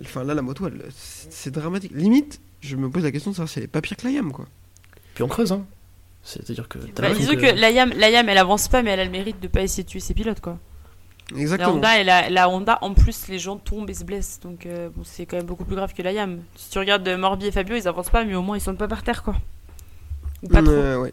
Enfin, 0.00 0.24
là, 0.24 0.34
la 0.34 0.42
moto, 0.42 0.68
c'est 0.90 1.52
dramatique. 1.52 1.92
Limite, 1.94 2.40
je 2.60 2.76
me 2.76 2.90
pose 2.90 3.04
la 3.04 3.12
question 3.12 3.30
de 3.30 3.36
savoir 3.36 3.48
si 3.48 3.58
elle 3.58 3.64
est 3.64 3.68
pas 3.68 3.80
pire 3.80 3.96
que 3.96 4.04
la 4.04 4.10
Yam, 4.12 4.32
quoi. 4.32 4.46
Puis 5.14 5.22
on 5.22 5.28
creuse, 5.28 5.52
hein. 5.52 5.64
C'est-à-dire 6.22 6.68
que. 6.68 6.78
t'as 6.78 7.02
Bah, 7.08 7.14
disons 7.14 7.34
que 7.36 7.46
la 7.60 7.70
Yam, 7.70 7.92
la 7.96 8.10
Yam, 8.10 8.28
elle 8.28 8.38
avance 8.38 8.68
pas, 8.68 8.82
mais 8.82 8.90
elle 8.90 9.00
a 9.00 9.04
le 9.04 9.10
mérite 9.10 9.40
de 9.40 9.46
pas 9.48 9.60
essayer 9.62 9.84
de 9.84 9.88
tuer 9.88 10.00
ses 10.00 10.14
pilotes, 10.14 10.40
quoi. 10.40 10.58
La 11.32 11.40
Exactement. 11.40 11.74
Honda, 11.74 11.98
elle 11.98 12.10
a- 12.10 12.28
la 12.28 12.48
Honda, 12.48 12.78
en 12.82 12.92
plus, 12.92 13.28
les 13.28 13.38
gens 13.38 13.56
tombent 13.56 13.88
et 13.88 13.94
se 13.94 14.04
blessent. 14.04 14.40
Donc, 14.42 14.66
euh, 14.66 14.88
bon, 14.94 15.02
c'est 15.04 15.26
quand 15.26 15.36
même 15.36 15.46
beaucoup 15.46 15.64
plus 15.64 15.76
grave 15.76 15.92
que 15.94 16.02
la 16.02 16.12
Yam. 16.12 16.40
Si 16.56 16.70
tu 16.70 16.78
regardes 16.78 17.06
euh, 17.08 17.16
Morbi 17.16 17.46
et 17.46 17.50
Fabio, 17.52 17.76
ils 17.76 17.86
avancent 17.88 18.10
pas, 18.10 18.24
mais 18.24 18.34
au 18.34 18.42
moins, 18.42 18.56
ils 18.56 18.60
sont 18.60 18.74
pas 18.74 18.88
par 18.88 19.02
terre, 19.02 19.22
quoi. 19.22 19.36
Ou 20.42 20.48
pas 20.48 20.62
trop. 20.62 20.72
Euh, 20.72 20.98
ouais. 20.98 21.12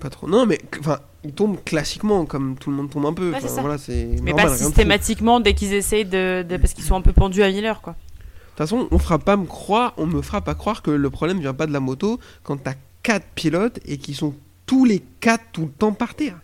Pas 0.00 0.10
trop. 0.10 0.28
Non, 0.28 0.44
mais 0.44 0.60
enfin, 0.80 0.98
ils 1.24 1.32
tombent 1.32 1.62
classiquement, 1.64 2.26
comme 2.26 2.56
tout 2.58 2.70
le 2.70 2.76
monde 2.76 2.90
tombe 2.90 3.06
un 3.06 3.14
peu. 3.14 3.32
Ouais, 3.32 3.38
voilà, 3.40 3.76
Mais 3.88 4.32
normal, 4.32 4.34
pas 4.48 4.56
systématiquement 4.56 5.40
dès 5.40 5.54
qu'ils 5.54 5.72
essayent 5.72 6.04
de, 6.04 6.44
de- 6.46 6.56
Parce 6.58 6.74
qu'ils 6.74 6.84
sont 6.84 6.94
un 6.96 7.00
peu 7.00 7.12
pendus 7.12 7.42
à 7.42 7.48
Miller, 7.48 7.80
quoi. 7.80 7.96
De 8.58 8.64
toute 8.64 8.70
façon, 8.70 8.88
on 8.90 8.98
fera 8.98 9.20
pas 9.20 9.36
me 9.36 9.46
croire, 9.46 9.94
on 9.98 10.06
me 10.06 10.20
fera 10.20 10.40
pas 10.40 10.56
croire 10.56 10.82
que 10.82 10.90
le 10.90 11.10
problème 11.10 11.38
vient 11.38 11.54
pas 11.54 11.68
de 11.68 11.72
la 11.72 11.78
moto 11.78 12.18
quand 12.42 12.56
t'as 12.56 12.74
quatre 13.04 13.26
pilotes 13.36 13.78
et 13.86 13.98
qui 13.98 14.14
sont 14.14 14.34
tous 14.66 14.84
les 14.84 14.98
quatre 15.20 15.44
tout 15.52 15.62
le 15.66 15.70
temps 15.70 15.92
par 15.92 16.16
terre. 16.16 16.38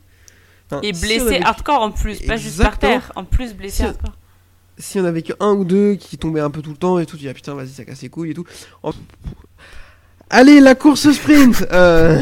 Enfin, 0.70 0.80
Et 0.82 0.94
si 0.94 1.00
blessés 1.00 1.26
avait- 1.36 1.42
hardcore 1.44 1.82
en 1.82 1.90
plus, 1.90 2.20
pas 2.20 2.36
juste 2.36 2.62
par 2.62 2.78
terre. 2.78 3.10
En 3.16 3.24
plus, 3.24 3.52
blessés 3.52 3.78
Si- 3.78 3.82
hardcore. 3.82 4.12
Si 4.78 5.00
on 5.00 5.04
avait 5.04 5.22
que 5.22 5.32
un 5.40 5.54
ou 5.54 5.64
deux 5.64 5.94
qui 5.96 6.16
tombaient 6.16 6.40
un 6.40 6.50
peu 6.50 6.62
tout 6.62 6.70
le 6.70 6.76
temps 6.76 7.00
et 7.00 7.06
tout, 7.06 7.16
tu 7.16 7.22
dis 7.24 7.28
ah 7.28 7.34
putain 7.34 7.54
vas-y 7.54 7.70
ça 7.70 7.84
casse 7.84 8.02
les 8.02 8.08
couilles 8.08 8.30
et 8.30 8.34
tout. 8.34 8.44
En- 8.84 8.92
Allez 10.30 10.60
la 10.60 10.74
course 10.76 11.10
sprint. 11.12 11.66
euh, 11.72 12.20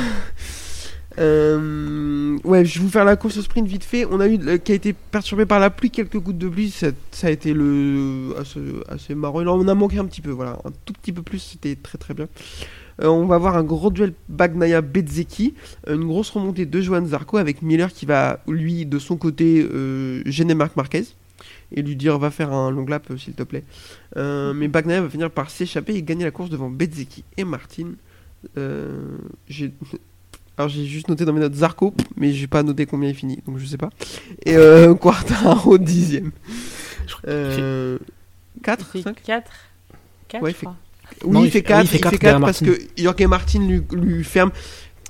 euh, 1.19 2.39
Ouais, 2.45 2.65
je 2.65 2.79
vais 2.79 2.85
vous 2.85 2.91
faire 2.91 3.05
la 3.05 3.17
course 3.17 3.41
sprint 3.41 3.67
vite 3.69 3.85
fait. 3.85 4.07
On 4.11 4.21
a 4.21 4.27
eu 4.27 4.37
le- 4.39 4.57
qui 4.59 4.73
a 4.73 4.75
été 4.75 4.93
perturbé 4.93 5.47
par 5.47 5.61
la 5.61 5.71
pluie, 5.71 5.91
quelques 5.91 6.19
gouttes 6.19 6.39
de 6.39 6.49
pluie. 6.49 6.71
Ça, 6.71 6.89
a 7.23 7.31
été 7.31 7.53
le 7.53 8.35
assez, 8.89 9.15
marrant. 9.15 9.47
En 9.47 9.69
a 9.69 9.75
manqué 9.75 9.99
un 9.99 10.07
petit 10.07 10.21
peu, 10.21 10.31
voilà, 10.31 10.59
un 10.65 10.71
tout 10.85 10.93
petit 10.93 11.13
peu 11.13 11.23
plus. 11.23 11.39
C'était 11.39 11.77
très 11.77 11.99
très 11.99 12.15
bien. 12.15 12.29
Euh, 13.03 13.09
on 13.09 13.27
va 13.27 13.37
avoir 13.37 13.57
un 13.57 13.65
gros 13.65 13.91
duel 13.91 14.13
Bagnaia 14.29 14.83
Bezzecchi, 14.83 15.55
une 15.89 16.05
grosse 16.05 16.31
remontée 16.31 16.67
de 16.67 16.81
Johan 16.81 17.05
Zarco 17.07 17.39
avec 17.39 17.63
Miller 17.63 17.91
qui 17.93 18.05
va 18.05 18.41
lui 18.47 18.85
de 18.85 18.99
son 18.99 19.17
côté 19.17 19.63
euh, 19.63 20.23
gêner 20.27 20.55
Marc 20.55 20.77
Marquez 20.77 21.05
et 21.75 21.81
lui 21.81 21.97
dire 21.97 22.19
va 22.19 22.31
faire 22.31 22.53
un 22.53 22.71
long 22.71 22.85
lap 22.85 23.07
euh, 23.11 23.17
s'il 23.17 23.33
te 23.33 23.43
plaît. 23.43 23.65
Euh, 24.19 24.53
mais 24.53 24.69
Bagnaia 24.69 25.01
va 25.01 25.09
finir 25.09 25.31
par 25.31 25.49
s'échapper 25.51 25.95
et 25.95 26.03
gagner 26.03 26.25
la 26.25 26.31
course 26.31 26.51
devant 26.51 26.69
Bezzecchi 26.69 27.25
et 27.39 27.45
Martin. 27.45 27.93
Euh, 28.59 29.17
alors 30.59 30.69
j'ai 30.69 30.85
juste 30.87 31.09
noté 31.09 31.25
dans 31.25 31.33
mes 31.33 31.41
notes 31.41 31.55
Zarco, 31.55 31.95
mais 32.17 32.33
j'ai 32.33 32.47
pas 32.47 32.63
noté 32.63 32.87
combien 32.87 33.09
il 33.09 33.15
finit, 33.15 33.39
donc 33.47 33.59
je 33.59 33.67
sais 33.67 33.79
pas. 33.79 33.91
Et 34.45 34.55
euh, 34.57 34.95
Quartaro 34.97 35.79
dixième. 35.79 36.31
Je 37.07 37.15
crois 37.15 37.29
Euh, 37.31 37.99
4 38.63 38.87
Il 38.95 38.99
fait 38.99 39.03
5 39.03 39.23
4 39.23 39.51
4 40.29 40.43
Ouais, 40.43 40.51
je 40.51 40.57
il 40.57 40.59
fait- 40.59 40.67
crois. 40.67 40.77
Oui, 41.25 41.31
Non, 41.33 41.41
il 41.41 41.47
il 41.47 41.51
fait 41.51 41.59
fait- 41.59 41.63
4, 41.65 41.79
oui, 41.81 41.85
il 41.85 41.89
fait 41.89 41.97
il 41.97 42.01
quatre 42.01 42.11
fait 42.13 42.19
4 42.19 42.23
derrière 42.41 42.47
parce 42.47 42.61
que 42.61 42.79
Jorge 43.03 43.23
Martin 43.29 43.61
lui, 43.67 43.83
lui 43.93 44.25
ferme 44.25 44.51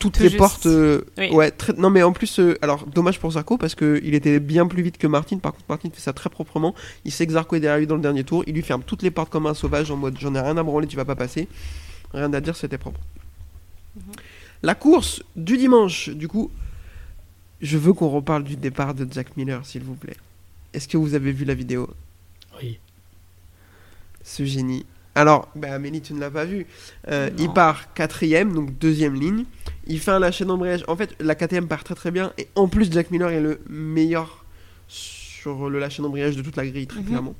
toutes 0.01 0.15
Tout 0.15 0.23
les 0.25 0.29
juste. 0.31 0.39
portes. 0.39 0.67
euh, 0.67 1.03
Oui. 1.17 1.31
Ouais, 1.31 1.51
très- 1.53 1.75
non 1.75 1.91
mais 1.91 2.03
en 2.03 2.13
plus, 2.13 2.41
euh, 2.41 2.57
alors 2.61 2.87
dommage 2.87 3.21
pour 3.21 3.31
Zarco 3.33 3.57
parce 3.57 3.77
que 3.77 4.01
il 4.03 4.15
était 4.15 4.41
bien 4.41 4.67
plus 4.67 4.83
vite 4.83 4.99
que 4.99 5.07
Martin. 5.07 5.39
Par 5.39 5.53
contre, 5.53 5.65
Martin 5.69 5.91
fait 5.93 6.01
ça 6.01 6.13
très 6.13 6.29
proprement. 6.29 6.75
Il 7.05 7.13
sait 7.13 7.25
que 7.27 7.33
Zarco 7.35 7.55
est 7.55 7.61
derrière 7.61 7.79
lui 7.79 7.87
dans 7.87 7.95
le 7.95 8.01
dernier 8.01 8.25
tour. 8.25 8.43
Il 8.49 8.55
lui 8.55 8.63
ferme 8.63 8.83
toutes 8.85 9.03
les 9.03 9.13
portes 9.13 9.31
comme 9.31 9.47
un 9.47 9.55
sauvage 9.55 9.91
en 9.93 9.97
mode 9.97 10.17
j'en 10.19 10.35
ai 10.35 10.41
rien 10.41 10.57
à 10.57 10.63
branler, 10.65 10.89
tu 10.89 10.97
vas 10.97 11.05
pas 11.05 11.15
passer. 11.15 11.47
Rien 12.13 12.33
à 12.33 12.41
dire, 12.41 12.57
c'était 12.57 12.79
propre. 12.79 13.01
Mhm. 13.97 14.03
La 14.63 14.75
course 14.75 15.23
du 15.37 15.57
dimanche, 15.57 16.09
du 16.11 16.29
coup, 16.29 16.51
je 17.61 17.79
veux 17.79 17.93
qu'on 17.93 18.09
reparle 18.11 18.45
du 18.45 18.57
départ 18.57 18.95
de 18.95 19.07
Jack 19.11 19.37
Miller, 19.37 19.65
s'il 19.67 19.83
vous 19.83 19.95
plaît. 19.95 20.17
Est-ce 20.73 20.89
que 20.89 20.97
vous 20.97 21.15
avez 21.15 21.33
vu 21.33 21.45
la 21.45 21.55
vidéo? 21.55 21.89
Oui. 22.61 22.79
ce 24.25 24.45
génie. 24.45 24.87
Alors, 25.15 25.49
bah, 25.57 25.75
Amélie, 25.75 26.01
tu 26.01 26.15
ne 26.15 26.21
l'as 26.21 26.31
pas 26.31 26.45
vu. 26.45 26.67
Euh, 27.09 27.29
il 27.39 27.51
part 27.53 27.93
quatrième, 27.93 28.53
donc 28.55 28.79
deuxième 28.79 29.15
ligne. 29.15 29.45
Il 29.87 29.99
fait 30.01 30.13
un 30.13 30.19
lâcher 30.21 30.45
d'embrayage. 30.45 30.85
En 30.87 30.97
fait, 30.97 31.15
la 31.21 31.35
KTM 31.35 31.67
part 31.67 31.83
très 31.85 31.95
très 31.97 32.11
bien. 32.13 32.33
Et 32.39 32.47
en 32.55 32.69
plus, 32.69 32.91
Jack 32.91 33.11
Miller 33.11 33.31
est 33.31 33.41
le 33.41 33.61
meilleur 33.69 34.45
sur 34.89 35.69
le 35.69 35.79
lâcher 35.81 36.03
d'embrayage 36.03 36.37
de 36.37 36.43
toute 36.43 36.57
la 36.57 36.67
grille, 36.67 36.87
très 36.87 37.01
Mhm. 37.01 37.07
clairement. 37.07 37.35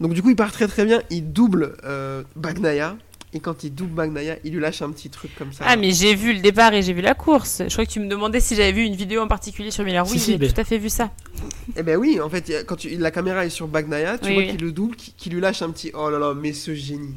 Donc 0.00 0.14
du 0.14 0.22
coup, 0.22 0.30
il 0.30 0.36
part 0.36 0.50
très 0.50 0.66
très 0.66 0.84
bien. 0.86 1.02
Il 1.10 1.32
double 1.32 1.76
euh, 1.84 2.22
Bagnaia. 2.36 2.96
Et 3.34 3.40
quand 3.40 3.64
il 3.64 3.74
double 3.74 3.94
Bagnaia, 3.94 4.36
il 4.44 4.52
lui 4.52 4.60
lâche 4.60 4.82
un 4.82 4.90
petit 4.90 5.08
truc 5.08 5.34
comme 5.36 5.52
ça. 5.54 5.64
Ah, 5.66 5.76
mais 5.76 5.90
j'ai 5.92 6.14
vu 6.14 6.34
le 6.34 6.40
départ 6.40 6.74
et 6.74 6.82
j'ai 6.82 6.92
vu 6.92 7.00
la 7.00 7.14
course. 7.14 7.62
Je 7.66 7.72
crois 7.72 7.86
que 7.86 7.90
tu 7.90 7.98
me 8.00 8.06
demandais 8.06 8.40
si 8.40 8.54
j'avais 8.56 8.72
vu 8.72 8.82
une 8.84 8.94
vidéo 8.94 9.22
en 9.22 9.26
particulier 9.28 9.70
sur 9.70 9.84
Miller. 9.84 10.04
Oui, 10.10 10.18
si, 10.18 10.32
j'ai 10.32 10.38
mais- 10.38 10.48
tout 10.52 10.60
à 10.60 10.64
fait 10.64 10.76
vu 10.76 10.90
ça. 10.90 11.10
Eh 11.76 11.82
ben 11.82 11.96
oui, 11.96 12.20
en 12.20 12.28
fait, 12.28 12.64
quand 12.66 12.76
tu- 12.76 12.90
la 12.96 13.10
caméra 13.10 13.46
est 13.46 13.50
sur 13.50 13.68
Bagnaia, 13.68 14.18
tu 14.18 14.26
Oui, 14.28 14.34
vois 14.34 14.42
oui. 14.42 14.50
qu'il 14.50 14.60
le 14.60 14.72
double, 14.72 14.96
qu'il 14.96 15.32
lui 15.32 15.40
lâche 15.40 15.62
un 15.62 15.70
petit. 15.70 15.90
Oh 15.94 16.10
là 16.10 16.18
là, 16.18 16.34
mais 16.34 16.52
ce 16.52 16.74
génie. 16.74 17.14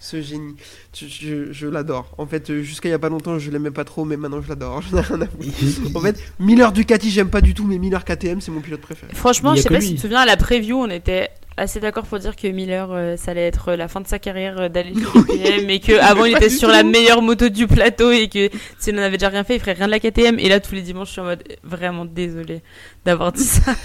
Ce 0.00 0.20
génie. 0.22 0.56
Je 0.98 1.52
je 1.52 1.66
l'adore. 1.68 2.12
En 2.18 2.26
fait, 2.26 2.50
euh, 2.50 2.62
jusqu'à 2.62 2.88
il 2.88 2.92
y 2.92 2.94
a 2.94 2.98
pas 2.98 3.08
longtemps, 3.10 3.38
je 3.38 3.50
l'aimais 3.50 3.70
pas 3.70 3.84
trop, 3.84 4.04
mais 4.04 4.16
maintenant 4.16 4.40
je 4.42 4.48
l'adore. 4.48 4.82
J'en 4.90 4.96
ai 4.98 5.00
rien 5.02 5.20
à 5.20 5.26
foutre. 5.26 5.46
En 5.94 6.00
fait, 6.00 6.18
Miller 6.40 6.72
Ducati, 6.72 7.10
j'aime 7.10 7.28
pas 7.30 7.40
du 7.42 7.52
tout, 7.54 7.64
mais 7.66 7.78
Miller 7.78 8.04
KTM, 8.04 8.40
c'est 8.40 8.50
mon 8.50 8.60
pilote 8.62 8.80
préféré. 8.80 9.12
Franchement, 9.14 9.54
je 9.54 9.60
sais 9.62 9.68
pas 9.68 9.76
lui. 9.78 9.82
si 9.82 9.90
tu 9.90 9.96
te 9.96 10.00
souviens, 10.00 10.20
à 10.20 10.26
la 10.26 10.36
preview, 10.36 10.76
on 10.78 10.88
était 10.90 11.28
assez 11.56 11.80
d'accord 11.80 12.04
pour 12.06 12.18
dire 12.18 12.34
que 12.36 12.46
Miller, 12.48 12.88
euh, 12.92 13.16
ça 13.16 13.30
allait 13.32 13.46
être 13.46 13.72
la 13.74 13.88
fin 13.88 14.00
de 14.00 14.06
sa 14.06 14.18
carrière 14.18 14.58
euh, 14.58 14.68
d'aller 14.68 14.94
chez 14.94 15.00
KTM 15.22 15.70
et 15.70 15.80
que 15.80 15.92
avant 16.00 16.24
il 16.24 16.34
était 16.36 16.48
sur 16.50 16.68
tout. 16.68 16.74
la 16.74 16.82
meilleure 16.82 17.22
moto 17.22 17.48
du 17.48 17.66
plateau 17.66 18.10
et 18.10 18.28
que 18.28 18.48
s'il 18.78 18.94
n'en 18.94 19.02
avait 19.02 19.18
déjà 19.18 19.28
rien 19.28 19.44
fait, 19.44 19.56
il 19.56 19.60
ferait 19.60 19.72
rien 19.74 19.86
de 19.86 19.90
la 19.92 20.00
KTM. 20.00 20.38
Et 20.38 20.48
là, 20.48 20.60
tous 20.60 20.74
les 20.74 20.82
dimanches, 20.82 21.08
je 21.08 21.12
suis 21.12 21.20
en 21.20 21.24
mode 21.24 21.42
vraiment 21.62 22.04
désolé 22.04 22.62
d'avoir 23.04 23.32
dit 23.32 23.44
ça. 23.44 23.74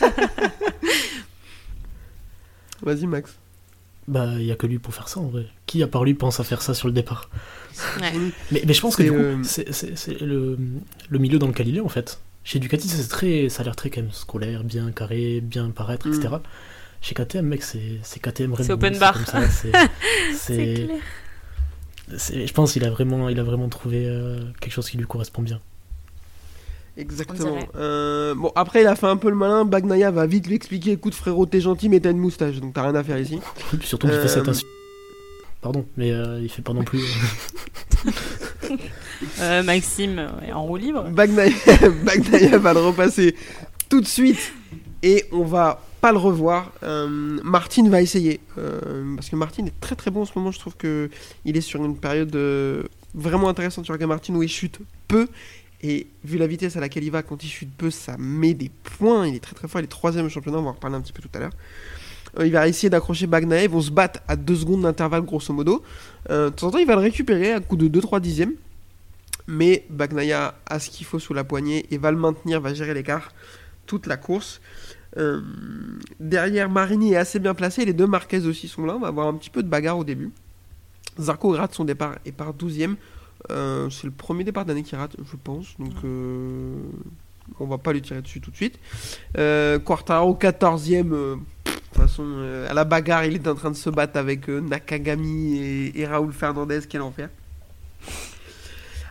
Vas-y, 2.81 3.07
Max. 3.07 3.35
Bah, 4.07 4.27
il 4.37 4.45
y 4.45 4.51
a 4.51 4.55
que 4.55 4.67
lui 4.67 4.79
pour 4.79 4.93
faire 4.93 5.09
ça 5.09 5.19
en 5.19 5.27
vrai. 5.27 5.47
Qui 5.65 5.83
à 5.83 5.87
part 5.87 6.03
lui 6.05 6.13
pense 6.13 6.39
à 6.39 6.43
faire 6.43 6.61
ça 6.61 6.73
sur 6.73 6.87
le 6.87 6.93
départ? 6.93 7.29
Ouais. 7.99 8.11
Mais, 8.51 8.63
mais 8.65 8.73
je 8.73 8.81
pense 8.81 8.95
que 8.95 9.03
C'est, 9.03 9.09
du 9.09 9.15
coup, 9.15 9.21
euh, 9.21 9.43
c'est 9.43 10.21
le, 10.21 10.57
le 11.09 11.19
milieu 11.19 11.39
dans 11.39 11.47
lequel 11.47 11.67
il 11.67 11.77
est 11.77 11.81
en 11.81 11.89
fait. 11.89 12.19
Chez 12.45 12.59
Ducati, 12.59 12.87
c'est 12.87 13.09
très, 13.09 13.49
ça 13.49 13.61
a 13.61 13.65
l'air 13.65 13.75
très 13.75 13.89
quand 13.89 14.01
même 14.01 14.11
scolaire, 14.13 14.63
bien 14.63 14.91
carré, 14.91 15.41
bien 15.41 15.69
paraître, 15.71 16.07
Mm. 16.07 16.13
etc. 16.13 16.35
Chez 17.01 17.13
KTM, 17.15 17.45
mec, 17.45 17.63
c'est 17.63 17.99
c'est 18.03 18.19
KTM 18.19 18.53
Red 18.53 18.65
C'est 18.65 18.73
open 18.73 18.97
bar. 18.97 19.13
comme 19.13 19.25
ça, 19.25 19.47
c'est- 19.49 19.71
C'est 20.33 20.55
c'est- 20.55 20.73
clair. 20.85 20.97
c'est- 22.17 22.47
Je 22.47 22.53
pense 22.53 22.73
qu'il 22.73 22.83
a 22.85 22.89
vraiment, 22.89 23.29
il 23.29 23.39
a 23.39 23.43
vraiment 23.43 23.69
trouvé 23.69 24.05
euh, 24.07 24.39
quelque 24.59 24.73
chose 24.73 24.89
qui 24.89 24.97
lui 24.97 25.05
correspond 25.05 25.41
bien. 25.41 25.59
Exactement. 26.97 27.59
Euh, 27.75 28.33
bon, 28.33 28.51
après, 28.55 28.81
il 28.81 28.87
a 28.87 28.95
fait 28.95 29.05
un 29.05 29.17
peu 29.17 29.29
le 29.29 29.35
malin. 29.35 29.65
Bagnaia 29.65 30.09
va 30.09 30.25
vite 30.25 30.47
lui 30.47 30.55
expliquer 30.55 30.93
écoute, 30.93 31.13
frérot, 31.13 31.45
t'es 31.45 31.61
gentil, 31.61 31.89
mais 31.89 31.99
t'as 31.99 32.09
une 32.09 32.17
moustache, 32.17 32.55
donc 32.59 32.73
t'as 32.73 32.81
rien 32.81 32.95
à 32.95 33.03
faire 33.03 33.19
ici. 33.19 33.35
Et 33.73 33.77
puis 33.77 33.87
surtout 33.87 34.07
qu'il 34.07 34.17
fait 34.19 34.27
cette 34.27 34.47
Euh, 34.47 34.51
insu- 34.51 34.65
Pardon, 35.61 35.85
mais 35.95 36.11
euh, 36.11 36.39
il 36.41 36.49
fait 36.49 36.61
pas 36.63 36.73
non 36.73 36.83
plus. 36.83 37.01
Euh, 39.39 39.63
Maxime 39.63 40.27
est 40.47 40.51
en 40.51 40.63
roue 40.63 40.77
libre. 40.77 41.03
Bagnaia, 41.09 41.51
Bagnaia 42.03 42.57
va 42.57 42.73
le 42.73 42.79
repasser 42.79 43.35
tout 43.89 44.01
de 44.01 44.07
suite. 44.07 44.53
Et 45.03 45.25
on 45.31 45.43
va 45.43 45.81
pas 46.01 46.11
le 46.11 46.17
revoir. 46.17 46.71
Euh, 46.83 47.07
Martin 47.43 47.89
va 47.89 48.01
essayer. 48.01 48.39
euh, 48.57 49.15
parce 49.15 49.29
que 49.29 49.35
Martin 49.35 49.65
est 49.65 49.79
très 49.79 49.95
très 49.95 50.11
bon 50.11 50.21
en 50.21 50.25
ce 50.25 50.31
moment. 50.35 50.51
Je 50.51 50.59
trouve 50.59 50.75
que 50.75 51.09
il 51.45 51.57
est 51.57 51.61
sur 51.61 51.83
une 51.83 51.97
période 51.97 52.35
euh, 52.35 52.83
vraiment 53.13 53.49
intéressante 53.49 53.85
sur 53.85 53.93
Aga 53.93 54.07
Martin 54.07 54.35
où 54.35 54.43
il 54.43 54.49
chute 54.49 54.79
peu. 55.07 55.27
Et 55.83 56.07
vu 56.23 56.37
la 56.37 56.47
vitesse 56.47 56.75
à 56.75 56.79
laquelle 56.79 57.03
il 57.03 57.11
va, 57.11 57.21
quand 57.21 57.43
il 57.43 57.49
chute 57.49 57.69
peu, 57.77 57.91
ça 57.91 58.15
met 58.17 58.53
des 58.53 58.71
points. 58.97 59.27
Il 59.27 59.35
est 59.35 59.39
très 59.39 59.55
très 59.55 59.67
fort. 59.67 59.81
Il 59.81 59.85
est 59.85 59.87
troisième 59.87 60.29
championnat. 60.29 60.57
On 60.57 60.63
va 60.63 60.69
en 60.69 60.73
reparler 60.73 60.95
un 60.95 61.01
petit 61.01 61.13
peu 61.13 61.21
tout 61.21 61.29
à 61.35 61.39
l'heure. 61.39 61.53
Euh, 62.39 62.45
il 62.47 62.51
va 62.51 62.67
essayer 62.67 62.89
d'accrocher 62.89 63.27
Bagnaia. 63.27 63.63
Ils 63.63 63.69
vont 63.69 63.81
se 63.81 63.91
battre 63.91 64.19
à 64.27 64.35
2 64.35 64.55
secondes 64.55 64.81
d'intervalle, 64.81 65.21
grosso 65.21 65.53
modo. 65.53 65.83
De 66.29 66.49
temps 66.49 66.67
en 66.67 66.71
temps, 66.71 66.77
il 66.79 66.87
va 66.87 66.95
le 66.95 67.01
récupérer 67.01 67.53
à 67.53 67.59
coup 67.59 67.77
de 67.77 67.87
2-3 67.87 68.19
dixièmes. 68.19 68.53
Mais 69.47 69.85
Bagnaia 69.89 70.55
a 70.65 70.79
ce 70.79 70.89
qu'il 70.89 71.05
faut 71.05 71.19
sous 71.19 71.33
la 71.33 71.45
poignée 71.45 71.85
et 71.89 71.97
va 71.97 72.11
le 72.11 72.17
maintenir, 72.17 72.59
va 72.59 72.73
gérer 72.73 72.93
l'écart 72.93 73.31
toute 73.85 74.05
la 74.05 74.17
course. 74.17 74.61
Euh, 75.17 75.41
derrière, 76.19 76.69
Marini 76.69 77.13
est 77.13 77.17
assez 77.17 77.39
bien 77.39 77.53
placé. 77.53 77.85
Les 77.85 77.93
deux 77.93 78.07
Marquez 78.07 78.45
aussi 78.45 78.67
sont 78.67 78.85
là. 78.85 78.95
On 78.95 78.99
va 78.99 79.07
avoir 79.07 79.27
un 79.27 79.33
petit 79.33 79.49
peu 79.49 79.63
de 79.63 79.67
bagarre 79.67 79.97
au 79.97 80.03
début. 80.03 80.31
Zarco 81.19 81.49
rate 81.51 81.73
son 81.73 81.85
départ 81.85 82.15
et 82.25 82.31
part 82.31 82.53
12ème. 82.53 82.95
Euh, 83.51 83.89
c'est 83.89 84.05
le 84.05 84.11
premier 84.11 84.43
départ 84.43 84.65
d'année 84.65 84.83
qui 84.83 84.95
rate, 84.95 85.15
je 85.19 85.35
pense. 85.35 85.75
Donc, 85.79 85.93
euh, 86.03 86.75
on 87.59 87.65
va 87.65 87.77
pas 87.77 87.93
lui 87.93 88.01
tirer 88.01 88.21
dessus 88.21 88.41
tout 88.41 88.51
de 88.51 88.55
suite. 88.55 88.79
Euh, 89.37 89.79
Quartaro 89.79 90.35
14ème. 90.35 91.11
euh, 91.13 91.35
pff, 91.63 91.75
de 91.75 91.79
toute 91.79 91.95
façon, 91.95 92.65
à 92.69 92.73
la 92.73 92.83
bagarre, 92.83 93.25
il 93.25 93.35
est 93.35 93.47
en 93.47 93.55
train 93.55 93.71
de 93.71 93.75
se 93.75 93.89
battre 93.89 94.17
avec 94.19 94.47
Nakagami 94.47 95.57
et, 95.57 95.99
et 95.99 96.05
Raoul 96.05 96.33
Fernandez. 96.33 96.81
Quel 96.87 97.01
enfer. 97.01 97.29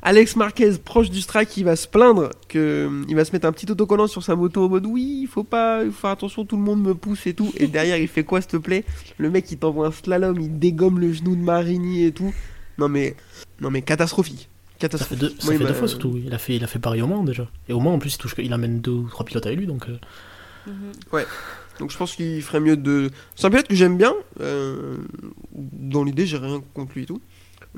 Alex 0.06 0.36
Marquez, 0.36 0.78
proche 0.84 1.10
du 1.10 1.20
strike, 1.20 1.56
il 1.56 1.64
va 1.64 1.74
se 1.74 1.88
plaindre 1.88 2.30
que 2.48 2.88
il 3.08 3.16
va 3.16 3.24
se 3.24 3.32
mettre 3.32 3.44
un 3.46 3.50
petit 3.52 3.68
autocollant 3.68 4.06
sur 4.06 4.22
sa 4.22 4.36
moto 4.36 4.64
en 4.64 4.68
mode 4.68 4.86
oui, 4.86 5.18
il 5.22 5.26
faut 5.26 5.42
pas, 5.42 5.82
il 5.82 5.90
faut 5.90 6.02
faire 6.02 6.10
attention, 6.10 6.44
tout 6.44 6.56
le 6.56 6.62
monde 6.62 6.80
me 6.80 6.94
pousse 6.94 7.26
et 7.26 7.34
tout. 7.34 7.52
Et 7.56 7.66
derrière, 7.66 7.96
il 7.96 8.06
fait 8.06 8.22
quoi, 8.22 8.40
s'il 8.40 8.50
te 8.52 8.56
plaît? 8.56 8.84
Le 9.18 9.30
mec, 9.30 9.50
il 9.50 9.58
t'envoie 9.58 9.88
un 9.88 9.90
slalom, 9.90 10.40
il 10.40 10.60
dégomme 10.60 11.00
le 11.00 11.12
genou 11.12 11.34
de 11.34 11.40
Marini 11.42 12.04
et 12.04 12.12
tout. 12.12 12.32
Non 12.78 12.88
mais, 12.88 13.16
non 13.60 13.70
mais 13.70 13.82
catastrophique, 13.82 14.48
Ça 14.48 14.72
fait 14.74 14.78
catastrophique. 14.78 15.18
deux, 15.18 15.34
ça 15.40 15.52
fait 15.52 15.58
deux 15.58 15.74
fois 15.74 15.88
surtout. 15.88 16.20
Il 16.24 16.32
a 16.32 16.38
fait, 16.38 16.54
il 16.54 16.62
a 16.62 16.68
fait 16.68 16.78
Paris 16.78 17.02
au 17.02 17.08
Mans 17.08 17.24
déjà. 17.24 17.48
Et 17.68 17.72
au 17.72 17.80
Mans 17.80 17.94
en 17.94 17.98
plus, 17.98 18.14
il, 18.14 18.18
touche, 18.18 18.36
il 18.38 18.52
amène 18.52 18.80
deux 18.80 18.92
ou 18.92 19.08
trois 19.08 19.26
pilotes 19.26 19.46
avec 19.46 19.58
lui. 19.58 19.66
Donc, 19.66 19.88
euh, 19.88 19.98
Mhm. 20.68 21.22
Donc 21.78 21.92
je 21.92 21.96
pense 21.96 22.16
qu'il 22.16 22.42
ferait 22.42 22.58
mieux 22.58 22.76
de. 22.76 23.10
C'est 23.36 23.46
un 23.46 23.50
pilote 23.50 23.68
que 23.68 23.74
j'aime 23.76 23.96
bien. 23.96 24.12
euh, 24.40 24.96
Dans 25.52 26.02
l'idée, 26.02 26.26
j'ai 26.26 26.38
rien 26.38 26.60
contre 26.74 26.92
lui 26.96 27.02
et 27.04 27.06
tout. 27.06 27.20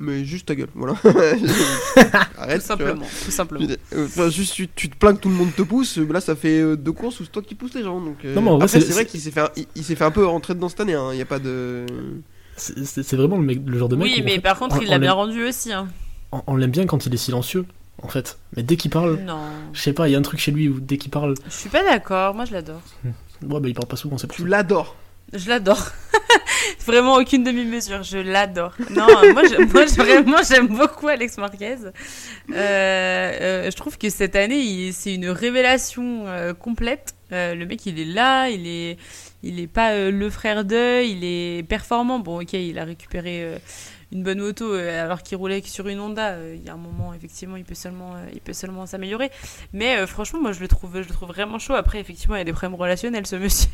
Mais 0.00 0.24
juste 0.24 0.46
ta 0.46 0.54
gueule, 0.54 0.68
voilà. 0.74 0.94
Arrête, 2.38 2.60
Tout 2.60 2.66
simplement. 2.66 3.06
Tout 3.24 3.30
simplement. 3.30 3.66
Enfin, 3.96 4.28
juste 4.30 4.54
tu, 4.54 4.68
tu 4.68 4.88
te 4.88 4.96
plains 4.96 5.14
que 5.14 5.20
tout 5.20 5.28
le 5.28 5.34
monde 5.34 5.52
te 5.56 5.62
pousse. 5.62 5.96
Là, 5.98 6.20
ça 6.20 6.36
fait 6.36 6.60
euh, 6.60 6.76
deux 6.76 6.92
courses 6.92 7.18
où 7.20 7.24
c'est 7.24 7.32
toi 7.32 7.42
qui 7.42 7.54
pousses 7.54 7.74
les 7.74 7.82
gens. 7.82 8.00
Donc, 8.00 8.24
euh, 8.24 8.34
Non, 8.34 8.42
mais 8.42 8.50
en 8.50 8.56
vrai, 8.58 8.64
après, 8.66 8.80
c'est- 8.80 8.92
vrai 8.92 9.06
qu'il 9.06 9.20
s'est 9.20 9.30
fait, 9.32 9.40
un- 9.40 9.50
il, 9.56 9.66
il 9.74 9.84
s'est 9.84 9.96
fait 9.96 10.04
un 10.04 10.10
peu 10.10 10.24
rentrer 10.24 10.54
dedans 10.54 10.68
cette 10.68 10.80
année. 10.80 10.96
Il 11.12 11.16
n'y 11.16 11.22
a 11.22 11.26
pas 11.26 11.38
de. 11.40 11.84
c'est 12.56 13.14
vraiment 13.14 13.36
le, 13.38 13.42
mec, 13.44 13.60
le 13.66 13.78
genre 13.78 13.88
de 13.88 13.96
mec. 13.96 14.04
Oui, 14.06 14.14
où, 14.18 14.22
en 14.22 14.24
mais 14.24 14.34
fait, 14.36 14.40
par 14.40 14.58
contre, 14.58 14.76
on- 14.76 14.80
il 14.80 14.88
l'a 14.88 14.98
bien 14.98 15.10
l'aime- 15.10 15.16
rendu 15.18 15.44
aussi. 15.44 15.72
hein. 15.72 15.88
On, 16.32 16.42
on 16.46 16.56
l'aime 16.56 16.70
bien 16.70 16.86
quand 16.86 17.04
il 17.06 17.12
est 17.14 17.16
silencieux, 17.18 17.64
en 18.02 18.08
fait. 18.08 18.38
Mais 18.56 18.62
dès 18.62 18.76
qu'il 18.76 18.90
parle, 18.90 19.18
Non. 19.26 19.38
je 19.72 19.80
sais 19.80 19.92
pas, 19.92 20.08
il 20.08 20.12
y 20.12 20.14
a 20.14 20.18
un 20.18 20.22
truc 20.22 20.38
chez 20.38 20.52
lui 20.52 20.68
où 20.68 20.78
dès 20.78 20.96
qu'il 20.98 21.10
parle, 21.10 21.34
Je 21.48 21.52
suis 21.54 21.70
pas 21.70 21.82
d'accord. 21.82 22.34
Moi, 22.34 22.44
je 22.44 22.52
l'adore. 22.52 22.82
ouais, 23.04 23.60
bah, 23.60 23.68
il 23.68 23.74
parle 23.74 23.88
pas 23.88 23.96
souvent, 23.96 24.16
c'est 24.18 24.28
Tu 24.28 24.46
l'adores. 24.46 24.94
Je 25.32 25.48
l'adore. 25.48 25.92
vraiment 26.86 27.16
aucune 27.16 27.44
demi-mesure. 27.44 28.02
Je 28.02 28.18
l'adore. 28.18 28.74
Non, 28.90 29.06
moi, 29.32 29.42
moi 29.72 29.84
vraiment, 29.84 30.38
j'aime 30.48 30.68
beaucoup 30.68 31.08
Alex 31.08 31.36
Marquez. 31.38 31.76
Euh, 31.84 31.92
euh, 32.54 33.70
je 33.70 33.76
trouve 33.76 33.98
que 33.98 34.10
cette 34.10 34.36
année, 34.36 34.90
c'est 34.92 35.14
une 35.14 35.28
révélation 35.28 36.26
euh, 36.26 36.54
complète. 36.54 37.14
Le 37.30 37.64
mec, 37.64 37.84
il 37.84 38.00
est 38.00 38.06
là, 38.06 38.48
il 38.48 38.66
est, 38.66 38.96
il 39.42 39.60
est 39.60 39.66
pas 39.66 40.10
le 40.10 40.30
frère 40.30 40.64
d'eux, 40.64 41.04
il 41.04 41.24
est 41.24 41.62
performant. 41.68 42.18
Bon, 42.18 42.40
ok, 42.40 42.54
il 42.54 42.78
a 42.78 42.84
récupéré 42.84 43.58
une 44.10 44.22
bonne 44.22 44.38
moto 44.38 44.72
euh, 44.72 45.04
alors 45.04 45.22
qu'il 45.22 45.36
roulait 45.36 45.62
sur 45.62 45.86
une 45.88 46.00
Honda. 46.00 46.30
Euh, 46.30 46.56
Il 46.56 46.64
y 46.64 46.70
a 46.70 46.74
un 46.74 46.78
moment, 46.78 47.12
effectivement, 47.12 47.56
il 47.56 47.64
peut 47.64 47.74
seulement, 47.74 48.14
euh, 48.14 48.26
il 48.32 48.40
peut 48.40 48.52
seulement 48.52 48.86
s'améliorer. 48.86 49.30
Mais 49.72 50.06
franchement, 50.06 50.40
moi, 50.40 50.52
je 50.52 50.60
le 50.60 50.68
trouve, 50.68 50.90
je 50.94 51.08
le 51.08 51.14
trouve 51.14 51.28
vraiment 51.28 51.58
chaud. 51.58 51.74
Après, 51.74 52.00
effectivement, 52.00 52.36
il 52.36 52.38
y 52.38 52.42
a 52.42 52.44
des 52.44 52.52
problèmes 52.52 52.78
relationnels, 52.78 53.26
ce 53.26 53.36
monsieur. 53.36 53.68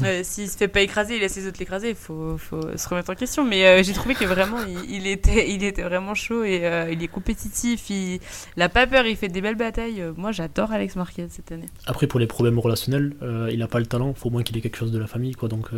S'il 0.22 0.48
se 0.48 0.56
fait 0.56 0.68
pas 0.68 0.80
écraser, 0.80 1.16
il 1.16 1.20
laisse 1.20 1.36
les 1.36 1.46
autres 1.46 1.58
l'écraser. 1.58 1.90
Il 1.90 1.96
faut, 1.96 2.38
faut 2.38 2.76
se 2.76 2.88
remettre 2.88 3.10
en 3.10 3.14
question. 3.14 3.44
Mais 3.44 3.82
j'ai 3.82 3.92
trouvé 3.92 4.14
que 4.14 4.24
vraiment, 4.24 4.58
il, 4.88 5.06
était, 5.06 5.50
il 5.50 5.64
était 5.64 5.82
vraiment 5.82 6.14
chaud 6.14 6.44
et 6.44 6.88
il 6.92 7.02
est 7.02 7.08
compétitif. 7.08 7.90
Il, 7.90 8.20
il 8.56 8.62
a 8.62 8.68
pas 8.68 8.86
peur. 8.86 9.06
Il 9.06 9.16
fait 9.16 9.28
des 9.28 9.40
belles 9.40 9.56
batailles. 9.56 10.04
Moi, 10.16 10.30
j'adore 10.32 10.70
Alex 10.72 10.94
Marquez 10.96 11.26
cette 11.30 11.50
année. 11.50 11.66
Après, 11.86 12.06
pour 12.06 12.20
les 12.20 12.26
problèmes 12.26 12.58
relationnels, 12.58 13.14
il 13.50 13.60
a 13.62 13.68
pas 13.68 13.80
le 13.80 13.86
talent, 13.86 14.14
faut 14.14 14.28
au 14.28 14.32
moins 14.32 14.42
qu'il 14.42 14.56
ait 14.56 14.60
quelque 14.60 14.76
chose 14.76 14.92
de 14.92 14.98
la 14.98 15.06
famille, 15.06 15.34
quoi. 15.34 15.48
Donc, 15.48 15.70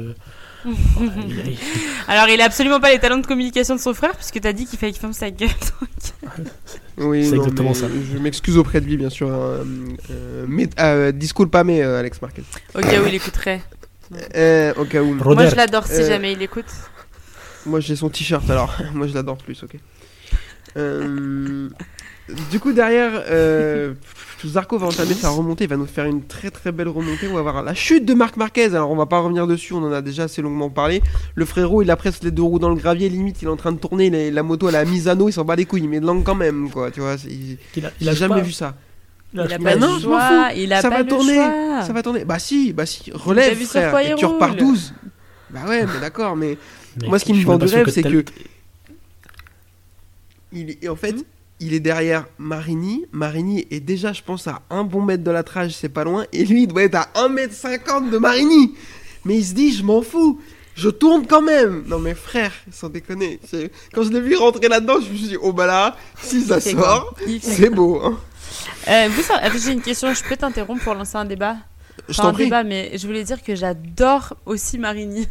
Alors, 2.09 2.29
il 2.29 2.41
a 2.41 2.45
absolument 2.45 2.81
pas 2.81 2.91
les 2.91 2.99
talents 2.99 3.19
de 3.19 3.27
communication 3.27 3.75
de 3.77 3.81
son 3.81 3.95
frère, 3.95 4.15
puisque 4.17 4.41
t'as 4.41 4.53
dit 4.53 4.67
qu'il 4.67 4.79
fallait 4.79 4.93
qu'il 4.93 5.01
ferme 5.01 5.13
sa 5.13 5.31
gueule. 5.31 5.49
Oui, 6.99 7.25
C'est 7.25 7.37
non, 7.37 7.43
exactement 7.45 7.71
mais 7.71 7.75
ça. 7.75 7.87
Je 8.13 8.19
m'excuse 8.19 8.59
auprès 8.59 8.83
de 8.83 8.87
lui, 8.87 8.99
bien 8.99 9.09
sûr. 9.09 9.29
Euh, 9.33 9.65
euh, 10.11 10.45
mais, 10.47 10.69
euh, 10.79 11.13
disculpa, 11.13 11.65
mais 11.65 11.83
euh, 11.83 11.99
Alex 11.99 12.21
Marquez. 12.21 12.43
Au 12.75 12.81
cas 12.81 13.01
où 13.01 13.07
il 13.07 13.15
écouterait. 13.15 13.63
Euh, 14.37 14.75
au 14.77 14.85
cas 14.85 15.01
où. 15.01 15.15
Moi, 15.15 15.25
Roder, 15.25 15.49
je 15.51 15.57
l'adore 15.57 15.87
si 15.87 15.95
Euh, 15.95 16.09
jamais 16.09 16.33
il 16.33 16.43
écoute. 16.43 16.67
Moi 17.65 17.81
j'ai 17.81 17.97
son 17.97 18.11
t-shirt 18.11 18.49
alors, 18.51 18.75
moi 18.95 19.07
je 19.07 19.15
l'adore 19.15 19.39
plus, 19.39 19.63
ok. 19.63 19.77
Euh, 20.77 21.71
du 22.51 22.61
coup 22.61 22.73
derrière, 22.73 23.23
euh, 23.29 23.95
Zarco 24.45 24.79
va 24.79 24.87
entamer 24.87 25.15
sa 25.15 25.29
remontée, 25.31 25.65
il 25.65 25.71
va 25.71 25.77
nous 25.77 25.87
faire 25.87 26.07
une 26.07 26.23
très 26.27 26.51
très 26.51 26.73
belle 26.73 26.89
remontée, 26.89 27.29
on 27.29 27.35
va 27.35 27.41
avoir 27.41 27.63
la 27.63 27.75
chute 27.75 28.05
de 28.07 28.15
Marc 28.15 28.37
Marquez, 28.37 28.75
alors 28.75 28.91
on 28.91 28.97
va 28.97 29.07
pas 29.07 29.19
revenir 29.21 29.47
dessus, 29.47 29.73
on 29.75 29.85
en 29.85 29.93
a 29.93 30.01
déjà 30.03 30.25
assez 30.25 30.41
longuement 30.43 30.71
parlé. 30.71 31.03
Le 31.35 31.45
frérot 31.45 31.83
il 31.83 31.91
a 31.91 31.97
presque 31.97 32.23
les 32.23 32.31
deux 32.31 32.43
roues 32.43 32.59
dans 32.59 32.71
le 32.71 32.77
gravier, 32.77 33.09
limite 33.09 33.43
il 33.43 33.47
est 33.47 33.51
en 33.51 33.57
train 33.57 33.73
de 33.73 33.79
tourner, 33.79 34.09
la, 34.11 34.31
la 34.31 34.43
moto 34.43 34.69
elle 34.69 34.77
a 34.77 34.85
mise 34.85 35.09
à 35.09 35.15
il 35.15 35.33
s'en 35.33 35.45
bat 35.45 35.57
les 35.57 35.67
couilles, 35.67 35.87
mais 35.89 36.01
de 36.01 36.07
langue 36.07 36.25
quand 36.25 36.35
même 36.35 36.71
quoi, 36.71 36.91
tu 36.91 37.01
vois, 37.01 37.17
il, 37.29 37.59
il 37.77 37.85
a, 37.87 37.91
il 38.01 38.11
jamais 38.13 38.37
pas- 38.37 38.41
vu 38.41 38.53
ça. 38.53 38.75
il 39.35 39.41
a- 39.41 39.45
Il 39.45 39.53
a 39.53 39.57
il 39.59 39.63
pas 39.65 39.77
non, 39.77 39.95
le 39.95 40.01
choix. 40.01 40.49
Il 40.57 40.73
a 40.73 40.81
ça 40.81 40.89
pas 40.91 40.97
va 40.99 41.03
le 41.03 41.09
tourner, 41.09 41.35
choix. 41.35 41.83
ça 41.87 41.93
va 41.93 42.03
tourner. 42.03 42.25
Bah 42.25 42.39
si, 42.39 42.73
bah 42.73 42.87
si, 42.87 43.11
relève 43.13 43.57
vu 43.57 43.65
frère, 43.67 44.01
il 44.03 44.13
et 44.13 44.15
tu 44.17 44.25
repars 44.25 44.51
roule 44.51 44.59
12. 44.59 44.95
Bah 45.51 45.61
ouais, 45.69 45.85
mais 45.87 46.01
d'accord, 46.01 46.35
mais 46.37 46.57
Moi, 47.07 47.19
ce 47.19 47.25
qui 47.27 47.35
me 47.35 47.45
vend 47.45 47.59
du 47.59 47.67
rêve, 47.67 47.89
c'est 47.91 48.03
que- 48.03 48.25
Il 50.53 50.71
est, 50.71 50.79
et 50.83 50.89
en 50.89 50.97
fait, 50.97 51.13
Hmm. 51.13 51.23
Il 51.61 51.75
est 51.75 51.81
derrière 51.81 52.27
Marini. 52.39 53.07
Marini 53.13 53.67
est 53.71 53.81
déjà, 53.81 54.13
je 54.13 54.23
pense, 54.23 54.47
à 54.49 54.63
un 54.71 54.85
bon 54.85 55.03
mètre 55.03 55.23
de 55.25 55.31
la 55.31 55.43
trage, 55.43 55.73
c'est 55.73 55.89
pas 55.89 56.05
loin. 56.05 56.25
Et 56.33 56.45
lui, 56.45 56.63
il 56.65 56.67
doit 56.67 56.83
être 56.83 56.95
à 56.97 57.09
1m50 57.29 58.11
de 58.11 58.19
Marini. 58.19 58.75
Mais 59.25 59.37
il 59.37 59.45
se 59.45 59.55
dit, 59.55 59.73
je 59.73 59.85
m'en 59.85 60.03
fous. 60.03 60.41
Je 60.75 60.89
tourne 60.89 61.27
quand 61.27 61.43
même. 61.43 61.85
Non, 61.87 61.99
mais 61.99 62.15
frère, 62.15 62.53
sans 62.73 62.89
déconner. 62.89 63.39
Quand 63.93 64.03
je 64.03 64.11
l'ai 64.11 64.21
vu 64.21 64.37
rentrer 64.37 64.69
là-dedans, 64.69 65.01
je 65.01 65.11
me 65.11 65.17
suis 65.17 65.29
dit, 65.29 65.37
oh 65.43 65.53
bah 65.53 65.67
là, 65.67 65.97
si 66.23 66.41
ça 66.43 66.61
sort, 66.61 67.15
c'est 67.43 67.69
beau. 67.71 68.01
Hein. 68.03 68.19
Euh, 68.89 69.09
attends, 69.31 69.59
j'ai 69.63 69.73
une 69.73 69.83
question. 69.83 70.13
Je 70.15 70.25
peux 70.25 70.37
t'interrompre 70.37 70.83
pour 70.83 70.95
lancer 70.95 71.17
un 71.17 71.25
débat? 71.27 71.57
Je 72.09 72.13
Enfin, 72.13 72.23
t'en 72.23 72.29
un 72.31 72.33
prie. 72.33 72.45
débat, 72.45 72.65
mais 72.65 72.93
je 72.97 73.07
voulais 73.07 73.25
dire 73.25 73.43
que 73.43 73.55
j'adore 73.55 74.35
aussi 74.47 74.79
Marini. 74.79 75.29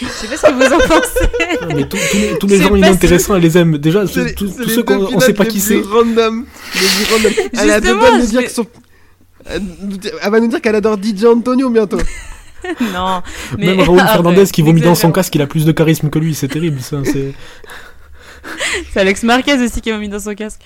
Je 0.00 0.06
sais 0.06 0.26
pas 0.28 0.36
ce 0.36 0.42
que 0.46 0.52
vous 0.52 0.72
en 0.74 0.78
pensez. 0.88 1.74
Mais 1.74 1.88
tous- 1.88 1.98
tous 2.10 2.16
les, 2.18 2.38
tous 2.38 2.46
les 2.46 2.60
gens 2.60 2.74
inintéressants, 2.76 3.36
elle 3.36 3.42
les 3.42 3.58
aime. 3.58 3.78
Déjà, 3.78 4.04
tous 4.06 4.48
ceux 4.68 4.82
qu'on 4.82 5.20
sait 5.20 5.34
pas 5.34 5.46
qui 5.46 5.60
c'est. 5.60 5.80
Random. 5.80 6.46
Elle 7.60 7.70
a 7.70 7.80
nous 7.80 8.26
dire 8.26 8.50
Elle 9.46 10.30
va 10.30 10.40
nous 10.40 10.48
dire 10.48 10.60
qu'elle 10.60 10.74
adore 10.76 10.96
DJ 11.02 11.24
Antonio 11.24 11.68
bientôt. 11.70 11.98
non, 12.94 13.22
mais 13.58 13.66
Même 13.76 13.80
Raoul 13.80 13.98
Fernandez 14.12 14.46
qui 14.46 14.62
vomit 14.62 14.80
dans 14.80 14.94
son 14.94 15.08
n'exagère 15.08 15.12
casque, 15.12 15.34
il 15.34 15.42
a 15.42 15.46
plus 15.46 15.66
de 15.66 15.72
charisme 15.72 16.08
que 16.08 16.18
lui, 16.18 16.34
c'est 16.34 16.48
terrible. 16.48 16.80
Ça, 16.80 16.96
c'est... 18.92 19.00
Alex 19.00 19.22
Marquez 19.22 19.54
aussi 19.62 19.80
qui 19.80 19.90
m'a 19.90 19.98
mis 19.98 20.08
dans 20.08 20.20
son 20.20 20.34
casque. 20.34 20.60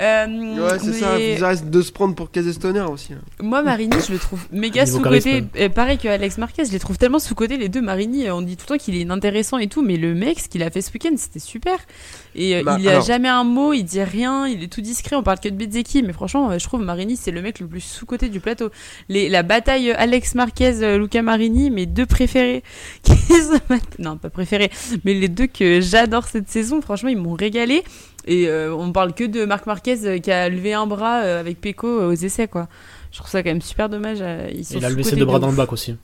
Euh, 0.00 0.26
Ouais, 0.26 0.78
c'est 0.78 0.92
ça. 0.94 1.14
mais 1.16 1.34
Ils 1.34 1.44
arrêtent 1.44 1.70
de 1.70 1.82
se 1.82 1.92
prendre 1.92 2.14
pour 2.14 2.30
Casestoner 2.30 2.80
aussi. 2.80 3.12
hein. 3.12 3.18
Moi, 3.40 3.62
Marini, 3.62 3.96
je 4.06 4.12
le 4.12 4.18
trouve 4.18 4.40
méga 4.52 4.86
sous-côté. 4.86 5.44
Euh, 5.56 5.68
Pareil 5.68 5.98
que 5.98 6.08
Alex 6.08 6.38
Marquez, 6.38 6.64
je 6.64 6.72
les 6.72 6.78
trouve 6.78 6.98
tellement 6.98 7.18
sous-côté, 7.18 7.56
les 7.56 7.68
deux. 7.68 7.80
Marini, 7.82 8.26
euh, 8.26 8.34
on 8.34 8.42
dit 8.42 8.56
tout 8.56 8.64
le 8.68 8.78
temps 8.78 8.84
qu'il 8.84 8.94
est 8.96 9.00
inintéressant 9.00 9.58
et 9.58 9.68
tout, 9.68 9.82
mais 9.82 9.96
le 9.96 10.14
mec, 10.14 10.40
ce 10.40 10.48
qu'il 10.48 10.62
a 10.62 10.70
fait 10.70 10.82
ce 10.82 10.92
week-end, 10.92 11.14
c'était 11.16 11.38
super. 11.38 11.76
Et 12.34 12.56
euh, 12.56 12.62
Bah, 12.64 12.76
il 12.80 12.88
a 12.88 12.92
alors- 12.92 13.04
jamais 13.04 13.28
un 13.28 13.44
mot, 13.44 13.72
il 13.72 13.84
dit 13.84 14.02
rien, 14.02 14.46
il 14.46 14.62
est 14.62 14.68
tout 14.72 14.80
discret, 14.80 15.16
on 15.16 15.22
parle 15.22 15.38
que 15.40 15.48
de 15.48 15.54
Bezeki, 15.56 16.02
mais 16.02 16.12
franchement, 16.12 16.50
euh, 16.50 16.58
je 16.58 16.64
trouve 16.64 16.82
Marini, 16.82 17.16
c'est 17.16 17.30
le 17.30 17.42
mec 17.42 17.60
le 17.60 17.66
plus 17.66 17.80
sous-côté 17.80 18.28
du 18.28 18.40
plateau. 18.40 18.70
Les, 19.08 19.28
la 19.28 19.42
bataille 19.42 19.90
euh, 19.90 19.94
Alex 19.98 20.34
Marquez, 20.34 20.96
Luca 20.98 21.20
Marini, 21.22 21.70
mes 21.70 21.86
deux 21.86 22.06
préférés, 22.06 22.62
qui 23.02 23.12
se 23.16 23.58
battent- 23.68 23.98
non, 23.98 24.16
pas 24.16 24.30
préférés, 24.30 24.70
mais 25.04 25.14
les 25.14 25.28
deux 25.28 25.46
que 25.46 25.80
j'adore 25.80 26.24
cette 26.24 26.48
saison, 26.48 26.80
franchement, 26.80 27.08
ils 27.10 27.18
m'ont 27.18 27.34
régalé. 27.34 27.82
Et 28.26 28.46
euh, 28.48 28.72
on 28.74 28.92
parle 28.92 29.14
que 29.14 29.24
de 29.24 29.44
Marc 29.44 29.66
Marquez 29.66 30.20
qui 30.22 30.30
a 30.30 30.48
levé 30.48 30.74
un 30.74 30.86
bras 30.86 31.16
avec 31.16 31.60
Pecco 31.60 31.88
aux 31.88 32.12
essais, 32.12 32.46
quoi. 32.46 32.68
Je 33.10 33.18
trouve 33.18 33.28
ça 33.28 33.42
quand 33.42 33.50
même 33.50 33.60
super 33.60 33.88
dommage. 33.88 34.22
Ils 34.54 34.64
sont 34.64 34.78
Il 34.78 34.84
a 34.84 34.88
le 34.88 34.94
sous-cotés 35.02 35.16
WC 35.16 35.20
de 35.20 35.24
bras 35.24 35.38
dans 35.40 35.50
le 35.50 35.56
bac 35.56 35.72
aussi. 35.72 35.96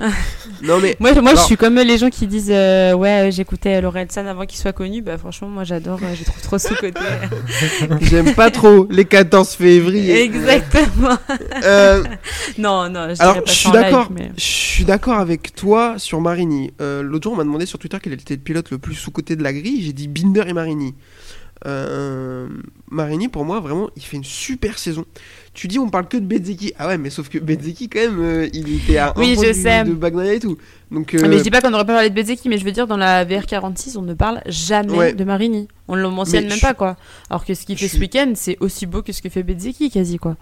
Non 0.62 0.78
mais 0.80 0.96
Moi, 1.00 1.12
moi 1.20 1.34
je 1.34 1.40
suis 1.40 1.56
comme 1.56 1.74
les 1.76 1.98
gens 1.98 2.08
qui 2.08 2.26
disent 2.26 2.50
euh, 2.50 2.94
Ouais, 2.94 3.28
j'écoutais 3.30 3.80
Laurel 3.80 4.10
San 4.10 4.26
avant 4.26 4.46
qu'il 4.46 4.58
soit 4.58 4.72
connu. 4.72 5.02
Bah, 5.02 5.18
franchement, 5.18 5.48
moi 5.48 5.64
j'adore, 5.64 5.98
euh, 6.02 6.14
je 6.18 6.24
trouve 6.24 6.40
trop 6.40 6.58
sous-côté. 6.58 7.00
j'aime 8.00 8.34
pas 8.34 8.50
trop 8.50 8.86
les 8.90 9.04
14 9.04 9.50
février. 9.50 10.22
Exactement. 10.22 11.18
Euh, 11.64 12.02
non, 12.58 12.88
non, 12.88 13.14
je 13.14 13.22
Alors, 13.22 13.40
je 13.46 13.52
suis 13.52 13.70
d'accord. 13.70 14.08
mais- 14.10 14.30
Je 14.36 14.42
suis 14.44 14.84
d'accord 14.84 15.18
avec 15.18 15.54
toi 15.54 15.94
sur 15.98 16.20
Marini. 16.20 16.72
Euh, 16.80 17.02
L'autre 17.02 17.24
jour, 17.24 17.32
on 17.34 17.36
m'a 17.36 17.44
demandé 17.44 17.66
sur 17.66 17.78
Twitter 17.78 17.98
quel 18.02 18.12
était 18.14 18.34
le 18.34 18.40
pilote 18.40 18.70
le 18.70 18.78
plus 18.78 18.94
sous-côté 18.94 19.36
de 19.36 19.42
la 19.42 19.52
grille. 19.52 19.82
J'ai 19.82 19.92
dit 19.92 20.08
Binder 20.08 20.44
et 20.46 20.52
Marini. 20.52 20.94
Euh, 21.64 22.48
Marini, 22.90 23.28
pour 23.28 23.44
moi, 23.44 23.60
vraiment, 23.60 23.88
il 23.96 24.02
fait 24.02 24.16
une 24.18 24.24
super 24.24 24.78
saison. 24.78 25.04
Tu 25.54 25.68
dis, 25.68 25.78
on 25.78 25.88
parle 25.88 26.06
que 26.06 26.18
de 26.18 26.24
Bezzeki. 26.26 26.74
Ah 26.78 26.86
ouais, 26.88 26.98
mais 26.98 27.08
sauf 27.08 27.28
que 27.30 27.38
Bezzeki, 27.38 27.88
quand 27.88 27.98
même, 28.00 28.20
euh, 28.20 28.48
il 28.52 28.76
était 28.76 28.98
à 28.98 29.08
un 29.10 29.14
Oui, 29.16 29.34
point 29.34 29.44
je 29.44 29.52
du- 29.52 29.62
sais. 29.62 29.84
de 29.84 29.94
Bagnaia 29.94 30.34
et 30.34 30.38
tout. 30.40 30.58
Donc, 30.90 31.12
Ah, 31.18 31.24
euh, 31.24 31.28
mais 31.28 31.38
je 31.38 31.42
dis 31.42 31.50
pas 31.50 31.60
qu'on 31.62 31.72
aurait 31.72 31.86
pas 31.86 31.94
parlé 31.94 32.10
de 32.10 32.14
Bezeki, 32.14 32.48
mais 32.50 32.58
je 32.58 32.64
veux 32.64 32.72
dire, 32.72 32.86
dans 32.86 32.98
la 32.98 33.24
VR46, 33.24 33.96
on 33.96 34.02
ne 34.02 34.12
parle 34.14 34.42
jamais 34.46 34.92
Ouais. 34.92 35.12
de 35.14 35.24
Marini. 35.24 35.66
On 35.88 35.96
ne 35.96 36.02
le 36.02 36.10
mentionne 36.10 36.44
Mais 36.44 36.50
même 36.50 36.60
pas, 36.60 36.74
quoi. 36.74 36.96
Alors 37.30 37.44
que 37.44 37.54
ce 37.54 37.64
qu'il 37.64 37.78
fait 37.78 37.88
ce 37.88 37.98
week-end, 37.98 38.32
c'est 38.34 38.58
aussi 38.60 38.84
beau 38.86 39.00
que 39.02 39.12
ce 39.12 39.22
que 39.22 39.30
fait 39.30 39.42
Bezeki, 39.42 39.90
quasi, 39.90 40.18
quoi. 40.18 40.36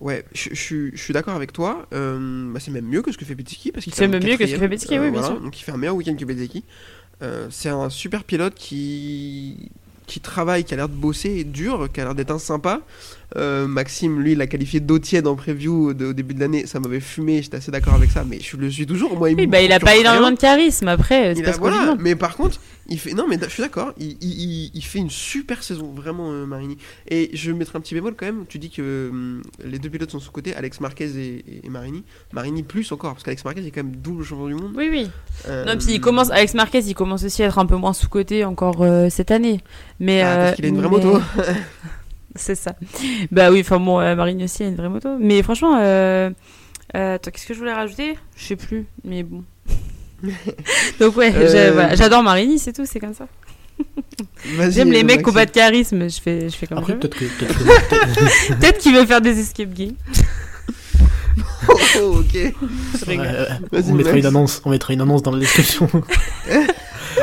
Ouais, 0.00 0.24
je, 0.34 0.48
je 0.50 0.60
suis- 0.60 0.90
je 0.94 1.00
suis 1.00 1.14
d'accord 1.14 1.36
avec 1.36 1.52
toi. 1.52 1.86
Euh, 1.94 2.52
bah, 2.52 2.58
c'est 2.60 2.72
même 2.72 2.86
mieux 2.86 3.02
que 3.02 3.12
ce 3.12 3.16
que 3.18 3.24
fait 3.24 3.36
qu'il 3.36 3.70
C'est 3.92 4.08
même 4.08 4.22
mieux 4.24 4.36
que 4.36 4.46
ce 4.46 4.54
que 4.54 4.58
fait 4.58 4.66
Bezzeki, 4.68 4.98
oui, 4.98 5.12
bien 5.12 5.22
sûr. 5.22 5.40
Donc 5.40 5.58
il 5.60 5.62
fait 5.62 5.70
un 5.70 5.76
meilleur 5.76 5.94
week-end 5.94 6.16
que 6.16 6.24
Bezzeki. 6.24 6.64
Euh, 7.22 7.46
c'est 7.50 7.68
un 7.68 7.88
super 7.88 8.24
pilote 8.24 8.54
qui 8.56 9.70
qui 10.06 10.20
travaille, 10.20 10.64
qui 10.64 10.74
a 10.74 10.76
l'air 10.76 10.88
de 10.88 10.94
bosser 10.94 11.44
dur, 11.44 11.88
qui 11.92 12.00
a 12.00 12.04
l'air 12.04 12.14
d'être 12.14 12.30
un 12.30 12.38
sympa. 12.38 12.80
Euh, 13.36 13.66
Maxime, 13.66 14.20
lui, 14.20 14.34
l'a 14.34 14.46
qualifié 14.46 14.80
d'eau 14.80 14.98
tiède 14.98 15.26
en 15.26 15.36
preview 15.36 15.94
de- 15.94 16.06
au 16.06 16.12
début 16.12 16.34
de 16.34 16.40
l'année. 16.40 16.66
Ça 16.66 16.80
m'avait 16.80 17.00
fumé, 17.00 17.42
j'étais 17.42 17.56
assez 17.56 17.70
d'accord 17.70 17.94
avec 17.94 18.10
ça, 18.10 18.24
mais 18.28 18.38
je 18.40 18.56
le 18.56 18.70
suis 18.70 18.86
toujours. 18.86 19.16
Moi, 19.16 19.30
il 19.30 19.36
Oui, 19.36 19.46
bah, 19.46 19.62
il 19.62 19.72
a 19.72 19.80
pas 19.80 19.96
énormément 19.96 20.30
de 20.30 20.36
charisme, 20.38 20.88
après, 20.88 21.34
Il 21.36 21.46
a- 21.46 21.52
voilà, 21.52 21.96
mais 21.98 22.14
par 22.16 22.36
contre, 22.36 22.58
il 22.88 22.98
fait. 22.98 23.12
Non, 23.14 23.26
mais 23.28 23.38
je 23.42 23.48
suis 23.48 23.62
d'accord. 23.62 23.92
Il, 23.98 24.16
il- 24.20 24.40
il- 24.42 24.70
il 24.74 24.84
fait 24.84 24.98
une 24.98 25.10
super 25.10 25.62
saison, 25.62 25.92
vraiment, 25.94 26.30
euh, 26.32 26.44
Marini. 26.46 26.76
Et 27.08 27.30
je 27.32 27.52
mettrai 27.52 27.78
un 27.78 27.80
petit 27.80 27.94
bémol 27.94 28.14
quand 28.16 28.26
même. 28.26 28.44
Tu 28.48 28.58
dis 28.58 28.70
que 28.70 29.08
hum, 29.10 29.42
les 29.64 29.78
deux 29.78 29.88
pilotes 29.88 30.10
sont 30.10 30.20
sous 30.20 30.30
côté, 30.30 30.54
Alex 30.54 30.80
Marquez 30.80 31.08
et, 31.16 31.44
et 31.64 31.68
Marini. 31.68 32.02
Marini 32.32 32.62
plus 32.62 32.90
encore, 32.92 33.12
parce 33.12 33.22
qu'Alex 33.24 33.44
Marquez 33.44 33.64
est 33.66 33.70
quand 33.70 33.82
même 33.82 33.96
double 33.96 34.24
champion 34.24 34.46
du 34.48 34.54
monde. 34.54 34.72
Oui, 34.76 34.88
oui. 34.90 35.08
Euh, 35.48 35.64
Non, 35.64 35.76
puis 35.78 35.94
il 35.94 36.00
commence, 36.00 36.30
Alex 36.30 36.54
Marquez, 36.54 36.80
il 36.80 36.94
commence 36.94 37.24
aussi 37.24 37.42
à 37.42 37.46
être 37.46 37.58
un 37.58 37.66
peu 37.66 37.76
moins 37.76 37.92
sous-côté 37.92 38.44
encore 38.44 38.82
euh, 38.82 39.08
cette 39.10 39.30
année. 39.30 39.60
Mais, 40.00 40.22
Ah, 40.22 40.36
parce 40.36 40.56
qu'il 40.56 40.64
a 40.66 40.68
une 40.68 40.76
vraie 40.78 40.88
mais- 40.90 41.04
moto. 41.04 41.20
C'est 42.34 42.54
ça. 42.54 42.74
Bah 43.30 43.50
oui, 43.50 43.60
enfin 43.60 43.78
bon, 43.78 44.00
euh, 44.00 44.14
Marine 44.14 44.42
aussi 44.42 44.62
a 44.62 44.66
une 44.68 44.76
vraie 44.76 44.88
moto. 44.88 45.10
Mais 45.20 45.42
franchement, 45.42 45.78
euh, 45.80 46.30
euh, 46.96 47.14
attends, 47.16 47.30
qu'est-ce 47.30 47.46
que 47.46 47.54
je 47.54 47.58
voulais 47.58 47.72
rajouter? 47.74 48.16
Je 48.36 48.44
sais 48.46 48.56
plus, 48.56 48.86
mais 49.04 49.22
bon. 49.22 49.44
Donc 51.00 51.16
ouais, 51.16 51.32
Euh, 51.34 51.70
voilà, 51.72 51.94
j'adore 51.94 52.22
Marini, 52.22 52.58
c'est 52.58 52.72
tout, 52.72 52.84
c'est 52.86 53.00
comme 53.00 53.14
ça. 53.14 53.26
J'aime 54.70 54.92
les 54.92 55.02
mecs 55.02 55.22
qui 55.22 55.30
ont 55.30 55.32
Maxime. 55.32 55.34
pas 55.34 55.46
de 55.46 55.50
charisme, 55.50 56.08
je 56.08 56.20
fais, 56.20 56.48
je 56.48 56.56
fais 56.56 56.66
comme 56.66 56.78
Après, 56.78 56.92
ça. 56.92 56.98
peut-être 57.00 57.16
que. 57.18 57.24
Peut-être 57.24 57.58
que- 57.58 57.64
peut-être- 57.88 58.58
Peut-être 58.60 58.78
qu'il 58.78 58.94
veut 58.94 59.04
faire 59.06 59.20
des 59.20 59.38
escape 59.40 59.72
games. 59.74 59.94
Oh, 61.68 62.18
ok. 62.20 62.32
Je 63.00 63.04
rigole. 63.04 63.46
On 63.72 63.94
mettra 63.94 64.16
une 64.16 64.26
annonce, 64.26 64.60
on 64.64 64.70
mettra 64.70 64.92
une 64.92 65.00
annonce 65.00 65.22
dans 65.22 65.30
la 65.32 65.38
description. 65.40 65.88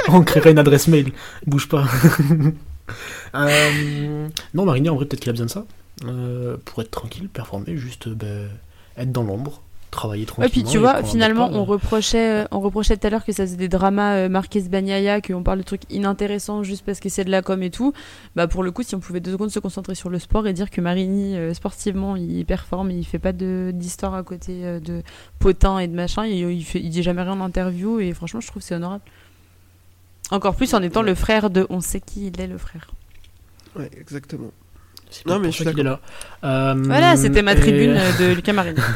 on 0.07 0.22
créera 0.24 0.49
une 0.49 0.60
adresse 0.60 0.88
mail. 0.88 1.12
Bouge 1.45 1.68
pas. 1.68 1.86
Euh, 3.35 4.27
non, 4.55 4.65
Marini, 4.65 4.89
en 4.89 4.95
vrai, 4.95 5.05
peut-être 5.05 5.19
qu'il 5.19 5.29
a 5.29 5.33
besoin 5.33 5.45
de 5.45 5.51
ça. 5.51 5.65
Euh, 6.05 6.57
pour 6.65 6.81
être 6.81 6.89
tranquille, 6.89 7.29
performer, 7.29 7.77
juste 7.77 8.07
euh, 8.07 8.15
ben, 8.15 8.49
être 8.97 9.11
dans 9.11 9.21
l'ombre, 9.21 9.61
travailler 9.89 10.25
tranquillement. 10.25 10.49
puis 10.51 10.63
tu 10.63 10.77
et 10.77 10.79
vois, 10.79 11.03
finalement, 11.03 11.49
on 11.51 11.65
reprochait, 11.65 12.45
on 12.51 12.59
reprochait 12.59 12.97
tout 12.97 13.07
à 13.07 13.09
l'heure 13.09 13.25
que 13.25 13.31
ça 13.31 13.43
faisait 13.43 13.57
des 13.57 13.67
dramas 13.67 14.15
euh, 14.15 14.29
Marquez 14.29 14.61
Bagnaia, 14.61 15.21
qu'on 15.21 15.43
parle 15.43 15.59
de 15.59 15.63
trucs 15.63 15.81
inintéressants 15.91 16.63
juste 16.63 16.85
parce 16.85 16.99
que 16.99 17.09
c'est 17.09 17.23
de 17.25 17.31
la 17.31 17.41
com 17.41 17.61
et 17.63 17.69
tout. 17.69 17.93
Bah 18.35 18.47
pour 18.47 18.63
le 18.63 18.71
coup, 18.71 18.83
si 18.83 18.95
on 18.95 18.99
pouvait 18.99 19.19
deux 19.19 19.31
secondes 19.31 19.51
se 19.51 19.59
concentrer 19.59 19.95
sur 19.95 20.09
le 20.09 20.19
sport 20.19 20.47
et 20.47 20.53
dire 20.53 20.69
que 20.69 20.81
Marini, 20.81 21.35
euh, 21.35 21.53
sportivement, 21.53 22.15
il 22.15 22.45
performe, 22.45 22.91
il 22.91 23.05
fait 23.05 23.19
pas 23.19 23.33
d'histoire 23.33 24.13
à 24.13 24.23
côté 24.23 24.61
euh, 24.63 24.79
de 24.79 25.01
potins 25.39 25.79
et 25.79 25.87
de 25.87 25.95
machin, 25.95 26.25
il, 26.25 26.37
il, 26.51 26.63
fait, 26.63 26.79
il 26.79 26.89
dit 26.89 27.03
jamais 27.03 27.21
rien 27.21 27.33
en 27.33 27.41
interview 27.41 27.99
et 27.99 28.13
franchement, 28.13 28.41
je 28.41 28.47
trouve 28.47 28.61
que 28.61 28.67
c'est 28.67 28.75
honorable. 28.75 29.03
Encore 30.32 30.55
plus 30.55 30.73
en 30.73 30.82
étant 30.84 31.01
le 31.01 31.15
frère 31.15 31.49
de, 31.49 31.65
on 31.69 31.82
sait 31.82 31.99
qui 32.01 32.27
il 32.27 32.39
est 32.39 32.47
le 32.47 32.57
frère. 32.57 32.88
Ouais, 33.75 33.89
exactement. 33.99 34.51
C'est 35.09 35.25
Non, 35.25 35.36
mais 35.39 35.43
pour 35.47 35.51
je 35.51 35.55
suis 35.55 35.63
ça 35.63 35.71
qu'il 35.71 35.80
est 35.80 35.84
là. 35.84 35.99
Euh, 36.43 36.75
Voilà, 36.86 37.17
c'était 37.17 37.41
ma 37.41 37.55
tribune 37.55 37.95
euh, 37.97 38.17
de 38.19 38.36
Lucas 38.36 38.53
Marini. 38.53 38.80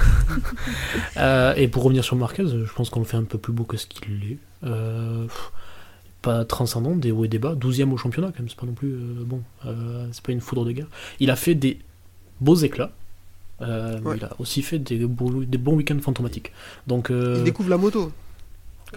Euh, 1.18 1.54
et 1.56 1.68
pour 1.68 1.84
revenir 1.84 2.04
sur 2.04 2.16
Marquez, 2.16 2.46
je 2.48 2.74
pense 2.74 2.90
qu'on 2.90 3.00
le 3.00 3.06
fait 3.06 3.18
un 3.18 3.24
peu 3.24 3.38
plus 3.38 3.54
beau 3.54 3.64
que 3.64 3.78
ce 3.78 3.86
qu'il 3.88 4.32
est. 4.32 4.38
Euh, 4.64 5.26
pas 6.22 6.46
transcendant, 6.46 6.96
des 6.96 7.12
hauts 7.12 7.26
et 7.26 7.28
des 7.28 7.40
bas. 7.40 7.54
12ème 7.56 7.92
au 7.92 7.98
championnat, 7.98 8.28
quand 8.28 8.40
même, 8.40 8.50
c'est 8.50 8.58
pas 8.58 8.66
non 8.66 8.74
plus. 8.74 8.94
euh, 8.94 9.24
bon, 9.26 9.42
euh, 9.66 10.08
c'est 10.12 10.24
pas 10.24 10.32
une 10.32 10.42
foudre 10.42 10.66
de 10.66 10.72
guerre. 10.72 10.88
Il 11.20 11.30
a 11.32 11.36
fait 11.36 11.56
des 11.56 11.80
beaux 12.42 12.56
éclats. 12.56 12.92
euh, 13.62 14.00
Ouais. 14.02 14.18
Il 14.18 14.24
a 14.26 14.32
aussi 14.40 14.62
fait 14.62 14.80
des, 14.80 15.06
beaux- 15.06 15.44
des 15.44 15.58
bons 15.58 15.76
week-ends 15.76 16.00
fantomatiques. 16.02 16.52
Donc, 16.88 17.12
euh, 17.12 17.36
Il 17.40 17.44
découvre 17.44 17.70
la 17.70 17.78
moto. 17.78 18.12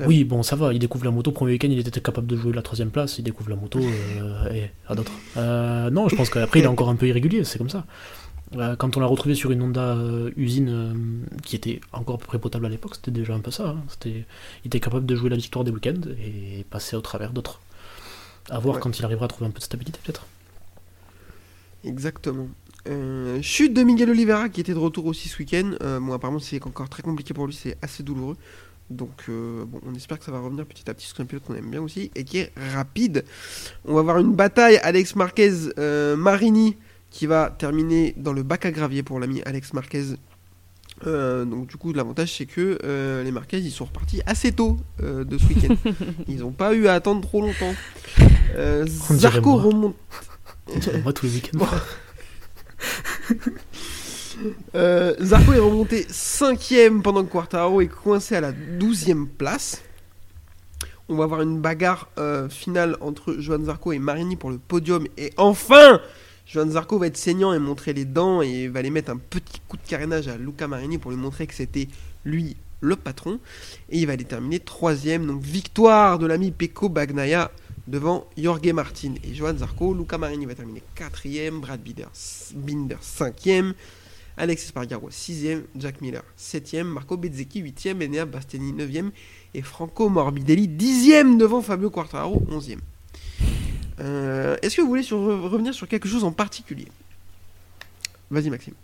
Oui, 0.04 0.24
bon, 0.24 0.42
ça 0.42 0.56
va. 0.56 0.72
Il 0.72 0.78
découvre 0.78 1.04
la 1.04 1.10
moto. 1.10 1.32
Premier 1.32 1.52
week-end, 1.52 1.68
il 1.70 1.78
était 1.78 2.00
capable 2.00 2.26
de 2.26 2.36
jouer 2.36 2.52
la 2.52 2.62
troisième 2.62 2.90
place. 2.90 3.18
Il 3.18 3.22
découvre 3.22 3.50
la 3.50 3.56
moto 3.56 3.78
euh, 3.80 4.52
et 4.52 4.70
à 4.88 4.94
d'autres. 4.94 5.12
Euh, 5.36 5.90
non, 5.90 6.08
je 6.08 6.16
pense 6.16 6.30
qu'après, 6.30 6.58
il 6.60 6.64
est 6.64 6.68
encore 6.68 6.88
un 6.88 6.96
peu 6.96 7.06
irrégulier. 7.08 7.44
C'est 7.44 7.58
comme 7.58 7.70
ça. 7.70 7.84
Euh, 8.56 8.76
quand 8.76 8.96
on 8.96 9.00
l'a 9.00 9.06
retrouvé 9.06 9.34
sur 9.34 9.50
une 9.50 9.60
Honda 9.62 9.96
usine 10.36 11.24
qui 11.42 11.56
était 11.56 11.80
encore 11.92 12.16
à 12.16 12.18
peu 12.18 12.26
près 12.26 12.38
potable 12.38 12.66
à 12.66 12.68
l'époque, 12.68 12.94
c'était 12.94 13.10
déjà 13.10 13.34
un 13.34 13.40
peu 13.40 13.50
ça. 13.50 13.70
hein. 13.70 13.82
C'était, 13.88 14.24
il 14.64 14.66
était 14.68 14.80
capable 14.80 15.06
de 15.06 15.16
jouer 15.16 15.30
la 15.30 15.36
victoire 15.36 15.64
des 15.64 15.70
week-ends 15.72 16.00
et 16.20 16.64
passer 16.70 16.94
au 16.96 17.00
travers 17.00 17.32
d'autres. 17.32 17.60
À 18.50 18.58
voir 18.60 18.76
Ouais. 18.76 18.80
quand 18.82 18.98
il 18.98 19.04
arrivera 19.04 19.24
à 19.24 19.28
trouver 19.28 19.46
un 19.46 19.50
peu 19.50 19.58
de 19.58 19.64
stabilité, 19.64 19.98
peut-être. 20.04 20.26
Exactement. 21.84 22.48
Euh, 22.88 23.40
chute 23.42 23.74
de 23.74 23.82
Miguel 23.82 24.10
Oliveira 24.10 24.48
qui 24.48 24.60
était 24.60 24.72
de 24.74 24.78
retour 24.78 25.06
aussi 25.06 25.28
ce 25.28 25.38
week-end. 25.38 25.72
Euh, 25.82 25.98
bon, 25.98 26.12
apparemment, 26.12 26.38
c'est 26.38 26.64
encore 26.64 26.88
très 26.88 27.02
compliqué 27.02 27.34
pour 27.34 27.46
lui, 27.46 27.54
c'est 27.54 27.76
assez 27.82 28.02
douloureux. 28.02 28.36
Donc, 28.90 29.24
euh, 29.28 29.64
bon, 29.64 29.80
on 29.84 29.94
espère 29.94 30.18
que 30.18 30.24
ça 30.24 30.32
va 30.32 30.38
revenir 30.38 30.64
petit 30.66 30.88
à 30.88 30.94
petit. 30.94 31.08
C'est 31.08 31.20
un 31.20 31.26
pilote 31.26 31.44
qu'on 31.44 31.54
aime 31.54 31.70
bien 31.70 31.82
aussi 31.82 32.10
et 32.14 32.24
qui 32.24 32.38
est 32.38 32.52
rapide. 32.74 33.24
On 33.84 33.94
va 33.94 34.00
avoir 34.00 34.18
une 34.18 34.34
bataille 34.34 34.78
Alex 34.78 35.16
Marquez 35.16 35.52
euh, 35.78 36.16
Marini 36.16 36.76
qui 37.10 37.26
va 37.26 37.50
terminer 37.50 38.14
dans 38.16 38.32
le 38.32 38.42
bac 38.42 38.66
à 38.66 38.70
gravier 38.70 39.02
pour 39.02 39.18
l'ami 39.18 39.42
Alex 39.44 39.72
Marquez. 39.72 40.16
Euh, 41.06 41.44
donc 41.44 41.66
du 41.66 41.76
coup 41.76 41.92
l'avantage 41.92 42.32
c'est 42.38 42.46
que 42.46 42.78
euh, 42.82 43.22
les 43.22 43.30
Marquez 43.30 43.58
ils 43.58 43.70
sont 43.70 43.84
repartis 43.84 44.22
assez 44.24 44.52
tôt 44.52 44.78
euh, 45.02 45.24
de 45.24 45.36
ce 45.36 45.44
week-end. 45.46 45.76
ils 46.28 46.38
n'ont 46.38 46.52
pas 46.52 46.74
eu 46.74 46.86
à 46.86 46.94
attendre 46.94 47.20
trop 47.20 47.42
longtemps. 47.42 47.74
Euh, 48.54 48.86
Zarco 48.86 49.56
remonte 49.56 49.96
On 50.74 50.78
dirait 50.78 51.00
moi 51.02 51.12
tous 51.12 51.26
les 51.26 51.34
week-ends. 51.34 51.66
Euh, 54.74 55.14
Zarco 55.20 55.52
est 55.52 55.58
remonté 55.58 56.02
5ème 56.04 57.02
pendant 57.02 57.24
que 57.24 57.30
Quartaro 57.30 57.80
est 57.80 57.88
coincé 57.88 58.36
à 58.36 58.40
la 58.40 58.52
12ème 58.52 59.26
place. 59.26 59.82
On 61.08 61.16
va 61.16 61.24
avoir 61.24 61.42
une 61.42 61.60
bagarre 61.60 62.08
euh, 62.18 62.48
finale 62.48 62.96
entre 63.00 63.34
Johan 63.38 63.64
Zarco 63.64 63.92
et 63.92 63.98
Marini 63.98 64.36
pour 64.36 64.50
le 64.50 64.58
podium. 64.58 65.06
Et 65.16 65.32
enfin, 65.36 66.00
Johan 66.46 66.70
Zarco 66.70 66.98
va 66.98 67.06
être 67.06 67.16
saignant 67.16 67.52
et 67.52 67.58
montrer 67.58 67.92
les 67.92 68.04
dents 68.04 68.42
et 68.42 68.68
va 68.68 68.80
aller 68.80 68.90
mettre 68.90 69.10
un 69.10 69.16
petit 69.16 69.60
coup 69.68 69.76
de 69.76 69.86
carénage 69.88 70.28
à 70.28 70.36
Luca 70.36 70.66
Marini 70.66 70.98
pour 70.98 71.12
lui 71.12 71.18
montrer 71.18 71.46
que 71.46 71.54
c'était 71.54 71.88
lui 72.24 72.56
le 72.80 72.96
patron. 72.96 73.38
Et 73.88 73.98
il 73.98 74.06
va 74.06 74.14
aller 74.14 74.24
terminer 74.24 74.58
3ème. 74.58 75.26
Donc 75.26 75.42
victoire 75.42 76.18
de 76.18 76.26
l'ami 76.26 76.50
Pecco 76.50 76.88
Bagnaia 76.88 77.50
devant 77.86 78.26
Jorge 78.36 78.72
Martin 78.72 79.14
et 79.22 79.32
Johan 79.34 79.56
Zarco. 79.56 79.94
Luca 79.94 80.18
Marini 80.18 80.46
va 80.46 80.54
terminer 80.54 80.82
4ème, 80.96 81.60
Brad 81.60 81.80
Binder, 81.80 82.08
Binder 82.54 82.96
5ème, 83.00 83.74
Alexis 84.36 84.68
Spargaro 84.68 85.08
6ème, 85.08 85.62
Jack 85.78 86.00
Miller 86.00 86.22
7ème, 86.38 86.84
Marco 86.84 87.16
Bezzecchi 87.16 87.62
8ème, 87.62 88.04
Enea 88.04 88.26
Bastiani 88.26 88.72
9ème 88.72 89.10
et 89.54 89.62
Franco 89.62 90.08
Morbidelli 90.08 90.68
10ème 90.68 91.38
devant 91.38 91.62
Fabio 91.62 91.90
Quartararo 91.90 92.42
11ème. 92.50 92.80
Euh, 94.00 94.56
Est-ce 94.60 94.76
que 94.76 94.82
vous 94.82 94.88
voulez 94.88 95.06
revenir 95.10 95.72
sur 95.72 95.88
quelque 95.88 96.08
chose 96.08 96.24
en 96.24 96.32
particulier? 96.32 96.88
Vas-y 98.30 98.50
Maxime. 98.50 98.74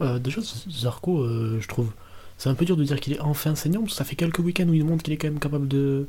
Euh, 0.00 0.18
déjà, 0.18 0.40
Zarco, 0.70 1.22
euh, 1.22 1.58
je 1.60 1.68
trouve, 1.68 1.90
c'est 2.36 2.48
un 2.48 2.54
peu 2.54 2.64
dur 2.64 2.76
de 2.76 2.84
dire 2.84 3.00
qu'il 3.00 3.14
est 3.14 3.20
enfin 3.20 3.54
saignant, 3.54 3.80
parce 3.80 3.92
que 3.92 3.98
ça 3.98 4.04
fait 4.04 4.16
quelques 4.16 4.40
week-ends 4.40 4.68
où 4.68 4.74
il 4.74 4.84
montre 4.84 5.02
qu'il 5.02 5.12
est 5.12 5.16
quand 5.16 5.28
même 5.28 5.38
capable 5.38 5.68
de, 5.68 6.08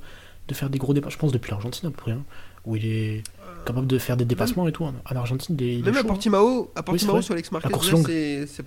faire 0.52 0.70
des 0.70 0.80
gros 0.80 0.94
dépassements. 0.94 1.12
Je 1.12 1.20
pense 1.20 1.32
depuis 1.32 1.52
l'Argentine 1.52 1.88
à 1.88 1.92
peu 1.92 1.98
près, 1.98 2.12
hein, 2.12 2.24
où 2.66 2.76
il 2.76 2.86
est 2.86 3.24
capable 3.66 3.88
de 3.88 3.98
faire 3.98 4.16
des 4.18 4.24
dépassements 4.26 4.68
et 4.68 4.72
tout. 4.72 4.86
En, 4.86 4.94
en 5.10 5.16
Argentine, 5.16 5.58
est 5.60 5.84
Même 5.84 5.96
à 5.96 6.00
hein. 6.00 6.04
Portimao, 6.04 6.72
à 6.76 6.84
Portimao 6.84 7.22
sur 7.22 7.34
Alex 7.34 7.52
Marquez, 7.52 7.70
course 7.70 7.88
là, 7.88 7.92
longue. 7.94 8.06
c'est- 8.08 8.48
c'est- 8.48 8.64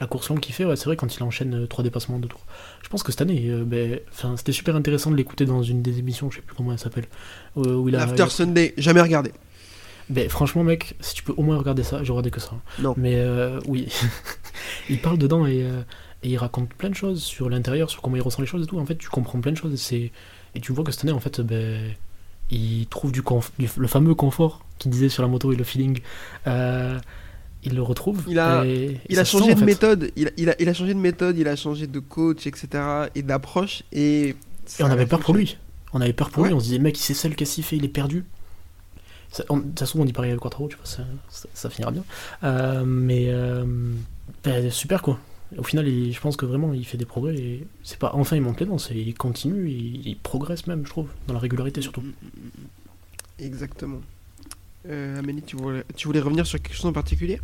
La 0.00 0.06
course 0.06 0.28
longue 0.30 0.40
qu'il 0.40 0.54
fait, 0.54 0.64
ouais, 0.64 0.76
c'est 0.76 0.86
vrai, 0.86 0.96
quand 0.96 1.14
il 1.14 1.22
enchaîne 1.22 1.54
euh, 1.54 1.66
trois 1.66 1.84
dépassements 1.84 2.16
en 2.16 2.18
deux 2.18 2.28
tours. 2.28 2.44
Je 2.82 2.88
pense 2.88 3.02
que 3.02 3.12
cette 3.12 3.20
année, 3.20 3.44
euh, 3.48 3.64
ben, 3.64 4.00
c'était 4.36 4.52
super 4.52 4.74
intéressant 4.74 5.10
de 5.10 5.16
l'écouter 5.16 5.44
dans 5.44 5.62
une 5.62 5.82
des 5.82 5.98
émissions, 5.98 6.30
je 6.30 6.36
sais 6.36 6.42
plus 6.42 6.56
comment 6.56 6.72
elle 6.72 6.78
s'appelle. 6.78 7.04
euh, 7.58 7.74
où 7.76 7.88
il 7.88 7.94
a, 7.94 7.98
l'After 8.00 8.28
Sunday, 8.30 8.74
jamais 8.78 9.00
regardé. 9.02 9.32
Ben, 10.08 10.28
franchement, 10.30 10.64
mec, 10.64 10.94
si 11.00 11.14
tu 11.14 11.22
peux 11.22 11.34
au 11.36 11.42
moins 11.42 11.58
regarder 11.58 11.82
ça, 11.84 12.02
j'ai 12.02 12.10
regardé 12.12 12.30
que 12.30 12.40
ça. 12.40 12.52
hein. 12.54 12.60
Non. 12.80 12.94
Mais 12.96 13.16
euh, 13.16 13.60
oui, 13.66 13.88
il 14.88 15.00
parle 15.00 15.18
dedans 15.18 15.46
et, 15.46 15.60
Et 16.24 16.30
il 16.30 16.36
raconte 16.38 16.70
plein 16.74 16.88
de 16.90 16.94
choses 16.96 17.22
sur 17.22 17.48
l'intérieur, 17.48 17.90
sur 17.90 18.02
comment 18.02 18.16
il 18.16 18.22
ressent 18.22 18.40
les 18.42 18.46
choses 18.48 18.64
et 18.64 18.66
tout. 18.66 18.78
En 18.80 18.86
fait, 18.86 18.96
tu 18.96 19.08
comprends 19.08 19.40
plein 19.40 19.52
de 19.52 19.56
choses. 19.56 19.72
Et, 19.74 19.76
c'est- 19.76 20.10
et 20.56 20.60
tu 20.60 20.72
vois 20.72 20.82
que 20.82 20.90
cette 20.90 21.04
année, 21.04 21.12
en 21.12 21.20
fait, 21.20 21.40
ben, 21.42 21.94
il 22.50 22.86
trouve 22.86 23.12
du, 23.12 23.22
conf- 23.22 23.50
du- 23.58 23.68
le 23.76 23.88
fameux 23.88 24.14
confort 24.14 24.64
qu'il 24.78 24.90
disait 24.90 25.08
sur 25.08 25.22
la 25.22 25.28
moto 25.28 25.52
et 25.52 25.56
le 25.56 25.64
feeling. 25.64 25.98
Euh, 26.46 26.98
il 27.64 27.74
le 27.74 27.82
retrouve. 27.82 28.22
Il 28.28 28.38
a- 28.38 28.64
et- 28.64 29.00
Il 29.08 29.18
a 29.18 29.24
changé 29.24 29.46
sent, 29.46 29.50
en 29.50 29.54
de 29.54 29.58
fait. 29.60 29.64
méthode, 29.66 30.10
il 30.16 30.28
a, 30.28 30.30
il, 30.36 30.48
a, 30.50 30.54
il 30.60 30.68
a 30.68 30.72
changé 30.74 30.94
de 30.94 30.98
méthode, 31.00 31.36
il 31.36 31.48
a 31.48 31.56
changé 31.56 31.86
de 31.86 31.98
coach, 31.98 32.46
etc. 32.46 32.68
et 33.14 33.22
d'approche. 33.22 33.82
Et, 33.92 34.36
on 34.80 34.84
avait 34.86 35.06
peur 35.06 35.20
pour 35.20 35.34
lui. 35.34 35.58
On 35.92 36.00
avait 36.00 36.12
peur 36.12 36.30
pour 36.30 36.42
Ouais. 36.42 36.48
lui. 36.50 36.54
On 36.54 36.60
se 36.60 36.66
disait, 36.66 36.78
mec, 36.78 36.98
il 36.98 37.02
sait 37.02 37.14
seul, 37.14 37.34
qu'est-ce 37.34 37.56
qu'il 37.56 37.64
fait 37.64 37.76
Il 37.76 37.84
est 37.84 37.88
perdu. 37.88 38.24
Ça- 39.32 39.44
on- 39.48 39.56
De 39.58 39.62
toute 39.64 39.78
façon, 39.80 40.00
on 40.00 40.04
dit 40.04 40.12
pareil 40.12 40.30
avec 40.30 40.40
Quattro, 40.40 40.68
tu 40.68 40.76
vois, 40.76 40.86
ça, 40.86 41.02
ça- 41.28 41.48
ça 41.52 41.68
finira 41.70 41.90
bien. 41.90 42.04
Euh, 42.44 42.84
mais 42.86 43.26
euh, 43.28 43.64
ben, 44.44 44.70
super 44.70 45.02
quoi. 45.02 45.18
Au 45.56 45.62
final, 45.62 45.86
je 45.86 46.20
pense 46.20 46.36
que 46.36 46.44
vraiment, 46.44 46.74
il 46.74 46.84
fait 46.84 46.98
des 46.98 47.06
progrès. 47.06 47.60
C'est 47.82 47.98
pas 47.98 48.10
enfin 48.14 48.36
il 48.36 48.42
monte 48.42 48.60
les 48.60 48.66
dents, 48.66 48.78
c'est 48.78 48.94
il 48.94 49.14
continue, 49.14 49.70
il, 49.70 50.06
il 50.06 50.16
progresse 50.16 50.66
même, 50.66 50.84
je 50.84 50.90
trouve, 50.90 51.08
dans 51.26 51.34
la 51.34 51.40
régularité 51.40 51.80
surtout. 51.80 52.02
Exactement. 53.38 54.00
Euh, 54.88 55.18
Amélie, 55.18 55.42
tu 55.42 55.56
voulais, 55.56 55.84
tu 55.96 56.06
voulais 56.06 56.20
revenir 56.20 56.46
sur 56.46 56.60
quelque 56.60 56.74
chose 56.74 56.86
en 56.86 56.92
particulier? 56.92 57.40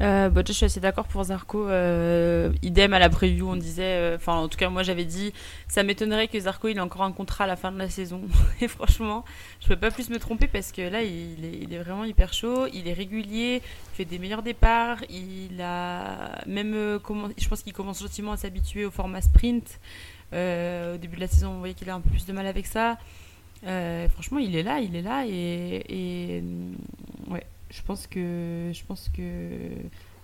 Euh, 0.00 0.30
bah, 0.30 0.42
je 0.46 0.52
suis 0.52 0.64
assez 0.64 0.80
d'accord 0.80 1.06
pour 1.06 1.22
Zarco. 1.24 1.68
euh, 1.68 2.52
idem 2.62 2.92
à 2.94 2.98
la 2.98 3.08
preview, 3.08 3.48
on 3.48 3.56
disait. 3.56 3.82
euh, 3.84 4.16
Enfin, 4.16 4.34
en 4.34 4.48
tout 4.48 4.58
cas, 4.58 4.68
moi 4.68 4.82
j'avais 4.82 5.04
dit. 5.04 5.32
Ça 5.68 5.82
m'étonnerait 5.82 6.28
que 6.28 6.38
Zarco 6.40 6.68
il 6.68 6.76
ait 6.76 6.80
encore 6.80 7.02
un 7.02 7.12
contrat 7.12 7.44
à 7.44 7.46
la 7.46 7.56
fin 7.56 7.70
de 7.70 7.78
la 7.78 7.88
saison. 7.88 8.22
Et 8.60 8.68
franchement, 8.68 9.24
je 9.60 9.68
peux 9.68 9.76
pas 9.76 9.90
plus 9.90 10.10
me 10.10 10.18
tromper 10.18 10.48
parce 10.48 10.72
que 10.72 10.82
là, 10.82 11.02
il 11.02 11.44
est, 11.72 11.78
vraiment 11.78 12.04
hyper 12.04 12.32
chaud. 12.32 12.66
Il 12.72 12.88
est 12.88 12.92
régulier. 12.92 13.62
Il 13.92 13.96
fait 13.96 14.04
des 14.04 14.18
meilleurs 14.18 14.42
départs. 14.42 14.98
Il 15.10 15.60
a 15.60 16.40
même. 16.46 16.72
je 17.38 17.48
pense 17.48 17.62
qu'il 17.62 17.72
commence 17.72 18.00
gentiment 18.02 18.32
à 18.32 18.36
s'habituer 18.36 18.84
au 18.84 18.90
format 18.90 19.20
sprint. 19.20 19.78
Au 20.32 20.96
début 20.96 21.16
de 21.16 21.20
la 21.20 21.28
saison, 21.28 21.50
on 21.56 21.58
voyait 21.58 21.74
qu'il 21.74 21.90
a 21.90 21.94
un 21.94 22.00
peu 22.00 22.08
plus 22.10 22.24
de 22.26 22.32
mal 22.32 22.46
avec 22.46 22.66
ça. 22.66 22.96
Franchement, 23.62 24.38
il 24.38 24.56
est 24.56 24.62
là, 24.62 24.80
il 24.80 24.96
est 24.96 25.02
là. 25.02 25.24
Et, 25.26 26.42
ouais, 27.28 27.44
je 27.72 27.82
pense 27.82 28.06
que. 28.06 28.70
Je 28.72 28.84
pense 28.86 29.10
que. 29.16 29.22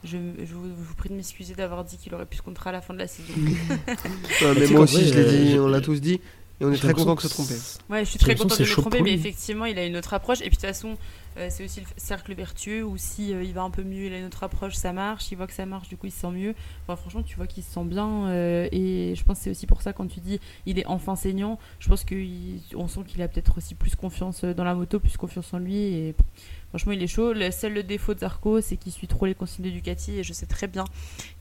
Je, 0.04 0.16
je 0.38 0.54
vous, 0.54 0.68
je 0.68 0.84
vous 0.84 0.94
prie 0.94 1.08
de 1.08 1.14
m'excuser 1.14 1.54
d'avoir 1.54 1.82
dit 1.82 1.96
qu'il 1.96 2.14
aurait 2.14 2.26
plus 2.26 2.36
ce 2.36 2.42
contrat 2.42 2.70
à 2.70 2.72
la 2.72 2.80
fin 2.80 2.94
de 2.94 3.00
la 3.00 3.08
saison. 3.08 3.32
Ouais, 4.42 4.54
Mais 4.56 4.66
moi 4.68 4.82
aussi, 4.82 4.96
vrai, 4.96 5.04
je 5.06 5.14
l'ai 5.14 5.24
euh, 5.24 5.52
dit, 5.52 5.58
on 5.58 5.66
l'a 5.66 5.80
tous 5.80 6.00
dit. 6.00 6.20
Et 6.60 6.64
on 6.64 6.72
est 6.72 6.76
très 6.76 6.92
content 6.92 7.16
que 7.16 7.22
se 7.22 7.28
tromper. 7.28 7.54
Ouais, 7.88 8.04
je 8.04 8.10
suis 8.10 8.18
très 8.18 8.34
que 8.34 8.56
de 8.56 8.62
me 8.62 8.72
tromper, 8.72 9.02
mais 9.02 9.12
effectivement, 9.12 9.64
il 9.64 9.78
a 9.78 9.84
une 9.84 9.96
autre 9.96 10.12
approche. 10.14 10.40
Et 10.40 10.42
puis 10.42 10.50
de 10.50 10.54
toute 10.56 10.62
façon, 10.62 10.96
c'est 11.50 11.64
aussi 11.64 11.80
le 11.80 11.86
cercle 11.96 12.34
vertueux 12.34 12.82
où 12.82 12.96
si 12.96 13.32
euh, 13.32 13.42
il 13.42 13.52
va 13.52 13.62
un 13.62 13.70
peu 13.70 13.82
mieux, 13.82 14.06
il 14.06 14.12
a 14.12 14.18
une 14.18 14.26
autre 14.26 14.42
approche, 14.42 14.74
ça 14.74 14.92
marche. 14.92 15.30
Il 15.30 15.36
voit 15.36 15.46
que 15.46 15.52
ça 15.52 15.66
marche, 15.66 15.88
du 15.88 15.96
coup, 15.96 16.06
il 16.06 16.10
se 16.10 16.20
sent 16.20 16.30
mieux. 16.30 16.54
Enfin, 16.84 16.96
franchement, 16.96 17.22
tu 17.22 17.36
vois 17.36 17.46
qu'il 17.46 17.62
se 17.62 17.70
sent 17.70 17.84
bien. 17.84 18.28
euh, 18.28 18.68
et 18.72 19.14
je 19.16 19.24
pense 19.24 19.38
que 19.38 19.44
c'est 19.44 19.50
aussi 19.50 19.66
pour 19.66 19.82
ça, 19.82 19.92
quand 19.92 20.06
tu 20.06 20.20
dis 20.20 20.40
il 20.66 20.78
est 20.78 20.86
enfin 20.86 21.16
saignant, 21.16 21.58
je 21.78 21.88
pense 21.88 22.04
qu'on 22.04 22.88
sent 22.88 23.00
qu'il 23.06 23.22
a 23.22 23.28
peut-être 23.28 23.58
aussi 23.58 23.74
plus 23.74 23.94
confiance 23.94 24.44
euh, 24.44 24.54
dans 24.54 24.64
la 24.64 24.74
moto, 24.74 25.00
plus 25.00 25.16
confiance 25.16 25.52
en 25.54 25.58
lui. 25.58 25.76
Et 25.76 26.14
franchement, 26.70 26.92
il 26.92 27.02
est 27.02 27.06
chaud. 27.06 27.32
Le 27.32 27.50
seul 27.50 27.74
le 27.74 27.82
défaut 27.82 28.14
de 28.14 28.20
Zarco, 28.20 28.60
c'est 28.60 28.76
qu'il 28.76 28.92
suit 28.92 29.08
trop 29.08 29.26
les 29.26 29.34
consignes 29.34 29.66
de 29.66 29.70
Ducati. 29.70 30.18
Et 30.18 30.24
je 30.24 30.32
sais 30.32 30.46
très 30.46 30.66
bien 30.66 30.84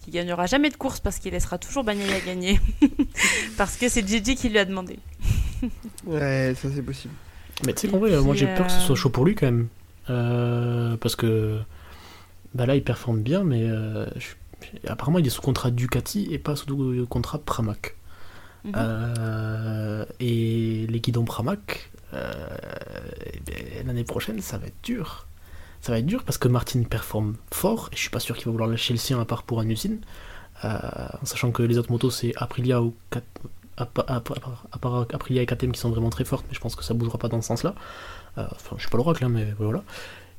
qu'il 0.01 0.13
gagnera 0.13 0.45
jamais 0.45 0.69
de 0.69 0.75
course 0.75 0.99
parce 0.99 1.19
qu'il 1.19 1.31
laissera 1.31 1.57
toujours 1.57 1.83
Bagnaia 1.83 2.19
gagner. 2.21 2.59
parce 3.57 3.77
que 3.77 3.89
c'est 3.89 4.07
Gigi 4.07 4.35
qui 4.35 4.49
lui 4.49 4.59
a 4.59 4.65
demandé. 4.65 4.99
Ouais, 6.05 6.53
ça 6.55 6.69
c'est 6.73 6.83
possible. 6.83 7.13
Mais 7.65 7.73
tu 7.73 7.81
sais 7.81 7.87
qu'en 7.87 7.97
vrai, 7.97 8.11
euh, 8.11 8.21
moi 8.21 8.35
j'ai 8.35 8.45
peur 8.45 8.67
que 8.67 8.71
ce 8.71 8.77
euh, 8.77 8.81
soit 8.81 8.95
chaud 8.95 9.09
pour 9.09 9.25
lui 9.25 9.35
quand 9.35 9.47
même. 9.47 9.67
Euh, 10.09 10.97
parce 10.97 11.15
que 11.15 11.59
bah 12.53 12.65
là, 12.65 12.75
il 12.75 12.83
performe 12.83 13.21
bien, 13.21 13.43
mais 13.43 13.63
euh, 13.69 14.05
je- 14.15 14.35
apparemment, 14.87 15.19
il 15.19 15.27
est 15.27 15.31
sous 15.31 15.41
contrat 15.41 15.69
Ducati 15.71 16.27
et 16.31 16.39
pas 16.39 16.55
sous 16.55 17.05
contrat 17.09 17.39
Pramac. 17.39 17.95
Mhm. 18.63 18.73
Euh, 18.75 20.05
et 20.19 20.87
les 20.89 20.99
guidons 20.99 21.25
Pramac, 21.25 21.89
eh 22.13 23.39
ben, 23.45 23.87
l'année 23.87 24.03
prochaine, 24.03 24.41
ça 24.41 24.57
va 24.57 24.67
être 24.67 24.81
dur. 24.83 25.25
Ça 25.81 25.91
va 25.91 25.99
être 25.99 26.05
dur 26.05 26.23
parce 26.23 26.37
que 26.37 26.47
Martin 26.47 26.81
performe 26.83 27.35
fort 27.53 27.89
et 27.91 27.95
je 27.95 28.01
suis 28.01 28.09
pas 28.09 28.19
sûr 28.19 28.35
qu'il 28.35 28.45
va 28.45 28.51
vouloir 28.51 28.69
lâcher 28.69 28.93
le 28.93 28.99
sien 28.99 29.19
à 29.21 29.25
part 29.25 29.43
pour 29.43 29.61
une 29.61 29.71
usine. 29.71 29.99
Euh, 30.65 30.69
en 31.21 31.25
sachant 31.25 31.51
que 31.51 31.61
les 31.61 31.77
autres 31.77 31.91
motos, 31.91 32.09
c'est 32.09 32.33
Aprilia 32.35 32.81
ou 32.81 32.95
à, 33.77 33.85
part- 33.85 35.05
Aprilia 35.13 35.43
et 35.43 35.45
KTM 35.45 35.71
qui 35.71 35.79
sont 35.79 35.91
vraiment 35.91 36.09
très 36.09 36.25
fortes, 36.25 36.45
mais 36.49 36.55
je 36.55 36.59
pense 36.59 36.75
que 36.75 36.83
ça 36.83 36.95
bougera 36.95 37.19
pas 37.19 37.27
dans 37.27 37.41
ce 37.43 37.47
sens-là. 37.49 37.75
Euh, 37.75 37.81
Enfin, 38.37 38.75
je 38.77 38.81
suis 38.81 38.89
pas 38.89 38.97
l'oracle, 38.97 39.23
hein, 39.25 39.29
mais 39.29 39.47
voilà. 39.57 39.83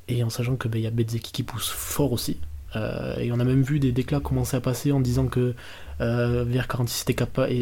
Et 0.07 0.23
en 0.23 0.29
sachant 0.29 0.55
que 0.55 0.67
ben, 0.67 0.81
y 0.81 0.87
a 0.87 0.91
Bezzeki 0.91 1.31
qui 1.31 1.43
pousse 1.43 1.69
fort 1.69 2.11
aussi. 2.11 2.37
Euh, 2.75 3.17
et 3.17 3.31
on 3.31 3.39
a 3.39 3.43
même 3.43 3.63
vu 3.63 3.79
des 3.79 3.91
déclats 3.91 4.19
commencer 4.19 4.55
à 4.57 4.61
passer 4.61 4.91
en 4.91 4.99
disant 4.99 5.27
que 5.27 5.55
euh, 6.01 6.45
VR46 6.45 7.11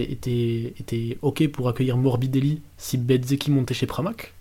était, 0.09 0.73
était, 0.79 1.17
ok 1.21 1.47
pour 1.47 1.69
accueillir 1.69 1.97
Morbidelli 1.97 2.61
si 2.77 2.97
Bezzeki 2.97 3.51
montait 3.51 3.73
chez 3.73 3.85
Pramac. 3.85 4.33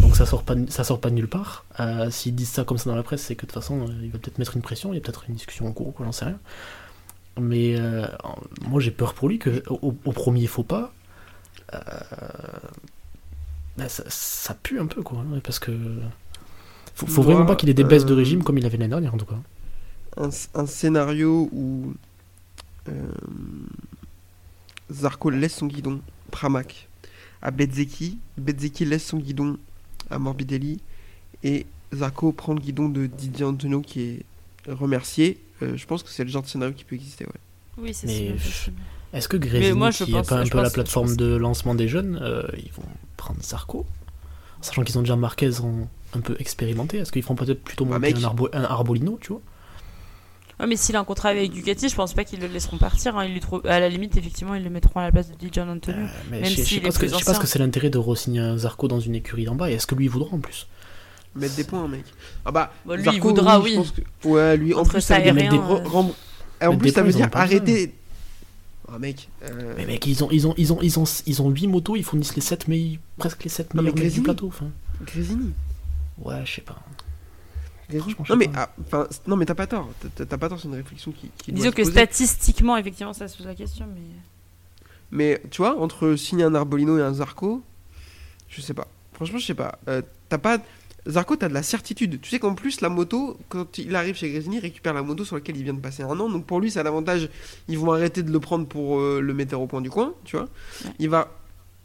Donc 0.00 0.16
ça 0.16 0.24
sort 0.24 0.42
pas, 0.42 0.54
ça 0.68 0.84
sort 0.84 1.00
pas 1.00 1.10
de 1.10 1.16
nulle 1.16 1.28
part. 1.28 1.64
Euh, 1.80 2.10
S'ils 2.10 2.34
disent 2.34 2.48
ça 2.48 2.64
comme 2.64 2.78
ça 2.78 2.88
dans 2.88 2.96
la 2.96 3.02
presse, 3.02 3.22
c'est 3.22 3.34
que 3.36 3.42
de 3.42 3.52
toute 3.52 3.60
façon, 3.60 3.82
euh, 3.82 3.92
il 4.02 4.10
va 4.10 4.18
peut-être 4.18 4.38
mettre 4.38 4.56
une 4.56 4.62
pression, 4.62 4.92
il 4.92 4.96
y 4.96 4.98
a 4.98 5.02
peut-être 5.02 5.24
une 5.28 5.34
discussion 5.34 5.66
en 5.66 5.72
cours, 5.72 5.94
j'en 5.98 6.12
sais 6.12 6.24
rien. 6.24 6.38
Mais 7.40 7.76
euh, 7.78 8.06
moi 8.68 8.80
j'ai 8.80 8.90
peur 8.90 9.14
pour 9.14 9.28
lui 9.28 9.38
que 9.38 9.62
au, 9.68 9.94
au 10.04 10.12
premier 10.12 10.46
faux 10.46 10.64
pas, 10.64 10.92
ben, 13.76 13.88
ça, 13.88 14.04
ça 14.08 14.54
pue 14.54 14.78
un 14.78 14.86
peu 14.86 15.02
quoi, 15.02 15.20
hein, 15.20 15.40
parce 15.42 15.58
que 15.58 15.72
faut, 16.94 17.06
faut 17.06 17.22
Moi, 17.22 17.32
vraiment 17.32 17.46
pas 17.46 17.56
qu'il 17.56 17.68
ait 17.68 17.74
des 17.74 17.84
baisses 17.84 18.04
de 18.04 18.12
euh, 18.12 18.16
régime 18.16 18.42
comme 18.42 18.58
il 18.58 18.66
avait 18.66 18.76
l'année 18.76 18.90
dernière 18.90 19.14
en 19.14 19.18
tout 19.18 19.26
cas. 19.26 19.38
Un, 20.16 20.28
un 20.54 20.66
scénario 20.66 21.48
où 21.52 21.94
euh, 22.88 23.12
Zarco 24.90 25.30
laisse 25.30 25.56
son 25.56 25.66
guidon 25.66 26.00
Pramac 26.30 26.88
à 27.40 27.50
Bezzeki, 27.50 28.18
Bezzeki 28.36 28.84
laisse 28.84 29.06
son 29.06 29.18
guidon 29.18 29.58
à 30.10 30.18
Morbidelli 30.18 30.80
et 31.42 31.66
Zarco 31.92 32.32
prend 32.32 32.54
le 32.54 32.60
guidon 32.60 32.88
de 32.88 33.06
Didier 33.06 33.44
Antonio 33.44 33.80
qui 33.80 34.00
est 34.02 34.24
remercié. 34.68 35.40
Euh, 35.62 35.76
je 35.76 35.86
pense 35.86 36.02
que 36.02 36.10
c'est 36.10 36.24
le 36.24 36.30
genre 36.30 36.42
de 36.42 36.48
scénario 36.48 36.74
qui 36.74 36.84
peut 36.84 36.94
exister. 36.94 37.24
Ouais. 37.24 37.30
Oui, 37.78 37.94
c'est 37.94 38.06
sûr. 38.38 38.72
Est-ce 39.12 39.28
que 39.28 39.36
Grésini, 39.36 39.72
moi, 39.78 39.90
je 39.90 40.04
qui 40.04 40.10
est 40.10 40.14
pense- 40.14 40.26
pas 40.28 40.36
un 40.40 40.46
peu 40.46 40.56
la 40.56 40.62
pense- 40.64 40.70
je 40.70 40.74
plateforme 40.74 41.16
de 41.16 41.36
lancement 41.36 41.74
des 41.74 41.88
jeunes, 41.88 42.18
euh, 42.22 42.42
ils 42.56 42.72
vont 42.72 42.82
prendre 43.16 43.42
Zarco 43.42 43.84
Sachant 44.62 44.82
qu'ils 44.84 44.96
ont 44.96 45.02
déjà 45.02 45.16
Marquez 45.16 45.60
en- 45.60 45.88
un 46.14 46.20
peu 46.20 46.36
expérimenté, 46.38 46.98
est-ce 46.98 47.10
qu'ils 47.12 47.22
feront 47.22 47.34
peut-être 47.34 47.62
plutôt 47.62 47.84
Bah, 47.84 47.98
monter 47.98 48.14
mec. 48.14 48.22
un, 48.24 48.28
Arbo- 48.28 48.48
un 48.52 48.62
Arbolino, 48.64 49.18
tu 49.20 49.28
vois? 49.32 49.40
Ouais, 50.60 50.66
mais 50.66 50.76
s'il 50.76 50.94
a 50.94 51.00
un 51.00 51.04
contrat 51.04 51.30
avec 51.30 51.50
Ducati, 51.50 51.88
je 51.88 51.94
pense 51.96 52.12
pas 52.14 52.24
qu'ils 52.24 52.38
le 52.40 52.46
laisseront 52.46 52.76
partir. 52.78 53.16
hein. 53.18 53.24
Ils 53.24 53.40
À 53.68 53.80
la 53.80 53.88
limite, 53.88 54.16
effectivement, 54.16 54.54
ils 54.54 54.62
le 54.62 54.70
mettront 54.70 55.00
à 55.00 55.02
la 55.04 55.10
place 55.10 55.30
de 55.30 55.34
Dijon 55.34 55.68
Antonio. 55.68 55.98
Euh, 55.98 56.06
mais 56.30 56.40
Même 56.42 56.50
je 56.50 56.56
sais- 56.56 56.62
s'il 56.64 56.82
pas 56.82 56.90
que- 56.90 57.06
je 57.08 57.24
pas 57.24 57.34
ce 57.34 57.40
que 57.40 57.46
c'est 57.46 57.58
l'intérêt 57.58 57.90
de 57.90 57.98
re-signer 57.98 58.40
un 58.40 58.56
Zarco 58.58 58.86
dans 58.86 59.00
une 59.00 59.14
écurie 59.16 59.44
d'en 59.46 59.56
bas, 59.56 59.70
et 59.70 59.74
est-ce 59.74 59.86
que 59.86 59.94
lui 59.96 60.04
il 60.04 60.08
voudra 60.10 60.32
en 60.34 60.38
plus? 60.38 60.68
Mettre 61.34 61.56
des 61.56 61.64
points, 61.64 61.88
mec. 61.88 62.04
Ah 62.44 62.52
bah, 62.52 62.72
Bon, 62.84 62.94
lui, 62.94 63.08
il 63.12 63.20
voudra, 63.20 63.58
oui. 63.58 63.74
pense 63.76 63.90
que- 63.90 64.28
Ouais, 64.28 64.56
lui, 64.56 64.74
en 64.74 64.80
Entre 64.80 64.90
plus, 64.92 65.00
ça 65.00 65.16
veut 65.16 65.22
dire 65.24 65.34
des 65.34 65.40
euh, 65.46 66.68
en 66.68 66.76
plus, 66.76 66.90
ça 66.92 67.02
veut 67.02 67.12
en 67.14 67.16
dire 67.16 67.28
arrêter. 67.32 67.94
Ah, 68.94 68.98
mec. 68.98 69.28
euh, 69.42 69.74
Mais 69.76 69.86
mec, 69.86 70.06
ils 70.06 70.22
ont, 70.22 70.28
ils 70.30 70.46
ont, 70.46 70.54
ils 70.58 70.72
ont, 70.72 70.78
ils 70.82 70.98
ont, 70.98 71.04
ils 71.26 71.42
ont 71.42 71.48
8 71.50 71.66
motos, 71.68 71.96
ils 71.96 72.04
fournissent 72.04 72.34
les 72.34 72.42
7 72.42 72.68
meilleurs, 72.68 73.00
presque 73.16 73.42
les 73.44 73.50
7 73.50 73.72
Non, 73.74 73.82
mais 73.82 73.90
meilleurs 73.90 74.04
mecs 74.04 74.14
du 74.14 74.22
plateau. 74.22 74.48
Enfin, 74.48 74.66
Grésini. 75.06 75.52
ouais, 76.18 76.42
je 76.44 76.54
sais 76.56 76.60
pas. 76.60 76.78
Non, 78.30 78.36
mais, 78.36 78.48
pas. 78.48 78.70
ah, 78.92 79.08
non, 79.26 79.36
mais 79.36 79.44
t'as 79.44 79.54
pas 79.54 79.66
tort. 79.66 79.88
T'as- 80.16 80.38
pas 80.38 80.48
tort, 80.48 80.58
c'est 80.58 80.68
une 80.68 80.74
réflexion 80.74 81.12
qui, 81.12 81.28
qui 81.36 81.52
doit 81.52 81.56
Disons 81.58 81.70
se 81.70 81.74
que 81.76 81.82
poser. 81.82 81.92
statistiquement, 81.92 82.76
effectivement, 82.78 83.12
ça 83.12 83.28
se 83.28 83.36
pose 83.36 83.46
la 83.46 83.54
question. 83.54 83.86
Mais... 83.94 84.00
Mais 85.10 85.42
tu 85.50 85.58
vois, 85.58 85.78
entre 85.78 86.14
signer 86.16 86.44
un 86.44 86.54
Arbolino 86.54 86.98
et 86.98 87.02
un 87.02 87.12
Zarco, 87.12 87.62
je 88.48 88.62
sais 88.62 88.72
pas. 88.72 88.88
Franchement, 89.12 89.38
je 89.38 89.44
sais 89.46 89.54
pas. 89.54 89.78
Euh, 89.88 90.00
t'as 90.30 90.38
pas. 90.38 90.58
Zarco, 91.08 91.34
t'as 91.34 91.48
de 91.48 91.54
la 91.54 91.62
certitude. 91.64 92.20
Tu 92.20 92.30
sais 92.30 92.38
qu'en 92.38 92.54
plus, 92.54 92.80
la 92.80 92.88
moto, 92.88 93.36
quand 93.48 93.78
il 93.78 93.94
arrive 93.96 94.14
chez 94.16 94.30
Grésini, 94.30 94.56
il 94.58 94.60
récupère 94.60 94.94
la 94.94 95.02
moto 95.02 95.24
sur 95.24 95.34
laquelle 95.36 95.56
il 95.56 95.64
vient 95.64 95.74
de 95.74 95.80
passer 95.80 96.04
un 96.04 96.18
an. 96.20 96.28
Donc 96.28 96.46
pour 96.46 96.60
lui, 96.60 96.70
c'est 96.70 96.82
l'avantage. 96.82 97.28
Ils 97.68 97.78
vont 97.78 97.90
arrêter 97.92 98.22
de 98.22 98.30
le 98.30 98.38
prendre 98.38 98.66
pour 98.66 99.00
euh, 99.00 99.20
le 99.20 99.34
mettre 99.34 99.58
au 99.58 99.66
point 99.66 99.80
du 99.80 99.90
coin, 99.90 100.14
tu 100.24 100.36
vois. 100.36 100.46
Ouais. 100.84 100.90
Il 101.00 101.08
va 101.10 101.28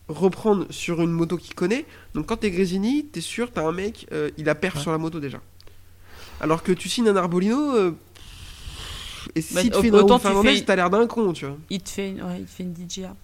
reprendre 0.07 0.68
sur 0.69 1.02
une 1.02 1.10
moto 1.11 1.35
qu'il 1.38 1.56
connaît. 1.56 1.85
Donc 2.14 2.27
quand 2.27 2.38
t'es 2.38 2.52
Grésini, 2.52 3.06
t'es 3.06 3.22
sûr, 3.22 3.52
t'as 3.52 3.65
un 3.68 3.72
mec, 3.72 4.06
euh, 4.11 4.30
il 4.38 4.48
a 4.49 4.56
perf 4.56 4.76
Ouais. 4.76 4.81
sur 4.81 4.91
la 4.91 4.98
moto 4.99 5.19
déjà. 5.19 5.41
Alors 6.39 6.61
que 6.61 6.72
tu 6.72 6.88
signes 6.88 7.10
un 7.10 7.15
Arbolino. 7.15 7.76
euh, 7.76 7.91
et 9.35 9.41
si 9.41 9.56
Bah, 9.56 9.61
tu 9.64 9.73
au- 9.73 9.81
fais 9.81 9.88
une 9.88 9.95
autant 9.95 10.07
Raoul 10.18 10.19
tu 10.19 10.27
Fernandez, 10.27 10.56
fais- 10.60 10.64
t'as 10.65 10.76
l'air 10.76 10.89
d'un 10.91 11.07
con, 11.07 11.34
tu 11.34 11.45
vois. 11.45 11.57
Il 11.72 11.81
te 11.81 11.89
fait 11.89 12.11
une, 12.11 12.22
ouais, 12.22 12.39
il 12.39 12.45
te 12.45 12.52
fait 12.52 12.64
une 12.64 12.73
DJA. 12.73 13.15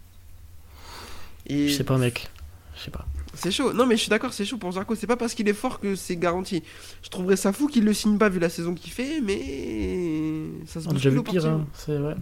Et... 1.47 1.67
Je 1.69 1.75
sais 1.75 1.83
pas, 1.83 1.97
mec. 1.97 2.29
Je 2.75 2.81
sais 2.81 2.91
pas. 2.91 3.05
C'est 3.35 3.51
chaud. 3.51 3.73
Non, 3.73 3.85
mais 3.87 3.95
je 3.95 4.01
suis 4.01 4.09
d'accord, 4.09 4.31
c'est 4.33 4.45
chaud 4.45 4.57
pour 4.57 4.71
Zarco. 4.73 4.93
C'est 4.95 5.07
pas 5.07 5.17
parce 5.17 5.33
qu'il 5.33 5.49
est 5.49 5.53
fort 5.53 5.79
que 5.79 5.95
c'est 5.95 6.15
garanti. 6.17 6.61
Je 7.01 7.09
trouverais 7.09 7.35
ça 7.35 7.51
fou 7.51 7.67
qu'il 7.67 7.83
le 7.83 7.93
signe 7.93 8.17
pas 8.17 8.29
vu 8.29 8.39
la 8.39 8.49
saison 8.49 8.73
qu'il 8.75 8.91
fait, 8.91 9.21
mais 9.21 10.49
ça 10.67 10.81
se 10.81 10.87
On 10.87 10.91
a 10.91 10.93
déjà 10.93 11.09
vu 11.09 11.23
pire, 11.23 11.45
hein. 11.45 11.65
C'est 11.73 11.97
ouais. 11.97 12.15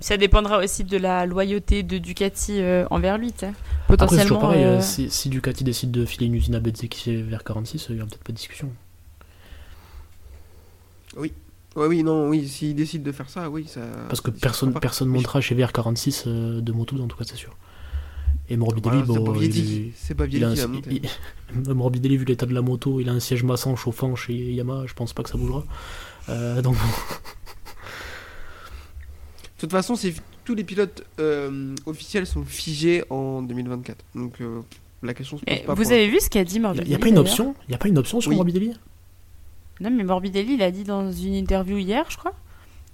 Ça 0.00 0.16
dépendra 0.16 0.58
aussi 0.58 0.84
de 0.84 0.96
la 0.96 1.26
loyauté 1.26 1.82
de 1.82 1.98
Ducati 1.98 2.60
euh, 2.62 2.86
envers 2.90 3.18
lui. 3.18 3.32
sais. 3.36 3.46
Après, 3.46 3.54
c'est 3.80 3.86
Potentiellement. 3.88 4.24
toujours 4.24 4.40
pareil. 4.40 4.64
euh, 4.64 4.78
euh, 4.78 4.80
si, 4.80 5.10
si 5.10 5.28
Ducati 5.28 5.64
décide 5.64 5.90
de 5.90 6.04
filer 6.06 6.26
une 6.26 6.34
usine 6.34 6.54
à 6.54 6.60
Bezzeki 6.60 7.22
vers 7.22 7.44
46, 7.44 7.86
il 7.90 7.96
y 7.96 7.98
aura 8.00 8.08
peut-être 8.08 8.24
pas 8.24 8.32
de 8.32 8.36
discussion. 8.38 8.70
Ouais, 11.16 11.30
oui, 11.88 12.02
non, 12.02 12.28
oui, 12.30 12.48
s'il 12.48 12.74
décide 12.74 13.02
de 13.02 13.12
faire 13.12 13.28
ça, 13.28 13.50
oui, 13.50 13.66
ça. 13.68 13.80
Parce 14.08 14.22
que 14.22 14.30
personne, 14.30 14.72
personne 14.80 15.08
montera 15.08 15.42
chez 15.42 15.54
VR46 15.54 16.22
euh, 16.26 16.60
de 16.62 16.72
moto, 16.72 16.96
en 16.98 17.06
tout 17.06 17.18
cas, 17.18 17.24
c'est 17.26 17.36
sûr. 17.36 17.54
Et 18.48 18.56
Morbidelli, 18.56 19.02
Voilà, 19.04 19.22
bon, 19.22 19.34
il. 19.40 19.92
C'est 19.96 20.18
il 20.20 20.28
qui 20.28 20.38
va 20.40 20.66
monter. 20.68 21.02
il- 21.64 21.74
Morbidelli, 21.74 22.16
vu 22.16 22.24
l'état 22.24 22.46
de 22.46 22.54
la 22.54 22.62
moto, 22.62 23.00
il 23.00 23.08
a 23.08 23.12
un 23.12 23.20
siège 23.20 23.42
massant 23.42 23.74
chauffant 23.76 24.14
chez 24.16 24.34
Yamaha, 24.52 24.86
je 24.86 24.94
pense 24.94 25.12
pas 25.12 25.22
que 25.22 25.30
ça 25.30 25.38
bougera. 25.38 25.64
Euh, 26.28 26.60
donc, 26.62 26.74
De 26.76 26.80
toute 29.60 29.70
façon, 29.70 29.94
tous 30.44 30.54
les 30.54 30.64
pilotes 30.64 31.04
euh, 31.18 31.74
officiels 31.86 32.26
sont 32.26 32.44
figés 32.44 33.04
en 33.10 33.42
2024. 33.42 34.04
Donc 34.14 34.40
euh, 34.40 34.60
la 35.02 35.14
question 35.14 35.38
se 35.38 35.44
pose 35.44 35.54
Et 35.54 35.60
pas. 35.60 35.74
vous 35.74 35.92
avez 35.92 36.08
vu 36.08 36.20
ce 36.20 36.28
qu'a 36.28 36.44
dit 36.44 36.56
il 36.56 36.62
Morbidelli 36.62 36.90
n'y 36.90 36.94
a 36.94 36.98
pas 36.98 37.08
une 37.08 37.18
option? 37.18 37.54
Il 37.68 37.72
y 37.72 37.74
a 37.74 37.78
pas 37.78 37.88
une 37.88 37.98
option 37.98 38.20
sur 38.20 38.30
Oui. 38.30 38.36
Morbidelli? 38.36 38.72
Non, 39.80 39.90
mais 39.90 40.04
Morbidelli, 40.04 40.54
il 40.54 40.62
a 40.62 40.70
dit 40.70 40.84
dans 40.84 41.10
une 41.10 41.34
interview 41.34 41.78
hier, 41.78 42.04
je 42.10 42.16
crois, 42.16 42.34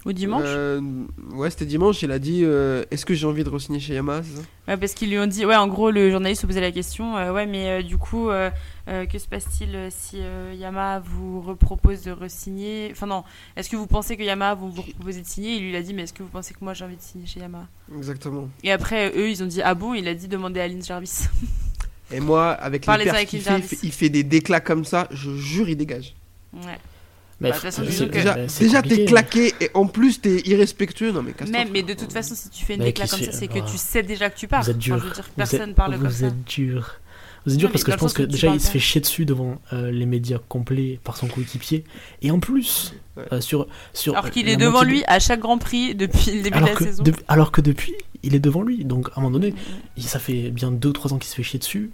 ou 0.05 0.13
dimanche. 0.13 0.43
Euh, 0.47 0.81
ouais, 1.33 1.51
c'était 1.51 1.65
dimanche. 1.65 2.03
Il 2.03 2.11
a 2.11 2.19
dit 2.19 2.43
euh, 2.45 2.85
Est-ce 2.91 3.07
que 3.07 3.15
j'ai 3.15 3.27
envie 3.27 3.45
de 3.45 3.49
re-signer 3.49 3.79
chez 3.81 3.95
Yamaha 3.95 4.23
ça? 4.23 4.41
Ouais, 4.69 4.77
parce 4.77 4.95
qu'ils 4.95 5.11
lui 5.11 5.19
ont 5.19 5.27
dit, 5.27 5.45
ouais, 5.47 5.57
en 5.57 5.69
gros, 5.69 5.91
le 5.91 6.11
journaliste 6.11 6.43
se 6.43 6.47
posait 6.47 6.61
la 6.61 6.73
question, 6.73 7.17
euh, 7.17 7.33
ouais, 7.33 7.47
mais 7.47 7.83
du 7.83 7.99
coup, 7.99 8.29
que 8.87 9.19
se 9.19 9.29
passe-t-il 9.29 9.89
si 9.91 10.19
Yamaha 10.59 11.01
vous 11.01 11.41
repropose 11.41 12.03
de 12.03 12.11
re-signer? 12.13 12.89
Enfin, 12.93 13.07
non, 13.07 13.25
est-ce 13.57 13.69
que 13.71 13.77
vous 13.77 13.87
pensez 13.87 14.17
que 14.17 14.23
Yamaha 14.23 14.55
vous, 14.55 14.71
vous 14.71 14.83
propose 14.83 15.19
de 15.19 15.25
signer? 15.25 15.55
Il 15.57 15.69
lui 15.69 15.77
a 15.77 15.83
dit, 15.83 15.95
mais 15.95 16.03
est-ce 16.03 16.13
que 16.13 16.23
vous 16.23 16.29
pensez 16.29 16.55
que 16.55 16.59
moi 16.63 16.75
j'ai 16.75 16.85
envie 16.85 16.97
de 16.97 17.03
signer 17.03 17.27
chez 17.27 17.41
Yamaha? 17.41 17.67
Exactement. 17.97 18.49
Et 18.65 18.73
après, 18.73 19.13
eux, 19.17 19.29
ils 19.31 19.43
ont 19.43 19.47
dit, 19.47 19.63
ah 19.63 19.75
bon? 19.75 19.95
Il 19.95 20.07
a 20.09 20.15
dit, 20.15 20.29
demandez 20.29 20.61
à 20.61 20.69
Lynn 20.69 20.83
Jarvis. 20.83 21.29
Et 22.13 22.21
moi, 22.21 22.51
avec 22.51 22.87
les 22.87 22.93
qu'il 22.93 23.05
les 23.05 23.11
fait, 23.11 23.33
il 23.33 23.41
Jarvis. 23.41 23.63
fait, 23.63 23.79
il 23.83 23.93
fait 23.93 24.09
des 24.11 24.23
déclats 24.23 24.61
comme 24.61 24.85
ça. 24.85 25.09
Je 25.11 25.35
jure, 25.37 25.69
il 25.69 25.77
dégage. 25.77 26.15
ouais. 26.53 26.79
Mais 27.43 27.51
Bah, 27.51 27.57
façon, 27.57 27.83
que- 27.83 27.89
Déjà, 28.07 28.83
t'es 28.83 28.89
compliqué. 28.89 29.05
claqué 29.05 29.55
et 29.61 29.71
en 29.75 29.87
plus 29.87 30.21
t'es 30.21 30.41
irrespectueux. 30.47 31.11
Non 31.13 31.23
mais 31.23 31.35
Même, 31.51 31.69
mais 31.73 31.83
de 31.83 31.93
toute 31.95 32.13
façon, 32.13 32.35
si 32.37 32.49
tu 32.51 32.65
fais 32.65 32.75
une 32.75 32.79
Bah, 32.81 32.85
déclat 32.87 33.07
qui 33.07 33.11
comme 33.17 33.25
ça, 33.25 33.33
c'est 33.33 33.49
que 33.49 33.59
Ah. 33.59 33.67
tu 33.71 33.77
sais 33.77 34.03
déjà 34.03 34.31
que 34.31 34.39
tu 34.39 34.47
pars. 34.49 34.63
Vous 34.63 34.71
êtes 34.71 34.79
dur. 34.79 34.95
Enfin, 34.95 35.03
je 35.05 35.09
veux 35.09 35.15
dire, 35.15 35.25
Vous 35.25 35.33
personne 35.37 35.71
êtes- 35.71 35.77
parle 35.77 35.95
vous 35.97 36.03
comme 36.03 36.11
ça. 36.13 36.27
êtes 36.29 36.45
dur. 36.45 36.95
Vous 37.45 37.53
êtes 37.55 37.59
dur 37.59 37.69
Non, 37.69 37.73
parce 37.73 37.83
que 37.85 37.91
je 37.93 37.97
pense 37.97 38.13
que 38.13 38.23
déjà 38.23 38.55
il 38.55 38.61
se 38.61 38.71
fait 38.71 38.79
chier 38.79 39.01
dessus 39.01 39.25
devant 39.25 39.61
euh, 39.73 39.91
les 39.91 40.07
médias 40.07 40.39
complets 40.49 41.01
par 41.03 41.17
son 41.17 41.27
coéquipier 41.27 41.83
et 42.23 42.31
en 42.31 42.39
plus 42.39 42.95
Ouais. 43.17 43.25
euh, 43.33 43.41
sur 43.41 43.67
sur 43.93 44.13
Alors 44.17 44.31
qu'il 44.31 44.47
la 44.47 44.53
est 44.53 44.57
devant 44.57 44.71
moitié 44.85 44.89
lui 44.93 45.05
à 45.09 45.19
chaque 45.19 45.41
Grand 45.41 45.59
Prix 45.59 45.97
depuis 45.97 46.31
le 46.37 46.43
début 46.43 46.61
de 46.61 46.65
la 46.65 46.73
que, 46.75 46.85
saison. 46.85 47.03
de- 47.03 47.13
alors 47.27 47.51
que 47.51 47.61
depuis 47.61 47.95
il 48.23 48.37
est 48.37 48.39
devant 48.39 48.63
lui 48.63 48.85
donc 48.85 49.09
à 49.09 49.13
un 49.17 49.23
moment 49.23 49.33
donné 49.39 49.55
il- 49.97 50.05
ça 50.05 50.21
fait 50.21 50.51
bien 50.51 50.71
2-3 50.71 51.13
ans 51.13 51.19
qu'il 51.19 51.29
se 51.29 51.35
fait 51.35 51.43
chier 51.43 51.59
dessus 51.59 51.91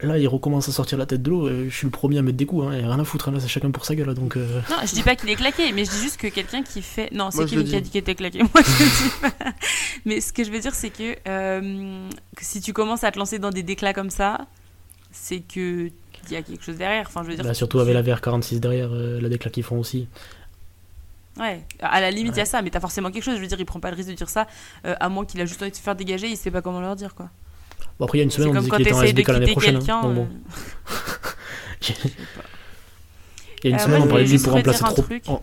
là 0.00 0.18
il 0.18 0.28
recommence 0.28 0.68
à 0.68 0.72
sortir 0.72 0.98
la 0.98 1.06
tête 1.06 1.22
de 1.22 1.30
l'eau 1.30 1.48
je 1.48 1.74
suis 1.74 1.86
le 1.86 1.90
premier 1.90 2.18
à 2.18 2.22
mettre 2.22 2.36
des 2.36 2.46
coups 2.46 2.66
hein, 2.66 2.72
et 2.72 2.84
rien 2.84 2.98
à 2.98 3.04
foutre 3.04 3.28
hein, 3.28 3.32
là 3.32 3.40
c'est 3.40 3.48
chacun 3.48 3.70
pour 3.70 3.84
sa 3.84 3.94
gueule 3.94 4.14
donc 4.14 4.36
euh, 4.36 4.60
Non, 4.70 4.76
je 4.84 4.92
dis 4.92 5.02
pas 5.02 5.16
qu'il 5.16 5.28
est 5.30 5.36
claqué, 5.36 5.72
mais 5.72 5.84
je 5.84 5.90
dis 5.90 6.00
juste 6.00 6.16
que 6.18 6.26
quelqu'un 6.28 6.62
qui 6.62 6.82
fait. 6.82 7.10
Non, 7.12 7.30
c'est 7.30 7.46
Kevin 7.46 7.66
qui 7.66 7.76
a 7.76 7.80
dit 7.80 7.90
qu'il 7.90 8.00
était 8.00 8.14
claqué. 8.14 8.38
Moi, 8.42 8.50
je 8.54 8.84
le 8.84 8.88
dis 8.88 9.20
pas. 9.20 9.52
Mais 10.04 10.20
ce 10.20 10.32
que 10.32 10.44
je 10.44 10.50
veux 10.50 10.60
dire, 10.60 10.74
c'est 10.74 10.90
que, 10.90 11.16
euh, 11.28 12.08
que 12.36 12.44
si 12.44 12.60
tu 12.60 12.72
commences 12.72 13.04
à 13.04 13.12
te 13.12 13.18
lancer 13.18 13.38
dans 13.38 13.50
des 13.50 13.62
déclats 13.62 13.92
comme 13.92 14.10
ça, 14.10 14.46
c'est 15.12 15.40
que 15.40 15.90
il 16.28 16.32
y 16.32 16.36
a 16.36 16.42
quelque 16.42 16.64
chose 16.64 16.76
derrière. 16.76 17.06
Enfin, 17.06 17.22
je 17.22 17.28
veux 17.28 17.34
dire. 17.34 17.44
bah, 17.44 17.54
surtout 17.54 17.78
avec 17.78 17.94
la 17.94 18.02
VR46 18.02 18.58
derrière 18.58 18.88
euh, 18.92 19.20
la 19.20 19.28
déclat 19.28 19.50
qu'ils 19.50 19.62
font 19.62 19.78
aussi 19.78 20.08
Ouais, 21.38 21.62
à 21.80 22.00
la 22.00 22.10
limite, 22.10 22.34
il 22.34 22.38
y 22.38 22.42
a 22.42 22.46
ça, 22.46 22.62
mais 22.62 22.70
t'as 22.70 22.80
forcément 22.80 23.10
quelque 23.10 23.22
chose. 23.24 23.36
Je 23.36 23.40
veux 23.40 23.46
dire, 23.46 23.60
il 23.60 23.66
prend 23.66 23.78
pas 23.78 23.90
le 23.90 23.96
risque 23.96 24.08
de 24.08 24.14
dire 24.14 24.30
ça, 24.30 24.46
euh, 24.86 24.94
à 24.98 25.08
moins 25.10 25.26
qu'il 25.26 25.40
a 25.40 25.44
juste 25.44 25.60
envie 25.60 25.70
de 25.70 25.76
se 25.76 25.82
faire 25.82 25.94
dégager, 25.94 26.28
il 26.28 26.36
sait 26.36 26.50
pas 26.50 26.62
comment 26.62 26.80
leur 26.80 26.96
dire, 26.96 27.14
quoi. 27.14 27.28
Bon 27.98 28.04
après 28.04 28.18
il 28.18 28.20
y 28.20 28.22
a 28.22 28.24
une 28.24 28.30
semaine 28.30 28.48
on 28.48 28.52
comme 28.52 28.60
disait 28.60 28.70
quand 28.70 28.76
qu'il 28.76 28.86
était 28.88 28.96
en 28.96 29.02
SDK 29.02 29.28
l'année 29.28 29.52
prochaine 29.52 29.76
hein, 29.76 29.78
quelqu'un. 29.78 30.02
donc 30.02 30.14
bon 30.14 30.28
euh, 30.28 31.92
il 33.64 33.70
y 33.70 33.72
a 33.72 33.76
une 33.76 33.76
Euh, 33.76 33.78
semaine 33.78 33.98
moi, 33.98 34.06
on 34.06 34.08
parlait 34.08 34.24
de 34.24 34.28
lui 34.28 34.32
juste 34.32 34.44
pour 34.44 34.54
remplacer 34.54 34.84
trop 34.84 35.02
truc. 35.02 35.22
en- 35.28 35.42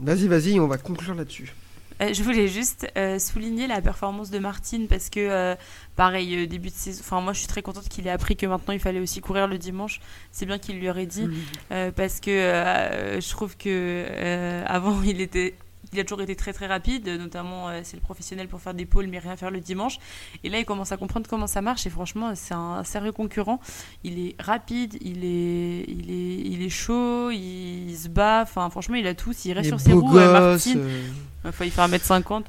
Vas-y, 0.00 0.26
vas-y, 0.28 0.60
on 0.60 0.66
va 0.66 0.76
conclure 0.76 1.14
là-dessus. 1.14 1.54
Euh, 2.00 2.12
je 2.12 2.22
voulais 2.22 2.46
juste 2.46 2.86
euh, 2.96 3.18
souligner 3.18 3.66
la 3.66 3.80
performance 3.80 4.30
de 4.30 4.38
Martine 4.38 4.86
parce 4.86 5.08
que, 5.08 5.18
euh, 5.18 5.54
pareil, 5.96 6.36
euh, 6.36 6.46
début 6.46 6.68
de 6.68 6.74
saison. 6.74 7.00
Enfin, 7.04 7.20
moi, 7.20 7.32
je 7.32 7.38
suis 7.38 7.48
très 7.48 7.62
contente 7.62 7.88
qu'il 7.88 8.06
ait 8.06 8.10
appris 8.10 8.36
que 8.36 8.46
maintenant 8.46 8.72
il 8.74 8.78
fallait 8.80 9.00
aussi 9.00 9.20
courir 9.20 9.48
le 9.48 9.58
dimanche. 9.58 10.00
C'est 10.30 10.46
bien 10.46 10.58
qu'il 10.58 10.78
lui 10.78 10.88
aurait 10.90 11.06
dit 11.06 11.28
euh, 11.72 11.90
parce 11.90 12.20
que 12.20 12.30
euh, 12.30 13.20
je 13.20 13.28
trouve 13.30 13.56
que 13.56 13.64
euh, 13.68 14.62
avant 14.66 15.02
il 15.06 15.20
était. 15.20 15.54
Il 15.92 16.00
a 16.00 16.04
toujours 16.04 16.22
été 16.22 16.36
très 16.36 16.52
très 16.52 16.66
rapide, 16.66 17.08
notamment 17.08 17.68
euh, 17.68 17.80
c'est 17.82 17.96
le 17.96 18.02
professionnel 18.02 18.48
pour 18.48 18.60
faire 18.60 18.74
des 18.74 18.86
pôles 18.86 19.06
mais 19.06 19.18
rien 19.18 19.36
faire 19.36 19.50
le 19.50 19.60
dimanche. 19.60 19.98
Et 20.44 20.48
là 20.48 20.58
il 20.58 20.64
commence 20.64 20.92
à 20.92 20.96
comprendre 20.96 21.26
comment 21.28 21.46
ça 21.46 21.62
marche 21.62 21.86
et 21.86 21.90
franchement 21.90 22.32
c'est 22.34 22.54
un 22.54 22.84
sérieux 22.84 23.12
concurrent. 23.12 23.60
Il 24.04 24.18
est 24.18 24.34
rapide, 24.40 24.96
il 25.00 25.24
est, 25.24 25.84
il 25.88 26.10
est, 26.10 26.50
il 26.52 26.62
est 26.62 26.68
chaud, 26.68 27.30
il, 27.30 27.96
se 27.96 28.08
bat, 28.08 28.42
enfin 28.42 28.68
franchement 28.70 28.96
il 28.96 29.06
a 29.06 29.14
tout. 29.14 29.32
S'il 29.32 29.52
reste 29.52 29.68
sur 29.68 29.80
ses 29.80 29.92
roues, 29.92 30.18
euh, 30.18 30.54
gosses, 30.54 30.66
Martine, 30.66 30.80
euh, 30.80 31.08
Enfin, 31.48 31.64
il 31.64 31.70
fait 31.70 31.80
1m50. 31.80 32.42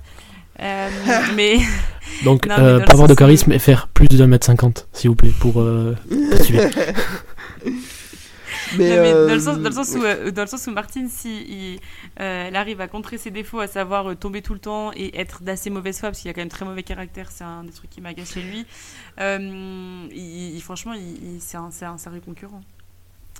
Euh, 0.61 0.89
mais 1.35 1.59
donc 2.23 2.45
Non, 2.45 2.55
mais 2.57 2.63
euh, 2.63 2.79
pas 2.79 2.93
avoir 2.93 3.07
de 3.07 3.13
charisme 3.13 3.51
et 3.51 3.59
faire 3.59 3.87
plus 3.87 4.07
d'un 4.07 4.27
mètre 4.27 4.45
cinquante 4.45 4.87
s'il 4.91 5.09
vous 5.09 5.15
plaît 5.15 5.31
pour 5.39 5.61
euh, 5.61 5.95
postuler. 6.31 6.69
Mais, 8.77 8.89
Non, 8.89 9.01
mais 9.01 9.13
euh, 9.13 9.27
dans, 9.27 9.33
le 9.33 9.39
sens, 9.39 9.57
dans, 9.59 9.69
le 9.69 9.75
sens 9.75 9.95
où, 9.95 10.31
dans 10.31 10.41
le 10.41 10.47
sens 10.47 10.67
où 10.67 10.71
Martine, 10.71 11.09
si 11.09 11.41
il, 11.43 11.79
euh, 12.19 12.47
elle 12.47 12.55
arrive 12.55 12.81
à 12.81 12.87
contrer 12.87 13.17
ses 13.17 13.31
défauts, 13.31 13.59
à 13.59 13.67
savoir 13.67 14.09
euh, 14.11 14.15
tomber 14.15 14.41
tout 14.41 14.53
le 14.53 14.59
temps 14.59 14.91
et 14.95 15.17
être 15.19 15.41
d'assez 15.43 15.69
mauvaise 15.69 15.99
foi, 15.99 16.09
parce 16.09 16.19
qu'il 16.21 16.29
a 16.29 16.33
quand 16.33 16.41
même 16.41 16.49
très 16.49 16.65
mauvais 16.65 16.83
caractère, 16.83 17.31
c'est 17.31 17.43
un 17.43 17.63
des 17.63 17.71
trucs 17.71 17.89
qui 17.89 18.01
m'agace 18.01 18.33
chez 18.33 18.41
lui. 18.41 18.65
euh, 19.19 20.07
il- 20.11 20.55
il- 20.55 20.61
franchement, 20.61 20.93
il, 20.93 21.35
il- 21.35 21.41
c'est 21.41 21.57
un, 21.57 21.97
sérieux 21.97 22.21
concurrent. 22.23 22.61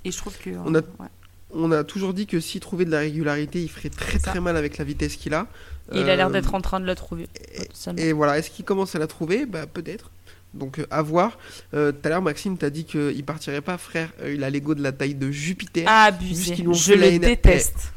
Et 0.04 0.10
je 0.12 0.16
trouve 0.18 0.36
que. 0.38 0.50
On 0.64 0.74
a- 0.74 0.78
ouais. 0.78 1.08
on 1.52 1.70
a 1.72 1.84
toujours 1.84 2.14
dit 2.14 2.26
que 2.26 2.40
s'il 2.40 2.60
trouvait 2.60 2.84
de 2.84 2.90
la 2.90 3.00
régularité, 3.00 3.62
il 3.62 3.68
ferait 3.68 3.90
très 3.90 4.18
ça. 4.18 4.30
très 4.30 4.40
mal 4.40 4.56
avec 4.56 4.78
la 4.78 4.84
vitesse 4.84 5.16
qu'il 5.16 5.34
a. 5.34 5.46
Et 5.92 6.00
il 6.00 6.08
a 6.08 6.14
l'air 6.16 6.30
d'être 6.30 6.54
en 6.54 6.60
train 6.60 6.78
de 6.80 6.86
la 6.86 6.94
trouver. 6.94 7.28
Et 7.96 8.12
voilà, 8.12 8.38
est-ce 8.38 8.50
qu'il 8.50 8.64
commence 8.64 8.94
à 8.94 8.98
la 9.00 9.06
trouver? 9.08 9.44
Bah 9.46 9.66
peut-être. 9.66 10.10
Donc 10.54 10.78
euh, 10.78 10.86
à 10.90 11.02
voir. 11.02 11.38
Euh, 11.74 11.92
Tout 11.92 12.00
à 12.04 12.08
l'heure, 12.08 12.22
Maxime 12.22 12.56
t'a 12.58 12.70
dit 12.70 12.84
qu'il 12.84 13.24
partirait 13.24 13.60
pas, 13.60 13.78
frère. 13.78 14.10
Euh, 14.22 14.34
il 14.34 14.44
a 14.44 14.50
l'ego 14.50 14.74
de 14.74 14.82
la 14.82 14.92
taille 14.92 15.14
de 15.14 15.30
Jupiter. 15.30 15.84
Ah, 15.86 16.04
abusé. 16.04 16.56
Je 16.56 16.92
le 16.92 17.18
déteste. 17.18 17.92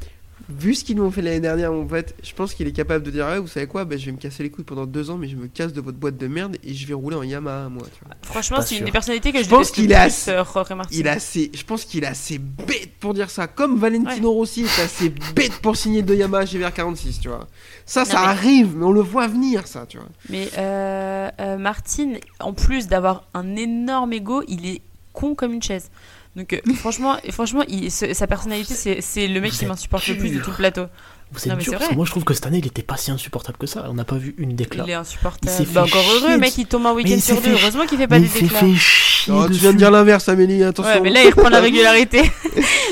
Vu 0.49 0.75
ce 0.75 0.83
qu'ils 0.83 0.97
nous 0.97 1.03
ont 1.03 1.11
fait 1.11 1.21
l'année 1.21 1.39
dernière, 1.39 1.71
en 1.71 1.87
fait, 1.87 2.15
je 2.21 2.33
pense 2.33 2.53
qu'il 2.53 2.67
est 2.67 2.73
capable 2.73 3.05
de 3.05 3.11
dire 3.11 3.25
ouais, 3.25 3.39
vous 3.39 3.47
savez 3.47 3.65
quoi 3.65 3.85
bah, 3.85 3.95
Je 3.95 4.05
vais 4.07 4.11
me 4.11 4.17
casser 4.17 4.43
les 4.43 4.49
couilles 4.49 4.65
pendant 4.65 4.85
deux 4.85 5.09
ans, 5.09 5.17
mais 5.17 5.29
je 5.29 5.37
me 5.37 5.47
casse 5.47 5.71
de 5.71 5.79
votre 5.79 5.97
boîte 5.97 6.17
de 6.17 6.27
merde 6.27 6.57
et 6.63 6.73
je 6.73 6.85
vais 6.85 6.93
rouler 6.93 7.15
en 7.15 7.23
Yamaha, 7.23 7.69
moi. 7.69 7.83
Tu 7.97 8.03
vois. 8.05 8.15
Franchement, 8.23 8.57
c'est 8.61 8.77
une 8.77 8.85
des 8.85 8.91
personnalités 8.91 9.31
que 9.31 9.37
Je 9.39 9.45
je, 9.45 9.49
pense 9.49 9.71
qu'il 9.71 9.93
assez- 9.93 10.31
euh. 10.31 10.43
Il 10.91 11.07
est 11.07 11.09
assez, 11.09 11.49
je 11.53 11.63
pense 11.63 11.85
qu'il 11.85 12.03
est 12.03 12.07
assez 12.07 12.39
bête 12.39 12.91
pour 12.99 13.13
dire 13.13 13.29
ça. 13.29 13.47
Comme 13.47 13.77
Valentino 13.77 14.31
Rossi 14.33 14.63
est 14.63 14.81
assez 14.81 15.09
bête 15.35 15.59
pour 15.61 15.77
signer 15.77 16.01
deux 16.01 16.15
Yamaha 16.15 16.43
GVR46, 16.43 17.21
tu 17.21 17.29
vois. 17.29 17.47
Ça, 17.85 18.03
ça 18.03 18.19
mais- 18.19 18.27
arrive, 18.27 18.75
mais 18.75 18.85
on 18.85 18.91
le 18.91 19.01
voit 19.01 19.27
venir, 19.27 19.65
ça, 19.65 19.85
tu 19.87 19.97
vois. 19.97 20.09
Mais 20.29 20.49
euh, 20.57 21.29
euh, 21.39 21.57
Martine, 21.57 22.17
en 22.41 22.53
plus 22.53 22.87
d'avoir 22.87 23.23
un 23.33 23.55
énorme 23.55 24.11
ego, 24.11 24.43
il 24.49 24.65
est 24.67 24.81
con 25.13 25.35
comme 25.35 25.53
une 25.53 25.63
chaise. 25.63 25.89
Donc 26.35 26.53
euh, 26.53 26.59
franchement, 26.75 27.15
franchement, 27.31 27.63
il- 27.67 27.91
ce- 27.91 28.13
sa 28.13 28.25
personnalité, 28.27 29.01
c'est 29.01 29.27
le 29.27 29.39
mec 29.39 29.51
qui 29.51 29.65
m'insupporte 29.65 30.07
le 30.07 30.17
plus 30.17 30.29
de 30.31 30.39
tout 30.39 30.49
le 30.51 30.55
plateau. 30.57 30.85
Vous 31.31 31.49
êtes 31.49 31.57
dur 31.57 31.79
moi 31.95 32.05
je 32.05 32.11
trouve 32.11 32.23
que 32.23 32.35
cette 32.35 32.45
année 32.45 32.59
il 32.59 32.67
était 32.67 32.83
pas 32.83 32.95
si 32.95 33.09
insupportable 33.09 33.57
que 33.57 33.65
ça. 33.65 33.87
On 33.89 33.95
n'a 33.95 34.03
pas 34.05 34.17
vu 34.17 34.35
une 34.37 34.55
déclat. 34.55 34.83
Il 34.85 34.89
est 34.91 34.93
Il 34.93 34.95
insupportable. 34.97 35.51
fait 35.51 35.65
Bah, 35.73 35.83
encore 35.83 36.03
heureux, 36.11 36.31
le 36.33 36.37
mec, 36.37 36.55
il 36.59 36.65
tombe 36.67 36.85
un 36.85 36.93
week-end 36.93 37.09
il 37.11 37.21
sur 37.21 37.41
deux. 37.41 37.51
Heureusement 37.53 37.85
qu'il 37.87 37.97
fait 37.97 38.07
pas 38.07 38.19
Mais 38.19 38.27
des 38.27 38.27
il 38.27 38.31
s'est 38.31 38.41
déclats. 38.41 38.59
fait 38.59 38.73
chier. 38.75 39.33
Oh, 39.35 39.47
tu 39.47 39.53
viens 39.53 39.73
de 39.73 39.77
dire 39.77 39.89
l'inverse, 39.89 40.29
Amélie, 40.29 40.63
attention. 40.63 40.91
Ouais, 40.93 40.99
mais 41.01 41.09
là, 41.09 41.23
il 41.23 41.29
reprend 41.29 41.49
la 41.49 41.59
régularité. 41.61 42.21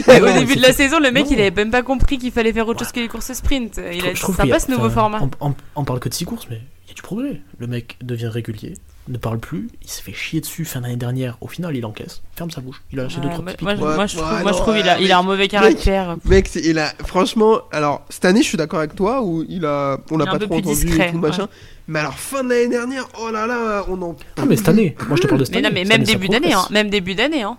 Ouais, 0.07 0.21
Au 0.21 0.33
début 0.39 0.55
de 0.55 0.61
la 0.61 0.73
saison, 0.73 0.99
le 0.99 1.11
mec, 1.11 1.25
non. 1.25 1.31
il 1.33 1.39
avait 1.41 1.51
même 1.51 1.69
pas 1.71 1.83
compris 1.83 2.17
qu'il 2.17 2.31
fallait 2.31 2.51
faire 2.53 2.67
autre 2.67 2.79
Ouais. 2.79 2.85
chose 2.85 2.93
que 2.93 2.99
les 2.99 3.07
courses 3.09 3.31
sprint. 3.33 3.79
Il 3.91 4.01
Je 4.01 4.05
a 4.07 4.13
trouve- 4.13 4.35
sympa 4.35 4.43
qu'il 4.43 4.51
y 4.51 4.55
a- 4.55 4.59
ce 4.59 4.71
nouveau 4.71 4.85
enfin, 4.87 5.01
format. 5.01 5.19
On, 5.39 5.49
on- 5.49 5.55
on 5.75 5.83
parle 5.83 5.99
que 5.99 6.09
de 6.09 6.13
6 6.15 6.25
courses, 6.25 6.47
mais 6.49 6.61
il 6.85 6.89
y 6.89 6.91
a 6.91 6.93
du 6.95 7.01
progrès. 7.03 7.41
Le 7.59 7.67
mec 7.67 7.97
devient 8.01 8.27
régulier, 8.27 8.73
ne 9.11 9.17
parle 9.17 9.39
plus, 9.39 9.67
il 9.83 9.89
s'est 9.89 10.01
fait 10.01 10.13
chier 10.13 10.41
dessus 10.41 10.65
fin 10.65 10.81
d'année 10.81 10.95
dernière. 10.95 11.37
Au 11.41 11.47
final, 11.47 11.75
il 11.75 11.85
encaisse, 11.85 12.21
ferme 12.35 12.49
sa 12.51 12.61
bouche. 12.61 12.81
Il 12.91 12.99
a 12.99 13.03
lâché 13.03 13.17
Ouais, 13.17 13.23
deux 13.23 13.29
trois 13.29 13.43
moi, 13.43 13.53
petits 13.53 13.63
moi, 13.63 13.73
pics. 13.73 13.83
Ouais, 13.83 13.95
moi, 13.95 14.05
je 14.07 14.17
ouais, 14.17 14.23
trouve, 14.23 14.41
moi, 14.41 14.51
je 14.51 14.57
non, 14.57 14.63
trouve 14.63 14.77
il 14.77 14.89
a, 14.89 14.95
ouais, 14.97 15.03
il 15.03 15.11
a 15.11 15.17
un 15.19 15.23
mauvais 15.23 15.47
caractère. 15.47 16.17
Mec, 16.25 16.49
il 16.55 16.79
a 16.79 16.93
franchement. 17.05 17.59
Alors 17.71 18.03
cette 18.09 18.25
année, 18.25 18.41
je 18.41 18.47
suis 18.47 18.57
d'accord 18.57 18.79
avec 18.79 18.95
toi 18.95 19.21
où 19.21 19.43
il 19.47 19.65
a, 19.65 19.97
on 20.09 20.17
l'a 20.17 20.25
pas 20.25 20.39
trop 20.39 20.55
entendu 20.55 20.85
discret, 20.85 21.09
et 21.09 21.11
tout 21.11 21.17
machin. 21.19 21.47
Mais 21.87 21.99
alors 21.99 22.17
fin 22.17 22.43
de 22.43 22.49
l'année 22.49 22.69
dernière, 22.69 23.05
oh 23.19 23.29
là 23.31 23.47
là, 23.47 23.83
on 23.89 24.01
en. 24.01 24.15
Ah, 24.37 24.43
mais 24.47 24.55
cette 24.55 24.69
année, 24.69 24.95
moi 25.07 25.17
je 25.17 25.21
te 25.23 25.27
parle 25.27 25.39
de 25.41 25.45
cette 25.45 25.53
Mais 25.55 25.59
année. 25.59 25.67
non, 25.69 25.73
mais 25.73 25.81
Cette 25.81 25.89
même 25.89 26.01
année, 26.01 26.13
début 26.13 26.29
d'année, 26.29 26.53
hein. 26.53 26.65
Même 26.71 26.89
début 26.89 27.15
d'année, 27.15 27.41
hein. 27.43 27.57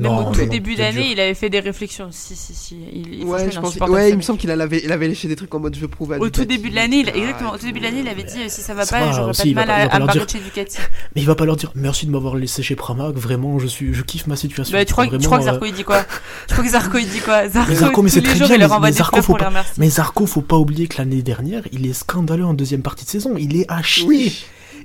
Même 0.00 0.10
Non, 0.12 0.28
au 0.28 0.32
tout 0.32 0.40
non, 0.40 0.46
début 0.46 0.74
d'année, 0.76 1.10
il 1.12 1.20
avait 1.20 1.34
fait 1.34 1.50
des 1.50 1.60
réflexions. 1.60 2.08
Si, 2.10 2.34
si, 2.34 2.54
si. 2.54 2.76
Il, 2.92 3.14
il- 3.20 3.24
Ouais, 3.24 3.50
je 3.50 3.54
il 3.56 3.60
pense. 3.60 3.76
Ouais, 3.76 4.10
il 4.10 4.16
me 4.16 4.22
semble 4.22 4.38
qu'il 4.38 4.50
avait, 4.50 4.80
il 4.82 4.90
avait 4.90 5.08
léché 5.08 5.28
des 5.28 5.36
trucs 5.36 5.54
en 5.54 5.60
mode 5.60 5.74
je 5.74 5.80
veux 5.80 5.88
prouver. 5.88 6.16
à 6.16 6.18
Au 6.20 6.30
tout 6.30 6.44
début 6.46 6.70
de 6.70 6.74
l'année, 6.74 7.00
il- 7.00 7.08
exactement. 7.10 7.50
Au 7.52 7.58
tout 7.58 7.66
début 7.66 7.80
de 7.80 7.84
l'année, 7.84 8.00
il 8.00 8.08
avait 8.08 8.22
dit 8.22 8.38
euh, 8.40 8.48
si 8.48 8.62
ça 8.62 8.72
va 8.74 8.84
Ça 8.86 8.98
pas, 8.98 9.06
va, 9.06 9.12
j'aurais 9.12 9.32
pas 9.32 9.44
de 9.44 9.48
va 9.50 9.54
mal 9.54 9.70
à, 9.70 9.86
va 9.88 9.94
à 9.94 9.98
barrer 10.00 10.20
de 10.24 10.30
chez 10.30 10.38
Ducati. 10.38 10.78
Mais 11.14 11.20
il 11.20 11.26
va 11.26 11.34
pas 11.34 11.44
leur 11.44 11.56
dire 11.56 11.70
merci 11.74 12.06
de 12.06 12.10
m'avoir 12.10 12.34
laissé 12.36 12.62
chez 12.62 12.76
Pramac, 12.76 13.14
vraiment, 13.16 13.58
je, 13.58 13.66
suis, 13.66 13.92
je 13.92 14.02
kiffe 14.02 14.26
ma 14.26 14.36
situation. 14.36 14.76
Bah, 14.76 14.84
tu 14.84 14.92
crois, 14.92 15.04
tu 15.04 15.10
Vraiment, 15.10 15.24
crois 15.26 15.38
que 15.38 15.42
euh, 15.42 15.46
Zarco 15.46 15.64
il 15.66 15.72
dit 15.74 15.84
quoi? 15.84 16.04
Tu 16.48 16.54
crois 16.54 16.64
que 16.64 16.70
Zarco 16.70 16.98
il 16.98 17.08
dit 17.08 17.20
quoi? 17.20 17.48
Zarco, 17.48 17.74
Zarco, 17.74 18.02
mais 18.02 18.08
c'est 18.08 18.22
très 18.22 18.36
jours, 18.36 18.46
bien, 18.46 18.56
il 18.56 18.60
leur 18.60 18.72
envoie 18.72 18.90
des 18.90 18.96
Zarco, 18.96 19.20
faut 19.22 19.34
pas-. 19.36 19.52
Mais 19.76 19.90
Zarco, 19.90 20.26
faut 20.26 20.40
pas 20.40 20.56
oublier 20.56 20.88
que 20.88 20.96
l'année 20.98 21.22
dernière, 21.22 21.62
il 21.72 21.86
est 21.86 21.92
scandaleux 21.92 22.46
en 22.46 22.54
deuxième 22.54 22.82
partie 22.82 23.04
de 23.04 23.10
saison. 23.10 23.34
Il 23.38 23.56
est 23.60 23.66
à 23.68 23.82
chier. 23.82 24.32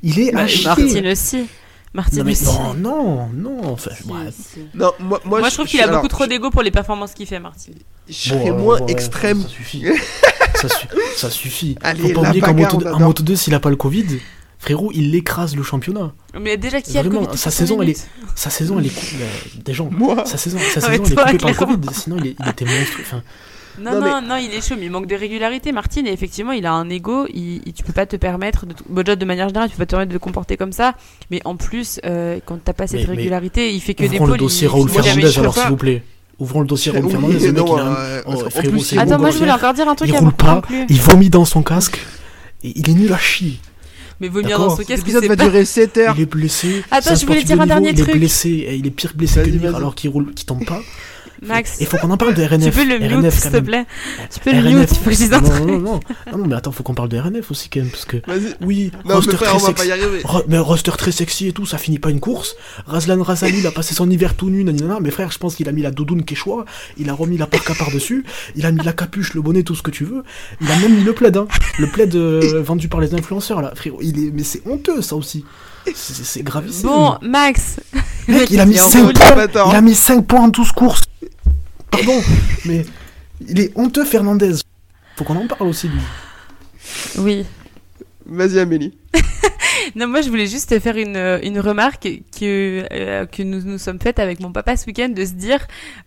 Il 0.04 0.20
est 0.20 0.36
à 0.36 0.46
chier. 0.46 0.66
Martine 0.68 1.08
aussi. 1.08 1.46
Martin 1.96 2.18
Non, 2.18 2.24
mais 2.26 2.34
non, 2.44 2.74
non, 2.76 3.30
non. 3.34 3.72
Enfin, 3.72 3.92
si. 4.32 4.60
Non, 4.76 4.92
moi, 5.00 5.22
moi, 5.26 5.40
Moi, 5.40 5.50
je 5.50 5.54
trouve 5.54 5.66
qu'il 5.66 5.80
a 5.80 5.84
alors, 5.86 5.96
beaucoup 5.96 6.10
trop 6.10 6.28
d'ego 6.28 6.50
pour 6.50 6.62
les 6.62 6.70
performances 6.72 7.14
qu'il 7.14 7.26
fait, 7.26 7.40
Martin. 7.40 7.72
Je 8.10 8.14
serais 8.14 8.52
Bon, 8.52 8.58
euh, 8.58 8.60
moins 8.60 8.82
ouais, 8.82 8.92
extrême. 8.92 9.42
Ça 9.42 9.48
suffit. 9.48 9.84
ça, 10.56 10.68
su- 10.70 10.88
ça 11.16 11.30
suffit. 11.30 11.78
Allez, 11.82 12.02
Faut 12.14 12.22
pas 12.22 12.28
oublier 12.28 12.42
qu'en 12.42 12.54
moto, 12.54 12.78
on 12.78 12.80
en 12.84 12.86
adore. 12.88 13.00
moto 13.00 13.24
2, 13.24 13.36
s'il 13.38 13.56
a 13.56 13.60
pas 13.62 13.70
le 13.70 13.78
Covid, 13.78 14.20
frérot, 14.60 14.92
il 14.94 15.16
écrase 15.16 15.56
le 15.56 15.64
championnat. 15.64 16.14
Mais 16.40 16.58
déjà, 16.58 16.82
qui 16.82 16.98
a 16.98 17.04
le 17.04 17.10
Covid? 17.10 17.38
Sa 17.38 17.50
saison, 17.50 17.76
elle 17.82 17.88
minutes 17.88 18.06
Sa 18.36 18.50
saison, 18.50 18.78
elle 18.80 18.88
est. 18.88 19.64
Des 19.64 19.74
gens. 19.74 19.88
Moi, 19.90 20.26
Sa 20.26 20.38
saison, 20.38 20.58
sa 20.60 20.82
saison 20.82 20.88
elle 20.90 20.96
est 20.96 21.00
coupée 21.00 21.16
par 21.38 21.50
le. 21.52 21.56
Covid. 21.56 21.78
Sinon, 21.94 22.18
il, 22.20 22.28
est- 22.28 22.36
il 22.40 22.50
était 22.50 22.66
monstrueux. 22.66 23.04
Enfin, 23.06 23.24
Non, 23.80 23.92
Non, 24.00 24.02
non, 24.02 24.22
non, 24.22 24.36
il 24.38 24.54
est 24.54 24.66
chaud, 24.68 24.76
mais 24.80 24.86
il 24.86 24.92
manque 24.92 25.08
de 25.08 25.16
régularité. 25.16 25.72
Martin, 25.72 26.06
et 26.06 26.12
effectivement, 26.12 26.52
il 26.54 26.66
a 26.66 26.74
un 26.74 26.90
ego. 26.90 27.28
Il, 27.34 27.62
il- 27.66 27.74
tu 27.74 27.84
peux 27.84 27.94
pas 27.94 28.06
te 28.06 28.16
permettre, 28.16 28.66
de, 28.66 28.74
bon, 28.90 29.02
déjà, 29.04 29.16
de 29.16 29.26
manière 29.26 29.48
générale, 29.50 29.70
tu 29.70 29.76
peux 29.76 29.82
pas 29.82 29.86
te 29.86 29.92
permettre 29.92 30.12
de 30.12 30.18
te 30.18 30.24
comporter 30.24 30.58
comme 30.58 30.72
ça. 30.72 30.96
Mais 31.32 31.42
en 31.46 31.56
plus, 31.56 32.00
euh, 32.06 32.40
quand 32.46 32.58
t'as 32.64 32.74
pas 32.74 32.88
cette 32.88 33.02
Mais- 33.02 33.08
mais 33.08 33.16
régularité, 33.18 33.74
il 33.74 33.82
fait 33.82 33.94
que 33.94 34.04
des 34.04 34.16
ouvrons 34.16 34.28
le 34.28 34.38
dossier 34.38 34.68
il- 34.68 34.72
Raoul 34.72 34.90
il 34.90 35.02
Fernandez, 35.02 35.38
alors 35.40 35.54
s'il 35.58 35.68
vous 35.70 35.78
plaît. 35.78 36.04
Ouvrons 36.40 36.62
le 36.62 36.68
dossier 36.68 36.92
Raoul 36.92 37.10
Fernandez. 37.10 37.36
Il 37.36 37.42
il- 37.44 39.00
Attends, 39.00 39.16
bon 39.16 39.22
moi, 39.22 39.32
je 39.32 39.38
voulais 39.38 39.52
encore 39.52 39.74
dire 39.74 39.88
un 39.88 39.96
truc 39.96 40.10
Il 40.10 40.18
roule 40.18 40.34
pas, 40.34 40.62
il 40.90 41.00
vomit 41.02 41.30
dans 41.30 41.46
son 41.46 41.62
casque. 41.64 42.00
Et 42.64 42.74
il 42.76 42.90
est 42.90 42.94
nul 42.94 43.14
à 43.14 43.18
chier. 43.18 43.60
Mais 44.22 44.30
vomir 44.30 44.52
D'accord. 44.52 44.68
dans 44.70 44.76
ce 44.78 44.82
casque, 44.84 45.00
l'épisode 45.04 45.24
c'est 45.24 45.28
va 45.28 45.36
pas. 45.36 45.44
durer 45.44 45.66
7 45.66 45.98
heures. 45.98 46.16
Il 46.18 46.22
est 46.22 46.26
blessé. 46.26 46.84
Attends, 46.90 47.16
je 47.16 47.26
voulais 47.26 47.44
dire 47.44 47.60
un 47.60 47.66
niveau, 47.66 47.68
dernier 47.68 47.90
il 47.90 47.96
truc. 48.02 48.16
est 48.16 48.18
blessé. 48.18 48.76
Il 48.80 48.88
est 48.88 48.92
pire 48.92 49.12
blessé 49.14 49.44
que 49.44 49.50
Mir 49.50 49.76
alors 49.76 49.94
qu'il 49.94 50.10
roule, 50.10 50.34
qu'il 50.34 50.46
tombe 50.46 50.64
pas. 50.66 50.80
Max, 51.42 51.78
Il 51.80 51.86
faut 51.88 51.98
qu'on 51.98 52.10
en 52.12 52.18
parle 52.18 52.34
de 52.34 52.44
RNF. 52.44 52.64
tu 52.66 52.72
peux 52.72 52.86
le 52.86 53.00
mute, 53.22 53.32
s'il 53.32 53.52
te 53.52 53.58
plaît. 53.60 53.86
Tu 54.34 54.40
peux 54.40 54.52
le 54.52 54.62
mute, 54.62 54.90
il 54.92 54.98
faut 54.98 55.06
que 55.06 55.12
je 55.12 55.18
dise 55.18 55.34
un 55.34 55.42
Non, 55.42 55.50
truc. 55.50 55.66
non, 55.66 55.68
non, 55.74 55.80
non. 55.80 56.00
Ah 56.28 56.38
non, 56.38 56.46
mais 56.48 56.56
attends, 56.56 56.72
faut 56.72 56.84
qu'on 56.84 56.94
parle 56.94 57.10
de 57.10 57.18
RNF 57.18 57.52
aussi 57.52 57.70
quand 57.70 57.80
même. 57.82 57.90
Parce 57.90 58.06
que, 58.06 58.18
Vas-y. 58.28 58.56
oui, 58.62 58.92
Non, 59.06 59.16
roster 59.16 59.32
mais 59.32 59.38
frère, 59.38 59.50
très 59.50 59.58
on 59.58 59.60
va 59.62 59.68
sexy. 59.68 59.84
pas 59.84 59.86
y 59.86 59.92
arriver. 59.92 60.22
Ro- 60.24 60.44
mais 60.48 60.58
roster 60.60 60.92
très 60.98 61.12
sexy 61.12 61.48
et 61.48 61.52
tout, 61.54 61.66
ça 61.66 61.78
finit 61.78 62.00
pas 62.00 62.10
une 62.10 62.20
course. 62.20 62.56
Razlan 62.88 63.22
Razali, 63.22 63.60
il 63.60 63.68
a 63.68 63.72
passé 63.72 63.94
son 63.96 64.10
hiver 64.10 64.36
tout 64.36 64.50
nu, 64.50 64.64
nanana. 64.64 65.00
Mais 65.02 65.12
frère, 65.12 65.32
je 65.32 65.38
pense 65.38 65.56
qu'il 65.56 65.68
a 65.70 65.72
mis 65.72 65.82
la 65.82 65.92
doudoune 65.92 66.24
Quechua, 66.24 66.66
il 66.98 67.10
a 67.10 67.14
remis 67.14 67.38
la 67.38 67.48
parka 67.48 67.74
par-dessus, 67.76 68.24
il 68.56 68.66
a 68.66 68.72
mis 68.72 68.84
la 68.84 68.94
capuche, 68.94 69.34
le 69.34 69.42
bonnet, 69.42 69.64
tout 69.64 69.76
ce 69.76 69.82
que 69.84 69.92
tu 69.92 70.06
veux. 70.06 70.24
Il 70.62 70.72
a 70.72 70.78
même 70.80 70.96
mis 70.96 71.04
le 71.04 71.14
plaid, 71.14 71.36
hein. 71.38 71.48
Le 71.80 71.88
plaid 71.88 72.16
euh, 72.16 72.62
vendu 72.66 72.88
par 72.88 73.00
les 73.02 73.14
influenceurs, 73.14 73.62
là. 73.62 73.72
Frérot, 73.76 74.00
il 74.02 74.28
est, 74.28 74.32
mais 74.34 74.44
c'est 74.44 74.62
honteux, 74.66 75.02
ça 75.02 75.16
aussi. 75.16 75.44
C'est 75.94 76.42
gravissime. 76.42 76.88
Bon, 76.90 77.16
Max. 77.22 77.76
Mec, 78.28 78.50
il 78.50 78.60
a 78.60 78.66
mis 78.66 78.78
est 78.78 78.82
en 78.82 78.90
5 78.90 79.04
roule. 79.04 79.14
points. 79.14 79.48
Il 79.70 79.76
a 79.76 79.82
mis 79.82 79.94
5 79.94 80.26
points 80.26 80.42
en 80.42 80.48
12 80.48 80.72
courses. 80.72 81.04
Pardon, 81.96 82.22
mais 82.66 82.86
il 83.48 83.58
est 83.60 83.72
honteux, 83.76 84.04
Fernandez. 84.04 84.56
Faut 85.16 85.24
qu'on 85.24 85.38
en 85.38 85.48
parle 85.48 85.70
aussi, 85.70 85.88
lui. 85.88 86.02
Oui. 87.20 87.46
Vas-y, 88.26 88.60
Amélie. 88.60 88.94
Non, 89.96 90.08
moi 90.08 90.22
je 90.22 90.30
voulais 90.30 90.48
juste 90.48 90.70
te 90.70 90.80
faire 90.80 90.98
une, 90.98 91.16
une 91.44 91.60
remarque 91.60 92.10
que, 92.38 92.86
euh, 92.92 93.26
que 93.28 93.44
nous 93.44 93.62
nous 93.62 93.78
sommes 93.78 94.00
faites 94.00 94.20
avec 94.20 94.40
mon 94.40 94.52
papa 94.52 94.76
ce 94.76 94.88
week-end 94.88 95.10
de 95.10 95.24
se 95.24 95.34
dire 95.34 95.60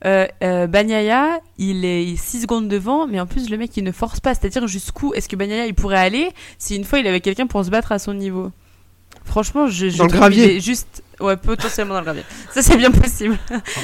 euh, 0.05 0.27
euh, 0.43 0.67
Bagnaia, 0.67 1.39
il 1.59 1.85
est 1.85 2.17
6 2.17 2.43
secondes 2.43 2.69
devant, 2.69 3.07
mais 3.07 3.21
en 3.21 3.27
plus 3.27 3.49
le 3.49 3.57
mec 3.57 3.77
il 3.77 3.85
ne 3.85 3.93
force 3.93 4.21
pas. 4.21 4.35
C'est-à-dire 4.35 4.67
jusqu'où 4.67 5.15
est-ce 5.15 5.29
que 5.29 5.37
Bagnaia 5.37 5.67
il 5.67 5.75
pourrait 5.75 5.99
aller 5.99 6.31
si 6.59 6.75
une 6.77 6.85
fois 6.85 6.99
il 6.99 7.07
avait 7.07 7.21
quelqu'un 7.21 7.47
pour 7.47 7.65
se 7.65 7.71
battre 7.71 7.93
à 7.93 7.99
son 8.01 8.15
niveau? 8.15 8.51
Franchement, 9.29 9.67
je, 9.69 9.89
je 9.91 9.99
Dans 9.99 10.05
le 10.07 10.11
gravier. 10.11 10.59
juste. 10.61 11.03
Ouais, 11.21 11.37
potentiellement 11.37 11.95
dans 11.95 12.01
le 12.01 12.05
gravier. 12.05 12.23
Ça, 12.55 12.63
c'est 12.63 12.77
bien 12.77 12.93
possible. 12.93 13.37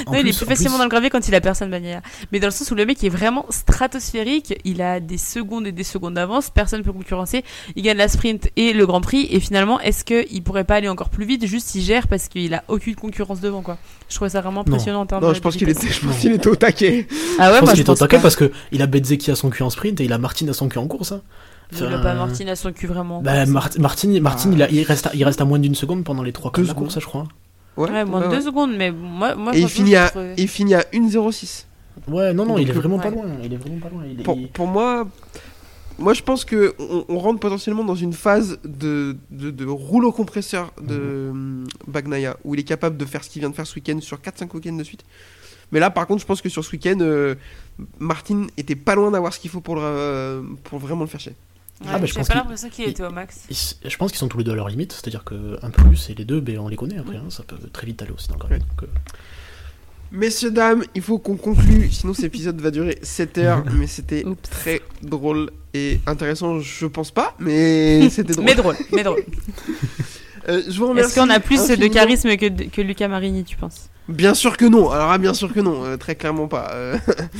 En 0.07 0.13
non, 0.13 0.19
il 0.19 0.19
est 0.19 0.23
plus- 0.23 0.37
plus 0.37 0.45
en 0.45 0.47
facilement 0.47 0.71
plus- 0.71 0.77
dans 0.77 0.83
le 0.85 0.89
gravier 0.89 1.09
quand 1.09 1.27
il 1.27 1.35
a 1.35 1.41
personne 1.41 1.69
Bagnaia. 1.69 2.01
Mais 2.31 2.39
dans 2.39 2.47
le 2.47 2.51
sens 2.51 2.71
où 2.71 2.75
le 2.75 2.85
mec 2.85 3.03
est 3.03 3.09
vraiment 3.09 3.45
stratosphérique, 3.49 4.57
il 4.63 4.81
a 4.81 4.99
des 4.99 5.17
secondes 5.17 5.67
et 5.67 5.71
des 5.73 5.83
secondes 5.83 6.13
d'avance, 6.15 6.49
personne 6.49 6.81
peut 6.81 6.93
concurrencer. 6.93 7.43
Il 7.75 7.83
gagne 7.83 7.97
la 7.97 8.07
sprint 8.07 8.47
et 8.55 8.71
le 8.73 8.85
Grand 8.85 9.01
Prix, 9.01 9.27
et 9.29 9.39
finalement, 9.41 9.79
est-ce 9.81 10.03
qu'il 10.05 10.43
pourrait 10.43 10.63
pas 10.63 10.75
aller 10.75 10.87
encore 10.89 11.09
plus 11.09 11.25
vite 11.25 11.45
Juste 11.45 11.75
il 11.75 11.81
gère 11.81 12.07
parce 12.07 12.27
qu'il 12.29 12.53
a 12.53 12.63
aucune 12.69 12.95
concurrence 12.95 13.41
devant, 13.41 13.61
quoi? 13.61 13.77
Je 14.09 14.15
trouve 14.15 14.29
ça 14.29 14.39
vraiment 14.41 14.61
impressionnant 14.61 15.01
en 15.01 15.05
termes 15.05 15.21
Non, 15.21 15.29
de- 15.29 15.33
je 15.35 15.41
pense 15.41 15.55
qu'il 15.57 15.67
était, 15.69 15.89
je 15.89 15.99
pense 16.05 16.17
qu'il 16.17 16.31
était 16.31 16.47
au 16.47 16.55
taquet. 16.55 17.07
Ah 17.37 17.49
ouais, 17.51 17.55
je 17.57 17.59
pense 17.61 17.71
qu'il 17.71 17.79
est 17.81 17.89
au 17.89 17.95
taquet 17.95 18.15
pas. 18.17 18.21
parce 18.23 18.35
que 18.37 18.51
il 18.71 18.81
a 18.81 18.87
Bezzeki 18.87 19.31
à 19.31 19.35
son 19.35 19.49
cul 19.49 19.63
en 19.63 19.69
sprint 19.69 19.99
et 19.99 20.05
il 20.05 20.13
a 20.13 20.17
Martin 20.17 20.47
à 20.47 20.53
son 20.53 20.69
cul 20.69 20.77
en 20.79 20.87
course. 20.87 21.11
Hein. 21.11 21.21
Il 21.71 21.83
a 21.83 21.97
pas 21.99 22.13
Martin 22.15 22.47
à 22.47 22.55
son 22.55 22.71
cul 22.71 22.87
vraiment. 22.87 23.21
Bah, 23.21 23.45
Mar- 23.45 23.69
Martin, 23.79 24.19
Martin 24.21 24.49
Ah. 24.51 24.55
il, 24.55 24.63
a- 24.63 24.69
il 24.71 24.83
reste 24.83 25.07
à, 25.07 25.11
il 25.13 25.23
reste 25.23 25.41
à 25.41 25.45
moins 25.45 25.59
d'une 25.59 25.75
seconde 25.75 26.03
pendant 26.03 26.23
les 26.23 26.31
trois 26.31 26.51
quarts 26.51 26.63
de 26.63 26.69
secondes. 26.69 26.83
course, 26.85 26.99
je 26.99 27.05
crois. 27.05 27.27
Ouais, 27.77 28.05
moins 28.05 28.21
de 28.27 28.29
deux 28.35 28.41
secondes, 28.41 28.75
mais 28.77 28.91
moi, 28.91 29.35
moi 29.35 29.55
Et 29.55 29.59
il 29.61 29.67
finit 29.67 29.91
je 29.91 29.95
à, 29.97 30.09
trouve- 30.09 30.23
il 30.37 30.47
finit 30.47 30.75
à 30.75 30.85
1,06. 30.93 31.65
Ouais, 32.07 32.33
non, 32.33 32.45
non, 32.45 32.57
il 32.57 32.69
est 32.69 32.73
vraiment 32.73 32.97
ouais. 32.97 33.03
pas 33.03 33.09
loin. 33.09 33.25
Il 33.43 33.51
est 33.53 33.57
vraiment 33.57 33.79
pas 33.79 33.89
loin. 33.89 34.03
Il 34.09 34.19
est- 34.19 34.23
Pour, 34.23 34.37
pour 34.49 34.67
moi, 34.67 35.07
moi 35.97 36.13
je 36.13 36.21
pense 36.21 36.45
que 36.45 36.73
on, 36.79 37.05
on 37.09 37.19
rentre 37.19 37.39
potentiellement 37.39 37.83
dans 37.83 37.95
une 37.95 38.13
phase 38.13 38.59
de, 38.63 39.17
de, 39.31 39.49
de 39.51 39.65
rouleau 39.65 40.11
compresseur 40.11 40.71
de 40.81 41.29
hum, 41.31 41.65
Bagnaia 41.87 42.37
où 42.45 42.53
il 42.53 42.59
est 42.61 42.63
capable 42.63 42.95
de 42.97 43.05
faire 43.05 43.23
ce 43.23 43.29
qu'il 43.29 43.41
vient 43.41 43.49
de 43.49 43.55
faire 43.55 43.67
ce 43.67 43.75
week-end 43.75 43.99
sur 44.01 44.19
4-5 44.19 44.53
week-ends 44.55 44.73
de 44.75 44.83
suite. 44.83 45.03
Mais 45.71 45.79
là, 45.79 45.89
par 45.89 46.05
contre, 46.07 46.21
je 46.21 46.25
pense 46.27 46.41
que 46.41 46.49
sur 46.49 46.63
ce 46.63 46.71
week-end, 46.71 46.97
euh, 47.01 47.35
Martin 47.99 48.45
était 48.55 48.75
pas 48.75 48.95
loin 48.95 49.09
d'avoir 49.11 49.33
ce 49.33 49.39
qu'il 49.39 49.49
faut 49.49 49.61
pour, 49.61 49.75
le, 49.75 49.81
euh, 49.83 50.41
pour 50.65 50.79
vraiment 50.79 51.01
le 51.01 51.07
faire 51.09 51.19
chier. 51.19 51.33
Ouais, 51.81 51.87
Ah, 51.89 51.99
bah, 51.99 52.05
je 52.05 52.13
j'ai 52.13 52.19
pense 52.19 52.27
pas 52.29 52.35
l'impression 52.35 52.69
qu'il 52.69 52.85
il- 52.85 52.91
était 52.91 53.03
au 53.03 53.09
max. 53.11 53.41
Ils 53.49 53.89
je 53.91 53.97
pense 53.97 54.11
qu'ils 54.11 54.19
sont 54.19 54.27
tous 54.29 54.37
les 54.37 54.43
deux 54.45 54.51
à 54.53 54.55
leur 54.55 54.69
limite, 54.69 54.93
c'est-à-dire 54.93 55.23
que 55.25 55.57
un 55.61 55.69
plus 55.69 56.09
et 56.09 56.13
les 56.15 56.23
deux, 56.25 56.39
ben, 56.39 56.57
on 56.59 56.67
les 56.69 56.77
connaît 56.77 56.97
après, 56.97 57.17
hein, 57.17 57.25
ça 57.29 57.43
peut 57.43 57.57
très 57.73 57.85
vite 57.85 58.01
aller 58.01 58.11
aussi 58.11 58.29
dans 58.29 58.35
le. 58.37 58.43
Ouais. 58.53 58.59
donc, 58.59 58.83
euh, 58.83 58.87
Messieurs, 60.11 60.51
dames, 60.51 60.83
il 60.93 61.01
faut 61.01 61.17
qu'on 61.19 61.35
conclue, 61.35 61.89
sinon 61.91 62.13
cet 62.13 62.25
épisode 62.25 62.61
va 62.61 62.71
durer 62.71 62.97
7 63.01 63.37
heures, 63.39 63.63
mais 63.73 63.87
c'était 63.87 64.23
très 64.49 64.81
drôle 65.01 65.51
et 65.73 65.99
intéressant, 66.07 66.59
je 66.61 66.85
pense 66.85 67.11
pas, 67.11 67.35
mais 67.39 68.09
c'était 68.09 68.33
drôle. 68.33 68.45
Mais 68.45 68.55
drôle, 68.55 68.75
mais 68.91 69.03
drôle. 69.03 69.23
Euh, 70.47 70.61
je 70.69 70.77
vous 70.77 70.87
remercie. 70.89 71.09
Est-ce 71.09 71.19
qu'on 71.19 71.29
a 71.31 71.39
plus 71.39 71.69
de 71.69 71.87
charisme 71.87 72.37
que, 72.37 72.65
que 72.67 72.79
Lucas 72.83 73.07
Marini, 73.07 73.43
tu 73.43 73.55
penses? 73.57 73.89
Bien 74.07 74.35
sûr 74.35 74.57
que 74.57 74.65
non, 74.65 74.91
alors 74.91 75.09
là, 75.09 75.17
bien 75.17 75.33
sûr 75.33 75.51
que 75.51 75.59
non, 75.59 75.83
euh, 75.83 75.97
très 75.97 76.13
clairement 76.13 76.47
pas. 76.47 76.69
euh. 76.73 76.99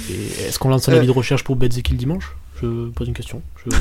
et 0.09 0.45
Est-ce 0.47 0.57
qu'on 0.57 0.69
lance 0.69 0.89
un 0.89 0.93
Euh. 0.93 0.97
avis 0.97 1.05
de 1.05 1.11
recherche 1.11 1.43
pour 1.43 1.55
Bezzeki 1.55 1.91
le 1.91 1.99
dimanche? 1.99 2.35
Je 2.61 2.89
pose 2.89 3.07
une 3.07 3.13
question. 3.13 3.41
Je- 3.65 3.75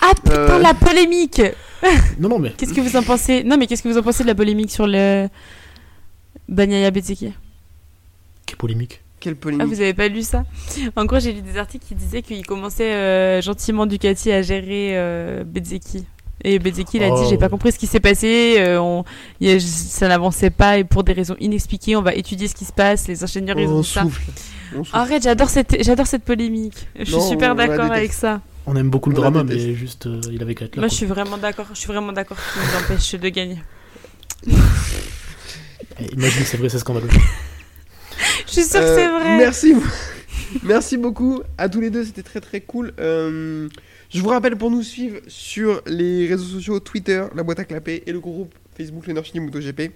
Ah 0.00 0.12
putain, 0.14 0.32
Euh. 0.32 0.58
la 0.58 0.74
polémique 0.74 1.40
Non, 2.18 2.28
non, 2.28 2.38
mais 2.38 2.50
Qu'est-ce 2.56 2.74
que 2.74 2.80
vous 2.80 2.96
en 2.96 3.02
pensez? 3.02 3.42
Non, 3.44 3.56
mais 3.56 3.66
qu'est-ce 3.66 3.82
que 3.82 3.88
vous 3.88 3.98
en 3.98 4.02
pensez 4.02 4.22
de 4.22 4.28
la 4.28 4.34
polémique 4.34 4.70
sur 4.70 4.86
le 4.86 5.28
Banyaya 6.48 6.90
Betseki 6.90 7.32
quelle 8.46 8.56
polémique. 8.58 9.00
Quelle 9.20 9.32
Ah, 9.34 9.40
polémique. 9.40 9.66
vous 9.68 9.80
avez 9.80 9.94
pas 9.94 10.08
lu 10.08 10.22
ça? 10.22 10.44
En 10.96 11.06
gros, 11.06 11.18
j'ai 11.18 11.32
lu 11.32 11.40
des 11.40 11.56
articles 11.56 11.86
qui 11.86 11.94
disaient 11.94 12.20
qu'il 12.20 12.44
commençait 12.44 12.92
euh, 12.92 13.40
gentiment 13.40 13.86
Ducati 13.86 14.30
à 14.30 14.42
gérer 14.42 14.98
euh. 14.98 15.44
Et 16.44 16.58
Bezzeki, 16.58 16.98
il 16.98 17.02
a 17.04 17.08
Oh. 17.10 17.22
dit 17.22 17.28
J'ai 17.30 17.38
pas 17.38 17.48
compris 17.48 17.72
ce 17.72 17.78
qui 17.78 17.86
s'est 17.86 18.00
passé, 18.00 18.56
euh, 18.58 18.78
on... 18.80 19.02
a- 19.42 19.58
ça 19.60 20.08
n'avançait 20.08 20.50
pas 20.50 20.76
et 20.78 20.84
pour 20.84 21.02
des 21.02 21.14
raisons 21.14 21.36
inexpliquées, 21.40 21.96
on 21.96 22.02
va 22.02 22.14
étudier 22.14 22.48
ce 22.48 22.54
qui 22.54 22.64
se 22.66 22.72
passe. 22.72 23.08
Les 23.08 23.24
ingénieurs, 23.24 23.58
ils 23.58 23.68
ont 23.68 23.82
ça. 23.82 24.04
Arrête, 24.92 25.22
j'adore 25.22 25.48
cette, 25.48 25.82
j'adore 25.82 26.06
cette 26.06 26.24
polémique. 26.24 26.86
Je 26.98 27.04
suis 27.04 27.20
super 27.22 27.54
la 27.54 27.66
d'accord 27.66 27.90
avec 27.90 28.12
ça. 28.12 28.40
On 28.66 28.76
aime 28.76 28.90
beaucoup 28.90 29.10
le 29.10 29.16
On 29.18 29.22
la 29.22 29.30
drama, 29.30 29.44
mais 29.44 29.74
juste, 29.74 30.06
euh, 30.06 30.20
il 30.32 30.42
avait 30.42 30.54
qu'à 30.54 30.64
être 30.64 30.76
là. 30.76 30.80
Moi, 30.80 30.88
quoi. 30.88 30.92
je 30.92 30.96
suis 30.96 31.06
vraiment 31.06 31.36
d'accord. 31.38 31.66
Je 31.72 31.78
suis 31.78 31.86
vraiment 31.88 32.12
d'accord 32.12 32.36
qu'il 32.52 32.62
nous 32.62 32.84
empêche 32.94 33.14
de 33.14 33.28
gagner. 33.28 33.58
Eh, 36.00 36.06
Imagine, 36.14 36.44
c'est 36.44 36.56
vrai, 36.56 36.68
c'est 36.68 36.78
scandaleux. 36.80 37.08
Je 38.46 38.52
suis 38.52 38.62
sûre 38.62 38.80
que 38.80 38.84
Euh, 38.84 38.96
c'est 38.96 39.08
vrai. 39.08 39.36
Merci. 39.36 39.74
merci 40.64 40.96
beaucoup 40.96 41.40
à 41.56 41.68
tous 41.68 41.80
les 41.80 41.90
deux, 41.90 42.04
c'était 42.04 42.22
très 42.22 42.40
très 42.40 42.60
cool. 42.60 42.92
Euh, 42.98 43.68
je 44.14 44.22
vous 44.22 44.28
rappelle 44.28 44.56
pour 44.56 44.70
nous 44.70 44.82
suivre 44.82 45.18
sur 45.26 45.82
les 45.86 46.26
réseaux 46.28 46.44
sociaux 46.44 46.78
Twitter, 46.78 47.24
la 47.34 47.42
boîte 47.42 47.58
à 47.58 47.64
clapper 47.64 48.04
et 48.06 48.12
le 48.12 48.20
groupe 48.20 48.54
Facebook 48.76 49.06
Le 49.06 49.12
Nord 49.12 49.24
MotoGP. 49.34 49.90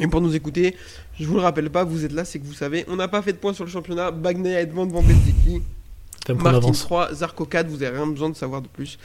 Et 0.00 0.08
pour 0.08 0.20
nous 0.20 0.34
écouter, 0.34 0.74
je 1.20 1.24
vous 1.24 1.34
le 1.34 1.40
rappelle 1.40 1.70
pas, 1.70 1.84
vous 1.84 2.04
êtes 2.04 2.12
là, 2.12 2.24
c'est 2.24 2.40
que 2.40 2.44
vous 2.44 2.52
savez, 2.54 2.84
on 2.88 2.96
n'a 2.96 3.06
pas 3.06 3.22
fait 3.22 3.32
de 3.32 3.38
points 3.38 3.52
sur 3.54 3.64
le 3.64 3.70
championnat. 3.70 4.10
Bagnaia 4.10 4.60
est 4.60 4.66
devant 4.66 4.86
devant 4.86 5.02
point 5.02 6.34
Martin 6.34 6.52
d'avance. 6.52 6.80
3, 6.80 7.14
Zarco 7.14 7.44
4, 7.44 7.68
vous 7.68 7.82
avez 7.82 7.96
rien 7.96 8.06
besoin 8.08 8.30
de 8.30 8.34
savoir 8.34 8.60
de 8.60 8.66
plus. 8.66 8.98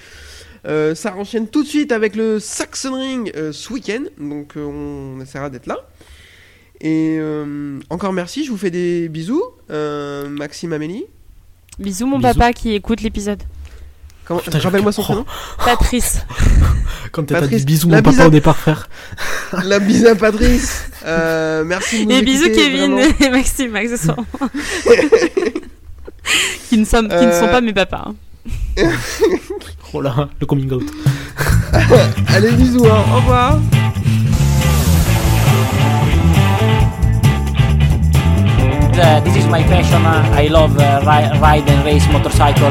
Euh, 0.65 0.95
ça 0.95 1.15
enchaîne 1.15 1.47
tout 1.47 1.63
de 1.63 1.67
suite 1.67 1.91
avec 1.91 2.15
le 2.15 2.39
Saxon 2.39 2.93
Ring 2.93 3.31
euh, 3.35 3.51
ce 3.51 3.71
week-end, 3.71 4.03
donc 4.19 4.57
euh, 4.57 4.65
on 4.65 5.21
essaiera 5.21 5.49
d'être 5.49 5.67
là. 5.67 5.77
Et 6.81 7.17
euh, 7.19 7.79
encore 7.89 8.13
merci, 8.13 8.45
je 8.45 8.51
vous 8.51 8.57
fais 8.57 8.71
des 8.71 9.09
bisous, 9.09 9.43
euh, 9.69 10.27
Maxime 10.27 10.73
Amélie. 10.73 11.05
Bisous, 11.77 12.07
mon 12.07 12.17
Bisous. 12.17 12.33
papa 12.33 12.53
qui 12.53 12.73
écoute 12.73 13.01
l'épisode. 13.01 13.43
Comment- 14.29 14.41
Rappelle-moi 14.63 14.91
son 14.91 15.01
prénom. 15.03 15.25
Patrice. 15.65 16.19
Comme 17.11 17.25
t'as 17.25 17.41
dit 17.47 17.65
bisous, 17.65 17.87
bise 17.89 18.01
papa 18.03 18.21
à- 18.23 18.27
au 18.27 18.29
départ, 18.29 18.55
frère. 18.55 18.87
La 19.65 19.79
bise 19.79 20.05
à 20.05 20.13
Patrice. 20.15 20.85
Euh, 21.03 21.63
merci 21.65 22.05
de 22.05 22.11
nous 22.11 22.17
Et 22.19 22.21
bisous, 22.21 22.45
écouter, 22.45 22.61
Kevin 22.71 22.91
vraiment. 22.93 23.15
et 23.19 23.29
Maxime, 23.37 23.75
accessoirement. 23.75 24.25
qui, 26.69 26.77
ne 26.77 26.85
sont, 26.85 26.99
qui 27.07 27.25
ne 27.25 27.31
sont 27.31 27.45
Euh, 27.47 27.51
pas 27.51 27.59
mes 27.61 27.73
papas. 27.73 28.05
hein. 28.05 28.15
Oh 29.93 30.01
là, 30.01 30.29
le 30.39 30.45
coming 30.45 30.71
out. 30.71 30.85
Allez, 32.27 32.51
bisous, 32.51 32.85
hein. 32.85 33.03
au 33.11 33.15
revoir. 33.17 33.57
Uh, 39.01 39.21
this 39.21 39.35
is 39.37 39.45
my 39.47 39.63
passion. 39.63 40.05
Uh, 40.05 40.21
I 40.35 40.47
love 40.47 40.77
uh, 40.77 40.99
ri- 41.07 41.39
ride 41.39 41.69
and 41.69 41.83
race 41.85 42.05
motorcycle. 42.11 42.69